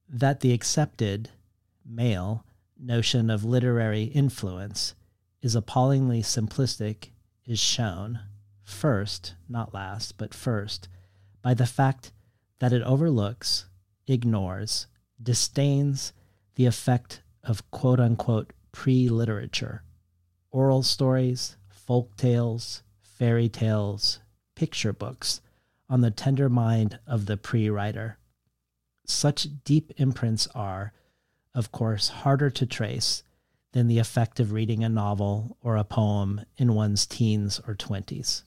That 0.08 0.40
the 0.40 0.52
accepted, 0.52 1.30
male, 1.84 2.44
notion 2.78 3.30
of 3.30 3.44
literary 3.44 4.04
influence 4.04 4.94
is 5.42 5.54
appallingly 5.54 6.22
simplistic 6.22 7.10
is 7.46 7.58
shown, 7.58 8.20
first, 8.62 9.34
not 9.48 9.74
last, 9.74 10.16
but 10.16 10.34
first, 10.34 10.88
by 11.42 11.54
the 11.54 11.66
fact 11.66 12.12
that 12.58 12.72
it 12.72 12.82
overlooks, 12.82 13.66
ignores, 14.06 14.86
disdains 15.22 16.12
the 16.54 16.66
effect 16.66 17.22
of 17.42 17.70
quote 17.70 18.00
unquote 18.00 18.52
pre 18.72 19.08
literature, 19.08 19.82
oral 20.50 20.82
stories, 20.82 21.56
folk 21.68 22.16
tales, 22.16 22.82
fairy 23.02 23.48
tales, 23.48 24.20
picture 24.54 24.92
books 24.92 25.40
on 25.88 26.00
the 26.00 26.10
tender 26.10 26.48
mind 26.48 26.98
of 27.06 27.26
the 27.26 27.36
pre 27.36 27.68
writer. 27.68 28.18
Such 29.06 29.46
deep 29.64 29.92
imprints 29.98 30.46
are, 30.54 30.92
of 31.54 31.72
course, 31.72 32.08
harder 32.08 32.50
to 32.50 32.66
trace 32.66 33.22
than 33.72 33.86
the 33.88 33.98
effect 33.98 34.40
of 34.40 34.52
reading 34.52 34.84
a 34.84 34.88
novel 34.88 35.56
or 35.60 35.76
a 35.76 35.84
poem 35.84 36.40
in 36.56 36.74
one's 36.74 37.06
teens 37.06 37.60
or 37.66 37.74
twenties. 37.74 38.44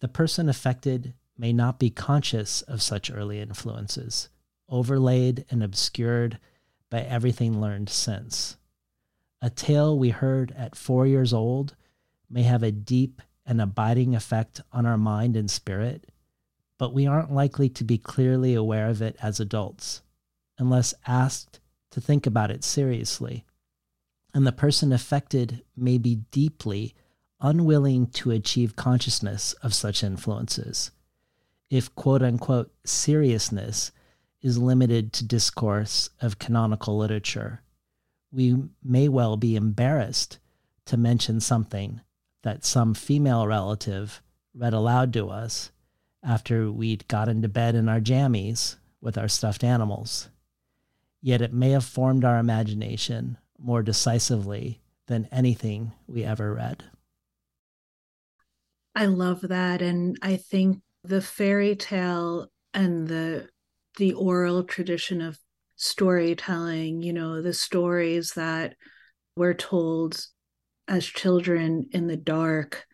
The 0.00 0.08
person 0.08 0.48
affected 0.48 1.14
may 1.36 1.52
not 1.52 1.78
be 1.78 1.90
conscious 1.90 2.62
of 2.62 2.82
such 2.82 3.10
early 3.10 3.40
influences, 3.40 4.28
overlaid 4.68 5.44
and 5.50 5.62
obscured 5.62 6.38
by 6.90 7.00
everything 7.00 7.60
learned 7.60 7.88
since. 7.88 8.56
A 9.40 9.50
tale 9.50 9.98
we 9.98 10.10
heard 10.10 10.52
at 10.56 10.74
four 10.74 11.06
years 11.06 11.32
old 11.32 11.76
may 12.28 12.42
have 12.42 12.62
a 12.62 12.72
deep 12.72 13.22
and 13.46 13.60
abiding 13.60 14.14
effect 14.14 14.60
on 14.72 14.84
our 14.84 14.98
mind 14.98 15.36
and 15.36 15.50
spirit, 15.50 16.10
but 16.78 16.92
we 16.92 17.06
aren't 17.06 17.32
likely 17.32 17.68
to 17.68 17.84
be 17.84 17.98
clearly 17.98 18.54
aware 18.54 18.88
of 18.88 19.00
it 19.00 19.16
as 19.22 19.40
adults 19.40 20.02
unless 20.58 20.92
asked 21.06 21.60
to 21.90 22.00
think 22.00 22.26
about 22.26 22.50
it 22.50 22.64
seriously. 22.64 23.44
And 24.34 24.46
the 24.46 24.52
person 24.52 24.92
affected 24.92 25.62
may 25.76 25.98
be 25.98 26.16
deeply 26.30 26.94
unwilling 27.40 28.06
to 28.08 28.30
achieve 28.30 28.76
consciousness 28.76 29.52
of 29.62 29.74
such 29.74 30.02
influences. 30.02 30.90
If 31.70 31.94
quote 31.94 32.22
unquote 32.22 32.72
seriousness 32.84 33.92
is 34.40 34.58
limited 34.58 35.12
to 35.14 35.24
discourse 35.24 36.10
of 36.20 36.38
canonical 36.38 36.96
literature, 36.96 37.62
we 38.30 38.56
may 38.82 39.08
well 39.08 39.36
be 39.36 39.56
embarrassed 39.56 40.38
to 40.86 40.96
mention 40.96 41.40
something 41.40 42.00
that 42.42 42.64
some 42.64 42.94
female 42.94 43.46
relative 43.46 44.22
read 44.54 44.72
aloud 44.72 45.12
to 45.12 45.28
us 45.28 45.70
after 46.22 46.70
we'd 46.70 47.06
got 47.08 47.28
into 47.28 47.48
bed 47.48 47.74
in 47.74 47.88
our 47.88 48.00
jammies 48.00 48.76
with 49.00 49.16
our 49.16 49.28
stuffed 49.28 49.62
animals. 49.62 50.28
Yet 51.28 51.42
it 51.42 51.52
may 51.52 51.72
have 51.72 51.84
formed 51.84 52.24
our 52.24 52.38
imagination 52.38 53.36
more 53.58 53.82
decisively 53.82 54.80
than 55.08 55.28
anything 55.30 55.92
we 56.06 56.24
ever 56.24 56.54
read. 56.54 56.84
I 58.94 59.04
love 59.04 59.42
that. 59.42 59.82
And 59.82 60.16
I 60.22 60.36
think 60.36 60.80
the 61.04 61.20
fairy 61.20 61.76
tale 61.76 62.50
and 62.72 63.06
the 63.06 63.50
the 63.98 64.14
oral 64.14 64.64
tradition 64.64 65.20
of 65.20 65.38
storytelling, 65.76 67.02
you 67.02 67.12
know, 67.12 67.42
the 67.42 67.52
stories 67.52 68.32
that 68.32 68.76
we're 69.36 69.52
told 69.52 70.18
as 70.88 71.04
children 71.04 71.90
in 71.92 72.06
the 72.06 72.16
dark 72.16 72.86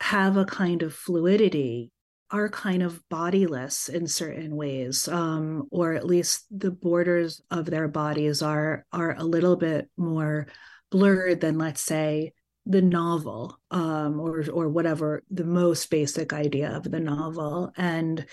have 0.00 0.38
a 0.38 0.46
kind 0.46 0.82
of 0.82 0.94
fluidity 0.94 1.92
are 2.32 2.48
kind 2.48 2.82
of 2.82 3.00
bodiless 3.10 3.88
in 3.88 4.06
certain 4.06 4.56
ways 4.56 5.06
um, 5.06 5.68
or 5.70 5.92
at 5.92 6.06
least 6.06 6.46
the 6.50 6.70
borders 6.70 7.42
of 7.50 7.66
their 7.66 7.86
bodies 7.86 8.42
are 8.42 8.84
are 8.92 9.14
a 9.16 9.24
little 9.24 9.56
bit 9.56 9.88
more 9.96 10.48
blurred 10.90 11.40
than 11.40 11.58
let's 11.58 11.82
say 11.82 12.32
the 12.66 12.82
novel 12.82 13.58
um, 13.70 14.20
or 14.20 14.44
or 14.52 14.68
whatever 14.68 15.22
the 15.30 15.44
most 15.44 15.90
basic 15.90 16.32
idea 16.32 16.70
of 16.70 16.84
the 16.84 17.00
novel. 17.00 17.72
And 17.76 18.24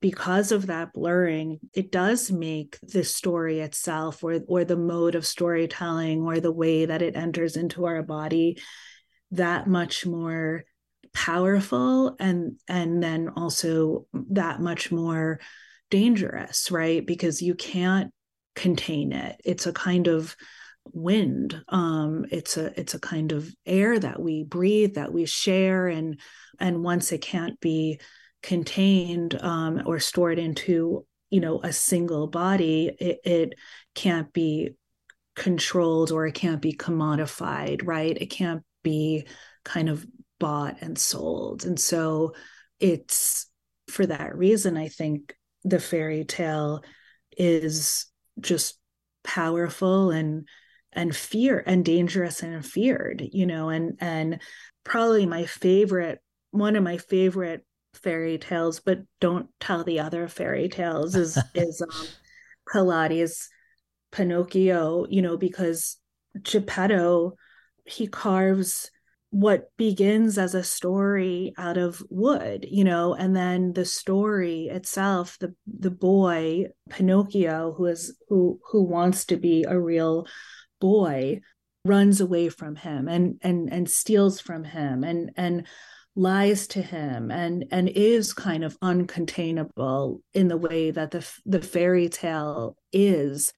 because 0.00 0.50
of 0.50 0.66
that 0.66 0.92
blurring 0.92 1.60
it 1.72 1.92
does 1.92 2.32
make 2.32 2.76
the 2.82 3.04
story 3.04 3.60
itself 3.60 4.24
or 4.24 4.40
or 4.48 4.64
the 4.64 4.76
mode 4.76 5.14
of 5.14 5.24
storytelling 5.24 6.22
or 6.22 6.40
the 6.40 6.52
way 6.52 6.86
that 6.86 7.02
it 7.02 7.14
enters 7.14 7.56
into 7.56 7.86
our 7.86 8.02
body 8.02 8.58
that 9.30 9.68
much 9.68 10.04
more 10.04 10.64
powerful 11.14 12.16
and 12.18 12.58
and 12.68 13.02
then 13.02 13.28
also 13.36 14.06
that 14.30 14.60
much 14.60 14.90
more 14.90 15.40
dangerous 15.90 16.70
right? 16.70 17.06
Because 17.06 17.42
you 17.42 17.54
can't 17.54 18.12
contain 18.56 19.12
it. 19.12 19.40
It's 19.44 19.66
a 19.66 19.72
kind 19.72 20.08
of 20.08 20.34
wind. 20.92 21.62
Um 21.68 22.26
it's 22.30 22.56
a 22.56 22.78
it's 22.78 22.94
a 22.94 23.00
kind 23.00 23.32
of 23.32 23.48
air 23.66 23.98
that 23.98 24.20
we 24.20 24.42
breathe 24.44 24.94
that 24.94 25.12
we 25.12 25.26
share 25.26 25.86
and 25.88 26.18
and 26.58 26.82
once 26.82 27.12
it 27.12 27.22
can't 27.22 27.58
be 27.60 28.00
contained 28.42 29.40
um 29.40 29.82
or 29.86 30.00
stored 30.00 30.38
into 30.38 31.06
you 31.30 31.40
know 31.40 31.60
a 31.62 31.72
single 31.72 32.26
body 32.26 32.90
it, 32.98 33.18
it 33.24 33.54
can't 33.94 34.32
be 34.32 34.70
controlled 35.36 36.10
or 36.12 36.26
it 36.26 36.34
can't 36.34 36.60
be 36.60 36.72
commodified 36.72 37.80
right? 37.84 38.16
It 38.20 38.26
can't 38.26 38.62
be 38.82 39.26
kind 39.64 39.88
of 39.88 40.04
bought 40.42 40.82
and 40.82 40.98
sold. 40.98 41.64
And 41.64 41.80
so 41.80 42.34
it's 42.82 43.46
for 43.88 44.06
that 44.06 44.36
reason 44.36 44.76
i 44.76 44.88
think 44.88 45.34
the 45.64 45.78
fairy 45.78 46.24
tale 46.24 46.82
is 47.36 48.06
just 48.40 48.78
powerful 49.22 50.10
and 50.10 50.46
and 50.92 51.14
fear 51.14 51.62
and 51.66 51.84
dangerous 51.84 52.42
and 52.42 52.64
feared 52.64 53.22
you 53.32 53.46
know 53.46 53.68
and 53.68 53.96
and 54.00 54.40
probably 54.84 55.26
my 55.26 55.44
favorite 55.44 56.20
one 56.50 56.76
of 56.76 56.82
my 56.82 56.96
favorite 56.96 57.64
fairy 57.94 58.38
tales 58.38 58.80
but 58.80 59.00
don't 59.20 59.48
tell 59.60 59.84
the 59.84 60.00
other 60.00 60.26
fairy 60.26 60.68
tales 60.68 61.14
is 61.14 61.38
is 61.54 61.80
um 61.82 62.06
Collodi's 62.68 63.48
Pinocchio 64.10 65.06
you 65.08 65.22
know 65.22 65.36
because 65.36 65.98
Geppetto 66.42 67.34
he 67.84 68.06
carves 68.06 68.90
what 69.32 69.70
begins 69.78 70.36
as 70.36 70.54
a 70.54 70.62
story 70.62 71.54
out 71.56 71.78
of 71.78 72.02
wood 72.10 72.66
you 72.70 72.84
know 72.84 73.14
and 73.14 73.34
then 73.34 73.72
the 73.72 73.84
story 73.84 74.66
itself 74.66 75.38
the 75.40 75.54
the 75.66 75.90
boy 75.90 76.66
pinocchio 76.90 77.72
who 77.76 77.86
is 77.86 78.14
who 78.28 78.60
who 78.70 78.82
wants 78.82 79.24
to 79.24 79.36
be 79.36 79.64
a 79.64 79.80
real 79.80 80.26
boy 80.80 81.40
runs 81.84 82.20
away 82.20 82.48
from 82.50 82.76
him 82.76 83.08
and 83.08 83.38
and 83.42 83.72
and 83.72 83.90
steals 83.90 84.38
from 84.38 84.64
him 84.64 85.02
and 85.02 85.30
and 85.36 85.66
lies 86.14 86.66
to 86.66 86.82
him 86.82 87.30
and 87.30 87.64
and 87.70 87.88
is 87.88 88.32
kind 88.34 88.64
of 88.64 88.78
uncontainable 88.80 90.20
in 90.34 90.48
the 90.48 90.56
way 90.56 90.90
that 90.90 91.10
the 91.10 91.26
the 91.46 91.62
fairy 91.62 92.08
tale 92.08 92.76
is. 92.92 93.52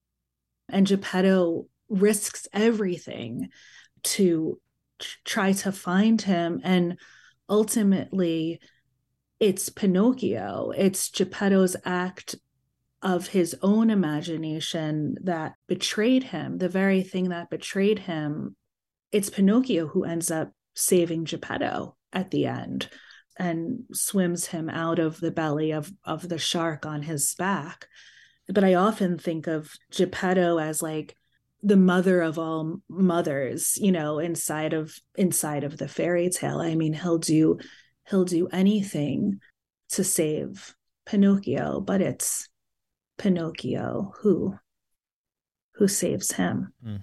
And 0.68 0.86
Geppetto 0.86 1.66
risks 1.88 2.48
everything 2.52 3.50
to 4.04 4.60
try 5.24 5.52
to 5.52 5.72
find 5.72 6.20
him 6.22 6.60
and 6.64 6.98
ultimately 7.48 8.60
it's 9.40 9.68
pinocchio. 9.68 10.72
It's 10.76 11.10
geppetto's 11.10 11.76
act 11.84 12.36
of 13.02 13.28
his 13.28 13.54
own 13.60 13.90
imagination 13.90 15.16
that 15.22 15.54
betrayed 15.66 16.24
him. 16.24 16.58
The 16.58 16.68
very 16.68 17.02
thing 17.02 17.28
that 17.28 17.50
betrayed 17.50 18.00
him 18.00 18.56
it's 19.12 19.30
pinocchio 19.30 19.86
who 19.86 20.02
ends 20.02 20.28
up 20.32 20.50
saving 20.74 21.24
geppetto 21.24 21.96
at 22.12 22.32
the 22.32 22.46
end 22.46 22.88
and 23.38 23.84
swims 23.92 24.46
him 24.46 24.68
out 24.68 24.98
of 24.98 25.20
the 25.20 25.30
belly 25.30 25.72
of 25.72 25.92
of 26.04 26.28
the 26.28 26.38
shark 26.38 26.84
on 26.84 27.02
his 27.02 27.34
back. 27.36 27.86
But 28.48 28.64
i 28.64 28.74
often 28.74 29.16
think 29.18 29.46
of 29.46 29.72
geppetto 29.92 30.58
as 30.58 30.82
like 30.82 31.16
the 31.64 31.76
mother 31.76 32.20
of 32.20 32.38
all 32.38 32.76
mothers 32.90 33.78
you 33.80 33.90
know 33.90 34.18
inside 34.18 34.74
of 34.74 34.94
inside 35.16 35.64
of 35.64 35.78
the 35.78 35.88
fairy 35.88 36.28
tale. 36.28 36.60
I 36.60 36.74
mean 36.74 36.92
he'll 36.92 37.18
do 37.18 37.58
he'll 38.08 38.26
do 38.26 38.46
anything 38.48 39.40
to 39.88 40.04
save 40.04 40.74
pinocchio 41.06 41.80
but 41.80 42.00
it's 42.00 42.48
pinocchio 43.16 44.12
who 44.20 44.58
who 45.76 45.88
saves 45.88 46.32
him. 46.32 46.72
Mm. 46.86 47.00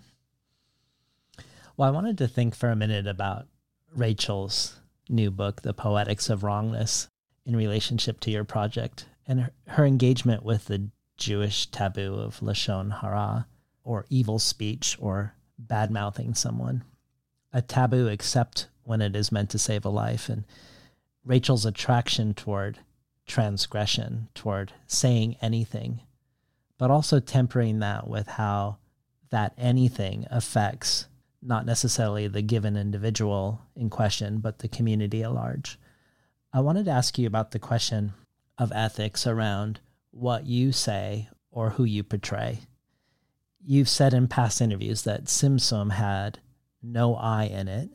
well 1.76 1.88
i 1.90 1.92
wanted 1.92 2.18
to 2.20 2.28
think 2.28 2.56
for 2.56 2.70
a 2.70 2.76
minute 2.76 3.08
about 3.08 3.48
rachel's 3.96 4.80
new 5.10 5.32
book 5.32 5.62
the 5.62 5.74
poetics 5.74 6.30
of 6.30 6.44
wrongness 6.44 7.08
in 7.46 7.56
relationship 7.56 8.20
to 8.20 8.32
your 8.32 8.44
project 8.44 9.06
and 9.28 9.42
her, 9.42 9.52
her 9.68 9.86
engagement 9.86 10.44
with 10.44 10.66
the 10.66 10.90
jewish 11.18 11.68
taboo 11.68 12.16
of 12.16 12.40
lashon 12.40 13.02
hara 13.02 13.46
or 13.92 14.06
evil 14.10 14.40
speech 14.40 14.98
or 15.02 15.36
bad 15.60 15.92
mouthing 15.92 16.34
someone. 16.34 16.82
A 17.52 17.62
taboo 17.62 18.08
except 18.08 18.70
when 18.84 19.02
it 19.02 19.18
is 19.18 19.34
meant 19.34 19.50
to 19.50 19.60
save 19.60 19.84
a 19.84 19.90
life. 19.90 20.30
And 20.30 20.46
Rachel's 21.26 21.66
attraction 21.66 22.34
toward 22.34 22.80
transgression, 23.28 24.30
toward 24.34 24.72
saying 24.88 25.36
anything, 25.42 26.00
but 26.78 26.90
also 26.90 27.20
tempering 27.20 27.80
that 27.80 28.08
with 28.08 28.28
how 28.28 28.78
that 29.30 29.54
anything 29.58 30.26
affects 30.32 31.08
not 31.42 31.66
necessarily 31.66 32.30
the 32.30 32.42
given 32.42 32.78
individual 32.78 33.62
in 33.76 33.90
question, 33.90 34.38
but 34.40 34.60
the 34.60 34.70
community 34.70 35.22
at 35.22 35.34
large. 35.34 35.78
I 36.54 36.62
wanted 36.62 36.86
to 36.86 36.92
ask 36.92 37.20
you 37.20 37.28
about 37.28 37.52
the 37.52 37.60
question 37.60 38.14
of 38.58 38.72
ethics 38.74 39.28
around 39.28 39.82
what 40.12 40.46
you 40.46 40.72
say 40.72 41.28
or 41.52 41.72
who 41.72 41.84
you 41.84 42.04
portray 42.04 42.62
you've 43.64 43.90
said 43.90 44.14
in 44.14 44.28
past 44.28 44.62
interviews 44.62 45.04
that 45.04 45.26
Tzimtzum 45.26 45.92
had 45.92 46.40
no 46.82 47.16
I 47.16 47.44
in 47.44 47.68
it, 47.68 47.90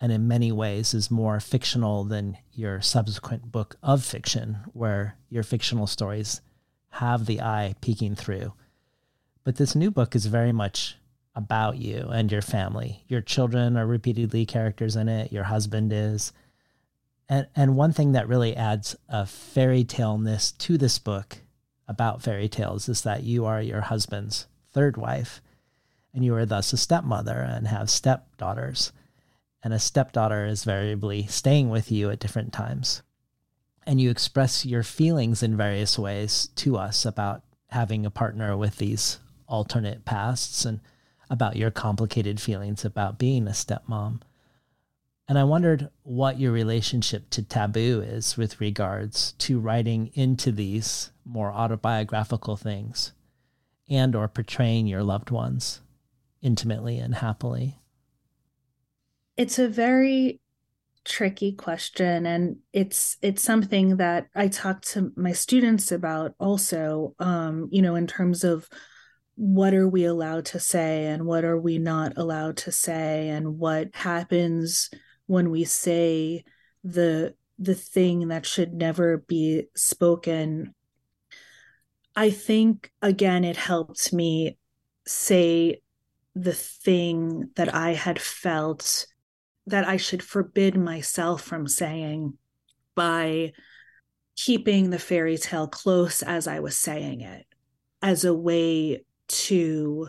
and 0.00 0.10
in 0.10 0.26
many 0.26 0.50
ways 0.50 0.94
is 0.94 1.10
more 1.10 1.38
fictional 1.38 2.04
than 2.04 2.36
your 2.52 2.80
subsequent 2.80 3.52
book 3.52 3.76
of 3.82 4.04
fiction, 4.04 4.58
where 4.72 5.16
your 5.28 5.42
fictional 5.42 5.86
stories 5.86 6.40
have 6.90 7.26
the 7.26 7.40
I 7.40 7.74
peeking 7.80 8.14
through. 8.14 8.52
But 9.44 9.56
this 9.56 9.74
new 9.74 9.90
book 9.90 10.14
is 10.14 10.26
very 10.26 10.52
much 10.52 10.96
about 11.34 11.78
you 11.78 12.08
and 12.12 12.30
your 12.30 12.42
family. 12.42 13.04
Your 13.08 13.20
children 13.20 13.76
are 13.76 13.86
repeatedly 13.86 14.44
characters 14.44 14.96
in 14.96 15.08
it, 15.08 15.32
your 15.32 15.44
husband 15.44 15.92
is. 15.92 16.32
And, 17.28 17.46
and 17.56 17.76
one 17.76 17.92
thing 17.92 18.12
that 18.12 18.28
really 18.28 18.54
adds 18.54 18.96
a 19.08 19.24
fairy 19.24 19.84
tale-ness 19.84 20.52
to 20.52 20.76
this 20.76 20.98
book 20.98 21.38
about 21.88 22.22
fairy 22.22 22.48
tales 22.48 22.88
is 22.88 23.02
that 23.02 23.22
you 23.22 23.46
are 23.46 23.62
your 23.62 23.80
husband's 23.82 24.46
third 24.72 24.96
wife, 24.96 25.40
and 26.14 26.24
you 26.24 26.34
are 26.34 26.46
thus 26.46 26.72
a 26.72 26.76
stepmother 26.76 27.38
and 27.38 27.66
have 27.68 27.90
stepdaughters. 27.90 28.92
And 29.62 29.72
a 29.72 29.78
stepdaughter 29.78 30.44
is 30.46 30.64
variably 30.64 31.26
staying 31.26 31.70
with 31.70 31.90
you 31.90 32.10
at 32.10 32.18
different 32.18 32.52
times. 32.52 33.02
And 33.86 34.00
you 34.00 34.10
express 34.10 34.66
your 34.66 34.82
feelings 34.82 35.42
in 35.42 35.56
various 35.56 35.98
ways 35.98 36.48
to 36.56 36.76
us 36.76 37.04
about 37.04 37.42
having 37.70 38.04
a 38.04 38.10
partner 38.10 38.56
with 38.56 38.76
these 38.76 39.18
alternate 39.46 40.04
pasts 40.04 40.64
and 40.64 40.80
about 41.30 41.56
your 41.56 41.70
complicated 41.70 42.40
feelings 42.40 42.84
about 42.84 43.18
being 43.18 43.46
a 43.46 43.52
stepmom. 43.52 44.20
And 45.28 45.38
I 45.38 45.44
wondered 45.44 45.88
what 46.02 46.38
your 46.38 46.52
relationship 46.52 47.30
to 47.30 47.42
taboo 47.42 48.02
is 48.04 48.36
with 48.36 48.60
regards 48.60 49.32
to 49.38 49.60
writing 49.60 50.10
into 50.14 50.52
these 50.52 51.10
more 51.24 51.52
autobiographical 51.52 52.56
things 52.56 53.12
and 53.92 54.16
or 54.16 54.26
portraying 54.28 54.86
your 54.86 55.02
loved 55.02 55.30
ones 55.30 55.82
intimately 56.40 56.98
and 56.98 57.14
happily? 57.14 57.78
It's 59.36 59.58
a 59.58 59.68
very 59.68 60.40
tricky 61.04 61.52
question 61.52 62.26
and 62.26 62.56
it's 62.72 63.16
it's 63.22 63.42
something 63.42 63.96
that 63.96 64.28
I 64.36 64.46
talk 64.46 64.82
to 64.82 65.10
my 65.16 65.32
students 65.32 65.90
about 65.90 66.34
also 66.38 67.16
um 67.18 67.68
you 67.72 67.82
know 67.82 67.96
in 67.96 68.06
terms 68.06 68.44
of 68.44 68.68
what 69.34 69.74
are 69.74 69.88
we 69.88 70.04
allowed 70.04 70.44
to 70.44 70.60
say 70.60 71.06
and 71.06 71.26
what 71.26 71.44
are 71.44 71.58
we 71.58 71.78
not 71.78 72.16
allowed 72.16 72.56
to 72.58 72.70
say 72.70 73.30
and 73.30 73.58
what 73.58 73.88
happens 73.94 74.90
when 75.26 75.50
we 75.50 75.64
say 75.64 76.44
the 76.84 77.34
the 77.58 77.74
thing 77.74 78.28
that 78.28 78.46
should 78.46 78.72
never 78.72 79.18
be 79.18 79.64
spoken 79.74 80.72
I 82.14 82.30
think, 82.30 82.90
again, 83.00 83.44
it 83.44 83.56
helped 83.56 84.12
me 84.12 84.58
say 85.06 85.82
the 86.34 86.52
thing 86.52 87.50
that 87.56 87.74
I 87.74 87.92
had 87.94 88.20
felt 88.20 89.06
that 89.66 89.86
I 89.86 89.96
should 89.96 90.22
forbid 90.22 90.76
myself 90.76 91.42
from 91.42 91.68
saying 91.68 92.34
by 92.94 93.52
keeping 94.36 94.90
the 94.90 94.98
fairy 94.98 95.38
tale 95.38 95.68
close 95.68 96.22
as 96.22 96.46
I 96.46 96.60
was 96.60 96.76
saying 96.76 97.20
it, 97.20 97.46
as 98.00 98.24
a 98.24 98.34
way 98.34 99.04
to 99.28 100.08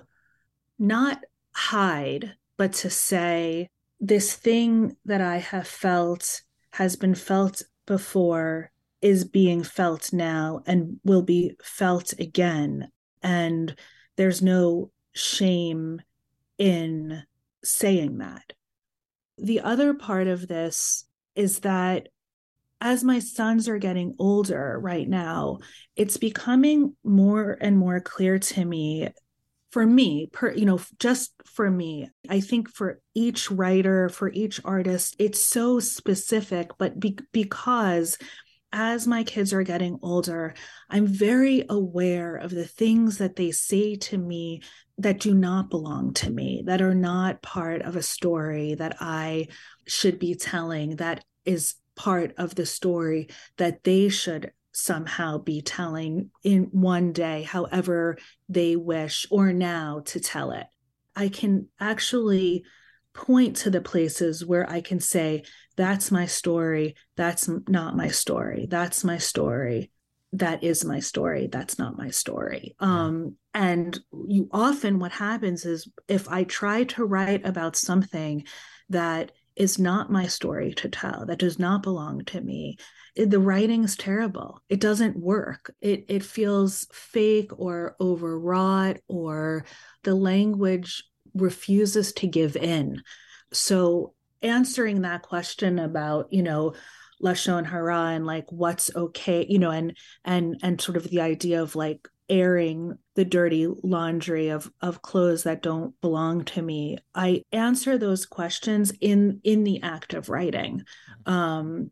not 0.80 1.24
hide, 1.54 2.36
but 2.58 2.74
to 2.74 2.90
say 2.90 3.70
this 4.00 4.34
thing 4.34 4.98
that 5.06 5.22
I 5.22 5.38
have 5.38 5.68
felt 5.68 6.42
has 6.72 6.96
been 6.96 7.16
felt 7.16 7.62
before 7.86 8.73
is 9.04 9.26
being 9.26 9.64
felt 9.64 10.14
now 10.14 10.62
and 10.66 10.98
will 11.04 11.22
be 11.22 11.56
felt 11.62 12.14
again. 12.20 12.90
And 13.22 13.76
there's 14.16 14.42
no 14.42 14.92
shame 15.14 16.02
in 16.58 17.22
saying 17.64 18.20
that. 18.20 18.54
The 19.38 19.60
other 19.60 19.94
part 19.94 20.28
of 20.28 20.48
this 20.48 21.06
is 21.36 21.60
that 21.60 22.08
as 22.80 23.04
my 23.04 23.20
sons 23.20 23.68
are 23.68 23.78
getting 23.78 24.16
older 24.20 24.80
right 24.82 25.08
now, 25.08 25.60
it's 25.96 26.18
becoming 26.18 26.96
more 27.04 27.58
and 27.60 27.78
more 27.78 28.00
clear 28.00 28.40
to 28.40 28.64
me 28.64 29.10
for 29.74 29.88
me 29.88 30.30
per 30.32 30.52
you 30.52 30.66
know 30.66 30.80
just 31.00 31.34
for 31.46 31.68
me 31.72 32.08
i 32.30 32.40
think 32.40 32.70
for 32.70 33.00
each 33.16 33.50
writer 33.50 34.08
for 34.08 34.30
each 34.30 34.62
artist 34.64 35.16
it's 35.18 35.42
so 35.42 35.80
specific 35.80 36.70
but 36.78 37.00
be- 37.00 37.18
because 37.32 38.20
as 38.74 39.08
my 39.08 39.24
kids 39.24 39.54
are 39.54 39.64
getting 39.64 39.98
older 40.02 40.54
i'm 40.90 41.08
very 41.08 41.64
aware 41.70 42.36
of 42.36 42.52
the 42.52 42.66
things 42.66 43.20
that 43.20 43.36
they 43.38 43.52
say 43.52 43.96
to 43.96 44.18
me 44.18 44.62
that 44.98 45.20
do 45.20 45.34
not 45.34 45.70
belong 45.70 46.14
to 46.14 46.30
me 46.30 46.64
that 46.66 46.82
are 46.82 46.96
not 46.96 47.42
part 47.42 47.82
of 47.84 47.96
a 47.96 48.04
story 48.04 48.76
that 48.76 48.98
i 49.00 49.48
should 49.88 50.20
be 50.20 50.36
telling 50.36 50.98
that 50.98 51.24
is 51.46 51.76
part 51.96 52.34
of 52.38 52.56
the 52.56 52.66
story 52.66 53.30
that 53.58 53.84
they 53.84 54.10
should 54.10 54.52
somehow 54.74 55.38
be 55.38 55.62
telling 55.62 56.32
in 56.44 56.64
one 56.72 57.14
day, 57.14 57.44
however 57.44 58.18
they 58.50 58.76
wish, 58.76 59.26
or 59.30 59.54
now 59.54 60.02
to 60.06 60.20
tell 60.20 60.52
it. 60.52 60.66
I 61.16 61.30
can 61.30 61.68
actually 61.80 62.64
point 63.14 63.58
to 63.58 63.70
the 63.70 63.82
places 63.82 64.44
where 64.44 64.68
I 64.68 64.82
can 64.82 65.00
say, 65.00 65.44
that's 65.76 66.12
my 66.12 66.26
story. 66.26 66.96
That's 67.16 67.50
not 67.68 67.96
my 67.96 68.10
story. 68.10 68.68
That's 68.70 69.04
my 69.04 69.18
story. 69.18 69.92
That 70.34 70.64
is 70.64 70.84
my 70.84 71.00
story. 71.00 71.48
That's 71.48 71.78
not 71.78 71.98
my 71.98 72.10
story. 72.10 72.76
Um, 72.80 73.36
and 73.54 74.00
you 74.28 74.50
often, 74.52 75.00
what 75.00 75.12
happens 75.12 75.66
is 75.66 75.88
if 76.08 76.28
I 76.30 76.44
try 76.44 76.86
to 76.86 77.06
write 77.06 77.46
about 77.46 77.76
something 77.76 78.46
that 78.90 79.32
is 79.56 79.78
not 79.78 80.12
my 80.12 80.28
story 80.28 80.74
to 80.74 80.90
tell, 80.90 81.26
that 81.28 81.40
does 81.40 81.60
not 81.60 81.84
belong 81.84 82.26
to 82.26 82.42
me, 82.42 82.78
the 83.16 83.40
writing 83.40 83.84
is 83.84 83.96
terrible. 83.96 84.62
It 84.70 84.80
doesn't 84.80 85.16
work. 85.16 85.74
It 85.82 86.06
it 86.08 86.24
feels 86.24 86.88
fake 86.92 87.52
or 87.56 87.96
overwrought 88.02 88.98
or 89.08 89.66
the 90.04 90.16
language 90.16 91.04
refuses 91.36 92.14
to 92.14 92.28
give 92.28 92.56
in. 92.56 93.02
So 93.52 94.16
answering 94.44 95.02
that 95.02 95.22
question 95.22 95.80
about, 95.80 96.32
you 96.32 96.44
know, 96.44 96.74
lashon 97.22 97.66
hara 97.66 98.10
and 98.10 98.26
like 98.26 98.46
what's 98.50 98.94
okay, 98.96 99.46
you 99.48 99.60
know, 99.60 99.72
and 99.72 99.98
and 100.26 100.58
and 100.62 100.80
sort 100.82 100.98
of 100.98 101.10
the 101.10 101.22
idea 101.22 101.62
of 101.62 101.76
like 101.76 102.08
airing 102.30 102.98
the 103.16 103.26
dirty 103.26 103.68
laundry 103.84 104.50
of 104.50 104.72
of 104.82 105.02
clothes 105.02 105.44
that 105.44 105.62
don't 105.62 106.00
belong 106.00 106.46
to 106.46 106.62
me 106.62 106.98
i 107.14 107.44
answer 107.52 107.98
those 107.98 108.26
questions 108.26 108.94
in 109.02 109.42
in 109.44 109.66
the 109.66 109.82
act 109.84 110.14
of 110.14 110.30
writing. 110.30 110.82
Um 111.26 111.92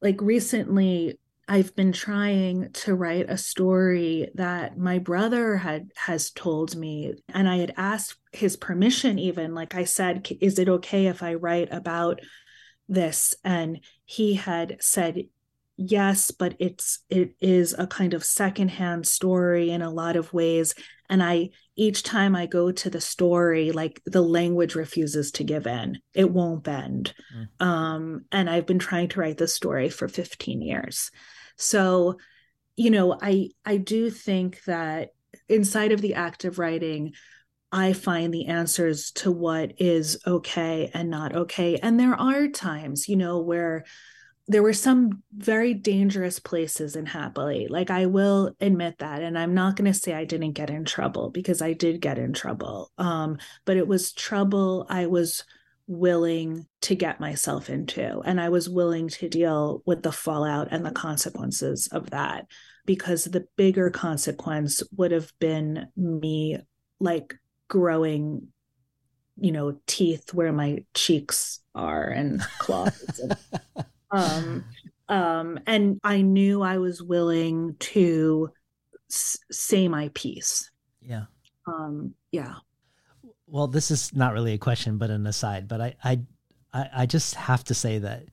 like 0.00 0.20
recently 0.20 1.18
I've 1.48 1.76
been 1.76 1.92
trying 1.92 2.72
to 2.72 2.94
write 2.94 3.30
a 3.30 3.38
story 3.38 4.28
that 4.34 4.76
my 4.76 4.98
brother 4.98 5.56
had 5.56 5.92
has 5.96 6.30
told 6.30 6.74
me 6.74 7.14
and 7.32 7.48
I 7.48 7.58
had 7.58 7.72
asked 7.76 8.18
his 8.32 8.56
permission 8.56 9.18
even 9.18 9.54
like 9.54 9.74
I 9.74 9.84
said 9.84 10.26
is 10.40 10.58
it 10.58 10.68
okay 10.68 11.06
if 11.06 11.22
I 11.22 11.34
write 11.34 11.68
about 11.70 12.20
this? 12.88 13.34
And 13.44 13.80
he 14.04 14.34
had 14.34 14.78
said 14.80 15.24
yes 15.78 16.30
but 16.30 16.54
it's 16.58 17.00
it 17.10 17.34
is 17.38 17.74
a 17.78 17.86
kind 17.86 18.14
of 18.14 18.24
secondhand 18.24 19.06
story 19.06 19.70
in 19.70 19.82
a 19.82 19.90
lot 19.90 20.16
of 20.16 20.32
ways. 20.32 20.74
And 21.08 21.22
i 21.22 21.50
each 21.76 22.02
time 22.02 22.34
i 22.34 22.46
go 22.46 22.72
to 22.72 22.90
the 22.90 23.00
story 23.00 23.70
like 23.70 24.00
the 24.06 24.22
language 24.22 24.74
refuses 24.74 25.30
to 25.32 25.44
give 25.44 25.68
in. 25.68 26.00
It 26.12 26.28
won't 26.28 26.64
bend. 26.64 27.14
Mm. 27.36 27.64
um 27.64 28.24
and 28.32 28.50
i've 28.50 28.66
been 28.66 28.80
trying 28.80 29.10
to 29.10 29.20
write 29.20 29.38
this 29.38 29.54
story 29.54 29.90
for 29.90 30.08
15 30.08 30.60
years 30.60 31.12
so 31.56 32.16
you 32.76 32.90
know 32.90 33.18
i 33.20 33.48
i 33.64 33.76
do 33.76 34.10
think 34.10 34.62
that 34.64 35.10
inside 35.48 35.92
of 35.92 36.00
the 36.00 36.14
act 36.14 36.44
of 36.44 36.58
writing 36.58 37.12
I 37.72 37.92
find 37.94 38.32
the 38.32 38.46
answers 38.46 39.10
to 39.12 39.30
what 39.30 39.72
is 39.78 40.18
okay 40.26 40.90
and 40.94 41.10
not 41.10 41.34
okay. 41.34 41.76
And 41.78 41.98
there 41.98 42.14
are 42.14 42.46
times, 42.46 43.08
you 43.08 43.16
know, 43.16 43.40
where 43.40 43.84
there 44.48 44.62
were 44.62 44.72
some 44.72 45.22
very 45.36 45.74
dangerous 45.74 46.38
places 46.38 46.94
in 46.94 47.06
happily. 47.06 47.66
Like 47.68 47.90
i 47.90 48.06
will 48.06 48.54
admit 48.60 48.98
that 48.98 49.22
and 49.22 49.38
i'm 49.38 49.54
not 49.54 49.76
going 49.76 49.90
to 49.92 49.98
say 49.98 50.14
i 50.14 50.24
didn't 50.24 50.52
get 50.52 50.70
in 50.70 50.84
trouble 50.84 51.30
because 51.30 51.60
i 51.60 51.72
did 51.72 52.00
get 52.00 52.18
in 52.18 52.32
trouble. 52.32 52.90
Um, 52.98 53.38
but 53.64 53.76
it 53.76 53.88
was 53.88 54.12
trouble. 54.12 54.86
I 54.88 55.06
was 55.06 55.44
willing 55.86 56.66
to 56.80 56.94
get 56.94 57.20
myself 57.20 57.70
into 57.70 58.20
and 58.24 58.40
i 58.40 58.48
was 58.48 58.68
willing 58.68 59.08
to 59.08 59.28
deal 59.28 59.82
with 59.86 60.02
the 60.02 60.10
fallout 60.10 60.68
and 60.70 60.84
the 60.84 60.90
consequences 60.90 61.88
of 61.92 62.10
that 62.10 62.46
because 62.84 63.24
the 63.24 63.46
bigger 63.56 63.90
consequence 63.90 64.82
would 64.96 65.12
have 65.12 65.32
been 65.38 65.86
me 65.96 66.58
like 66.98 67.34
growing 67.68 68.48
you 69.38 69.52
know 69.52 69.78
teeth 69.86 70.34
where 70.34 70.52
my 70.52 70.84
cheeks 70.94 71.60
are 71.74 72.08
and 72.08 72.40
claws 72.58 73.20
and 73.20 73.36
um 74.10 74.64
um 75.08 75.60
and 75.66 76.00
i 76.02 76.20
knew 76.20 76.62
i 76.62 76.78
was 76.78 77.02
willing 77.02 77.76
to 77.78 78.50
s- 79.10 79.38
say 79.50 79.88
my 79.88 80.10
piece. 80.14 80.70
Yeah. 81.00 81.24
Um 81.66 82.14
yeah 82.32 82.56
well 83.46 83.66
this 83.66 83.90
is 83.90 84.14
not 84.14 84.32
really 84.32 84.52
a 84.52 84.58
question 84.58 84.98
but 84.98 85.10
an 85.10 85.26
aside 85.26 85.68
but 85.68 85.80
i 85.80 85.94
i 86.04 86.20
i 86.72 87.06
just 87.06 87.34
have 87.34 87.64
to 87.64 87.74
say 87.74 87.98
that 87.98 88.24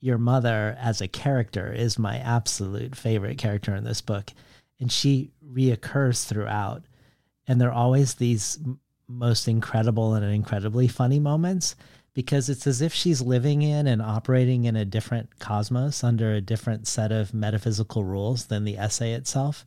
your 0.00 0.18
mother 0.18 0.76
as 0.78 1.00
a 1.00 1.08
character 1.08 1.72
is 1.72 1.98
my 1.98 2.18
absolute 2.18 2.94
favorite 2.94 3.38
character 3.38 3.74
in 3.74 3.84
this 3.84 4.00
book 4.00 4.30
and 4.80 4.92
she 4.92 5.30
reoccurs 5.52 6.26
throughout 6.26 6.82
and 7.46 7.60
there 7.60 7.68
are 7.68 7.72
always 7.72 8.14
these 8.14 8.58
most 9.08 9.48
incredible 9.48 10.14
and 10.14 10.24
incredibly 10.24 10.88
funny 10.88 11.20
moments 11.20 11.76
because 12.14 12.48
it's 12.48 12.66
as 12.66 12.80
if 12.80 12.94
she's 12.94 13.20
living 13.20 13.62
in 13.62 13.86
and 13.86 14.00
operating 14.00 14.64
in 14.64 14.76
a 14.76 14.84
different 14.84 15.38
cosmos 15.40 16.04
under 16.04 16.32
a 16.32 16.40
different 16.40 16.86
set 16.86 17.10
of 17.10 17.34
metaphysical 17.34 18.04
rules 18.04 18.46
than 18.46 18.64
the 18.64 18.78
essay 18.78 19.12
itself. 19.12 19.66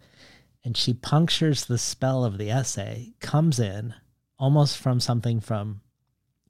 And 0.64 0.76
she 0.76 0.94
punctures 0.94 1.66
the 1.66 1.78
spell 1.78 2.24
of 2.24 2.38
the 2.38 2.50
essay, 2.50 3.14
comes 3.20 3.60
in 3.60 3.94
almost 4.40 4.78
from 4.78 5.00
something 5.00 5.40
from 5.40 5.82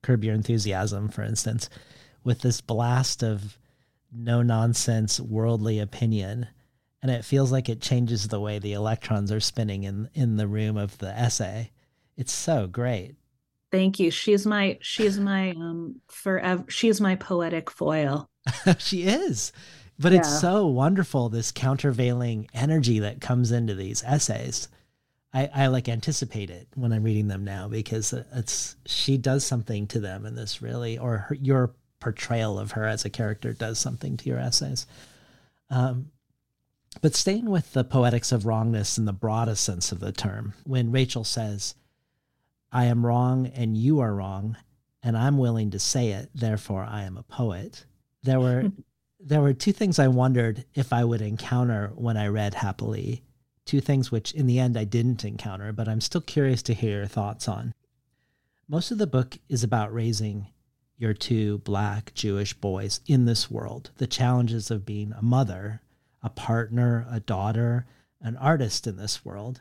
Curb 0.01 0.23
Your 0.23 0.35
Enthusiasm, 0.35 1.09
for 1.09 1.23
instance, 1.23 1.69
with 2.23 2.41
this 2.41 2.61
blast 2.61 3.23
of 3.23 3.57
no 4.11 4.41
nonsense 4.41 5.19
worldly 5.19 5.79
opinion. 5.79 6.47
And 7.01 7.11
it 7.11 7.25
feels 7.25 7.51
like 7.51 7.69
it 7.69 7.81
changes 7.81 8.27
the 8.27 8.39
way 8.39 8.59
the 8.59 8.73
electrons 8.73 9.31
are 9.31 9.39
spinning 9.39 9.83
in, 9.83 10.09
in 10.13 10.37
the 10.37 10.47
room 10.47 10.77
of 10.77 10.97
the 10.97 11.09
essay. 11.09 11.71
It's 12.15 12.33
so 12.33 12.67
great. 12.67 13.15
Thank 13.71 13.99
you. 13.99 14.11
She's 14.11 14.45
my 14.45 14.77
she's 14.81 15.19
my 15.19 15.51
um 15.51 16.01
forever 16.07 16.63
she's 16.69 17.01
my 17.01 17.15
poetic 17.15 17.69
foil. 17.69 18.29
she 18.77 19.03
is. 19.03 19.51
But 19.99 20.13
yeah. 20.13 20.19
it's 20.19 20.39
so 20.39 20.67
wonderful 20.67 21.29
this 21.29 21.51
countervailing 21.51 22.49
energy 22.53 22.99
that 22.99 23.19
comes 23.19 23.51
into 23.51 23.75
these 23.75 24.03
essays. 24.03 24.69
I, 25.33 25.49
I 25.53 25.67
like 25.67 25.89
anticipate 25.89 26.49
it 26.49 26.67
when 26.75 26.93
I'm 26.93 27.03
reading 27.03 27.27
them 27.27 27.43
now 27.43 27.67
because 27.67 28.13
it's 28.13 28.75
she 28.85 29.17
does 29.17 29.45
something 29.45 29.87
to 29.87 29.99
them 29.99 30.25
in 30.25 30.35
this 30.35 30.61
really, 30.61 30.97
or 30.97 31.17
her, 31.17 31.35
your 31.35 31.73
portrayal 31.99 32.57
of 32.59 32.71
her 32.71 32.85
as 32.85 33.05
a 33.05 33.09
character 33.09 33.53
does 33.53 33.79
something 33.79 34.17
to 34.17 34.29
your 34.29 34.39
essays. 34.39 34.85
Um, 35.69 36.11
but 37.01 37.15
staying 37.15 37.49
with 37.49 37.73
the 37.73 37.83
poetics 37.83 38.31
of 38.31 38.45
wrongness 38.45 38.97
in 38.97 39.05
the 39.05 39.13
broadest 39.13 39.63
sense 39.63 39.91
of 39.91 39.99
the 39.99 40.11
term, 40.11 40.53
when 40.63 40.91
Rachel 40.91 41.23
says, 41.23 41.75
I 42.71 42.85
am 42.85 43.05
wrong 43.05 43.47
and 43.47 43.77
you 43.77 43.99
are 43.99 44.15
wrong, 44.15 44.57
and 45.03 45.17
I'm 45.17 45.37
willing 45.37 45.71
to 45.71 45.79
say 45.79 46.09
it, 46.09 46.29
therefore 46.33 46.85
I 46.89 47.03
am 47.03 47.17
a 47.17 47.23
poet. 47.23 47.85
There 48.23 48.39
were 48.39 48.71
there 49.19 49.41
were 49.41 49.53
two 49.53 49.73
things 49.73 49.99
I 49.99 50.07
wondered 50.07 50.65
if 50.73 50.93
I 50.93 51.03
would 51.03 51.21
encounter 51.21 51.91
when 51.95 52.17
I 52.17 52.27
read 52.27 52.53
Happily. 52.53 53.23
Two 53.67 53.81
things 53.81 54.13
which 54.13 54.31
in 54.31 54.47
the 54.47 54.59
end 54.59 54.77
I 54.77 54.85
didn't 54.85 55.25
encounter, 55.25 55.73
but 55.73 55.89
I'm 55.89 55.99
still 55.99 56.21
curious 56.21 56.63
to 56.63 56.73
hear 56.73 56.99
your 56.99 57.05
thoughts 57.05 57.49
on. 57.49 57.73
Most 58.65 58.91
of 58.91 58.97
the 58.97 59.05
book 59.05 59.39
is 59.49 59.61
about 59.61 59.93
raising 59.93 60.47
your 60.95 61.13
two 61.13 61.57
black 61.59 62.13
Jewish 62.13 62.53
boys 62.53 63.01
in 63.07 63.25
this 63.25 63.51
world, 63.51 63.91
the 63.97 64.07
challenges 64.07 64.71
of 64.71 64.85
being 64.85 65.11
a 65.11 65.21
mother, 65.21 65.81
a 66.23 66.29
partner, 66.29 67.05
a 67.11 67.19
daughter, 67.19 67.85
an 68.21 68.37
artist 68.37 68.87
in 68.87 68.95
this 68.95 69.25
world. 69.25 69.59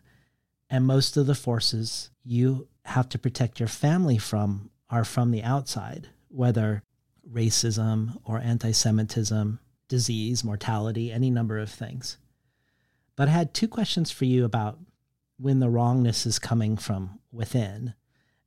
And 0.70 0.87
most 0.87 1.16
of 1.16 1.27
the 1.27 1.35
forces 1.35 2.11
you 2.23 2.69
have 2.85 3.09
to 3.09 3.19
protect 3.19 3.59
your 3.59 3.69
family 3.69 4.19
from 4.19 4.70
are 4.89 5.05
from 5.05 5.33
the 5.33 5.43
outside, 5.43 6.11
whether 6.28 6.81
racism 7.28 8.20
or 8.24 8.39
anti 8.39 8.70
Semitism, 8.70 9.59
disease, 9.89 10.45
mortality, 10.45 11.11
any 11.11 11.28
number 11.28 11.59
of 11.59 11.70
things. 11.70 12.19
But 13.17 13.29
I 13.29 13.33
had 13.33 13.55
two 13.55 13.69
questions 13.69 14.11
for 14.11 14.27
you 14.27 14.45
about 14.45 14.79
when 15.39 15.59
the 15.59 15.71
wrongness 15.71 16.27
is 16.27 16.39
coming 16.39 16.77
from 16.77 17.19
within. 17.33 17.95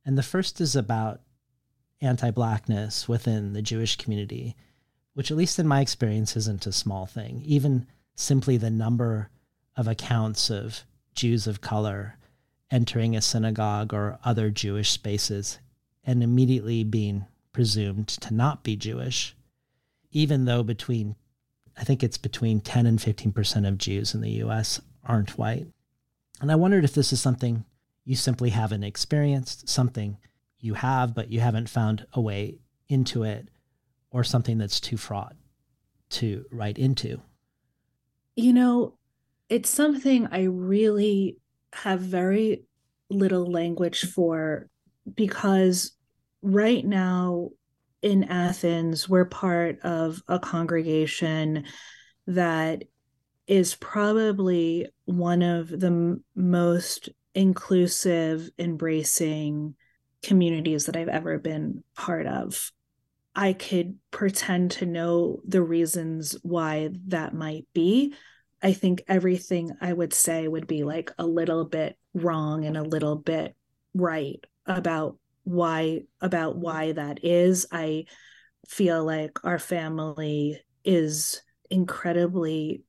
And 0.04 0.16
the 0.16 0.22
first 0.22 0.60
is 0.60 0.74
about 0.74 1.20
anti 2.00 2.30
Blackness 2.30 3.08
within 3.08 3.52
the 3.52 3.62
Jewish 3.62 3.96
community, 3.96 4.56
which, 5.14 5.30
at 5.30 5.36
least 5.36 5.58
in 5.58 5.66
my 5.68 5.80
experience, 5.80 6.36
isn't 6.36 6.66
a 6.66 6.72
small 6.72 7.06
thing. 7.06 7.42
Even 7.44 7.86
simply 8.14 8.56
the 8.56 8.70
number 8.70 9.30
of 9.76 9.88
accounts 9.88 10.50
of 10.50 10.84
Jews 11.14 11.46
of 11.46 11.60
color 11.60 12.16
entering 12.70 13.16
a 13.16 13.20
synagogue 13.20 13.92
or 13.92 14.18
other 14.24 14.50
Jewish 14.50 14.90
spaces 14.90 15.58
and 16.04 16.22
immediately 16.22 16.84
being 16.84 17.26
presumed 17.52 18.08
to 18.08 18.32
not 18.32 18.62
be 18.62 18.76
Jewish, 18.76 19.34
even 20.12 20.44
though 20.44 20.62
between, 20.62 21.16
I 21.76 21.84
think 21.84 22.02
it's 22.02 22.18
between 22.18 22.60
10 22.60 22.86
and 22.86 22.98
15% 22.98 23.66
of 23.68 23.78
Jews 23.78 24.14
in 24.14 24.20
the 24.20 24.42
US 24.42 24.80
aren't 25.04 25.38
white. 25.38 25.66
And 26.40 26.50
I 26.50 26.56
wondered 26.56 26.84
if 26.84 26.94
this 26.94 27.12
is 27.12 27.20
something 27.20 27.64
you 28.04 28.16
simply 28.16 28.50
haven't 28.50 28.84
experienced, 28.84 29.68
something 29.68 30.18
you 30.58 30.74
have, 30.74 31.14
but 31.14 31.30
you 31.30 31.40
haven't 31.40 31.68
found 31.68 32.06
a 32.12 32.20
way 32.20 32.58
into 32.88 33.22
it, 33.22 33.48
or 34.10 34.24
something 34.24 34.58
that's 34.58 34.80
too 34.80 34.96
fraught 34.96 35.36
to 36.10 36.44
write 36.50 36.78
into. 36.78 37.20
You 38.36 38.52
know, 38.52 38.98
it's 39.48 39.70
something 39.70 40.28
I 40.30 40.42
really 40.44 41.38
have 41.72 42.00
very 42.00 42.64
little 43.08 43.50
language 43.50 44.02
for 44.12 44.68
because 45.14 45.92
right 46.42 46.84
now 46.84 47.50
in 48.02 48.24
Athens, 48.24 49.08
we're 49.08 49.24
part 49.26 49.80
of 49.80 50.22
a 50.28 50.38
congregation 50.38 51.64
that 52.26 52.84
is 53.46 53.74
probably 53.74 54.86
one 55.04 55.42
of 55.42 55.68
the 55.68 55.88
m- 55.88 56.24
most 56.34 57.08
inclusive, 57.34 58.48
embracing 58.58 59.74
communities 60.22 60.86
that 60.86 60.96
I've 60.96 61.08
ever 61.08 61.38
been 61.38 61.82
part 61.96 62.26
of. 62.26 62.72
I 63.34 63.52
could 63.52 63.98
pretend 64.10 64.72
to 64.72 64.86
know 64.86 65.40
the 65.46 65.62
reasons 65.62 66.36
why 66.42 66.90
that 67.08 67.34
might 67.34 67.66
be. 67.72 68.14
I 68.62 68.72
think 68.72 69.02
everything 69.08 69.72
I 69.80 69.92
would 69.92 70.12
say 70.12 70.46
would 70.46 70.66
be 70.66 70.84
like 70.84 71.12
a 71.18 71.26
little 71.26 71.64
bit 71.64 71.96
wrong 72.12 72.64
and 72.64 72.76
a 72.76 72.82
little 72.82 73.16
bit 73.16 73.54
right 73.94 74.44
about 74.66 75.16
why 75.44 76.02
about 76.20 76.56
why 76.56 76.92
that 76.92 77.24
is. 77.24 77.66
I 77.72 78.04
feel 78.68 79.04
like 79.04 79.44
our 79.44 79.58
family 79.58 80.60
is 80.84 81.42
incredibly 81.70 82.82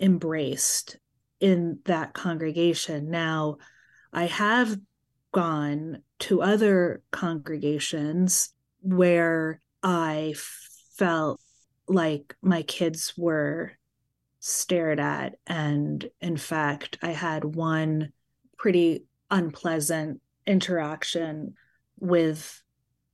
embraced 0.00 0.98
in 1.40 1.80
that 1.84 2.14
congregation. 2.14 3.10
Now, 3.10 3.58
I 4.12 4.26
have 4.26 4.76
gone 5.32 6.02
to 6.20 6.42
other 6.42 7.02
congregations 7.10 8.52
where 8.80 9.60
I 9.82 10.34
felt 10.96 11.40
like 11.86 12.36
my 12.42 12.62
kids 12.62 13.14
were 13.16 13.72
stared 14.40 15.00
at. 15.00 15.34
And 15.46 16.08
in 16.20 16.36
fact, 16.36 16.98
I 17.02 17.10
had 17.10 17.44
one 17.44 18.12
pretty 18.56 19.04
unpleasant 19.30 20.20
interaction 20.46 21.54
with 22.00 22.62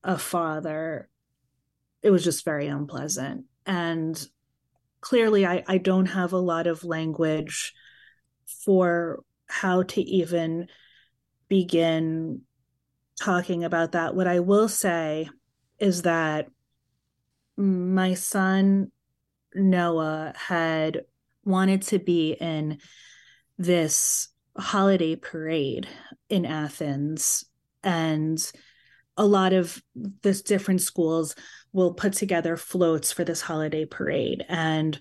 a 0.02 0.19
father. 0.19 1.09
It 2.02 2.11
was 2.11 2.24
just 2.24 2.44
very 2.44 2.66
unpleasant. 2.66 3.44
And 3.66 4.27
clearly, 5.01 5.47
I, 5.47 5.65
I 5.66 5.78
don't 5.78 6.06
have 6.06 6.32
a 6.32 6.39
lot 6.39 6.66
of 6.66 6.85
language 6.85 7.73
for 8.65 9.23
how 9.47 9.82
to 9.82 10.01
even 10.01 10.69
begin 11.48 12.43
talking 13.20 13.65
about 13.65 13.93
that. 13.93 14.15
What 14.15 14.27
I 14.27 14.40
will 14.40 14.69
say 14.69 15.28
is 15.78 16.02
that 16.02 16.48
my 17.56 18.15
son 18.15 18.90
Noah 19.55 20.32
had 20.36 21.02
wanted 21.44 21.82
to 21.82 21.98
be 21.98 22.32
in 22.32 22.78
this 23.59 24.28
holiday 24.56 25.16
parade 25.16 25.86
in 26.28 26.44
Athens 26.44 27.44
and 27.82 28.52
a 29.16 29.27
lot 29.27 29.53
of 29.53 29.82
this 30.23 30.43
different 30.43 30.81
schools 30.81 31.35
will 31.73 31.95
put 31.95 32.12
together 32.12 32.57
floats 32.57 33.12
for 33.12 33.24
this 33.24 33.41
holiday 33.41 33.85
parade. 33.85 34.45
And 34.49 34.99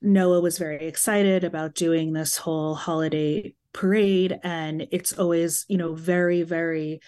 Noah 0.00 0.40
was 0.40 0.58
very 0.58 0.86
excited 0.86 1.44
about 1.44 1.74
doing 1.74 2.12
this 2.12 2.36
whole 2.36 2.74
holiday 2.74 3.54
parade. 3.72 4.38
And 4.42 4.86
it's 4.90 5.12
always 5.14 5.64
you 5.68 5.76
know 5.76 5.94
very 5.94 6.42
very 6.42 7.00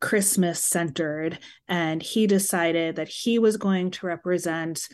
christmas 0.00 0.62
centered. 0.62 1.38
And 1.66 2.02
he 2.02 2.26
decided 2.26 2.96
that 2.96 3.08
he 3.08 3.38
was 3.38 3.56
going 3.56 3.90
to 3.92 4.06
represent 4.06 4.88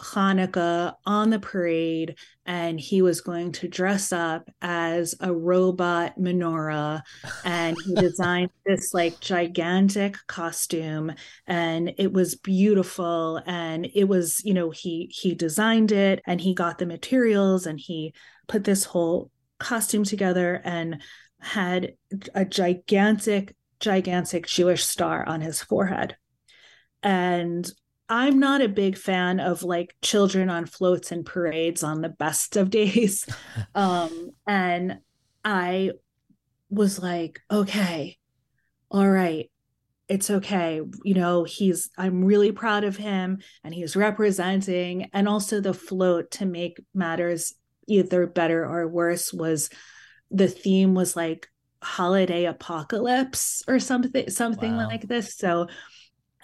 Hanukkah 0.00 0.94
on 1.06 1.30
the 1.30 1.38
parade, 1.38 2.16
and 2.44 2.80
he 2.80 3.00
was 3.02 3.20
going 3.20 3.52
to 3.52 3.68
dress 3.68 4.12
up 4.12 4.50
as 4.60 5.14
a 5.20 5.32
robot 5.32 6.18
menorah. 6.18 7.02
And 7.44 7.76
he 7.84 7.94
designed 7.94 8.50
this 8.66 8.92
like 8.92 9.20
gigantic 9.20 10.16
costume, 10.26 11.12
and 11.46 11.92
it 11.96 12.12
was 12.12 12.34
beautiful. 12.34 13.40
And 13.46 13.88
it 13.94 14.04
was, 14.04 14.44
you 14.44 14.54
know, 14.54 14.70
he 14.70 15.10
he 15.12 15.34
designed 15.34 15.92
it, 15.92 16.20
and 16.26 16.40
he 16.40 16.54
got 16.54 16.78
the 16.78 16.86
materials, 16.86 17.66
and 17.66 17.78
he 17.78 18.14
put 18.48 18.64
this 18.64 18.84
whole 18.84 19.30
costume 19.58 20.04
together, 20.04 20.60
and 20.64 21.02
had 21.40 21.94
a 22.34 22.44
gigantic, 22.44 23.54
gigantic 23.78 24.46
Jewish 24.46 24.84
star 24.84 25.26
on 25.28 25.40
his 25.40 25.62
forehead. 25.62 26.16
And 27.02 27.70
I'm 28.08 28.38
not 28.38 28.60
a 28.60 28.68
big 28.68 28.98
fan 28.98 29.40
of 29.40 29.62
like 29.62 29.94
children 30.02 30.50
on 30.50 30.66
floats 30.66 31.10
and 31.10 31.24
parades 31.24 31.82
on 31.82 32.02
the 32.02 32.10
best 32.10 32.56
of 32.56 32.70
days. 32.70 33.26
um, 33.74 34.30
and 34.46 34.98
I 35.44 35.92
was 36.68 36.98
like, 36.98 37.40
okay, 37.50 38.18
all 38.90 39.08
right, 39.08 39.50
it's 40.08 40.28
okay. 40.28 40.82
You 41.02 41.14
know, 41.14 41.44
he's, 41.44 41.88
I'm 41.96 42.24
really 42.24 42.52
proud 42.52 42.84
of 42.84 42.96
him 42.96 43.38
and 43.62 43.74
he's 43.74 43.96
representing. 43.96 45.08
And 45.14 45.26
also 45.26 45.60
the 45.60 45.74
float 45.74 46.32
to 46.32 46.46
make 46.46 46.84
matters 46.94 47.54
either 47.86 48.26
better 48.26 48.64
or 48.64 48.86
worse 48.86 49.32
was 49.32 49.70
the 50.30 50.48
theme 50.48 50.94
was 50.94 51.16
like 51.16 51.48
holiday 51.82 52.44
apocalypse 52.44 53.62
or 53.66 53.78
something, 53.78 54.28
something 54.28 54.76
wow. 54.76 54.86
like 54.86 55.08
this. 55.08 55.36
So, 55.36 55.68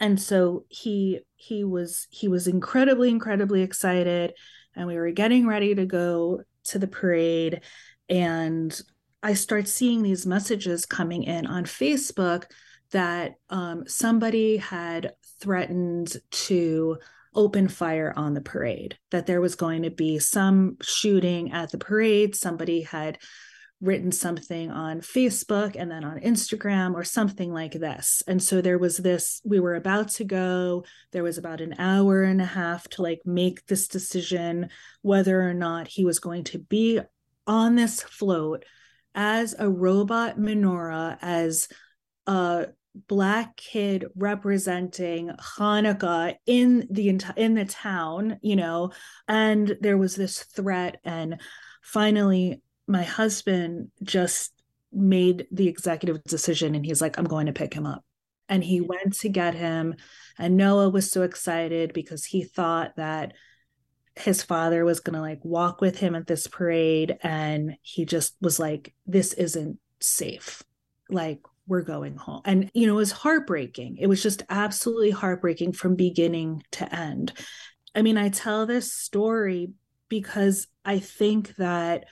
and 0.01 0.21
so 0.21 0.65
he 0.69 1.21
he 1.37 1.63
was 1.63 2.09
he 2.11 2.27
was 2.27 2.49
incredibly 2.49 3.11
incredibly 3.11 3.63
excited 3.63 4.33
and 4.75 4.87
we 4.87 4.97
were 4.97 5.11
getting 5.11 5.47
ready 5.47 5.75
to 5.75 5.87
go 5.87 6.43
to 6.65 6.79
the 6.79 6.89
parade 6.89 7.61
and 8.09 8.81
i 9.23 9.35
start 9.35 9.69
seeing 9.69 10.03
these 10.03 10.27
messages 10.27 10.87
coming 10.87 11.23
in 11.23 11.47
on 11.47 11.65
facebook 11.65 12.45
that 12.91 13.35
um, 13.51 13.85
somebody 13.87 14.57
had 14.57 15.13
threatened 15.41 16.17
to 16.33 16.99
open 17.37 17.69
fire 17.69 18.13
on 18.17 18.35
the 18.35 18.41
parade 18.41 18.99
that 19.11 19.27
there 19.27 19.41
was 19.41 19.55
going 19.55 19.83
to 19.83 19.91
be 19.91 20.19
some 20.19 20.77
shooting 20.83 21.53
at 21.53 21.71
the 21.71 21.79
parade 21.79 22.35
somebody 22.35 22.83
had 22.83 23.17
written 23.81 24.13
something 24.13 24.71
on 24.71 25.01
Facebook 25.01 25.75
and 25.79 25.91
then 25.91 26.05
on 26.05 26.21
Instagram 26.21 26.95
or 26.95 27.03
something 27.03 27.53
like 27.53 27.73
this. 27.73 28.23
And 28.27 28.43
so 28.43 28.61
there 28.61 28.79
was 28.79 28.99
this, 28.99 29.41
we 29.45 29.59
were 29.59 29.75
about 29.75 30.09
to 30.11 30.25
go. 30.25 30.85
There 31.13 31.23
was 31.23 31.39
about 31.39 31.61
an 31.61 31.75
hour 31.79 32.23
and 32.23 32.43
a 32.43 32.47
half 32.47 32.89
to 32.91 33.03
like 33.03 33.23
make 33.25 33.67
this 33.67 33.89
decision 33.89 34.69
whether 35.03 35.41
or 35.41 35.55
not 35.55 35.89
he 35.89 36.05
was 36.05 36.19
going 36.19 36.45
to 36.45 36.59
be 36.59 37.01
on 37.47 37.75
this 37.75 38.03
float 38.03 38.65
as 39.15 39.55
a 39.59 39.69
robot 39.69 40.39
menorah, 40.39 41.17
as 41.23 41.69
a 42.27 42.67
black 43.09 43.57
kid 43.57 44.07
representing 44.15 45.31
Hanukkah 45.59 46.35
in 46.47 46.87
the 46.91 47.09
in 47.37 47.55
the 47.55 47.65
town, 47.65 48.39
you 48.43 48.57
know, 48.57 48.93
and 49.27 49.77
there 49.81 49.97
was 49.97 50.17
this 50.17 50.43
threat 50.43 50.99
and 51.05 51.41
finally 51.83 52.63
my 52.87 53.03
husband 53.03 53.91
just 54.03 54.53
made 54.93 55.47
the 55.53 55.69
executive 55.69 56.23
decision 56.25 56.75
and 56.75 56.85
he's 56.85 57.01
like, 57.01 57.19
I'm 57.19 57.25
going 57.25 57.47
to 57.47 57.53
pick 57.53 57.73
him 57.73 57.87
up. 57.87 58.05
And 58.49 58.65
he 58.65 58.81
went 58.81 59.15
to 59.21 59.29
get 59.29 59.55
him. 59.55 59.95
And 60.39 60.57
Noah 60.57 60.89
was 60.91 61.11
so 61.11 61.23
excited 61.23 61.93
because 61.93 62.25
he 62.25 62.43
thought 62.43 62.97
that 62.97 63.35
his 64.17 64.43
father 64.43 64.85
was 64.85 65.01
going 65.01 65.15
to 65.15 65.21
like 65.21 65.45
walk 65.45 65.81
with 65.81 65.99
him 65.99 66.17
at 66.17 66.27
this 66.27 66.49
parade. 66.49 67.17
And 67.23 67.77
he 67.83 68.05
just 68.05 68.37
was 68.41 68.59
like, 68.59 68.93
this 69.07 69.33
isn't 69.35 69.79
safe. 70.01 70.65
Like, 71.09 71.41
we're 71.71 71.83
going 71.83 72.17
home. 72.17 72.43
And, 72.45 72.69
you 72.75 72.89
know, 72.89 72.95
it 72.95 72.97
was 72.97 73.13
heartbreaking. 73.13 73.99
It 73.99 74.09
was 74.09 74.21
just 74.21 74.43
absolutely 74.51 75.13
heartbreaking 75.13 75.73
from 75.73 75.95
beginning 75.95 76.65
to 76.73 76.93
end. 76.93 77.33
I 77.95 78.03
mean, 78.03 78.17
I 78.17 78.29
tell 78.29 78.67
this 78.67 78.93
story 78.93 79.71
because 80.09 80.67
I 80.85 80.99
think 80.99 81.55
that 81.57 82.07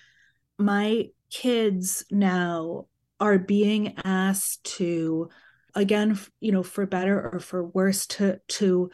my 0.58 1.08
kids 1.30 2.04
now 2.10 2.86
are 3.20 3.38
being 3.38 3.94
asked 4.04 4.64
to 4.64 5.28
again 5.74 6.18
you 6.40 6.52
know 6.52 6.62
for 6.62 6.86
better 6.86 7.30
or 7.32 7.38
for 7.38 7.66
worse 7.66 8.06
to 8.06 8.40
to 8.48 8.90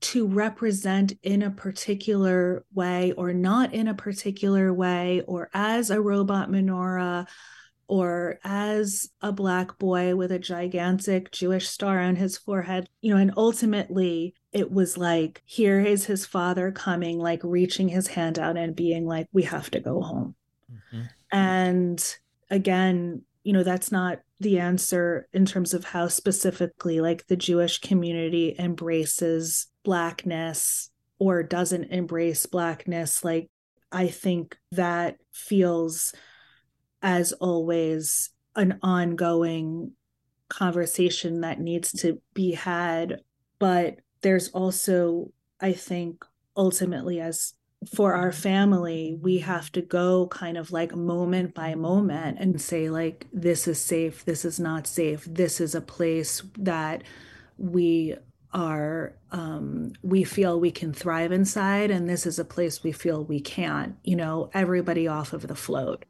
to 0.00 0.26
represent 0.26 1.12
in 1.22 1.42
a 1.42 1.50
particular 1.50 2.64
way 2.72 3.12
or 3.12 3.32
not 3.32 3.74
in 3.74 3.88
a 3.88 3.94
particular 3.94 4.72
way 4.72 5.22
or 5.26 5.50
as 5.52 5.90
a 5.90 6.00
robot 6.00 6.50
menorah 6.50 7.26
or 7.88 8.38
as 8.44 9.08
a 9.22 9.32
black 9.32 9.78
boy 9.78 10.14
with 10.14 10.30
a 10.30 10.38
gigantic 10.38 11.32
Jewish 11.32 11.68
star 11.68 11.98
on 12.00 12.16
his 12.16 12.36
forehead, 12.36 12.88
you 13.00 13.12
know, 13.12 13.20
and 13.20 13.32
ultimately 13.36 14.34
it 14.52 14.70
was 14.70 14.98
like, 14.98 15.42
here 15.46 15.80
is 15.80 16.04
his 16.04 16.26
father 16.26 16.70
coming, 16.70 17.18
like 17.18 17.40
reaching 17.42 17.88
his 17.88 18.08
hand 18.08 18.38
out 18.38 18.58
and 18.58 18.76
being 18.76 19.06
like, 19.06 19.26
we 19.32 19.42
have 19.44 19.70
to 19.70 19.80
go 19.80 20.02
home. 20.02 20.36
Mm-hmm. 20.72 21.02
And 21.32 22.16
again, 22.50 23.22
you 23.42 23.52
know, 23.52 23.62
that's 23.62 23.92
not 23.92 24.20
the 24.40 24.58
answer 24.58 25.28
in 25.32 25.46
terms 25.46 25.74
of 25.74 25.84
how 25.84 26.08
specifically 26.08 27.00
like 27.00 27.26
the 27.26 27.36
Jewish 27.36 27.78
community 27.80 28.54
embraces 28.58 29.66
blackness 29.84 30.90
or 31.18 31.42
doesn't 31.42 31.84
embrace 31.84 32.46
blackness. 32.46 33.24
Like, 33.24 33.50
I 33.90 34.08
think 34.08 34.56
that 34.72 35.16
feels 35.32 36.14
as 37.02 37.32
always, 37.32 38.30
an 38.56 38.78
ongoing 38.82 39.92
conversation 40.48 41.42
that 41.42 41.60
needs 41.60 41.92
to 41.92 42.20
be 42.34 42.52
had. 42.52 43.20
But 43.58 44.00
there's 44.22 44.48
also, 44.48 45.32
I 45.60 45.72
think, 45.72 46.24
ultimately, 46.56 47.20
as 47.20 47.54
for 47.94 48.14
our 48.14 48.32
family, 48.32 49.16
we 49.20 49.38
have 49.38 49.70
to 49.72 49.82
go 49.82 50.26
kind 50.28 50.56
of 50.56 50.72
like 50.72 50.94
moment 50.94 51.54
by 51.54 51.74
moment 51.74 52.38
and 52.40 52.60
say, 52.60 52.90
like, 52.90 53.26
this 53.32 53.68
is 53.68 53.80
safe, 53.80 54.24
this 54.24 54.44
is 54.44 54.58
not 54.58 54.86
safe, 54.86 55.24
this 55.24 55.60
is 55.60 55.74
a 55.74 55.80
place 55.80 56.42
that 56.58 57.02
we 57.56 58.16
are 58.54 59.14
um 59.30 59.92
we 60.02 60.24
feel 60.24 60.58
we 60.58 60.70
can 60.70 60.90
thrive 60.90 61.32
inside 61.32 61.90
and 61.90 62.08
this 62.08 62.24
is 62.24 62.38
a 62.38 62.44
place 62.46 62.82
we 62.82 62.92
feel 62.92 63.22
we 63.22 63.38
can't 63.38 63.96
you 64.04 64.16
know 64.16 64.48
everybody 64.54 65.06
off 65.06 65.34
of 65.34 65.46
the 65.48 65.54
float 65.54 66.06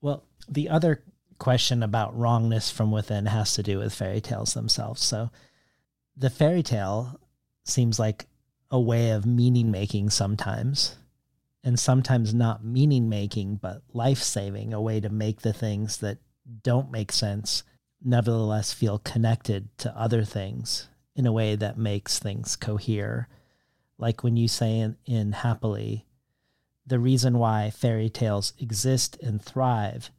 well, 0.00 0.24
the 0.48 0.68
other 0.68 1.02
question 1.38 1.82
about 1.82 2.16
wrongness 2.16 2.70
from 2.70 2.90
within 2.90 3.26
has 3.26 3.54
to 3.54 3.62
do 3.62 3.78
with 3.78 3.94
fairy 3.94 4.20
tales 4.20 4.54
themselves. 4.54 5.02
So 5.02 5.30
the 6.16 6.30
fairy 6.30 6.62
tale 6.62 7.20
seems 7.64 7.98
like 7.98 8.26
a 8.70 8.80
way 8.80 9.10
of 9.10 9.26
meaning 9.26 9.70
making 9.70 10.10
sometimes, 10.10 10.96
and 11.62 11.78
sometimes 11.78 12.34
not 12.34 12.64
meaning 12.64 13.08
making, 13.08 13.56
but 13.56 13.82
life 13.92 14.22
saving, 14.22 14.72
a 14.72 14.80
way 14.80 15.00
to 15.00 15.08
make 15.08 15.40
the 15.40 15.52
things 15.52 15.98
that 15.98 16.18
don't 16.62 16.90
make 16.90 17.12
sense 17.12 17.62
nevertheless 18.02 18.72
feel 18.72 18.98
connected 18.98 19.68
to 19.78 19.96
other 19.98 20.24
things 20.24 20.88
in 21.14 21.26
a 21.26 21.32
way 21.32 21.56
that 21.56 21.78
makes 21.78 22.18
things 22.18 22.56
cohere. 22.56 23.28
Like 23.98 24.22
when 24.22 24.36
you 24.36 24.48
say 24.48 24.78
in, 24.78 24.96
in 25.06 25.32
Happily, 25.32 26.06
the 26.86 26.98
reason 26.98 27.38
why 27.38 27.70
fairy 27.70 28.08
tales 28.08 28.52
exist 28.58 29.18
and 29.22 29.42
thrive 29.42 30.10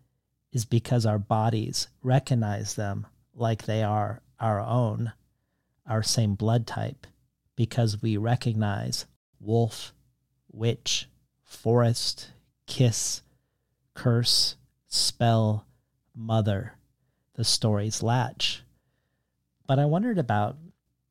is 0.51 0.65
because 0.65 1.05
our 1.05 1.19
bodies 1.19 1.87
recognize 2.01 2.75
them 2.75 3.07
like 3.33 3.65
they 3.65 3.83
are 3.83 4.21
our 4.39 4.59
own, 4.59 5.13
our 5.87 6.03
same 6.03 6.35
blood 6.35 6.65
type, 6.67 7.07
because 7.57 8.01
we 8.01 8.15
recognize 8.15 9.05
wolf, 9.41 9.93
witch, 10.49 11.09
forest, 11.43 12.31
kiss, 12.67 13.21
curse, 13.93 14.55
spell, 14.87 15.65
mother, 16.15 16.75
the 17.33 17.43
story's 17.43 18.01
latch. 18.01 18.63
But 19.65 19.79
I 19.79 19.85
wondered 19.85 20.17
about 20.17 20.55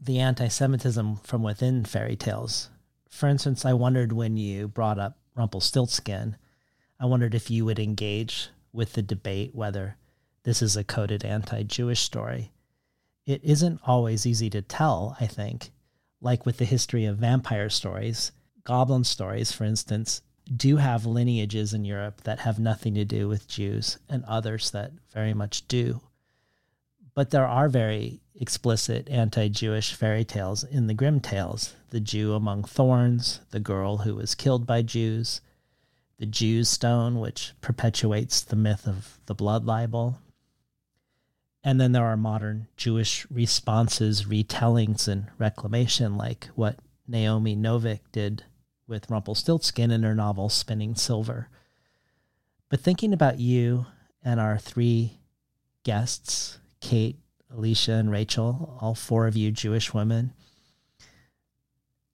the 0.01 0.18
anti 0.20 0.48
Semitism 0.48 1.16
from 1.16 1.43
within 1.43 1.85
fairy 1.85 2.16
tales. 2.16 2.70
For 3.10 3.28
instance, 3.28 3.64
I 3.64 3.74
wondered 3.74 4.12
when 4.12 4.39
you 4.39 4.68
brought 4.68 4.98
up 4.98 5.18
Rumpelstiltskin, 5.35 6.36
I 6.98 7.06
wondered 7.06 7.35
if 7.35 7.51
you 7.51 7.64
would 7.64 7.78
engage 7.78 8.48
with 8.73 8.93
the 8.94 9.02
debate 9.02 9.55
whether 9.55 9.97
this 10.44 10.62
is 10.62 10.77
a 10.77 10.85
coded 10.85 11.24
anti 11.24 11.62
Jewish 11.64 12.01
story. 12.01 12.52
It 13.27 13.43
isn't 13.43 13.81
always 13.85 14.24
easy 14.24 14.48
to 14.51 14.62
tell, 14.62 15.16
I 15.20 15.27
think. 15.27 15.70
Like 16.27 16.44
with 16.44 16.57
the 16.57 16.65
history 16.65 17.05
of 17.05 17.19
vampire 17.19 17.70
stories, 17.70 18.32
goblin 18.65 19.05
stories, 19.05 19.53
for 19.53 19.62
instance, 19.62 20.23
do 20.53 20.78
have 20.78 21.07
lineages 21.07 21.73
in 21.73 21.85
Europe 21.85 22.23
that 22.24 22.40
have 22.40 22.59
nothing 22.59 22.94
to 22.94 23.05
do 23.05 23.28
with 23.28 23.47
Jews 23.47 23.98
and 24.09 24.24
others 24.24 24.73
that 24.73 24.90
very 25.15 25.35
much 25.35 25.69
do. 25.69 26.01
But 27.15 27.31
there 27.31 27.47
are 27.47 27.69
very 27.69 28.23
explicit 28.35 29.09
anti 29.09 29.48
Jewish 29.48 29.93
fairy 29.93 30.24
tales 30.24 30.65
in 30.65 30.89
the 30.89 30.94
Grimm 30.94 31.20
tales 31.20 31.74
the 31.90 32.01
Jew 32.01 32.35
among 32.35 32.65
thorns, 32.65 33.39
the 33.53 33.61
girl 33.61 33.98
who 33.98 34.16
was 34.16 34.35
killed 34.35 34.66
by 34.66 34.82
Jews, 34.82 35.40
the 36.19 36.27
Jew's 36.27 36.69
stone, 36.69 37.20
which 37.20 37.53
perpetuates 37.61 38.40
the 38.40 38.57
myth 38.57 38.89
of 38.89 39.20
the 39.27 39.35
blood 39.36 39.65
libel. 39.65 40.19
And 41.66 41.80
then 41.80 41.90
there 41.90 42.05
are 42.05 42.16
modern 42.16 42.68
Jewish 42.76 43.26
responses, 43.28 44.26
retellings, 44.26 45.09
and 45.09 45.26
reclamation, 45.36 46.16
like 46.16 46.47
what 46.55 46.78
Naomi 47.09 47.56
Novik 47.56 48.02
did 48.12 48.44
with 48.86 49.10
Rumpelstiltskin 49.10 49.90
in 49.90 50.05
her 50.05 50.14
novel 50.14 50.48
Spinning 50.48 50.94
Silver. 50.94 51.48
But 52.68 52.78
thinking 52.78 53.12
about 53.12 53.40
you 53.40 53.86
and 54.22 54.38
our 54.38 54.59
three 54.59 55.18
guests, 55.82 56.60
Kate, 56.80 57.18
Alicia, 57.51 57.94
and 57.94 58.12
Rachel, 58.12 58.78
all 58.80 58.94
four 58.94 59.26
of 59.26 59.36
you 59.36 59.51
Jewish 59.51 59.93
women. 59.93 60.34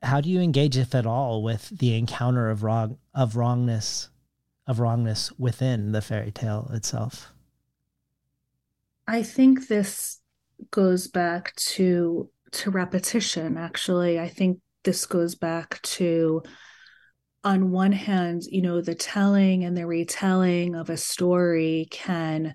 How 0.03 0.23
do 0.23 0.31
you 0.31 0.41
engage, 0.41 0.79
if 0.79 0.95
at 0.95 1.05
all, 1.05 1.43
with 1.43 1.69
the 1.69 1.95
encounter 1.95 2.49
of 2.49 2.63
wrong 2.63 2.97
of 3.15 3.37
wrongness 3.37 4.09
of 4.67 4.81
wrongness 4.81 5.31
within 5.39 5.93
the 5.93 6.01
fairy 6.01 6.31
tale 6.31 6.71
itself? 6.73 7.32
I 9.07 9.23
think 9.23 9.69
this 9.69 10.21
goes 10.71 11.09
back 11.09 11.55
to 11.57 12.31
to 12.53 12.71
repetition 12.71 13.57
actually. 13.57 14.21
I 14.21 14.29
think 14.29 14.59
this 14.85 15.07
goes 15.07 15.35
back 15.35 15.81
to 15.83 16.43
on 17.45 17.71
one 17.71 17.93
hand, 17.93 18.43
you 18.45 18.63
know, 18.63 18.81
the 18.81 18.95
telling 18.95 19.65
and 19.65 19.77
the 19.77 19.87
retelling 19.87 20.75
of 20.75 20.91
a 20.91 20.97
story 20.97 21.89
can 21.91 22.55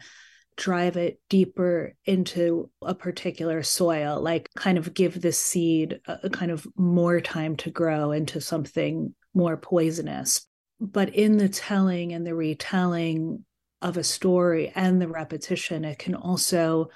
drive 0.56 0.98
it 0.98 1.20
deeper 1.30 1.94
into 2.06 2.70
a 2.82 2.96
particular 2.96 3.64
soil, 3.64 4.22
like 4.22 4.50
kind 4.56 4.78
of 4.78 4.94
give 4.94 5.22
the 5.22 5.32
seed 5.32 6.00
a, 6.08 6.30
kind 6.30 6.52
of 6.52 6.66
more 6.76 7.22
time 7.22 7.56
to 7.58 7.70
grow 7.70 8.12
into 8.12 8.42
something 8.42 9.14
more 9.34 9.58
poisonous. 9.58 10.48
But 10.80 11.14
in 11.14 11.38
the 11.38 11.50
telling 11.50 12.14
and 12.14 12.26
the 12.26 12.36
retelling 12.36 13.46
of 13.82 13.98
a 13.98 14.04
story 14.04 14.72
and 14.74 15.02
the 15.02 15.08
repetition, 15.08 15.86
it 15.86 16.00
can 16.00 16.16
also 16.16 16.90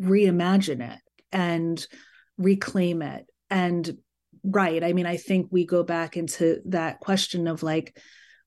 reimagine 0.00 0.92
it 0.92 1.00
and 1.32 1.86
reclaim 2.38 3.02
it. 3.02 3.26
And 3.50 3.98
right, 4.42 4.82
I 4.82 4.92
mean, 4.92 5.06
I 5.06 5.16
think 5.16 5.48
we 5.50 5.66
go 5.66 5.82
back 5.82 6.16
into 6.16 6.60
that 6.66 7.00
question 7.00 7.46
of 7.46 7.62
like, 7.62 7.96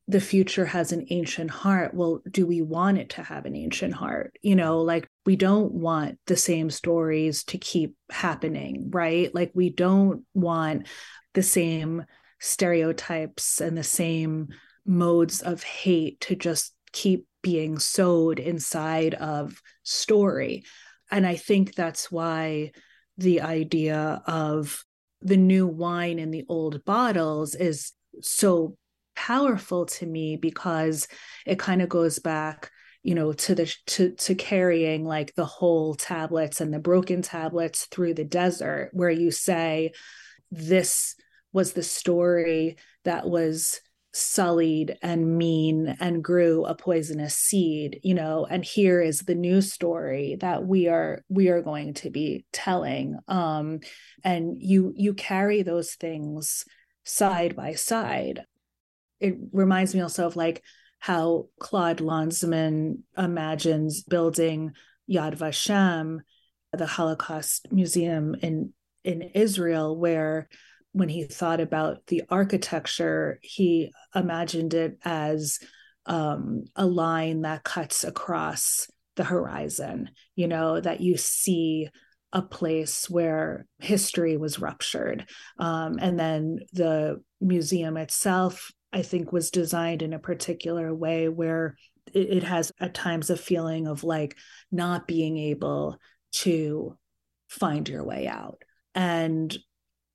the 0.09 0.21
future 0.21 0.65
has 0.65 0.93
an 0.93 1.05
ancient 1.09 1.51
heart. 1.51 1.93
Well, 1.93 2.21
do 2.31 2.47
we 2.47 2.61
want 2.61 2.97
it 2.97 3.09
to 3.11 3.23
have 3.23 3.45
an 3.45 3.57
ancient 3.57 3.93
heart? 3.93 4.37
You 4.41 4.55
know, 4.55 4.81
like 4.81 5.09
we 5.25 5.35
don't 5.35 5.73
want 5.73 6.17
the 6.27 6.37
same 6.37 6.69
stories 6.69 7.43
to 7.45 7.57
keep 7.57 7.93
happening, 8.09 8.89
right? 8.89 9.33
Like 9.35 9.51
we 9.53 9.69
don't 9.69 10.23
want 10.33 10.87
the 11.33 11.43
same 11.43 12.05
stereotypes 12.39 13.59
and 13.59 13.77
the 13.77 13.83
same 13.83 14.47
modes 14.85 15.41
of 15.41 15.61
hate 15.63 16.21
to 16.21 16.35
just 16.35 16.73
keep 16.93 17.27
being 17.47 17.79
sewed 17.79 18.39
inside 18.39 19.13
of 19.13 19.61
story. 19.83 20.65
And 21.09 21.25
I 21.25 21.37
think 21.37 21.75
that's 21.75 22.11
why 22.11 22.73
the 23.17 23.39
idea 23.39 24.21
of 24.27 24.83
the 25.21 25.37
new 25.37 25.65
wine 25.65 26.19
in 26.19 26.29
the 26.31 26.43
old 26.49 26.83
bottles 26.83 27.55
is 27.55 27.93
so 28.19 28.75
powerful 29.15 29.85
to 29.85 30.05
me 30.05 30.35
because 30.35 31.07
it 31.45 31.57
kind 31.57 31.81
of 31.81 31.87
goes 31.87 32.19
back 32.19 32.69
you 33.01 33.15
know 33.15 33.31
to 33.31 33.55
the 33.55 33.73
to 33.85 34.11
to 34.15 34.35
carrying 34.35 35.05
like 35.05 35.33
the 35.35 35.45
whole 35.45 35.95
tablets 35.95 36.59
and 36.59 36.73
the 36.73 36.79
broken 36.79 37.21
tablets 37.21 37.85
through 37.85 38.13
the 38.13 38.25
desert 38.25 38.89
where 38.91 39.09
you 39.09 39.31
say 39.31 39.93
this 40.51 41.15
was 41.53 41.71
the 41.71 41.83
story 41.83 42.75
that 43.05 43.27
was 43.27 43.79
sullied 44.17 44.97
and 45.01 45.37
mean 45.37 45.95
and 45.99 46.23
grew 46.23 46.65
a 46.65 46.75
poisonous 46.75 47.35
seed 47.35 47.99
you 48.03 48.13
know 48.13 48.45
and 48.49 48.65
here 48.65 49.01
is 49.01 49.21
the 49.21 49.35
new 49.35 49.61
story 49.61 50.37
that 50.39 50.65
we 50.65 50.87
are 50.87 51.23
we 51.29 51.49
are 51.49 51.61
going 51.61 51.93
to 51.93 52.09
be 52.09 52.45
telling. 52.51 53.17
Um 53.27 53.79
and 54.23 54.57
you 54.59 54.93
you 54.95 55.13
carry 55.13 55.61
those 55.61 55.93
things 55.93 56.65
side 57.03 57.55
by 57.55 57.73
side. 57.73 58.43
It 59.19 59.35
reminds 59.51 59.95
me 59.95 60.01
also 60.01 60.27
of 60.27 60.35
like 60.35 60.63
how 60.99 61.47
Claude 61.59 61.99
Lanzmann 61.99 62.99
imagines 63.17 64.03
building 64.03 64.73
Yad 65.09 65.37
Vashem, 65.37 66.19
the 66.73 66.85
Holocaust 66.85 67.71
Museum 67.71 68.35
in 68.41 68.73
in 69.03 69.21
Israel, 69.21 69.97
where 69.97 70.49
when 70.97 71.09
he 71.09 71.23
thought 71.25 71.59
about 71.59 72.07
the 72.07 72.23
architecture, 72.27 73.37
he 73.43 73.93
imagined 74.15 74.73
it 74.73 74.97
as 75.05 75.59
um, 76.07 76.65
a 76.75 76.87
line 76.87 77.41
that 77.41 77.63
cuts 77.63 78.03
across 78.03 78.89
the 79.15 79.23
horizon, 79.23 80.09
you 80.35 80.47
know, 80.47 80.81
that 80.81 80.99
you 80.99 81.15
see 81.15 81.87
a 82.33 82.41
place 82.41 83.07
where 83.07 83.67
history 83.77 84.37
was 84.37 84.57
ruptured. 84.57 85.29
Um, 85.59 85.99
and 86.01 86.19
then 86.19 86.59
the 86.73 87.21
museum 87.39 87.95
itself, 87.95 88.71
I 88.91 89.03
think, 89.03 89.31
was 89.31 89.51
designed 89.51 90.01
in 90.01 90.13
a 90.13 90.19
particular 90.19 90.95
way 90.95 91.29
where 91.29 91.75
it, 92.11 92.37
it 92.37 92.43
has 92.43 92.71
at 92.79 92.95
times 92.95 93.29
a 93.29 93.37
feeling 93.37 93.85
of 93.85 94.03
like 94.03 94.35
not 94.71 95.05
being 95.05 95.37
able 95.37 95.99
to 96.31 96.97
find 97.49 97.87
your 97.87 98.03
way 98.03 98.27
out. 98.27 98.63
And 98.95 99.55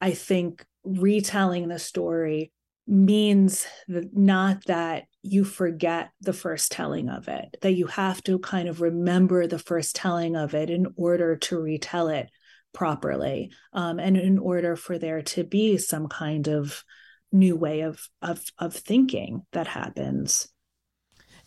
I 0.01 0.11
think 0.11 0.65
retelling 0.85 1.69
the 1.69 1.79
story 1.79 2.53
means 2.87 3.67
that 3.89 4.17
not 4.17 4.65
that 4.67 5.05
you 5.23 5.45
forget 5.45 6.11
the 6.21 6.33
first 6.33 6.73
telling 6.73 7.09
of 7.09 7.29
it, 7.29 7.57
that 7.63 7.75
you 7.75 7.87
have 7.87 8.23
to 8.25 8.39
kind 8.41 8.69
of 8.69 8.81
remember 8.81 9.47
the 9.47 9.59
first 9.59 9.95
telling 9.95 10.37
of 10.37 10.55
it 10.55 10.69
in 10.69 10.87
order 10.97 11.37
to 11.37 11.59
retell 11.59 12.09
it 12.09 12.29
properly, 12.73 13.53
um, 13.73 13.99
and 13.99 14.17
in 14.17 14.39
order 14.39 14.75
for 14.75 14.99
there 14.99 15.23
to 15.23 15.45
be 15.45 15.79
some 15.79 16.09
kind 16.09 16.49
of 16.49 16.83
new 17.31 17.57
way 17.57 17.81
of 17.81 18.09
of 18.21 18.43
of 18.59 18.75
thinking 18.75 19.43
that 19.53 19.67
happens. 19.67 20.49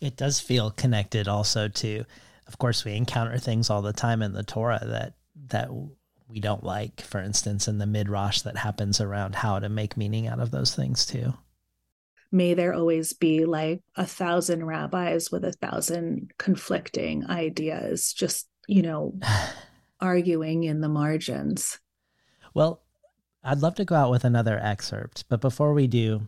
It 0.00 0.16
does 0.16 0.40
feel 0.40 0.70
connected 0.70 1.28
also 1.28 1.68
to, 1.68 2.04
of 2.46 2.58
course, 2.58 2.84
we 2.84 2.94
encounter 2.94 3.38
things 3.38 3.70
all 3.70 3.82
the 3.82 3.92
time 3.92 4.22
in 4.22 4.32
the 4.32 4.42
Torah 4.42 4.82
that 4.84 5.14
that 5.48 5.68
we 6.28 6.40
don't 6.40 6.64
like, 6.64 7.00
for 7.00 7.20
instance, 7.20 7.68
in 7.68 7.78
the 7.78 7.86
midrash 7.86 8.42
that 8.42 8.56
happens 8.56 9.00
around 9.00 9.36
how 9.36 9.58
to 9.58 9.68
make 9.68 9.96
meaning 9.96 10.26
out 10.26 10.40
of 10.40 10.50
those 10.50 10.74
things 10.74 11.06
too. 11.06 11.34
May 12.32 12.54
there 12.54 12.74
always 12.74 13.12
be 13.12 13.44
like 13.44 13.82
a 13.94 14.04
thousand 14.04 14.64
rabbis 14.64 15.30
with 15.30 15.44
a 15.44 15.52
thousand 15.52 16.32
conflicting 16.38 17.28
ideas, 17.30 18.12
just, 18.12 18.48
you 18.66 18.82
know, 18.82 19.18
arguing 20.00 20.64
in 20.64 20.80
the 20.80 20.88
margins. 20.88 21.78
Well, 22.52 22.82
I'd 23.44 23.62
love 23.62 23.76
to 23.76 23.84
go 23.84 23.94
out 23.94 24.10
with 24.10 24.24
another 24.24 24.58
excerpt, 24.58 25.24
but 25.28 25.40
before 25.40 25.72
we 25.72 25.86
do, 25.86 26.26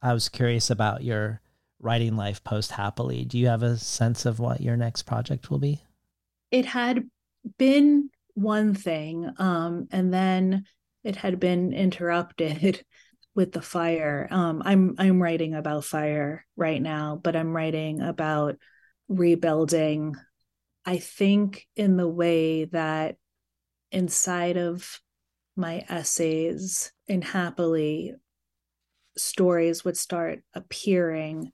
I 0.00 0.14
was 0.14 0.30
curious 0.30 0.70
about 0.70 1.04
your 1.04 1.42
writing 1.78 2.16
life 2.16 2.42
post 2.42 2.72
happily. 2.72 3.24
Do 3.26 3.38
you 3.38 3.48
have 3.48 3.62
a 3.62 3.76
sense 3.76 4.24
of 4.24 4.38
what 4.38 4.62
your 4.62 4.76
next 4.76 5.02
project 5.02 5.50
will 5.50 5.58
be? 5.58 5.82
It 6.50 6.64
had 6.64 7.08
been 7.58 8.10
one 8.40 8.74
thing 8.74 9.30
um, 9.38 9.88
and 9.90 10.12
then 10.12 10.64
it 11.04 11.16
had 11.16 11.40
been 11.40 11.72
interrupted 11.72 12.84
with 13.34 13.52
the 13.52 13.62
fire. 13.62 14.26
Um, 14.30 14.62
i'm 14.64 14.96
i'm 14.98 15.22
writing 15.22 15.54
about 15.54 15.84
fire 15.84 16.44
right 16.56 16.82
now 16.82 17.18
but 17.22 17.36
i'm 17.36 17.54
writing 17.54 18.00
about 18.00 18.56
rebuilding. 19.10 20.14
I 20.86 20.98
think 20.98 21.66
in 21.76 21.96
the 21.96 22.08
way 22.08 22.64
that 22.66 23.16
inside 23.92 24.56
of 24.56 25.00
my 25.56 25.84
essays 25.88 26.92
and 27.08 27.22
happily 27.22 28.14
stories 29.18 29.84
would 29.84 29.96
start 29.96 30.40
appearing 30.54 31.50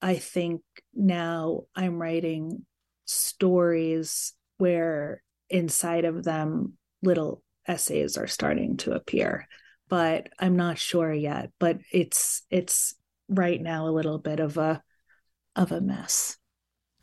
i 0.00 0.14
think 0.14 0.62
now 0.94 1.62
i'm 1.74 2.00
writing 2.00 2.64
stories 3.04 4.32
where 4.58 5.22
inside 5.50 6.04
of 6.04 6.24
them 6.24 6.74
little 7.02 7.42
essays 7.66 8.16
are 8.16 8.26
starting 8.26 8.76
to 8.76 8.92
appear 8.92 9.46
but 9.88 10.28
i'm 10.38 10.56
not 10.56 10.78
sure 10.78 11.12
yet 11.12 11.50
but 11.58 11.78
it's 11.92 12.42
it's 12.50 12.94
right 13.28 13.60
now 13.60 13.86
a 13.86 13.90
little 13.90 14.18
bit 14.18 14.40
of 14.40 14.58
a 14.58 14.82
of 15.56 15.72
a 15.72 15.80
mess. 15.80 16.36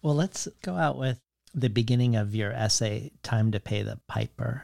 Well 0.02 0.16
let's 0.16 0.48
go 0.62 0.76
out 0.76 0.98
with 0.98 1.20
the 1.54 1.70
beginning 1.70 2.16
of 2.16 2.36
your 2.36 2.52
essay 2.52 3.12
time 3.24 3.52
to 3.52 3.60
pay 3.60 3.82
the 3.82 4.00
piper. 4.08 4.64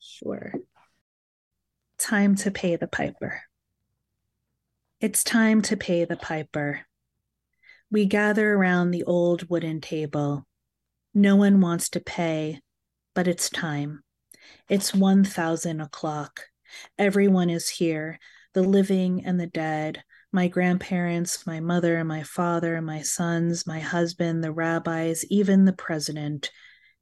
Sure. 0.00 0.52
Time 1.98 2.34
to 2.36 2.50
pay 2.50 2.76
the 2.76 2.88
piper. 2.88 3.42
It's 5.00 5.22
time 5.22 5.62
to 5.62 5.76
pay 5.76 6.04
the 6.04 6.16
piper. 6.16 6.86
We 7.90 8.06
gather 8.06 8.54
around 8.54 8.90
the 8.90 9.04
old 9.04 9.48
wooden 9.48 9.80
table. 9.80 10.46
No 11.14 11.36
one 11.36 11.60
wants 11.60 11.88
to 11.90 12.00
pay 12.00 12.60
but 13.14 13.28
it's 13.28 13.50
time. 13.50 14.02
It's 14.68 14.94
1000 14.94 15.80
o'clock. 15.80 16.46
Everyone 16.98 17.50
is 17.50 17.68
here 17.68 18.18
the 18.52 18.62
living 18.62 19.24
and 19.24 19.38
the 19.38 19.46
dead, 19.46 20.02
my 20.32 20.48
grandparents, 20.48 21.46
my 21.46 21.60
mother, 21.60 22.02
my 22.04 22.22
father, 22.22 22.80
my 22.82 23.02
sons, 23.02 23.66
my 23.66 23.80
husband, 23.80 24.42
the 24.42 24.52
rabbis, 24.52 25.24
even 25.30 25.64
the 25.64 25.72
president. 25.72 26.50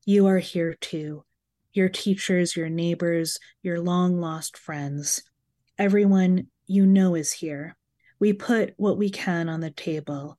You 0.05 0.27
are 0.27 0.39
here 0.39 0.77
too. 0.81 1.25
Your 1.73 1.89
teachers, 1.89 2.57
your 2.57 2.69
neighbors, 2.69 3.39
your 3.63 3.81
long 3.81 4.21
lost 4.21 4.57
friends. 4.57 5.23
Everyone 5.79 6.49
you 6.67 6.87
know 6.87 7.15
is 7.15 7.33
here. 7.33 7.77
We 8.19 8.33
put 8.33 8.75
what 8.77 8.99
we 8.99 9.11
can 9.11 9.49
on 9.49 9.61
the 9.61 9.71
table. 9.71 10.37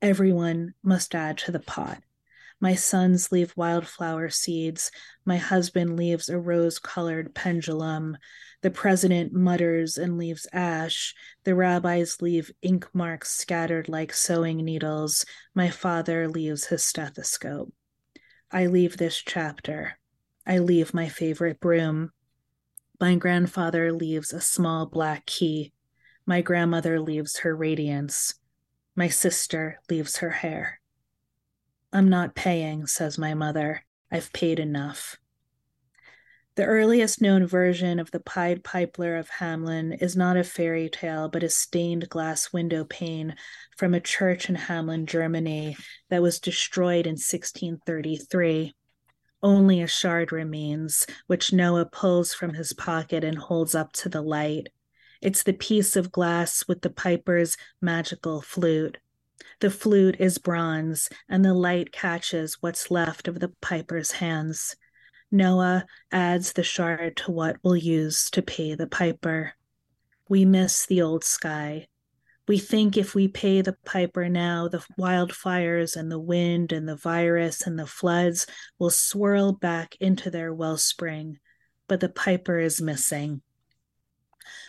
Everyone 0.00 0.74
must 0.82 1.14
add 1.14 1.38
to 1.38 1.52
the 1.52 1.60
pot. 1.60 2.02
My 2.58 2.74
sons 2.74 3.30
leave 3.30 3.52
wildflower 3.54 4.30
seeds. 4.30 4.90
My 5.26 5.36
husband 5.36 5.96
leaves 5.96 6.28
a 6.28 6.38
rose 6.38 6.78
colored 6.78 7.34
pendulum. 7.34 8.16
The 8.62 8.70
president 8.70 9.34
mutters 9.34 9.98
and 9.98 10.16
leaves 10.16 10.46
ash. 10.52 11.14
The 11.44 11.54
rabbis 11.54 12.22
leave 12.22 12.50
ink 12.62 12.88
marks 12.94 13.30
scattered 13.30 13.88
like 13.90 14.14
sewing 14.14 14.58
needles. 14.58 15.26
My 15.54 15.68
father 15.68 16.28
leaves 16.28 16.64
his 16.64 16.82
stethoscope. 16.82 17.72
I 18.50 18.66
leave 18.66 18.96
this 18.96 19.18
chapter. 19.18 19.98
I 20.46 20.58
leave 20.58 20.94
my 20.94 21.08
favorite 21.08 21.60
broom. 21.60 22.12
My 22.98 23.16
grandfather 23.16 23.92
leaves 23.92 24.32
a 24.32 24.40
small 24.40 24.86
black 24.86 25.26
key. 25.26 25.74
My 26.24 26.40
grandmother 26.40 27.00
leaves 27.00 27.40
her 27.40 27.54
radiance. 27.54 28.34
My 28.94 29.08
sister 29.08 29.78
leaves 29.90 30.18
her 30.18 30.30
hair. 30.30 30.80
I'm 31.96 32.10
not 32.10 32.34
paying, 32.34 32.86
says 32.86 33.16
my 33.16 33.32
mother. 33.32 33.82
I've 34.12 34.30
paid 34.34 34.60
enough. 34.60 35.16
The 36.54 36.66
earliest 36.66 37.22
known 37.22 37.46
version 37.46 37.98
of 37.98 38.10
the 38.10 38.20
Pied 38.20 38.62
Piper 38.62 39.16
of 39.16 39.30
Hamelin 39.30 39.96
is 40.02 40.14
not 40.14 40.36
a 40.36 40.44
fairy 40.44 40.90
tale, 40.90 41.30
but 41.30 41.42
a 41.42 41.48
stained 41.48 42.10
glass 42.10 42.52
window 42.52 42.84
pane 42.84 43.34
from 43.78 43.94
a 43.94 44.00
church 44.00 44.50
in 44.50 44.56
Hamelin, 44.56 45.06
Germany, 45.06 45.78
that 46.10 46.20
was 46.20 46.38
destroyed 46.38 47.06
in 47.06 47.12
1633. 47.12 48.74
Only 49.42 49.80
a 49.80 49.86
shard 49.86 50.32
remains, 50.32 51.06
which 51.28 51.54
Noah 51.54 51.86
pulls 51.86 52.34
from 52.34 52.52
his 52.52 52.74
pocket 52.74 53.24
and 53.24 53.38
holds 53.38 53.74
up 53.74 53.94
to 53.94 54.10
the 54.10 54.20
light. 54.20 54.66
It's 55.22 55.44
the 55.44 55.54
piece 55.54 55.96
of 55.96 56.12
glass 56.12 56.68
with 56.68 56.82
the 56.82 56.90
piper's 56.90 57.56
magical 57.80 58.42
flute. 58.42 58.98
The 59.60 59.70
flute 59.70 60.16
is 60.18 60.36
bronze, 60.36 61.08
and 61.30 61.42
the 61.42 61.54
light 61.54 61.90
catches 61.90 62.58
what's 62.60 62.90
left 62.90 63.26
of 63.26 63.40
the 63.40 63.52
piper's 63.62 64.12
hands. 64.12 64.76
Noah 65.30 65.86
adds 66.12 66.52
the 66.52 66.62
shard 66.62 67.16
to 67.18 67.32
what 67.32 67.56
we'll 67.62 67.76
use 67.76 68.28
to 68.30 68.42
pay 68.42 68.74
the 68.74 68.86
piper. 68.86 69.54
We 70.28 70.44
miss 70.44 70.84
the 70.84 71.00
old 71.00 71.24
sky. 71.24 71.86
We 72.46 72.58
think 72.58 72.96
if 72.96 73.14
we 73.14 73.28
pay 73.28 73.62
the 73.62 73.76
piper 73.84 74.28
now, 74.28 74.68
the 74.68 74.84
wildfires 74.98 75.96
and 75.96 76.12
the 76.12 76.20
wind 76.20 76.70
and 76.70 76.86
the 76.86 76.94
virus 76.94 77.66
and 77.66 77.78
the 77.78 77.86
floods 77.86 78.46
will 78.78 78.90
swirl 78.90 79.52
back 79.52 79.96
into 80.00 80.30
their 80.30 80.52
wellspring, 80.52 81.38
but 81.88 82.00
the 82.00 82.10
piper 82.10 82.58
is 82.58 82.80
missing. 82.80 83.40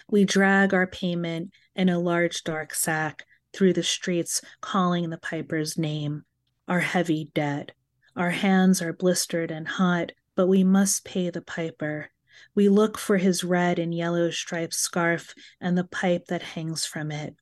We 0.09 0.23
drag 0.23 0.73
our 0.73 0.87
payment 0.87 1.51
in 1.75 1.89
a 1.89 1.99
large 1.99 2.43
dark 2.43 2.73
sack 2.73 3.26
through 3.53 3.73
the 3.73 3.83
streets 3.83 4.41
calling 4.61 5.09
the 5.09 5.17
piper's 5.17 5.77
name, 5.77 6.23
our 6.67 6.79
heavy 6.79 7.31
debt. 7.33 7.71
Our 8.15 8.31
hands 8.31 8.81
are 8.81 8.93
blistered 8.93 9.51
and 9.51 9.67
hot, 9.67 10.11
but 10.35 10.47
we 10.47 10.63
must 10.63 11.05
pay 11.05 11.29
the 11.29 11.41
piper. 11.41 12.09
We 12.55 12.69
look 12.69 12.97
for 12.97 13.17
his 13.17 13.43
red 13.43 13.79
and 13.79 13.93
yellow 13.93 14.29
striped 14.31 14.73
scarf 14.73 15.33
and 15.61 15.77
the 15.77 15.83
pipe 15.83 16.25
that 16.27 16.41
hangs 16.41 16.85
from 16.85 17.11
it. 17.11 17.35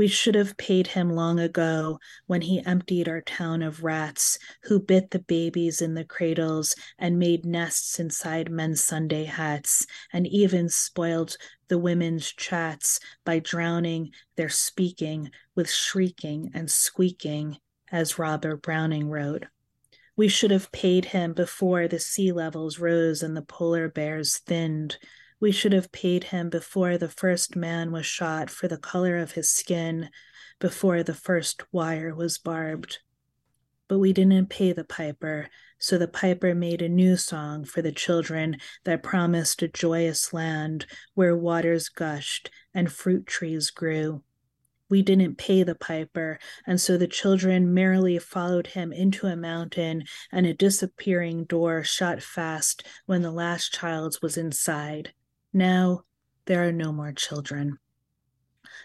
We 0.00 0.08
should 0.08 0.34
have 0.34 0.56
paid 0.56 0.86
him 0.86 1.10
long 1.10 1.38
ago 1.38 2.00
when 2.26 2.40
he 2.40 2.64
emptied 2.64 3.06
our 3.06 3.20
town 3.20 3.60
of 3.60 3.84
rats, 3.84 4.38
who 4.62 4.80
bit 4.80 5.10
the 5.10 5.18
babies 5.18 5.82
in 5.82 5.92
the 5.92 6.06
cradles 6.06 6.74
and 6.98 7.18
made 7.18 7.44
nests 7.44 8.00
inside 8.00 8.50
men's 8.50 8.82
Sunday 8.82 9.24
hats, 9.24 9.86
and 10.10 10.26
even 10.26 10.70
spoiled 10.70 11.36
the 11.68 11.76
women's 11.76 12.32
chats 12.32 12.98
by 13.26 13.40
drowning 13.40 14.10
their 14.36 14.48
speaking 14.48 15.32
with 15.54 15.70
shrieking 15.70 16.50
and 16.54 16.70
squeaking, 16.70 17.58
as 17.92 18.18
Robert 18.18 18.62
Browning 18.62 19.10
wrote. 19.10 19.44
We 20.16 20.28
should 20.28 20.50
have 20.50 20.72
paid 20.72 21.04
him 21.04 21.34
before 21.34 21.88
the 21.88 21.98
sea 21.98 22.32
levels 22.32 22.78
rose 22.78 23.22
and 23.22 23.36
the 23.36 23.42
polar 23.42 23.90
bears 23.90 24.38
thinned 24.38 24.96
we 25.40 25.50
should 25.50 25.72
have 25.72 25.90
paid 25.90 26.24
him 26.24 26.50
before 26.50 26.98
the 26.98 27.08
first 27.08 27.56
man 27.56 27.90
was 27.90 28.04
shot 28.04 28.50
for 28.50 28.68
the 28.68 28.76
color 28.76 29.16
of 29.16 29.32
his 29.32 29.50
skin, 29.50 30.10
before 30.58 31.02
the 31.02 31.14
first 31.14 31.62
wire 31.72 32.14
was 32.14 32.36
barbed. 32.36 32.98
But 33.88 33.98
we 33.98 34.12
didn't 34.12 34.50
pay 34.50 34.72
the 34.72 34.84
piper, 34.84 35.48
so 35.78 35.96
the 35.96 36.06
piper 36.06 36.54
made 36.54 36.82
a 36.82 36.88
new 36.88 37.16
song 37.16 37.64
for 37.64 37.80
the 37.80 37.90
children 37.90 38.58
that 38.84 39.02
promised 39.02 39.62
a 39.62 39.68
joyous 39.68 40.34
land 40.34 40.84
where 41.14 41.36
waters 41.36 41.88
gushed 41.88 42.50
and 42.74 42.92
fruit 42.92 43.26
trees 43.26 43.70
grew. 43.70 44.22
We 44.90 45.02
didn't 45.02 45.38
pay 45.38 45.62
the 45.62 45.74
piper, 45.74 46.38
and 46.66 46.80
so 46.80 46.98
the 46.98 47.06
children 47.06 47.72
merrily 47.72 48.18
followed 48.18 48.66
him 48.66 48.92
into 48.92 49.26
a 49.26 49.36
mountain, 49.36 50.04
and 50.30 50.46
a 50.46 50.52
disappearing 50.52 51.44
door 51.44 51.82
shut 51.82 52.22
fast 52.22 52.86
when 53.06 53.22
the 53.22 53.30
last 53.30 53.72
child 53.72 54.18
was 54.20 54.36
inside. 54.36 55.14
Now 55.52 56.02
there 56.46 56.66
are 56.66 56.72
no 56.72 56.92
more 56.92 57.12
children. 57.12 57.78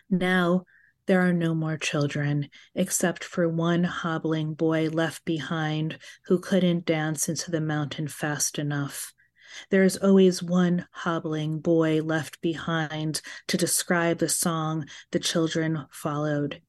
Now 0.09 0.65
there 1.05 1.21
are 1.21 1.33
no 1.33 1.53
more 1.53 1.77
children, 1.77 2.49
except 2.73 3.23
for 3.23 3.47
one 3.47 3.83
hobbling 3.83 4.55
boy 4.55 4.89
left 4.89 5.23
behind 5.25 5.99
who 6.25 6.39
couldn't 6.39 6.85
dance 6.85 7.29
into 7.29 7.51
the 7.51 7.61
mountain 7.61 8.07
fast 8.07 8.57
enough. 8.57 9.13
There 9.69 9.83
is 9.83 9.97
always 9.97 10.41
one 10.41 10.87
hobbling 10.91 11.59
boy 11.59 12.01
left 12.01 12.41
behind 12.41 13.21
to 13.47 13.57
describe 13.57 14.17
the 14.17 14.29
song 14.29 14.85
the 15.11 15.19
children 15.19 15.85
followed. 15.91 16.61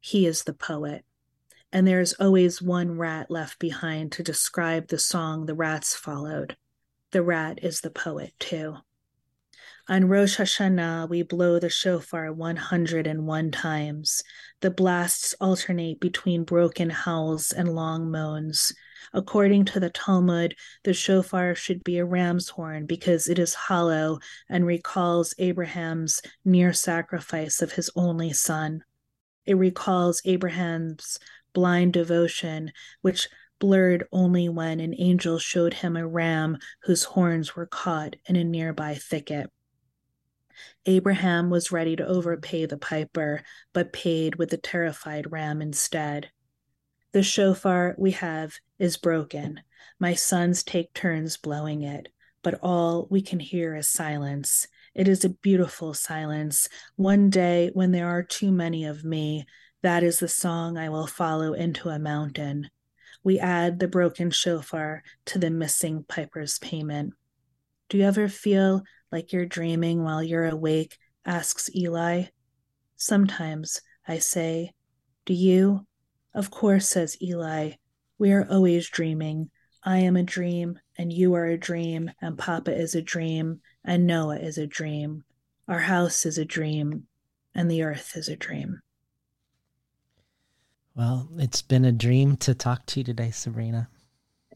He 0.00 0.26
is 0.26 0.42
the 0.42 0.54
poet. 0.54 1.04
And 1.72 1.86
there 1.86 2.00
is 2.00 2.14
always 2.20 2.60
one 2.60 2.98
rat 2.98 3.30
left 3.30 3.58
behind 3.58 4.12
to 4.12 4.22
describe 4.22 4.88
the 4.88 4.98
song 4.98 5.46
the 5.46 5.54
rats 5.54 5.94
followed. 5.94 6.56
The 7.12 7.22
rat 7.22 7.60
is 7.62 7.80
the 7.80 7.90
poet, 7.90 8.32
too. 8.38 8.76
On 9.86 10.08
Rosh 10.08 10.38
Hashanah, 10.38 11.10
we 11.10 11.22
blow 11.22 11.58
the 11.58 11.68
shofar 11.68 12.32
101 12.32 13.50
times. 13.50 14.22
The 14.60 14.70
blasts 14.70 15.34
alternate 15.42 16.00
between 16.00 16.44
broken 16.44 16.88
howls 16.88 17.52
and 17.52 17.74
long 17.74 18.10
moans. 18.10 18.72
According 19.12 19.66
to 19.66 19.80
the 19.80 19.90
Talmud, 19.90 20.54
the 20.84 20.94
shofar 20.94 21.54
should 21.54 21.84
be 21.84 21.98
a 21.98 22.04
ram's 22.06 22.48
horn 22.48 22.86
because 22.86 23.28
it 23.28 23.38
is 23.38 23.52
hollow 23.52 24.20
and 24.48 24.64
recalls 24.64 25.34
Abraham's 25.36 26.22
near 26.46 26.72
sacrifice 26.72 27.60
of 27.60 27.72
his 27.72 27.90
only 27.94 28.32
son. 28.32 28.84
It 29.44 29.58
recalls 29.58 30.22
Abraham's 30.24 31.18
blind 31.52 31.92
devotion, 31.92 32.72
which 33.02 33.28
blurred 33.58 34.08
only 34.12 34.48
when 34.48 34.80
an 34.80 34.94
angel 34.96 35.38
showed 35.38 35.74
him 35.74 35.94
a 35.94 36.06
ram 36.06 36.56
whose 36.84 37.04
horns 37.04 37.54
were 37.54 37.66
caught 37.66 38.16
in 38.24 38.36
a 38.36 38.44
nearby 38.44 38.94
thicket. 38.94 39.50
Abraham 40.86 41.50
was 41.50 41.72
ready 41.72 41.96
to 41.96 42.06
overpay 42.06 42.66
the 42.66 42.76
piper, 42.76 43.42
but 43.72 43.92
paid 43.92 44.36
with 44.36 44.50
the 44.50 44.56
terrified 44.56 45.32
ram 45.32 45.60
instead. 45.62 46.30
The 47.12 47.22
shofar 47.22 47.94
we 47.96 48.10
have 48.12 48.54
is 48.78 48.96
broken. 48.96 49.60
My 50.00 50.14
sons 50.14 50.62
take 50.62 50.92
turns 50.94 51.36
blowing 51.36 51.82
it, 51.82 52.08
but 52.42 52.58
all 52.62 53.06
we 53.10 53.22
can 53.22 53.40
hear 53.40 53.76
is 53.76 53.88
silence. 53.88 54.66
It 54.94 55.08
is 55.08 55.24
a 55.24 55.28
beautiful 55.28 55.94
silence. 55.94 56.68
One 56.96 57.30
day, 57.30 57.70
when 57.72 57.92
there 57.92 58.08
are 58.08 58.22
too 58.22 58.50
many 58.50 58.84
of 58.84 59.04
me, 59.04 59.46
that 59.82 60.02
is 60.02 60.18
the 60.18 60.28
song 60.28 60.78
I 60.78 60.88
will 60.88 61.06
follow 61.06 61.52
into 61.52 61.88
a 61.88 61.98
mountain. 61.98 62.70
We 63.22 63.38
add 63.38 63.78
the 63.78 63.88
broken 63.88 64.30
shofar 64.30 65.02
to 65.26 65.38
the 65.38 65.50
missing 65.50 66.04
piper's 66.08 66.58
payment. 66.58 67.14
Do 67.88 67.98
you 67.98 68.04
ever 68.04 68.28
feel 68.28 68.82
like 69.14 69.32
you're 69.32 69.46
dreaming 69.46 70.02
while 70.02 70.24
you're 70.24 70.48
awake? 70.48 70.98
asks 71.24 71.70
Eli. 71.72 72.24
Sometimes, 72.96 73.80
I 74.08 74.18
say. 74.18 74.72
Do 75.24 75.32
you? 75.32 75.86
Of 76.34 76.50
course, 76.50 76.88
says 76.88 77.16
Eli. 77.22 77.74
We 78.18 78.32
are 78.32 78.44
always 78.50 78.88
dreaming. 78.88 79.50
I 79.84 79.98
am 79.98 80.16
a 80.16 80.24
dream, 80.24 80.80
and 80.98 81.12
you 81.12 81.32
are 81.34 81.46
a 81.46 81.56
dream, 81.56 82.10
and 82.20 82.36
Papa 82.36 82.76
is 82.76 82.96
a 82.96 83.02
dream, 83.02 83.60
and 83.84 84.04
Noah 84.04 84.38
is 84.38 84.58
a 84.58 84.66
dream. 84.66 85.22
Our 85.68 85.78
house 85.78 86.26
is 86.26 86.36
a 86.36 86.44
dream, 86.44 87.06
and 87.54 87.70
the 87.70 87.84
earth 87.84 88.16
is 88.16 88.28
a 88.28 88.34
dream. 88.36 88.80
Well, 90.96 91.28
it's 91.36 91.62
been 91.62 91.84
a 91.84 91.92
dream 91.92 92.36
to 92.38 92.52
talk 92.52 92.84
to 92.86 93.00
you 93.00 93.04
today, 93.04 93.30
Sabrina. 93.30 93.88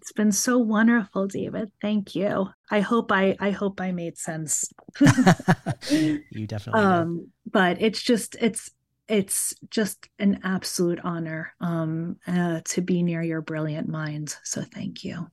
It's 0.09 0.15
been 0.15 0.33
so 0.33 0.57
wonderful, 0.57 1.27
David. 1.27 1.71
Thank 1.83 2.15
you. 2.15 2.49
I 2.71 2.81
hope 2.81 3.13
I 3.13 3.37
I 3.41 3.51
hope 3.51 3.79
I 3.79 3.93
made 3.93 4.17
sense. 4.17 4.65
you 5.91 6.47
definitely 6.47 6.81
um 6.81 7.19
did. 7.19 7.53
but 7.53 7.83
it's 7.83 8.01
just 8.01 8.35
it's 8.41 8.71
it's 9.07 9.55
just 9.69 10.09
an 10.19 10.41
absolute 10.45 10.99
honor 11.05 11.53
um 11.61 12.17
uh, 12.27 12.63
to 12.65 12.81
be 12.81 13.03
near 13.03 13.21
your 13.21 13.43
brilliant 13.43 13.87
mind. 13.87 14.35
So 14.45 14.63
thank 14.63 15.05
you. 15.05 15.31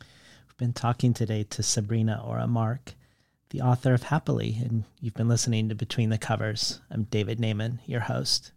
We've 0.00 0.56
been 0.56 0.72
talking 0.72 1.14
today 1.14 1.44
to 1.44 1.62
Sabrina 1.62 2.20
Orah 2.26 2.48
Mark, 2.48 2.94
the 3.50 3.60
author 3.60 3.94
of 3.94 4.02
Happily, 4.02 4.58
and 4.60 4.82
you've 5.00 5.14
been 5.14 5.28
listening 5.28 5.68
to 5.68 5.76
Between 5.76 6.10
the 6.10 6.18
Covers. 6.18 6.80
I'm 6.90 7.04
David 7.04 7.38
Naimon, 7.38 7.78
your 7.86 8.00
host. 8.00 8.50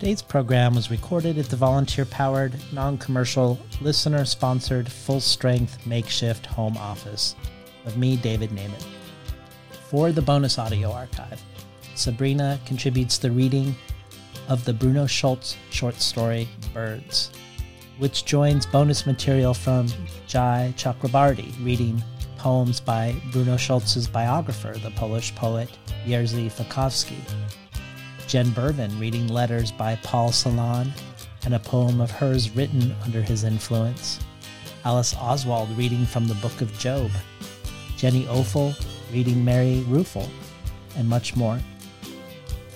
Today's 0.00 0.22
program 0.22 0.74
was 0.74 0.90
recorded 0.90 1.36
at 1.36 1.50
the 1.50 1.56
volunteer 1.56 2.06
powered, 2.06 2.54
non 2.72 2.96
commercial, 2.96 3.60
listener 3.82 4.24
sponsored, 4.24 4.90
full 4.90 5.20
strength 5.20 5.86
makeshift 5.86 6.46
home 6.46 6.78
office 6.78 7.36
of 7.84 7.98
me, 7.98 8.16
David 8.16 8.48
Naimon. 8.48 8.82
For 9.90 10.10
the 10.10 10.22
bonus 10.22 10.58
audio 10.58 10.90
archive, 10.90 11.42
Sabrina 11.96 12.58
contributes 12.64 13.18
the 13.18 13.30
reading 13.30 13.74
of 14.48 14.64
the 14.64 14.72
Bruno 14.72 15.04
Schulz 15.04 15.58
short 15.68 16.00
story 16.00 16.48
Birds, 16.72 17.30
which 17.98 18.24
joins 18.24 18.64
bonus 18.64 19.04
material 19.04 19.52
from 19.52 19.86
Jai 20.26 20.72
Chakrabarti 20.78 21.62
reading 21.62 22.02
poems 22.38 22.80
by 22.80 23.14
Bruno 23.32 23.58
Schulz's 23.58 24.08
biographer, 24.08 24.72
the 24.78 24.92
Polish 24.92 25.34
poet 25.34 25.68
Jerzy 26.06 26.50
Ficowski 26.50 27.18
Jen 28.30 28.50
Bervin 28.50 28.96
reading 29.00 29.26
letters 29.26 29.72
by 29.72 29.96
Paul 30.04 30.30
Celan 30.30 30.92
and 31.44 31.52
a 31.52 31.58
poem 31.58 32.00
of 32.00 32.12
hers 32.12 32.54
written 32.54 32.94
under 33.02 33.22
his 33.22 33.42
influence. 33.42 34.20
Alice 34.84 35.16
Oswald 35.16 35.68
reading 35.76 36.06
from 36.06 36.28
the 36.28 36.36
Book 36.36 36.60
of 36.60 36.72
Job. 36.78 37.10
Jenny 37.96 38.26
Offill 38.26 38.80
reading 39.12 39.44
Mary 39.44 39.82
Ruefle, 39.88 40.28
and 40.96 41.08
much 41.08 41.34
more. 41.34 41.58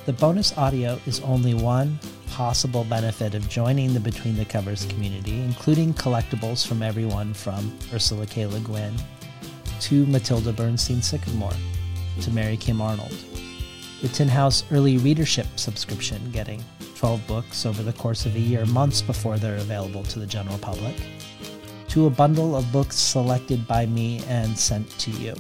The 0.07 0.13
bonus 0.15 0.59
audio 0.59 0.99
is 1.07 1.21
only 1.21 1.55
one 1.55 2.01
possible 2.31 2.83
benefit 2.83 3.37
of 3.37 3.49
joining 3.49 3.95
the 3.95 4.01
Between 4.01 4.35
the 4.35 4.45
Covers 4.45 4.87
community, 4.87 5.41
including 5.41 5.95
collectibles 5.95 6.67
from 6.67 6.83
everyone 6.83 7.33
from 7.33 7.79
Ursula 7.93 8.27
K. 8.27 8.47
Le 8.47 8.59
Guin 8.59 8.93
to 9.83 10.05
Matilda 10.07 10.53
Bernstein 10.53 11.01
Sycamore 11.01 11.55
to 12.23 12.31
Mary 12.33 12.57
Kim 12.57 12.81
Arnold 12.81 13.15
the 14.05 14.11
Tin 14.11 14.29
House 14.29 14.65
Early 14.71 14.99
Readership 14.99 15.47
subscription, 15.57 16.31
getting 16.31 16.63
12 16.97 17.27
books 17.27 17.65
over 17.65 17.83
the 17.83 17.95
course 17.95 18.27
of 18.27 18.37
a 18.37 18.39
year, 18.39 18.67
months 18.67 19.01
before 19.01 19.39
they're 19.39 19.57
available 19.57 20.03
to 20.03 20.19
the 20.19 20.27
general 20.27 20.59
public, 20.59 20.95
to 21.89 22.05
a 22.05 22.11
bundle 22.11 22.55
of 22.55 22.71
books 22.71 22.97
selected 22.97 23.67
by 23.67 23.87
me 23.87 24.23
and 24.29 24.59
sent 24.59 24.91
to 24.99 25.11
you. 25.13 25.35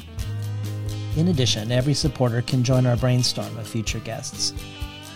In 1.19 1.29
addition, 1.29 1.73
every 1.73 1.93
supporter 1.93 2.41
can 2.41 2.65
join 2.65 2.87
our 2.87 2.97
brainstorm 2.97 3.55
of 3.59 3.69
future 3.69 3.99
guests, 3.99 4.55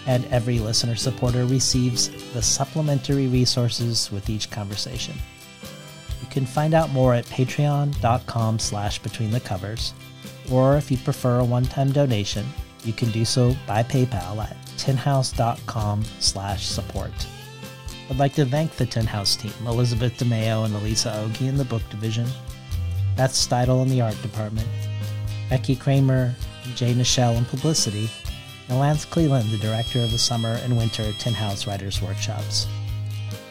and 0.06 0.26
every 0.26 0.58
listener 0.58 0.94
supporter 0.94 1.46
receives 1.46 2.10
the 2.34 2.42
supplementary 2.42 3.28
resources 3.28 4.12
with 4.12 4.28
each 4.28 4.50
conversation. 4.50 5.14
You 6.20 6.28
can 6.28 6.44
find 6.44 6.74
out 6.74 6.90
more 6.90 7.14
at 7.14 7.24
patreon.com 7.24 8.58
slash 8.58 8.98
between 8.98 9.30
the 9.30 9.40
covers, 9.40 9.94
or 10.52 10.76
if 10.76 10.90
you 10.90 10.98
prefer 10.98 11.38
a 11.38 11.44
one-time 11.44 11.92
donation, 11.92 12.44
you 12.84 12.92
can 12.92 13.10
do 13.10 13.24
so 13.24 13.54
by 13.66 13.82
PayPal 13.82 14.38
at 14.42 14.56
tinhouse.com 14.76 16.04
slash 16.20 16.66
support. 16.66 17.12
I'd 18.10 18.18
like 18.18 18.34
to 18.34 18.46
thank 18.46 18.72
the 18.76 18.86
Tin 18.86 19.06
House 19.06 19.36
team, 19.36 19.52
Elizabeth 19.66 20.16
DeMeo 20.18 20.64
and 20.64 20.74
Alyssa 20.74 21.12
Ogi 21.12 21.48
in 21.48 21.56
the 21.56 21.64
book 21.64 21.82
division, 21.90 22.26
Beth 23.16 23.32
Steidel 23.32 23.82
in 23.82 23.88
the 23.88 24.00
art 24.00 24.20
department, 24.22 24.68
Becky 25.50 25.76
Kramer, 25.76 26.34
Jae 26.74 26.94
Nichelle 26.94 27.36
in 27.36 27.44
publicity, 27.44 28.08
and 28.68 28.78
Lance 28.78 29.04
Cleland, 29.04 29.50
the 29.50 29.58
director 29.58 30.00
of 30.00 30.10
the 30.10 30.18
summer 30.18 30.58
and 30.62 30.76
winter 30.76 31.12
Tin 31.18 31.34
House 31.34 31.66
Writers 31.66 32.00
Workshops. 32.00 32.66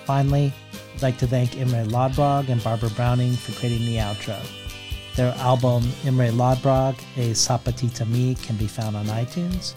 Finally, 0.06 0.54
I'd 0.96 1.02
like 1.02 1.18
to 1.18 1.28
thank 1.28 1.58
Imre 1.58 1.86
Lodbrog 1.86 2.50
and 2.50 2.64
Barbara 2.64 2.90
Browning 2.92 3.34
for 3.34 3.52
creating 3.60 3.86
the 3.86 3.98
outro. 3.98 4.40
Their 5.18 5.34
album 5.38 5.92
Imre 6.06 6.30
Lodbrog, 6.30 6.96
A 7.16 7.32
Sapatita 7.32 8.08
Me 8.08 8.36
can 8.36 8.56
be 8.56 8.68
found 8.68 8.96
on 8.96 9.08
iTunes. 9.08 9.74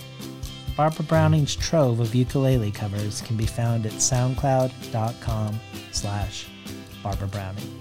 Barbara 0.77 1.07
Browning's 1.07 1.57
trove 1.57 1.99
of 1.99 2.15
ukulele 2.15 2.71
covers 2.71 3.23
can 3.23 3.39
be 3.39 3.47
found 3.47 3.87
at 3.87 3.93
soundcloud.com 3.93 5.59
slash 5.93 6.47
Barbara 7.03 7.29
Browning. 7.29 7.81